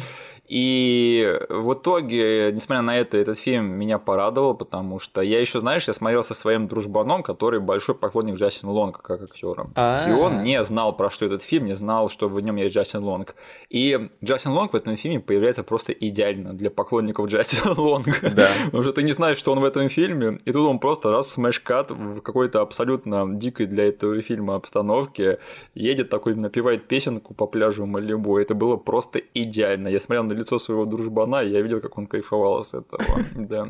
И 0.47 1.39
в 1.49 1.73
итоге, 1.73 2.51
несмотря 2.53 2.81
на 2.81 2.97
это, 2.97 3.17
этот 3.17 3.39
фильм 3.39 3.65
меня 3.65 3.97
порадовал, 3.97 4.53
потому 4.53 4.99
что 4.99 5.21
я 5.21 5.39
еще, 5.39 5.59
знаешь, 5.59 5.87
я 5.87 5.93
смотрел 5.93 6.23
со 6.23 6.33
своим 6.33 6.67
дружбаном, 6.67 7.23
который 7.23 7.59
большой 7.59 7.95
поклонник 7.95 8.35
Джастина 8.35 8.71
Лонга 8.71 8.99
как 9.01 9.23
актера. 9.23 9.65
И 10.07 10.11
он 10.11 10.43
не 10.43 10.63
знал, 10.63 10.95
про 10.95 11.09
что 11.09 11.25
этот 11.25 11.41
фильм, 11.41 11.65
не 11.65 11.75
знал, 11.75 12.09
что 12.09 12.27
в 12.27 12.39
нем 12.39 12.57
есть 12.57 12.75
Джастин 12.75 13.03
Лонг. 13.03 13.35
И 13.69 14.09
Джастин 14.23 14.51
Лонг 14.51 14.73
в 14.73 14.75
этом 14.75 14.97
фильме 14.97 15.19
появляется 15.19 15.63
просто 15.63 15.93
идеально 15.93 16.53
для 16.53 16.69
поклонников 16.69 17.27
Джастина 17.29 17.73
Лонга. 17.79 18.13
Да. 18.21 18.49
Потому 18.65 18.83
что 18.83 18.93
ты 18.93 19.03
не 19.03 19.13
знаешь, 19.13 19.37
что 19.37 19.51
он 19.51 19.59
в 19.59 19.65
этом 19.65 19.89
фильме, 19.89 20.39
и 20.45 20.51
тут 20.51 20.67
он 20.67 20.79
просто 20.79 21.11
раз 21.11 21.31
смешкат 21.31 21.89
в 21.91 22.21
какой-то 22.21 22.61
абсолютно 22.61 23.25
дикой 23.33 23.65
для 23.65 23.87
этого 23.87 24.21
фильма 24.21 24.55
обстановке, 24.55 25.39
едет 25.73 26.09
такой, 26.09 26.35
напевает 26.35 26.87
песенку 26.87 27.33
по 27.33 27.47
пляжу 27.47 27.85
Малибу. 27.85 28.37
Это 28.37 28.53
было 28.53 28.77
просто 28.77 29.19
идеально. 29.33 29.87
Я 29.87 29.99
смотрел 29.99 30.23
на 30.23 30.34
лицо 30.35 30.59
своего 30.59 30.85
дружбана, 30.85 31.43
и 31.43 31.49
я 31.49 31.61
видел, 31.61 31.81
как 31.81 31.97
он 31.97 32.07
кайфовал 32.07 32.63
с 32.63 32.73
этого. 32.73 33.03
Да. 33.35 33.67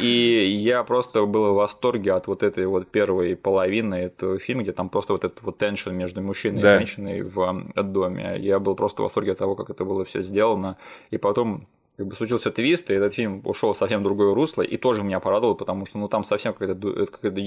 И 0.00 0.60
я 0.62 0.84
просто 0.84 1.24
был 1.24 1.52
в 1.52 1.54
восторге 1.54 2.12
от 2.12 2.26
вот 2.26 2.42
этой 2.42 2.66
вот 2.66 2.88
первой 2.88 3.36
половины 3.36 3.94
этого 3.94 4.38
фильма, 4.38 4.62
где 4.62 4.72
там 4.72 4.88
просто 4.88 5.12
вот 5.12 5.24
этот 5.24 5.42
вот 5.42 5.58
теншн 5.58 5.90
между 5.92 6.20
мужчиной 6.20 6.62
да. 6.62 6.74
и 6.74 6.78
женщиной 6.78 7.22
в 7.22 7.64
доме. 7.76 8.36
Я 8.38 8.58
был 8.58 8.74
просто 8.74 9.02
в 9.02 9.04
восторге 9.04 9.32
от 9.32 9.38
того, 9.38 9.54
как 9.54 9.70
это 9.70 9.84
было 9.84 10.04
все 10.04 10.22
сделано. 10.22 10.76
И 11.10 11.18
потом 11.18 11.66
как 11.98 12.06
бы 12.06 12.14
случился 12.14 12.52
твист, 12.52 12.90
и 12.90 12.94
этот 12.94 13.14
фильм 13.14 13.42
ушел 13.44 13.74
совсем 13.74 14.00
в 14.00 14.04
другое 14.04 14.32
русло, 14.32 14.62
и 14.62 14.76
тоже 14.76 15.02
меня 15.02 15.18
порадовал, 15.18 15.56
потому 15.56 15.84
что 15.84 15.98
ну 15.98 16.08
там 16.08 16.22
совсем 16.22 16.52
какая-то, 16.52 17.06
какая-то 17.06 17.40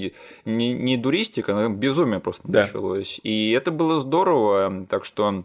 не, 0.44 0.74
не 0.74 0.96
дуристика, 0.98 1.54
но 1.54 1.70
безумие 1.70 2.20
просто 2.20 2.42
да. 2.44 2.60
началось. 2.60 3.18
И 3.22 3.50
это 3.52 3.70
было 3.70 3.98
здорово, 3.98 4.86
так 4.90 5.06
что 5.06 5.44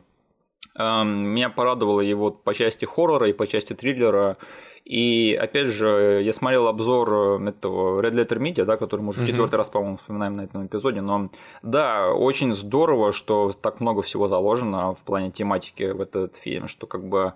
меня 0.84 1.50
порадовало 1.50 2.02
его 2.02 2.32
по 2.32 2.54
части 2.54 2.86
хоррора 2.86 3.30
и 3.30 3.34
по 3.34 3.48
части 3.48 3.74
триллера. 3.74 4.38
И 4.86 5.34
опять 5.34 5.68
же, 5.68 6.22
я 6.24 6.32
смотрел 6.32 6.68
обзор 6.68 7.42
э, 7.42 7.50
этого 7.50 8.02
Red 8.02 8.14
Letter 8.14 8.40
Media, 8.40 8.64
да, 8.64 8.78
который 8.78 9.02
мы 9.02 9.10
уже 9.10 9.20
mm-hmm. 9.20 9.24
в 9.24 9.28
четвертый 9.28 9.56
раз, 9.56 9.68
по-моему, 9.68 9.98
вспоминаем 9.98 10.38
на 10.38 10.42
этом 10.42 10.66
эпизоде. 10.66 11.02
Но 11.02 11.30
да, 11.62 12.14
очень 12.14 12.54
здорово, 12.54 13.12
что 13.12 13.52
так 13.52 13.82
много 13.82 14.02
всего 14.02 14.30
заложено 14.30 14.94
в 14.94 15.00
плане 15.00 15.30
тематики 15.30 15.92
в 15.92 16.00
этот 16.00 16.38
фильм, 16.38 16.70
что 16.70 16.88
как 16.88 17.06
бы 17.06 17.34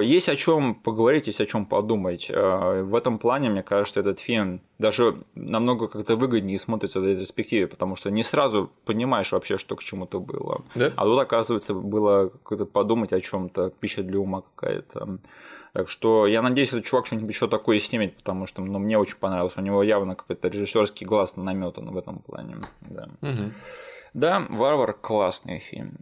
есть 0.00 0.28
о 0.28 0.36
чем 0.36 0.74
поговорить, 0.74 1.26
есть 1.26 1.40
о 1.40 1.46
чем 1.46 1.66
подумать. 1.66 2.30
А, 2.32 2.82
в 2.82 2.94
этом 2.94 3.18
плане, 3.18 3.50
мне 3.50 3.62
кажется, 3.62 4.00
этот 4.00 4.18
фильм 4.18 4.60
даже 4.78 5.16
намного 5.34 5.88
как-то 5.88 6.16
выгоднее 6.16 6.58
смотрится 6.58 7.00
в 7.00 7.04
этой 7.04 7.18
перспективе, 7.18 7.66
потому 7.66 7.96
что 7.96 8.10
не 8.10 8.22
сразу 8.22 8.70
понимаешь 8.84 9.32
вообще, 9.32 9.58
что 9.58 9.76
к 9.76 9.82
чему-то 9.82 10.20
было. 10.20 10.62
Да? 10.74 10.92
А 10.96 11.04
тут, 11.04 11.18
оказывается, 11.18 11.74
было 11.74 12.30
как-то 12.44 12.64
подумать 12.64 13.12
о 13.12 13.20
чем-то, 13.20 13.70
пища 13.78 14.02
для 14.02 14.18
ума 14.18 14.42
какая-то. 14.54 15.18
Так 15.74 15.88
что 15.88 16.26
я 16.26 16.40
надеюсь, 16.40 16.68
этот 16.68 16.86
чувак 16.86 17.06
что-нибудь 17.06 17.30
еще 17.30 17.46
такое 17.46 17.78
снимет, 17.78 18.16
потому 18.16 18.46
что 18.46 18.62
ну, 18.62 18.78
мне 18.78 18.98
очень 18.98 19.16
понравилось. 19.16 19.56
У 19.56 19.60
него 19.60 19.82
явно 19.82 20.14
какой-то 20.14 20.48
режиссерский 20.48 21.06
глаз 21.06 21.36
наметан 21.36 21.90
в 21.90 21.96
этом 21.96 22.20
плане. 22.20 22.56
Да, 22.80 23.08
угу. 23.20 23.52
да 24.14 24.46
Варвар 24.48 24.94
классный 24.94 25.58
фильм. 25.58 25.98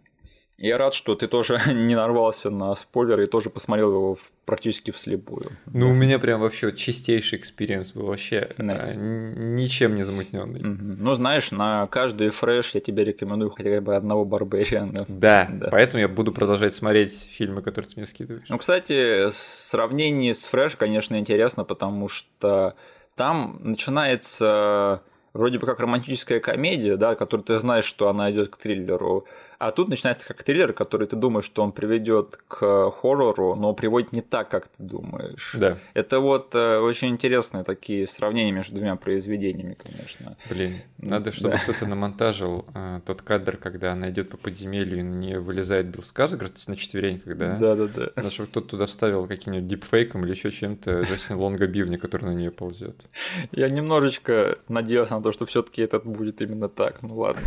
Я 0.59 0.79
рад, 0.79 0.95
что 0.95 1.13
ты 1.13 1.27
тоже 1.27 1.59
не 1.67 1.95
нарвался 1.95 2.49
на 2.49 2.73
спойлеры 2.73 3.23
и 3.23 3.25
тоже 3.27 3.49
посмотрел 3.49 3.91
его 3.91 4.15
в, 4.15 4.31
практически 4.45 4.91
вслепую. 4.91 5.51
Ну, 5.67 5.81
да. 5.81 5.85
у 5.87 5.93
меня 5.93 6.17
прям 6.17 6.41
вообще 6.41 6.71
чистейший 6.71 7.37
экспириенс 7.37 7.91
был, 7.91 8.07
вообще 8.07 8.49
nice. 8.57 8.93
а, 8.95 8.99
ничем 8.99 9.93
не 9.93 10.03
замутненный. 10.03 10.61
Угу. 10.61 10.95
Ну, 10.97 11.13
знаешь, 11.13 11.51
на 11.51 11.85
каждый 11.87 12.29
фреш 12.29 12.73
я 12.73 12.81
тебе 12.81 13.03
рекомендую 13.03 13.51
хотя 13.51 13.79
бы 13.81 13.95
одного 13.95 14.25
Барбариана. 14.25 15.05
Да, 15.07 15.47
да, 15.51 15.69
поэтому 15.69 16.01
я 16.01 16.07
буду 16.07 16.31
продолжать 16.31 16.73
смотреть 16.73 17.29
фильмы, 17.31 17.61
которые 17.61 17.89
ты 17.89 17.93
мне 17.97 18.07
скидываешь. 18.07 18.49
Ну, 18.49 18.57
кстати, 18.57 19.29
сравнение 19.31 20.33
с 20.33 20.47
фреш, 20.47 20.75
конечно, 20.75 21.19
интересно, 21.19 21.65
потому 21.65 22.07
что 22.07 22.75
там 23.15 23.59
начинается 23.61 25.03
вроде 25.33 25.59
бы 25.59 25.65
как 25.65 25.79
романтическая 25.79 26.39
комедия, 26.39 26.97
да, 26.97 27.15
которую 27.15 27.45
ты 27.45 27.59
знаешь, 27.59 27.85
что 27.85 28.09
она 28.09 28.31
идет 28.31 28.49
к 28.49 28.57
триллеру, 28.57 29.25
а 29.59 29.71
тут 29.71 29.89
начинается 29.89 30.27
как 30.27 30.43
триллер, 30.43 30.71
который 30.71 31.07
ты 31.07 31.15
думаешь, 31.15 31.45
что 31.45 31.63
он 31.63 31.71
приведет 31.71 32.39
к 32.47 32.91
хоррору, 32.91 33.55
но 33.55 33.73
приводит 33.73 34.11
не 34.11 34.21
так, 34.21 34.49
как 34.49 34.67
ты 34.67 34.83
думаешь. 34.83 35.55
Да. 35.57 35.77
Это 35.95 36.19
вот 36.19 36.53
э, 36.53 36.77
очень 36.77 37.09
интересные 37.09 37.63
такие 37.63 38.05
сравнения 38.05 38.51
между 38.51 38.75
двумя 38.75 38.95
произведениями, 38.97 39.75
конечно. 39.75 40.37
Блин, 40.49 40.75
надо, 40.99 41.31
чтобы 41.31 41.55
да. 41.55 41.63
кто-то 41.63 41.87
намонтажил 41.87 42.65
э, 42.75 43.01
тот 43.05 43.23
кадр, 43.23 43.57
когда 43.57 43.93
она 43.93 44.11
идет 44.11 44.29
по 44.29 44.37
подземелью 44.37 44.99
и 44.99 45.01
не 45.01 45.39
вылезает 45.39 45.87
Билл 45.87 46.03
Скарсгард 46.03 46.53
на 46.67 46.75
четвереньках, 46.75 47.35
да? 47.35 47.57
Да, 47.57 47.75
да, 47.75 47.87
да. 47.87 48.09
Надо, 48.15 48.29
чтобы 48.29 48.49
кто-то 48.49 48.67
туда 48.67 48.85
вставил 48.85 49.25
каким-нибудь 49.27 49.67
дипфейком 49.67 50.23
или 50.23 50.31
еще 50.31 50.51
чем-то 50.51 51.01
Джастин 51.01 51.37
Лонга 51.37 51.65
Бивни, 51.65 51.97
который 51.97 52.25
на 52.25 52.35
нее 52.35 52.51
ползет. 52.51 53.07
Я 53.51 53.69
немножечко 53.69 54.59
надеялся 54.67 55.15
на 55.17 55.23
то, 55.23 55.31
что 55.31 55.45
все-таки 55.45 55.81
этот 55.81 56.05
будет 56.05 56.41
именно 56.41 56.69
так. 56.69 57.01
Ну 57.01 57.17
ладно. 57.17 57.41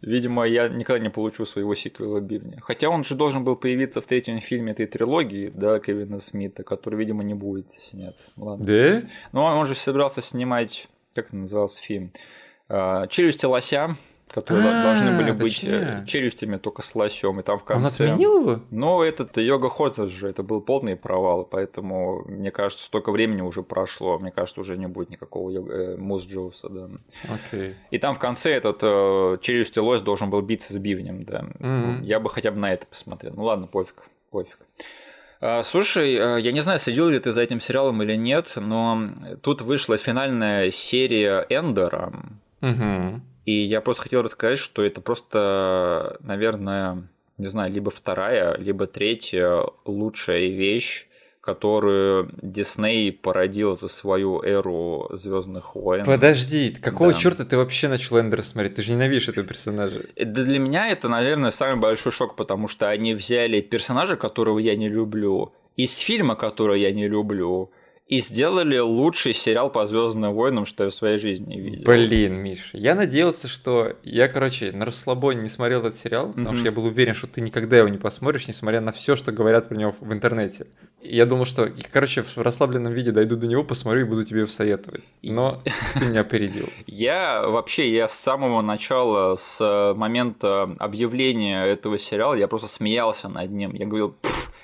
Видимо, 0.00 0.44
я 0.44 0.68
никогда 0.68 1.02
не 1.02 1.10
получу 1.10 1.44
своего 1.44 1.74
сиквела 1.74 2.20
Бивня. 2.20 2.60
Хотя 2.62 2.88
он 2.88 3.04
же 3.04 3.14
должен 3.14 3.44
был 3.44 3.56
появиться 3.56 4.00
в 4.00 4.06
третьем 4.06 4.40
фильме 4.40 4.72
этой 4.72 4.86
трилогии, 4.86 5.52
да, 5.54 5.78
Кевина 5.78 6.18
Смита, 6.18 6.62
который, 6.62 6.96
видимо, 6.96 7.22
не 7.22 7.34
будет 7.34 7.72
снят. 7.72 8.16
Ладно. 8.36 8.66
Да? 8.66 9.02
Ну, 9.32 9.42
он 9.42 9.66
же 9.66 9.74
собирался 9.74 10.22
снимать, 10.22 10.88
как 11.14 11.26
это 11.26 11.36
назывался 11.36 11.80
фильм? 11.80 12.12
А, 12.68 13.06
«Челюсти 13.08 13.46
лося», 13.46 13.96
которые 14.32 14.68
а, 14.68 14.82
должны 14.84 15.16
были 15.16 15.32
быть 15.32 15.64
э, 15.64 16.04
челюстями 16.06 16.56
только 16.56 16.82
с 16.82 16.94
лосем, 16.94 17.40
и 17.40 17.42
там 17.42 17.58
в 17.58 17.64
конце. 17.64 18.04
Он 18.04 18.10
отменил 18.10 18.40
его? 18.40 18.60
Ну, 18.70 19.02
этот 19.02 19.36
Йога 19.36 19.68
Ходза 19.68 20.06
же, 20.06 20.28
это 20.28 20.42
был 20.42 20.60
полный 20.60 20.96
провал, 20.96 21.44
поэтому, 21.44 22.24
мне 22.26 22.50
кажется, 22.50 22.84
столько 22.84 23.10
времени 23.10 23.42
уже 23.42 23.62
прошло, 23.62 24.18
мне 24.18 24.30
кажется, 24.30 24.60
уже 24.60 24.76
не 24.76 24.86
будет 24.86 25.10
никакого 25.10 25.50
йога, 25.50 25.72
э, 25.72 25.96
Мус 25.96 26.26
Джоуса, 26.26 26.68
да. 26.68 26.88
Окей. 27.28 27.74
И 27.90 27.98
там 27.98 28.14
в 28.14 28.18
конце 28.18 28.52
этот 28.52 28.78
э, 28.82 29.38
челюсти 29.40 29.78
лось 29.78 30.00
должен 30.00 30.30
был 30.30 30.40
биться 30.42 30.72
с 30.72 30.78
бивнем, 30.78 31.24
да. 31.24 31.44
Mm-hmm. 31.58 32.04
Я 32.04 32.20
бы 32.20 32.30
хотя 32.30 32.52
бы 32.52 32.58
на 32.58 32.72
это 32.72 32.86
посмотрел. 32.86 33.34
Ну 33.34 33.44
ладно, 33.44 33.66
пофиг, 33.66 34.04
пофиг. 34.30 34.58
А, 35.40 35.62
слушай, 35.62 36.14
э, 36.14 36.40
я 36.40 36.52
не 36.52 36.60
знаю, 36.60 36.78
следил 36.78 37.08
ли 37.08 37.18
ты 37.18 37.32
за 37.32 37.42
этим 37.42 37.60
сериалом 37.60 38.02
или 38.02 38.14
нет, 38.14 38.52
но 38.56 39.10
тут 39.42 39.62
вышла 39.62 39.96
финальная 39.96 40.70
серия 40.70 41.46
Эндера. 41.48 42.12
Угу. 42.60 43.20
И 43.44 43.52
я 43.52 43.80
просто 43.80 44.02
хотел 44.02 44.22
рассказать, 44.22 44.58
что 44.58 44.82
это 44.82 45.00
просто, 45.00 46.18
наверное, 46.20 47.08
не 47.38 47.48
знаю, 47.48 47.72
либо 47.72 47.90
вторая, 47.90 48.56
либо 48.58 48.86
третья 48.86 49.64
лучшая 49.84 50.48
вещь, 50.48 51.06
которую 51.40 52.30
Дисней 52.42 53.10
породил 53.12 53.76
за 53.76 53.88
свою 53.88 54.42
эру 54.42 55.08
Звездных 55.12 55.74
войн. 55.74 56.04
Подожди, 56.04 56.70
какого 56.70 57.12
да. 57.12 57.18
черта 57.18 57.44
ты 57.44 57.56
вообще 57.56 57.88
начал 57.88 58.20
Эндера 58.20 58.42
смотреть? 58.42 58.74
Ты 58.74 58.82
же 58.82 58.92
ненавидишь 58.92 59.28
этого 59.30 59.46
персонажа. 59.46 60.02
Да 60.16 60.44
для 60.44 60.58
меня 60.58 60.90
это, 60.90 61.08
наверное, 61.08 61.50
самый 61.50 61.80
большой 61.80 62.12
шок, 62.12 62.36
потому 62.36 62.68
что 62.68 62.90
они 62.90 63.14
взяли 63.14 63.62
персонажа, 63.62 64.16
которого 64.16 64.58
я 64.58 64.76
не 64.76 64.88
люблю, 64.88 65.54
из 65.76 65.96
фильма, 65.96 66.36
который 66.36 66.82
я 66.82 66.92
не 66.92 67.08
люблю, 67.08 67.70
и 68.10 68.18
сделали 68.18 68.76
лучший 68.78 69.32
сериал 69.32 69.70
по 69.70 69.86
Звездным 69.86 70.34
войнам, 70.34 70.66
что 70.66 70.82
я 70.82 70.90
в 70.90 70.94
своей 70.94 71.16
жизни 71.16 71.56
видел. 71.56 71.84
Блин, 71.84 72.34
Миш, 72.38 72.70
я 72.72 72.96
надеялся, 72.96 73.46
что 73.46 73.96
я, 74.02 74.26
короче, 74.26 74.72
на 74.72 74.84
расслабоне 74.84 75.42
не 75.42 75.48
смотрел 75.48 75.86
этот 75.86 75.94
сериал, 75.94 76.32
потому 76.32 76.50
mm-hmm. 76.50 76.56
что 76.56 76.64
я 76.64 76.72
был 76.72 76.84
уверен, 76.86 77.14
что 77.14 77.28
ты 77.28 77.40
никогда 77.40 77.78
его 77.78 77.88
не 77.88 77.98
посмотришь, 77.98 78.48
несмотря 78.48 78.80
на 78.80 78.90
все, 78.90 79.14
что 79.14 79.30
говорят 79.30 79.68
про 79.68 79.76
него 79.76 79.94
в 80.00 80.12
интернете. 80.12 80.66
Я 81.00 81.24
думал, 81.24 81.44
что, 81.44 81.70
короче, 81.92 82.24
в 82.24 82.36
расслабленном 82.38 82.92
виде 82.92 83.12
дойду 83.12 83.36
до 83.36 83.46
него, 83.46 83.62
посмотрю 83.62 84.00
и 84.00 84.04
буду 84.04 84.24
тебе 84.24 84.40
его 84.40 84.50
советовать. 84.50 85.04
Но 85.22 85.62
ты 85.96 86.04
меня 86.04 86.22
опередил. 86.22 86.68
Я 86.86 87.46
вообще, 87.46 87.92
я 87.92 88.08
с 88.08 88.14
самого 88.14 88.60
начала, 88.60 89.36
с 89.36 89.94
момента 89.96 90.74
объявления 90.78 91.64
этого 91.64 91.96
сериала, 91.98 92.34
я 92.34 92.48
просто 92.48 92.68
смеялся 92.68 93.28
над 93.28 93.50
ним. 93.50 93.72
Я 93.72 93.86
говорил, 93.86 94.16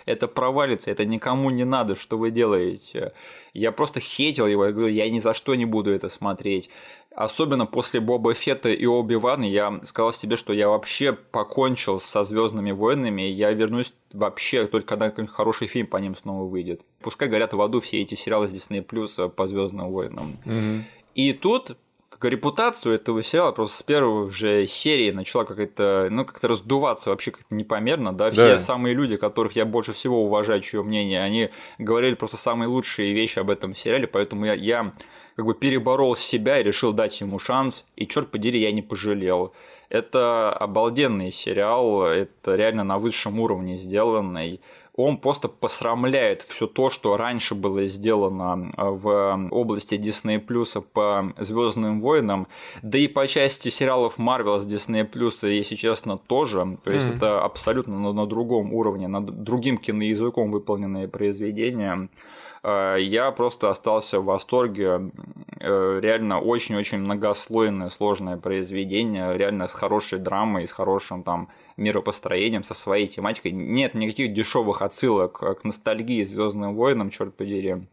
это 0.07 0.29
провалится, 0.29 0.91
это 0.91 1.05
никому 1.05 1.51
не 1.51 1.65
надо, 1.65 1.97
что 1.97 2.17
вы 2.17 2.31
делаете. 2.31 3.13
Я 3.53 3.73
просто 3.73 4.01
хейтил 4.01 4.47
его, 4.47 4.65
я 4.65 4.73
говорю, 4.73 4.89
я 4.89 5.11
ни 5.11 5.19
за 5.19 5.35
что 5.35 5.55
не 5.55 5.67
буду 5.67 5.91
это 5.91 6.09
смотреть. 6.09 6.71
Особенно 7.15 7.67
после 7.67 8.01
Боба 8.01 8.35
Фетта 8.35 8.69
и 8.69 8.87
Оби 8.87 9.15
Вана 9.15 9.45
я 9.45 9.81
сказал 9.85 10.13
себе, 10.13 10.37
что 10.37 10.53
я 10.53 10.69
вообще 10.69 11.13
покончил 11.13 11.99
со 11.99 12.25
Звездными 12.25 12.73
войнами, 12.73 13.23
я 13.23 13.53
вернусь 13.53 13.93
вообще 14.13 14.67
только 14.67 14.87
когда 14.89 15.09
какой-нибудь 15.11 15.35
хороший 15.35 15.67
фильм 15.67 15.87
по 15.87 15.97
ним 15.97 16.15
снова 16.15 16.45
выйдет. 16.45 16.83
Пускай 17.01 17.29
горят 17.29 17.53
в 17.53 17.61
аду 17.61 17.81
все 17.81 18.01
эти 18.01 18.15
сериалы 18.15 18.49
с 18.49 18.55
Disney 18.55 18.87
Plus 18.87 19.29
по 19.31 19.47
Звездным 19.47 19.91
войнам. 19.91 20.39
Mm-hmm. 20.45 20.81
И 21.15 21.33
тут 21.33 21.77
как 22.19 22.31
репутацию 22.31 22.95
этого 22.95 23.23
сериала 23.23 23.53
просто 23.53 23.77
с 23.77 23.83
первых 23.83 24.33
же 24.33 24.67
серий 24.67 25.13
начала 25.13 25.45
какая-то, 25.45 26.09
ну, 26.11 26.25
как-то 26.25 26.49
раздуваться 26.49 27.11
вообще 27.11 27.31
как-то 27.31 27.55
непомерно, 27.55 28.13
да, 28.13 28.31
все 28.31 28.53
да. 28.53 28.59
самые 28.59 28.95
люди, 28.95 29.17
которых 29.17 29.57
я 29.57 29.65
больше 29.65 29.93
всего 29.93 30.25
уважаю, 30.25 30.61
чье 30.61 30.83
мнение, 30.83 31.23
они 31.23 31.51
говорили 31.79 32.15
просто 32.15 32.37
самые 32.37 32.69
лучшие 32.69 33.13
вещи 33.13 33.39
об 33.39 33.51
этом 33.51 33.75
сериале, 33.75 34.07
поэтому 34.07 34.47
я, 34.47 34.55
я 34.55 34.93
как 35.37 35.45
бы 35.45 35.55
переборол 35.55 36.17
себя 36.17 36.61
и 36.61 36.63
решил 36.63 36.93
дать 36.93 37.21
ему 37.21 37.39
шанс, 37.39 37.85
и 37.97 38.07
черт 38.07 38.31
подери, 38.31 38.61
я 38.61 38.73
не 38.73 38.83
пожалел. 38.83 39.53
Это 39.89 40.53
обалденный 40.53 41.31
сериал, 41.31 42.07
это 42.07 42.57
реально 42.57 42.83
на 42.83 42.99
высшем 42.99 43.39
уровне 43.39 43.77
сделанный 43.77 44.61
он 44.97 45.19
просто 45.19 45.49
посрамляет 45.49 46.43
все 46.43 46.67
то, 46.67 46.91
что 46.91 47.17
раньше 47.17 47.55
было 47.55 47.85
сделано 47.87 48.73
а, 48.77 48.91
в 48.91 49.49
области 49.51 49.95
Disney 49.95 50.45
Plus 50.45 50.81
по 50.81 51.33
Звездным 51.39 52.01
войнам, 52.01 52.47
да 52.83 52.99
и 52.99 53.07
по 53.07 53.27
части 53.27 53.69
сериалов 53.69 54.19
Marvel 54.19 54.59
с 54.59 54.67
Disney 54.67 55.09
Plus, 55.09 55.49
если 55.49 55.75
честно, 55.75 56.17
тоже. 56.17 56.79
То 56.83 56.93
есть 56.93 57.07
mm-hmm. 57.07 57.17
это 57.17 57.45
абсолютно 57.45 57.99
на, 57.99 58.13
на 58.13 58.27
другом 58.27 58.73
уровне, 58.73 59.09
над 59.09 59.43
другим 59.43 59.79
киноязыком 59.79 60.51
выполненные 60.51 61.09
произведения. 61.09 62.09
А, 62.69 62.97
я 62.97 63.31
просто 63.31 63.71
остался 63.71 64.19
в 64.19 64.25
восторге. 64.25 65.13
Э, 65.61 66.01
реально 66.03 66.41
очень-очень 66.41 66.99
многослойное, 66.99 67.91
сложное 67.91 68.39
произведение, 68.39 69.37
реально 69.39 69.69
с 69.69 69.73
хорошей 69.73 70.19
драмой, 70.19 70.67
с 70.67 70.73
хорошим 70.73 71.23
там 71.23 71.49
миропостроением, 71.77 72.65
со 72.65 72.75
своей 72.75 73.07
тематикой. 73.07 73.53
Нет 73.53 73.95
никаких 73.95 74.33
дешевых 74.33 74.83
отсылок 74.83 75.39
к 75.39 75.63
ностальгии 75.63 76.25
Звездным 76.25 76.75
войнам, 76.75 77.11
черт 77.11 77.37
подери. 77.37 77.87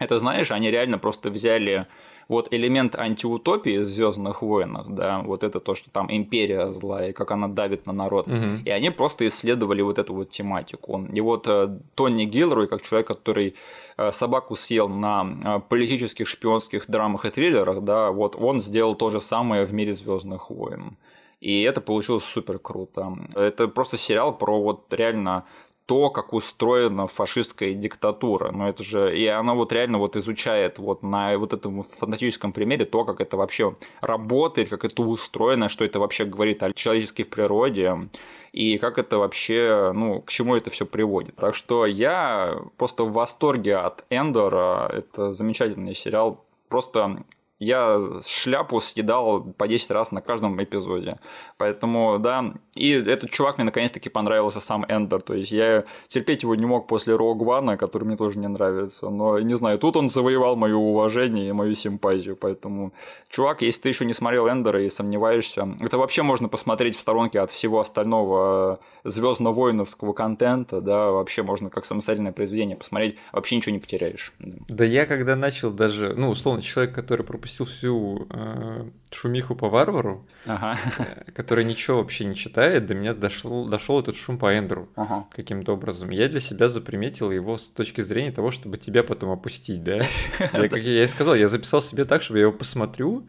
Это, 0.00 0.18
знаешь, 0.18 0.50
они 0.50 0.68
реально 0.68 0.98
просто 0.98 1.30
взяли 1.30 1.86
вот 2.28 2.52
элемент 2.52 2.94
антиутопии 2.94 3.78
в 3.78 3.88
Звездных 3.88 4.42
войнах, 4.42 4.86
да, 4.88 5.20
вот 5.20 5.42
это 5.42 5.60
то, 5.60 5.74
что 5.74 5.90
там 5.90 6.08
империя 6.10 6.70
злая, 6.70 7.12
как 7.12 7.30
она 7.30 7.48
давит 7.48 7.86
на 7.86 7.92
народ. 7.92 8.28
Угу. 8.28 8.64
И 8.66 8.70
они 8.70 8.90
просто 8.90 9.26
исследовали 9.26 9.80
вот 9.80 9.98
эту 9.98 10.14
вот 10.14 10.28
тематику. 10.28 11.06
И 11.10 11.20
вот 11.22 11.46
э, 11.48 11.78
Тони 11.94 12.26
Гилрой, 12.26 12.68
как 12.68 12.82
человек, 12.82 13.08
который 13.08 13.54
э, 13.96 14.12
собаку 14.12 14.56
съел 14.56 14.88
на 14.88 15.24
э, 15.24 15.60
политических 15.68 16.28
шпионских 16.28 16.86
драмах 16.88 17.24
и 17.24 17.30
триллерах, 17.30 17.82
да, 17.82 18.10
вот 18.10 18.36
он 18.36 18.60
сделал 18.60 18.94
то 18.94 19.08
же 19.08 19.20
самое 19.20 19.64
в 19.64 19.72
мире 19.72 19.92
Звездных 19.92 20.50
войн. 20.50 20.98
И 21.40 21.62
это 21.62 21.80
получилось 21.80 22.24
супер 22.24 22.58
круто. 22.58 23.16
Это 23.34 23.68
просто 23.68 23.96
сериал 23.96 24.36
про 24.36 24.60
вот 24.60 24.92
реально 24.92 25.44
то, 25.88 26.10
как 26.10 26.34
устроена 26.34 27.06
фашистская 27.06 27.72
диктатура. 27.72 28.52
Но 28.52 28.68
это 28.68 28.84
же, 28.84 29.18
и 29.18 29.26
она 29.26 29.54
вот 29.54 29.72
реально 29.72 29.96
вот 29.96 30.16
изучает 30.16 30.78
вот 30.78 31.02
на 31.02 31.38
вот 31.38 31.54
этом 31.54 31.82
фантастическом 31.82 32.52
примере 32.52 32.84
то, 32.84 33.06
как 33.06 33.22
это 33.22 33.38
вообще 33.38 33.74
работает, 34.02 34.68
как 34.68 34.84
это 34.84 35.00
устроено, 35.00 35.70
что 35.70 35.86
это 35.86 35.98
вообще 35.98 36.26
говорит 36.26 36.62
о 36.62 36.74
человеческой 36.74 37.24
природе 37.24 38.10
и 38.52 38.76
как 38.76 38.98
это 38.98 39.16
вообще, 39.16 39.92
ну, 39.94 40.20
к 40.20 40.30
чему 40.30 40.56
это 40.56 40.68
все 40.68 40.84
приводит. 40.84 41.36
Так 41.36 41.54
что 41.54 41.86
я 41.86 42.60
просто 42.76 43.04
в 43.04 43.12
восторге 43.12 43.76
от 43.76 44.04
Эндора. 44.10 44.90
Это 44.92 45.32
замечательный 45.32 45.94
сериал. 45.94 46.44
Просто 46.68 47.24
я 47.58 48.00
шляпу 48.26 48.80
съедал 48.80 49.42
по 49.42 49.66
10 49.66 49.90
раз 49.90 50.12
на 50.12 50.20
каждом 50.20 50.62
эпизоде. 50.62 51.18
Поэтому, 51.56 52.18
да, 52.18 52.54
и 52.74 52.92
этот 52.92 53.30
чувак 53.30 53.58
мне 53.58 53.64
наконец-таки 53.64 54.08
понравился 54.08 54.60
сам 54.60 54.84
Эндер. 54.88 55.22
То 55.22 55.34
есть 55.34 55.50
я 55.50 55.84
терпеть 56.08 56.44
его 56.44 56.54
не 56.54 56.66
мог 56.66 56.86
после 56.86 57.16
Рог 57.16 57.42
Вана, 57.42 57.76
который 57.76 58.04
мне 58.04 58.16
тоже 58.16 58.38
не 58.38 58.48
нравится. 58.48 59.10
Но, 59.10 59.40
не 59.40 59.54
знаю, 59.54 59.78
тут 59.78 59.96
он 59.96 60.08
завоевал 60.08 60.56
мое 60.56 60.76
уважение 60.76 61.48
и 61.48 61.52
мою 61.52 61.74
симпатию. 61.74 62.36
Поэтому, 62.36 62.92
чувак, 63.28 63.62
если 63.62 63.82
ты 63.82 63.88
еще 63.88 64.04
не 64.04 64.14
смотрел 64.14 64.48
Эндера 64.48 64.84
и 64.84 64.88
сомневаешься, 64.88 65.68
это 65.80 65.98
вообще 65.98 66.22
можно 66.22 66.48
посмотреть 66.48 66.96
в 66.96 67.00
сторонке 67.00 67.40
от 67.40 67.50
всего 67.50 67.80
остального 67.80 68.78
звездно-воиновского 69.04 70.12
контента, 70.12 70.80
да, 70.80 71.10
вообще 71.10 71.42
можно 71.42 71.70
как 71.70 71.84
самостоятельное 71.84 72.32
произведение 72.32 72.76
посмотреть, 72.76 73.16
вообще 73.32 73.56
ничего 73.56 73.72
не 73.72 73.80
потеряешь. 73.80 74.32
Да 74.38 74.84
я 74.84 75.06
когда 75.06 75.34
начал 75.34 75.70
даже, 75.70 76.14
ну, 76.14 76.30
условно, 76.30 76.62
человек, 76.62 76.94
который 76.94 77.24
пропустил 77.24 77.47
всю 77.48 78.26
э, 78.30 78.88
шумиху 79.10 79.54
по 79.54 79.68
варвару, 79.68 80.26
ага. 80.46 80.78
э, 80.98 81.30
который 81.32 81.64
ничего 81.64 81.98
вообще 81.98 82.24
не 82.24 82.34
читает, 82.34 82.86
до 82.86 82.94
меня 82.94 83.14
дошел, 83.14 83.66
дошел 83.66 84.00
этот 84.00 84.16
шум 84.16 84.38
по 84.38 84.52
Эндру 84.52 84.88
ага. 84.96 85.26
каким-то 85.30 85.72
образом. 85.72 86.10
Я 86.10 86.28
для 86.28 86.40
себя 86.40 86.68
заприметил 86.68 87.30
его 87.30 87.56
с 87.56 87.70
точки 87.70 88.00
зрения 88.00 88.32
того, 88.32 88.50
чтобы 88.50 88.76
тебя 88.76 89.02
потом 89.02 89.30
опустить, 89.30 89.82
да? 89.82 89.96
Я, 90.52 90.68
как 90.68 90.80
я 90.80 91.04
и 91.04 91.06
сказал, 91.06 91.34
я 91.34 91.48
записал 91.48 91.82
себе 91.82 92.04
так, 92.04 92.22
чтобы 92.22 92.38
я 92.38 92.42
его 92.46 92.52
посмотрю, 92.52 93.26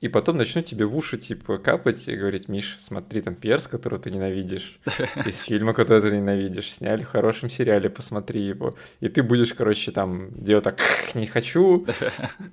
и 0.00 0.08
потом 0.08 0.36
начну 0.36 0.62
тебе 0.62 0.86
в 0.86 0.96
уши, 0.96 1.18
типа, 1.18 1.58
капать 1.58 2.08
и 2.08 2.16
говорить, 2.16 2.48
Миш, 2.48 2.76
смотри, 2.78 3.20
там 3.20 3.34
перс, 3.34 3.66
которого 3.66 4.00
ты 4.00 4.10
ненавидишь, 4.10 4.78
из 5.26 5.42
фильма, 5.42 5.74
который 5.74 6.02
ты 6.02 6.10
ненавидишь, 6.10 6.72
сняли 6.72 7.04
в 7.04 7.08
хорошем 7.08 7.50
сериале, 7.50 7.90
посмотри 7.90 8.42
его. 8.42 8.74
И 9.00 9.08
ты 9.08 9.22
будешь, 9.22 9.54
короче, 9.54 9.92
там 9.92 10.30
делать 10.32 10.64
так, 10.64 10.80
не 11.14 11.26
хочу. 11.26 11.86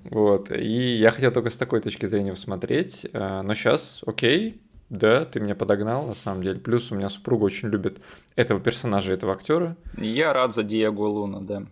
Вот. 0.05 0.51
И 0.51 0.97
я 0.97 1.06
хотел 1.11 1.31
только 1.31 1.49
с 1.49 1.57
такой 1.57 1.81
точки 1.81 2.05
зрения 2.05 2.31
посмотреть. 2.31 3.05
Э, 3.13 3.41
но 3.41 3.53
сейчас, 3.53 4.01
окей, 4.05 4.61
да, 4.89 5.25
ты 5.25 5.39
меня 5.39 5.55
подогнал, 5.55 6.05
на 6.05 6.13
самом 6.13 6.43
деле. 6.43 6.59
Плюс 6.59 6.91
у 6.91 6.95
меня 6.95 7.09
супруга 7.09 7.43
очень 7.43 7.69
любит 7.69 7.99
этого 8.35 8.59
персонажа, 8.59 9.13
этого 9.13 9.33
актера. 9.33 9.75
Я 9.97 10.31
рад 10.31 10.53
за 10.53 10.63
Диего 10.63 11.05
Луна, 11.07 11.39
да. 11.41 11.63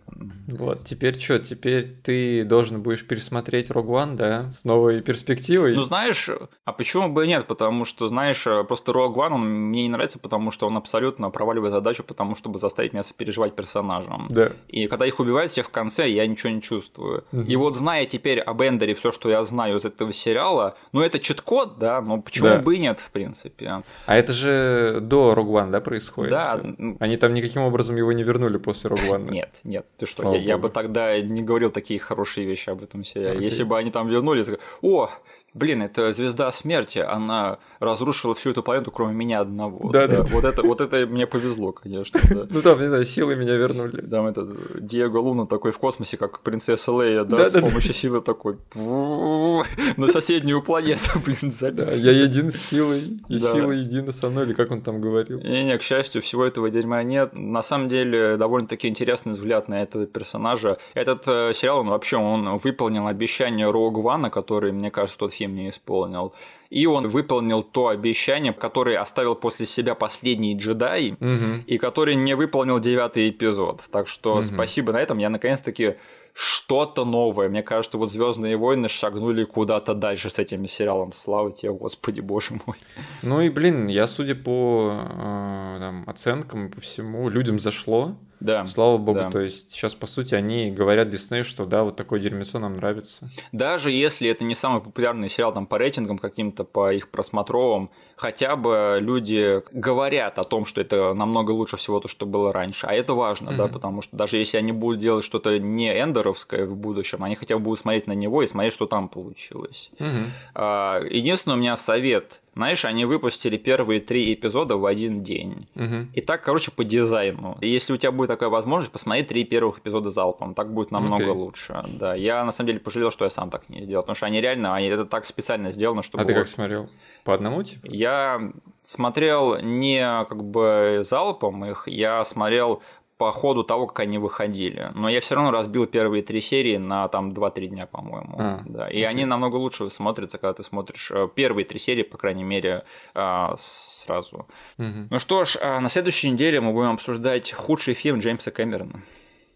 Вот, 0.48 0.84
теперь 0.84 1.18
что, 1.18 1.38
теперь 1.38 1.84
ты 2.02 2.44
должен 2.44 2.82
будешь 2.82 3.06
пересмотреть 3.06 3.70
One, 3.70 4.16
да, 4.16 4.52
с 4.52 4.64
новой 4.64 5.00
перспективой? 5.00 5.74
Ну, 5.74 5.82
знаешь, 5.82 6.28
а 6.64 6.72
почему 6.72 7.08
бы 7.08 7.24
и 7.24 7.28
нет? 7.28 7.46
Потому 7.46 7.84
что, 7.84 8.08
знаешь, 8.08 8.44
просто 8.68 8.92
Rogue 8.92 9.14
One, 9.14 9.32
он 9.34 9.48
мне 9.68 9.84
не 9.84 9.88
нравится, 9.88 10.18
потому 10.18 10.50
что 10.50 10.66
он 10.66 10.76
абсолютно 10.76 11.30
проваливает 11.30 11.72
задачу, 11.72 12.04
потому 12.04 12.34
чтобы 12.34 12.58
заставить 12.58 12.92
меня 12.92 13.02
сопереживать 13.02 13.54
персонажам. 13.54 14.26
Да. 14.30 14.52
И 14.68 14.86
когда 14.88 15.06
их 15.06 15.20
убивают 15.20 15.52
всех 15.52 15.66
в 15.66 15.70
конце, 15.70 16.08
я 16.08 16.26
ничего 16.26 16.50
не 16.50 16.62
чувствую. 16.62 17.24
Угу. 17.32 17.42
И 17.42 17.56
вот 17.56 17.76
зная 17.76 18.06
теперь 18.06 18.40
об 18.40 18.62
Эндере 18.62 18.94
все, 18.94 19.12
что 19.12 19.30
я 19.30 19.42
знаю 19.44 19.76
из 19.78 19.84
этого 19.84 20.12
сериала, 20.12 20.76
ну, 20.92 21.00
это 21.00 21.18
чит-код, 21.18 21.78
да, 21.78 22.00
но 22.00 22.20
почему 22.20 22.48
да. 22.48 22.58
бы 22.58 22.76
и 22.76 22.78
нет, 22.78 23.00
в 23.06 23.10
принципе. 23.10 23.82
А 24.06 24.16
это 24.16 24.32
же 24.32 24.98
до 25.00 25.32
Rogue 25.32 25.64
One, 25.64 25.70
да, 25.70 25.80
происходит? 25.80 26.30
Да, 26.30 26.60
они 27.00 27.16
там 27.16 27.34
никаким 27.34 27.62
образом 27.62 27.96
его 27.96 28.12
не 28.12 28.22
вернули 28.22 28.58
после 28.58 28.90
Rogue 28.90 29.10
One. 29.10 29.30
Нет, 29.30 29.50
нет, 29.64 29.86
ты 29.96 30.06
что, 30.06 30.34
я, 30.34 30.40
я 30.40 30.58
бы 30.58 30.68
тогда 30.68 31.20
не 31.20 31.42
говорил 31.42 31.70
такие 31.70 32.00
хорошие 32.00 32.46
вещи 32.46 32.70
об 32.70 32.82
этом 32.82 33.04
сериале. 33.04 33.40
Okay. 33.40 33.44
Если 33.44 33.64
бы 33.64 33.78
они 33.78 33.90
там 33.90 34.08
вернули, 34.08 34.44
о, 34.82 35.10
блин, 35.56 35.82
это 35.82 36.12
звезда 36.12 36.50
смерти, 36.52 36.98
она 36.98 37.58
разрушила 37.80 38.34
всю 38.34 38.50
эту 38.50 38.62
планету, 38.62 38.90
кроме 38.90 39.14
меня 39.14 39.40
одного. 39.40 39.90
Да, 39.90 40.06
да. 40.06 40.22
Вот 40.24 40.44
это, 40.44 40.62
вот 40.62 40.80
это 40.80 41.06
мне 41.06 41.26
повезло, 41.26 41.72
конечно. 41.72 42.20
Ну 42.50 42.62
там, 42.62 42.80
не 42.80 42.88
знаю, 42.88 43.04
силы 43.04 43.36
меня 43.36 43.54
вернули. 43.54 44.00
Там 44.02 44.26
этот 44.26 44.86
Диего 44.86 45.18
Луна 45.18 45.46
такой 45.46 45.72
в 45.72 45.78
космосе, 45.78 46.16
как 46.16 46.40
принцесса 46.40 46.92
Лея, 46.92 47.24
да, 47.24 47.44
с 47.44 47.60
помощью 47.60 47.94
силы 47.94 48.20
такой 48.20 48.56
на 48.74 50.08
соседнюю 50.08 50.62
планету, 50.62 51.18
блин, 51.24 51.50
залез. 51.50 51.96
Я 51.96 52.12
един 52.12 52.50
с 52.50 52.56
силой, 52.56 53.20
и 53.28 53.38
сила 53.38 53.72
едина 53.72 54.12
со 54.12 54.28
мной, 54.28 54.44
или 54.44 54.52
как 54.52 54.70
он 54.70 54.80
там 54.82 55.00
говорил. 55.00 55.40
Не-не, 55.40 55.78
к 55.78 55.82
счастью, 55.82 56.22
всего 56.22 56.44
этого 56.44 56.70
дерьма 56.70 57.02
нет. 57.02 57.30
На 57.34 57.62
самом 57.62 57.88
деле, 57.88 58.36
довольно-таки 58.36 58.88
интересный 58.88 59.32
взгляд 59.32 59.68
на 59.68 59.82
этого 59.82 60.06
персонажа. 60.06 60.78
Этот 60.94 61.26
э, 61.26 61.52
сериал, 61.54 61.80
он 61.80 61.88
вообще, 61.88 62.16
он 62.16 62.58
выполнил 62.58 63.06
обещание 63.06 63.70
Рог 63.70 63.98
Вана, 63.98 64.30
который, 64.30 64.72
мне 64.72 64.90
кажется, 64.90 65.18
тот 65.18 65.32
фильм 65.32 65.45
не 65.54 65.68
исполнил. 65.68 66.34
И 66.70 66.86
он 66.86 67.08
выполнил 67.08 67.62
то 67.62 67.88
обещание, 67.88 68.52
которое 68.52 68.98
оставил 68.98 69.34
после 69.36 69.66
себя 69.66 69.94
последний 69.94 70.56
джедай, 70.56 71.12
угу. 71.12 71.62
и 71.66 71.78
который 71.78 72.16
не 72.16 72.34
выполнил 72.34 72.80
девятый 72.80 73.30
эпизод. 73.30 73.84
Так 73.90 74.08
что 74.08 74.34
угу. 74.34 74.42
спасибо 74.42 74.92
на 74.92 75.00
этом. 75.00 75.18
Я 75.18 75.30
наконец-таки 75.30 75.94
что-то 76.36 77.04
новое. 77.04 77.48
Мне 77.48 77.62
кажется, 77.62 77.96
вот 77.96 78.10
Звездные 78.10 78.58
войны 78.58 78.88
шагнули 78.88 79.44
куда-то 79.44 79.94
дальше 79.94 80.28
с 80.28 80.38
этим 80.38 80.66
сериалом. 80.68 81.12
Слава 81.12 81.50
тебе, 81.50 81.72
господи, 81.72 82.20
боже 82.20 82.54
мой. 82.66 82.76
Ну 83.22 83.40
и 83.40 83.48
блин, 83.48 83.86
я 83.86 84.06
судя 84.06 84.34
по 84.34 84.90
э, 84.92 85.76
там, 85.80 86.04
оценкам 86.06 86.66
и 86.66 86.70
по 86.70 86.80
всему, 86.80 87.28
людям 87.30 87.58
зашло. 87.58 88.16
Да. 88.40 88.66
Слава 88.66 88.98
богу, 88.98 89.20
да. 89.20 89.30
то 89.30 89.40
есть 89.40 89.72
сейчас, 89.72 89.94
по 89.94 90.06
сути, 90.06 90.34
они 90.34 90.70
говорят 90.70 91.08
Дисней, 91.08 91.42
что 91.42 91.64
да, 91.64 91.84
вот 91.84 91.96
такое 91.96 92.20
дерьмецо 92.20 92.58
нам 92.58 92.76
нравится. 92.76 93.28
Даже 93.52 93.90
если 93.90 94.28
это 94.28 94.44
не 94.44 94.54
самый 94.54 94.82
популярный 94.82 95.28
сериал 95.28 95.52
там 95.52 95.66
по 95.66 95.78
рейтингам 95.78 96.18
каким-то, 96.18 96.64
по 96.64 96.92
их 96.92 97.08
просмотровым, 97.08 97.90
хотя 98.16 98.56
бы 98.56 98.98
люди 99.00 99.62
говорят 99.72 100.38
о 100.38 100.44
том, 100.44 100.64
что 100.64 100.80
это 100.80 101.14
намного 101.14 101.52
лучше 101.52 101.76
всего 101.76 102.00
то, 102.00 102.08
что 102.08 102.26
было 102.26 102.52
раньше. 102.52 102.86
А 102.86 102.92
это 102.92 103.14
важно, 103.14 103.50
mm-hmm. 103.50 103.56
да, 103.56 103.68
потому 103.68 104.02
что 104.02 104.16
даже 104.16 104.36
если 104.36 104.58
они 104.58 104.72
будут 104.72 104.98
делать 104.98 105.24
что-то 105.24 105.58
не 105.58 105.90
эндеровское 105.98 106.66
в 106.66 106.76
будущем, 106.76 107.24
они 107.24 107.34
хотя 107.36 107.56
бы 107.56 107.64
будут 107.64 107.80
смотреть 107.80 108.06
на 108.06 108.12
него 108.12 108.42
и 108.42 108.46
смотреть, 108.46 108.74
что 108.74 108.86
там 108.86 109.08
получилось. 109.08 109.90
Mm-hmm. 109.98 111.08
Единственный 111.10 111.54
у 111.54 111.58
меня 111.58 111.76
совет 111.76 112.40
знаешь, 112.56 112.86
они 112.86 113.04
выпустили 113.04 113.58
первые 113.58 114.00
три 114.00 114.32
эпизода 114.32 114.78
в 114.78 114.86
один 114.86 115.22
день. 115.22 115.68
Угу. 115.74 116.06
И 116.14 116.20
так, 116.22 116.42
короче, 116.42 116.70
по 116.70 116.84
дизайну. 116.84 117.58
И 117.60 117.68
если 117.68 117.92
у 117.92 117.98
тебя 117.98 118.12
будет 118.12 118.28
такая 118.28 118.48
возможность, 118.48 118.90
посмотри 118.90 119.24
три 119.24 119.44
первых 119.44 119.80
эпизода 119.80 120.08
залпом. 120.08 120.54
Так 120.54 120.72
будет 120.72 120.90
намного 120.90 121.24
okay. 121.24 121.32
лучше. 121.32 121.84
Да, 121.86 122.14
я 122.14 122.42
на 122.44 122.52
самом 122.52 122.68
деле 122.68 122.80
пожалел, 122.80 123.10
что 123.10 123.24
я 123.24 123.30
сам 123.30 123.50
так 123.50 123.68
не 123.68 123.84
сделал. 123.84 124.02
Потому 124.02 124.16
что 124.16 124.24
они 124.24 124.40
реально, 124.40 124.74
они, 124.74 124.86
это 124.86 125.04
так 125.04 125.26
специально 125.26 125.70
сделано, 125.70 126.00
чтобы... 126.00 126.24
А 126.24 126.26
ты 126.26 126.32
как 126.32 126.48
смотрел? 126.48 126.88
По 127.24 127.34
одному 127.34 127.62
типа? 127.62 127.86
Я 127.90 128.52
смотрел 128.80 129.60
не 129.60 130.00
как 130.24 130.42
бы 130.42 131.00
залпом 131.02 131.64
их, 131.66 131.86
я 131.86 132.24
смотрел 132.24 132.82
по 133.18 133.32
ходу 133.32 133.64
того, 133.64 133.86
как 133.86 134.00
они 134.00 134.18
выходили. 134.18 134.90
Но 134.94 135.08
я 135.08 135.20
все 135.20 135.34
равно 135.34 135.50
разбил 135.50 135.86
первые 135.86 136.22
три 136.22 136.40
серии 136.40 136.76
на 136.76 137.08
там 137.08 137.30
2-3 137.30 137.66
дня, 137.66 137.86
по-моему. 137.86 138.36
А, 138.38 138.62
да. 138.66 138.88
И 138.88 139.02
окей. 139.02 139.08
они 139.08 139.24
намного 139.24 139.56
лучше 139.56 139.88
смотрятся, 139.90 140.38
когда 140.38 140.54
ты 140.54 140.62
смотришь 140.62 141.10
э, 141.10 141.28
первые 141.34 141.64
три 141.64 141.78
серии, 141.78 142.02
по 142.02 142.18
крайней 142.18 142.44
мере, 142.44 142.84
а, 143.14 143.56
сразу. 143.58 144.46
Угу. 144.78 145.08
Ну 145.10 145.18
что 145.18 145.44
ж, 145.44 145.56
а 145.60 145.80
на 145.80 145.88
следующей 145.88 146.30
неделе 146.30 146.60
мы 146.60 146.72
будем 146.72 146.92
обсуждать 146.92 147.52
худший 147.52 147.94
фильм 147.94 148.18
Джеймса 148.18 148.50
Кэмерона. 148.50 149.02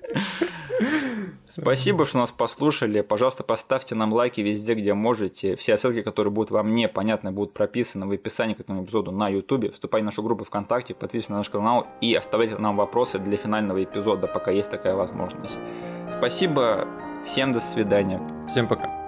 Спасибо, 1.46 2.04
что 2.04 2.18
нас 2.18 2.30
послушали. 2.30 3.00
Пожалуйста, 3.02 3.44
поставьте 3.44 3.94
нам 3.94 4.12
лайки 4.12 4.40
везде, 4.40 4.74
где 4.74 4.94
можете. 4.94 5.56
Все 5.56 5.76
ссылки, 5.76 6.02
которые 6.02 6.32
будут 6.32 6.50
вам 6.50 6.72
непонятны, 6.72 7.30
будут 7.30 7.52
прописаны 7.52 8.06
в 8.06 8.10
описании 8.10 8.54
к 8.54 8.60
этому 8.60 8.84
эпизоду 8.84 9.12
на 9.12 9.28
YouTube. 9.28 9.72
Вступайте 9.72 10.02
в 10.02 10.06
нашу 10.06 10.22
группу 10.22 10.44
ВКонтакте, 10.44 10.94
подписывайтесь 10.94 11.28
на 11.28 11.36
наш 11.36 11.50
канал 11.50 11.86
и 12.00 12.14
оставляйте 12.14 12.56
нам 12.56 12.76
вопросы 12.76 13.18
для 13.18 13.36
финального 13.36 13.82
эпизода, 13.82 14.26
пока 14.26 14.50
есть 14.50 14.70
такая 14.70 14.94
возможность. 14.96 15.58
Спасибо. 16.10 16.88
Всем 17.24 17.52
до 17.52 17.60
свидания. 17.60 18.20
Всем 18.48 18.66
пока. 18.66 19.03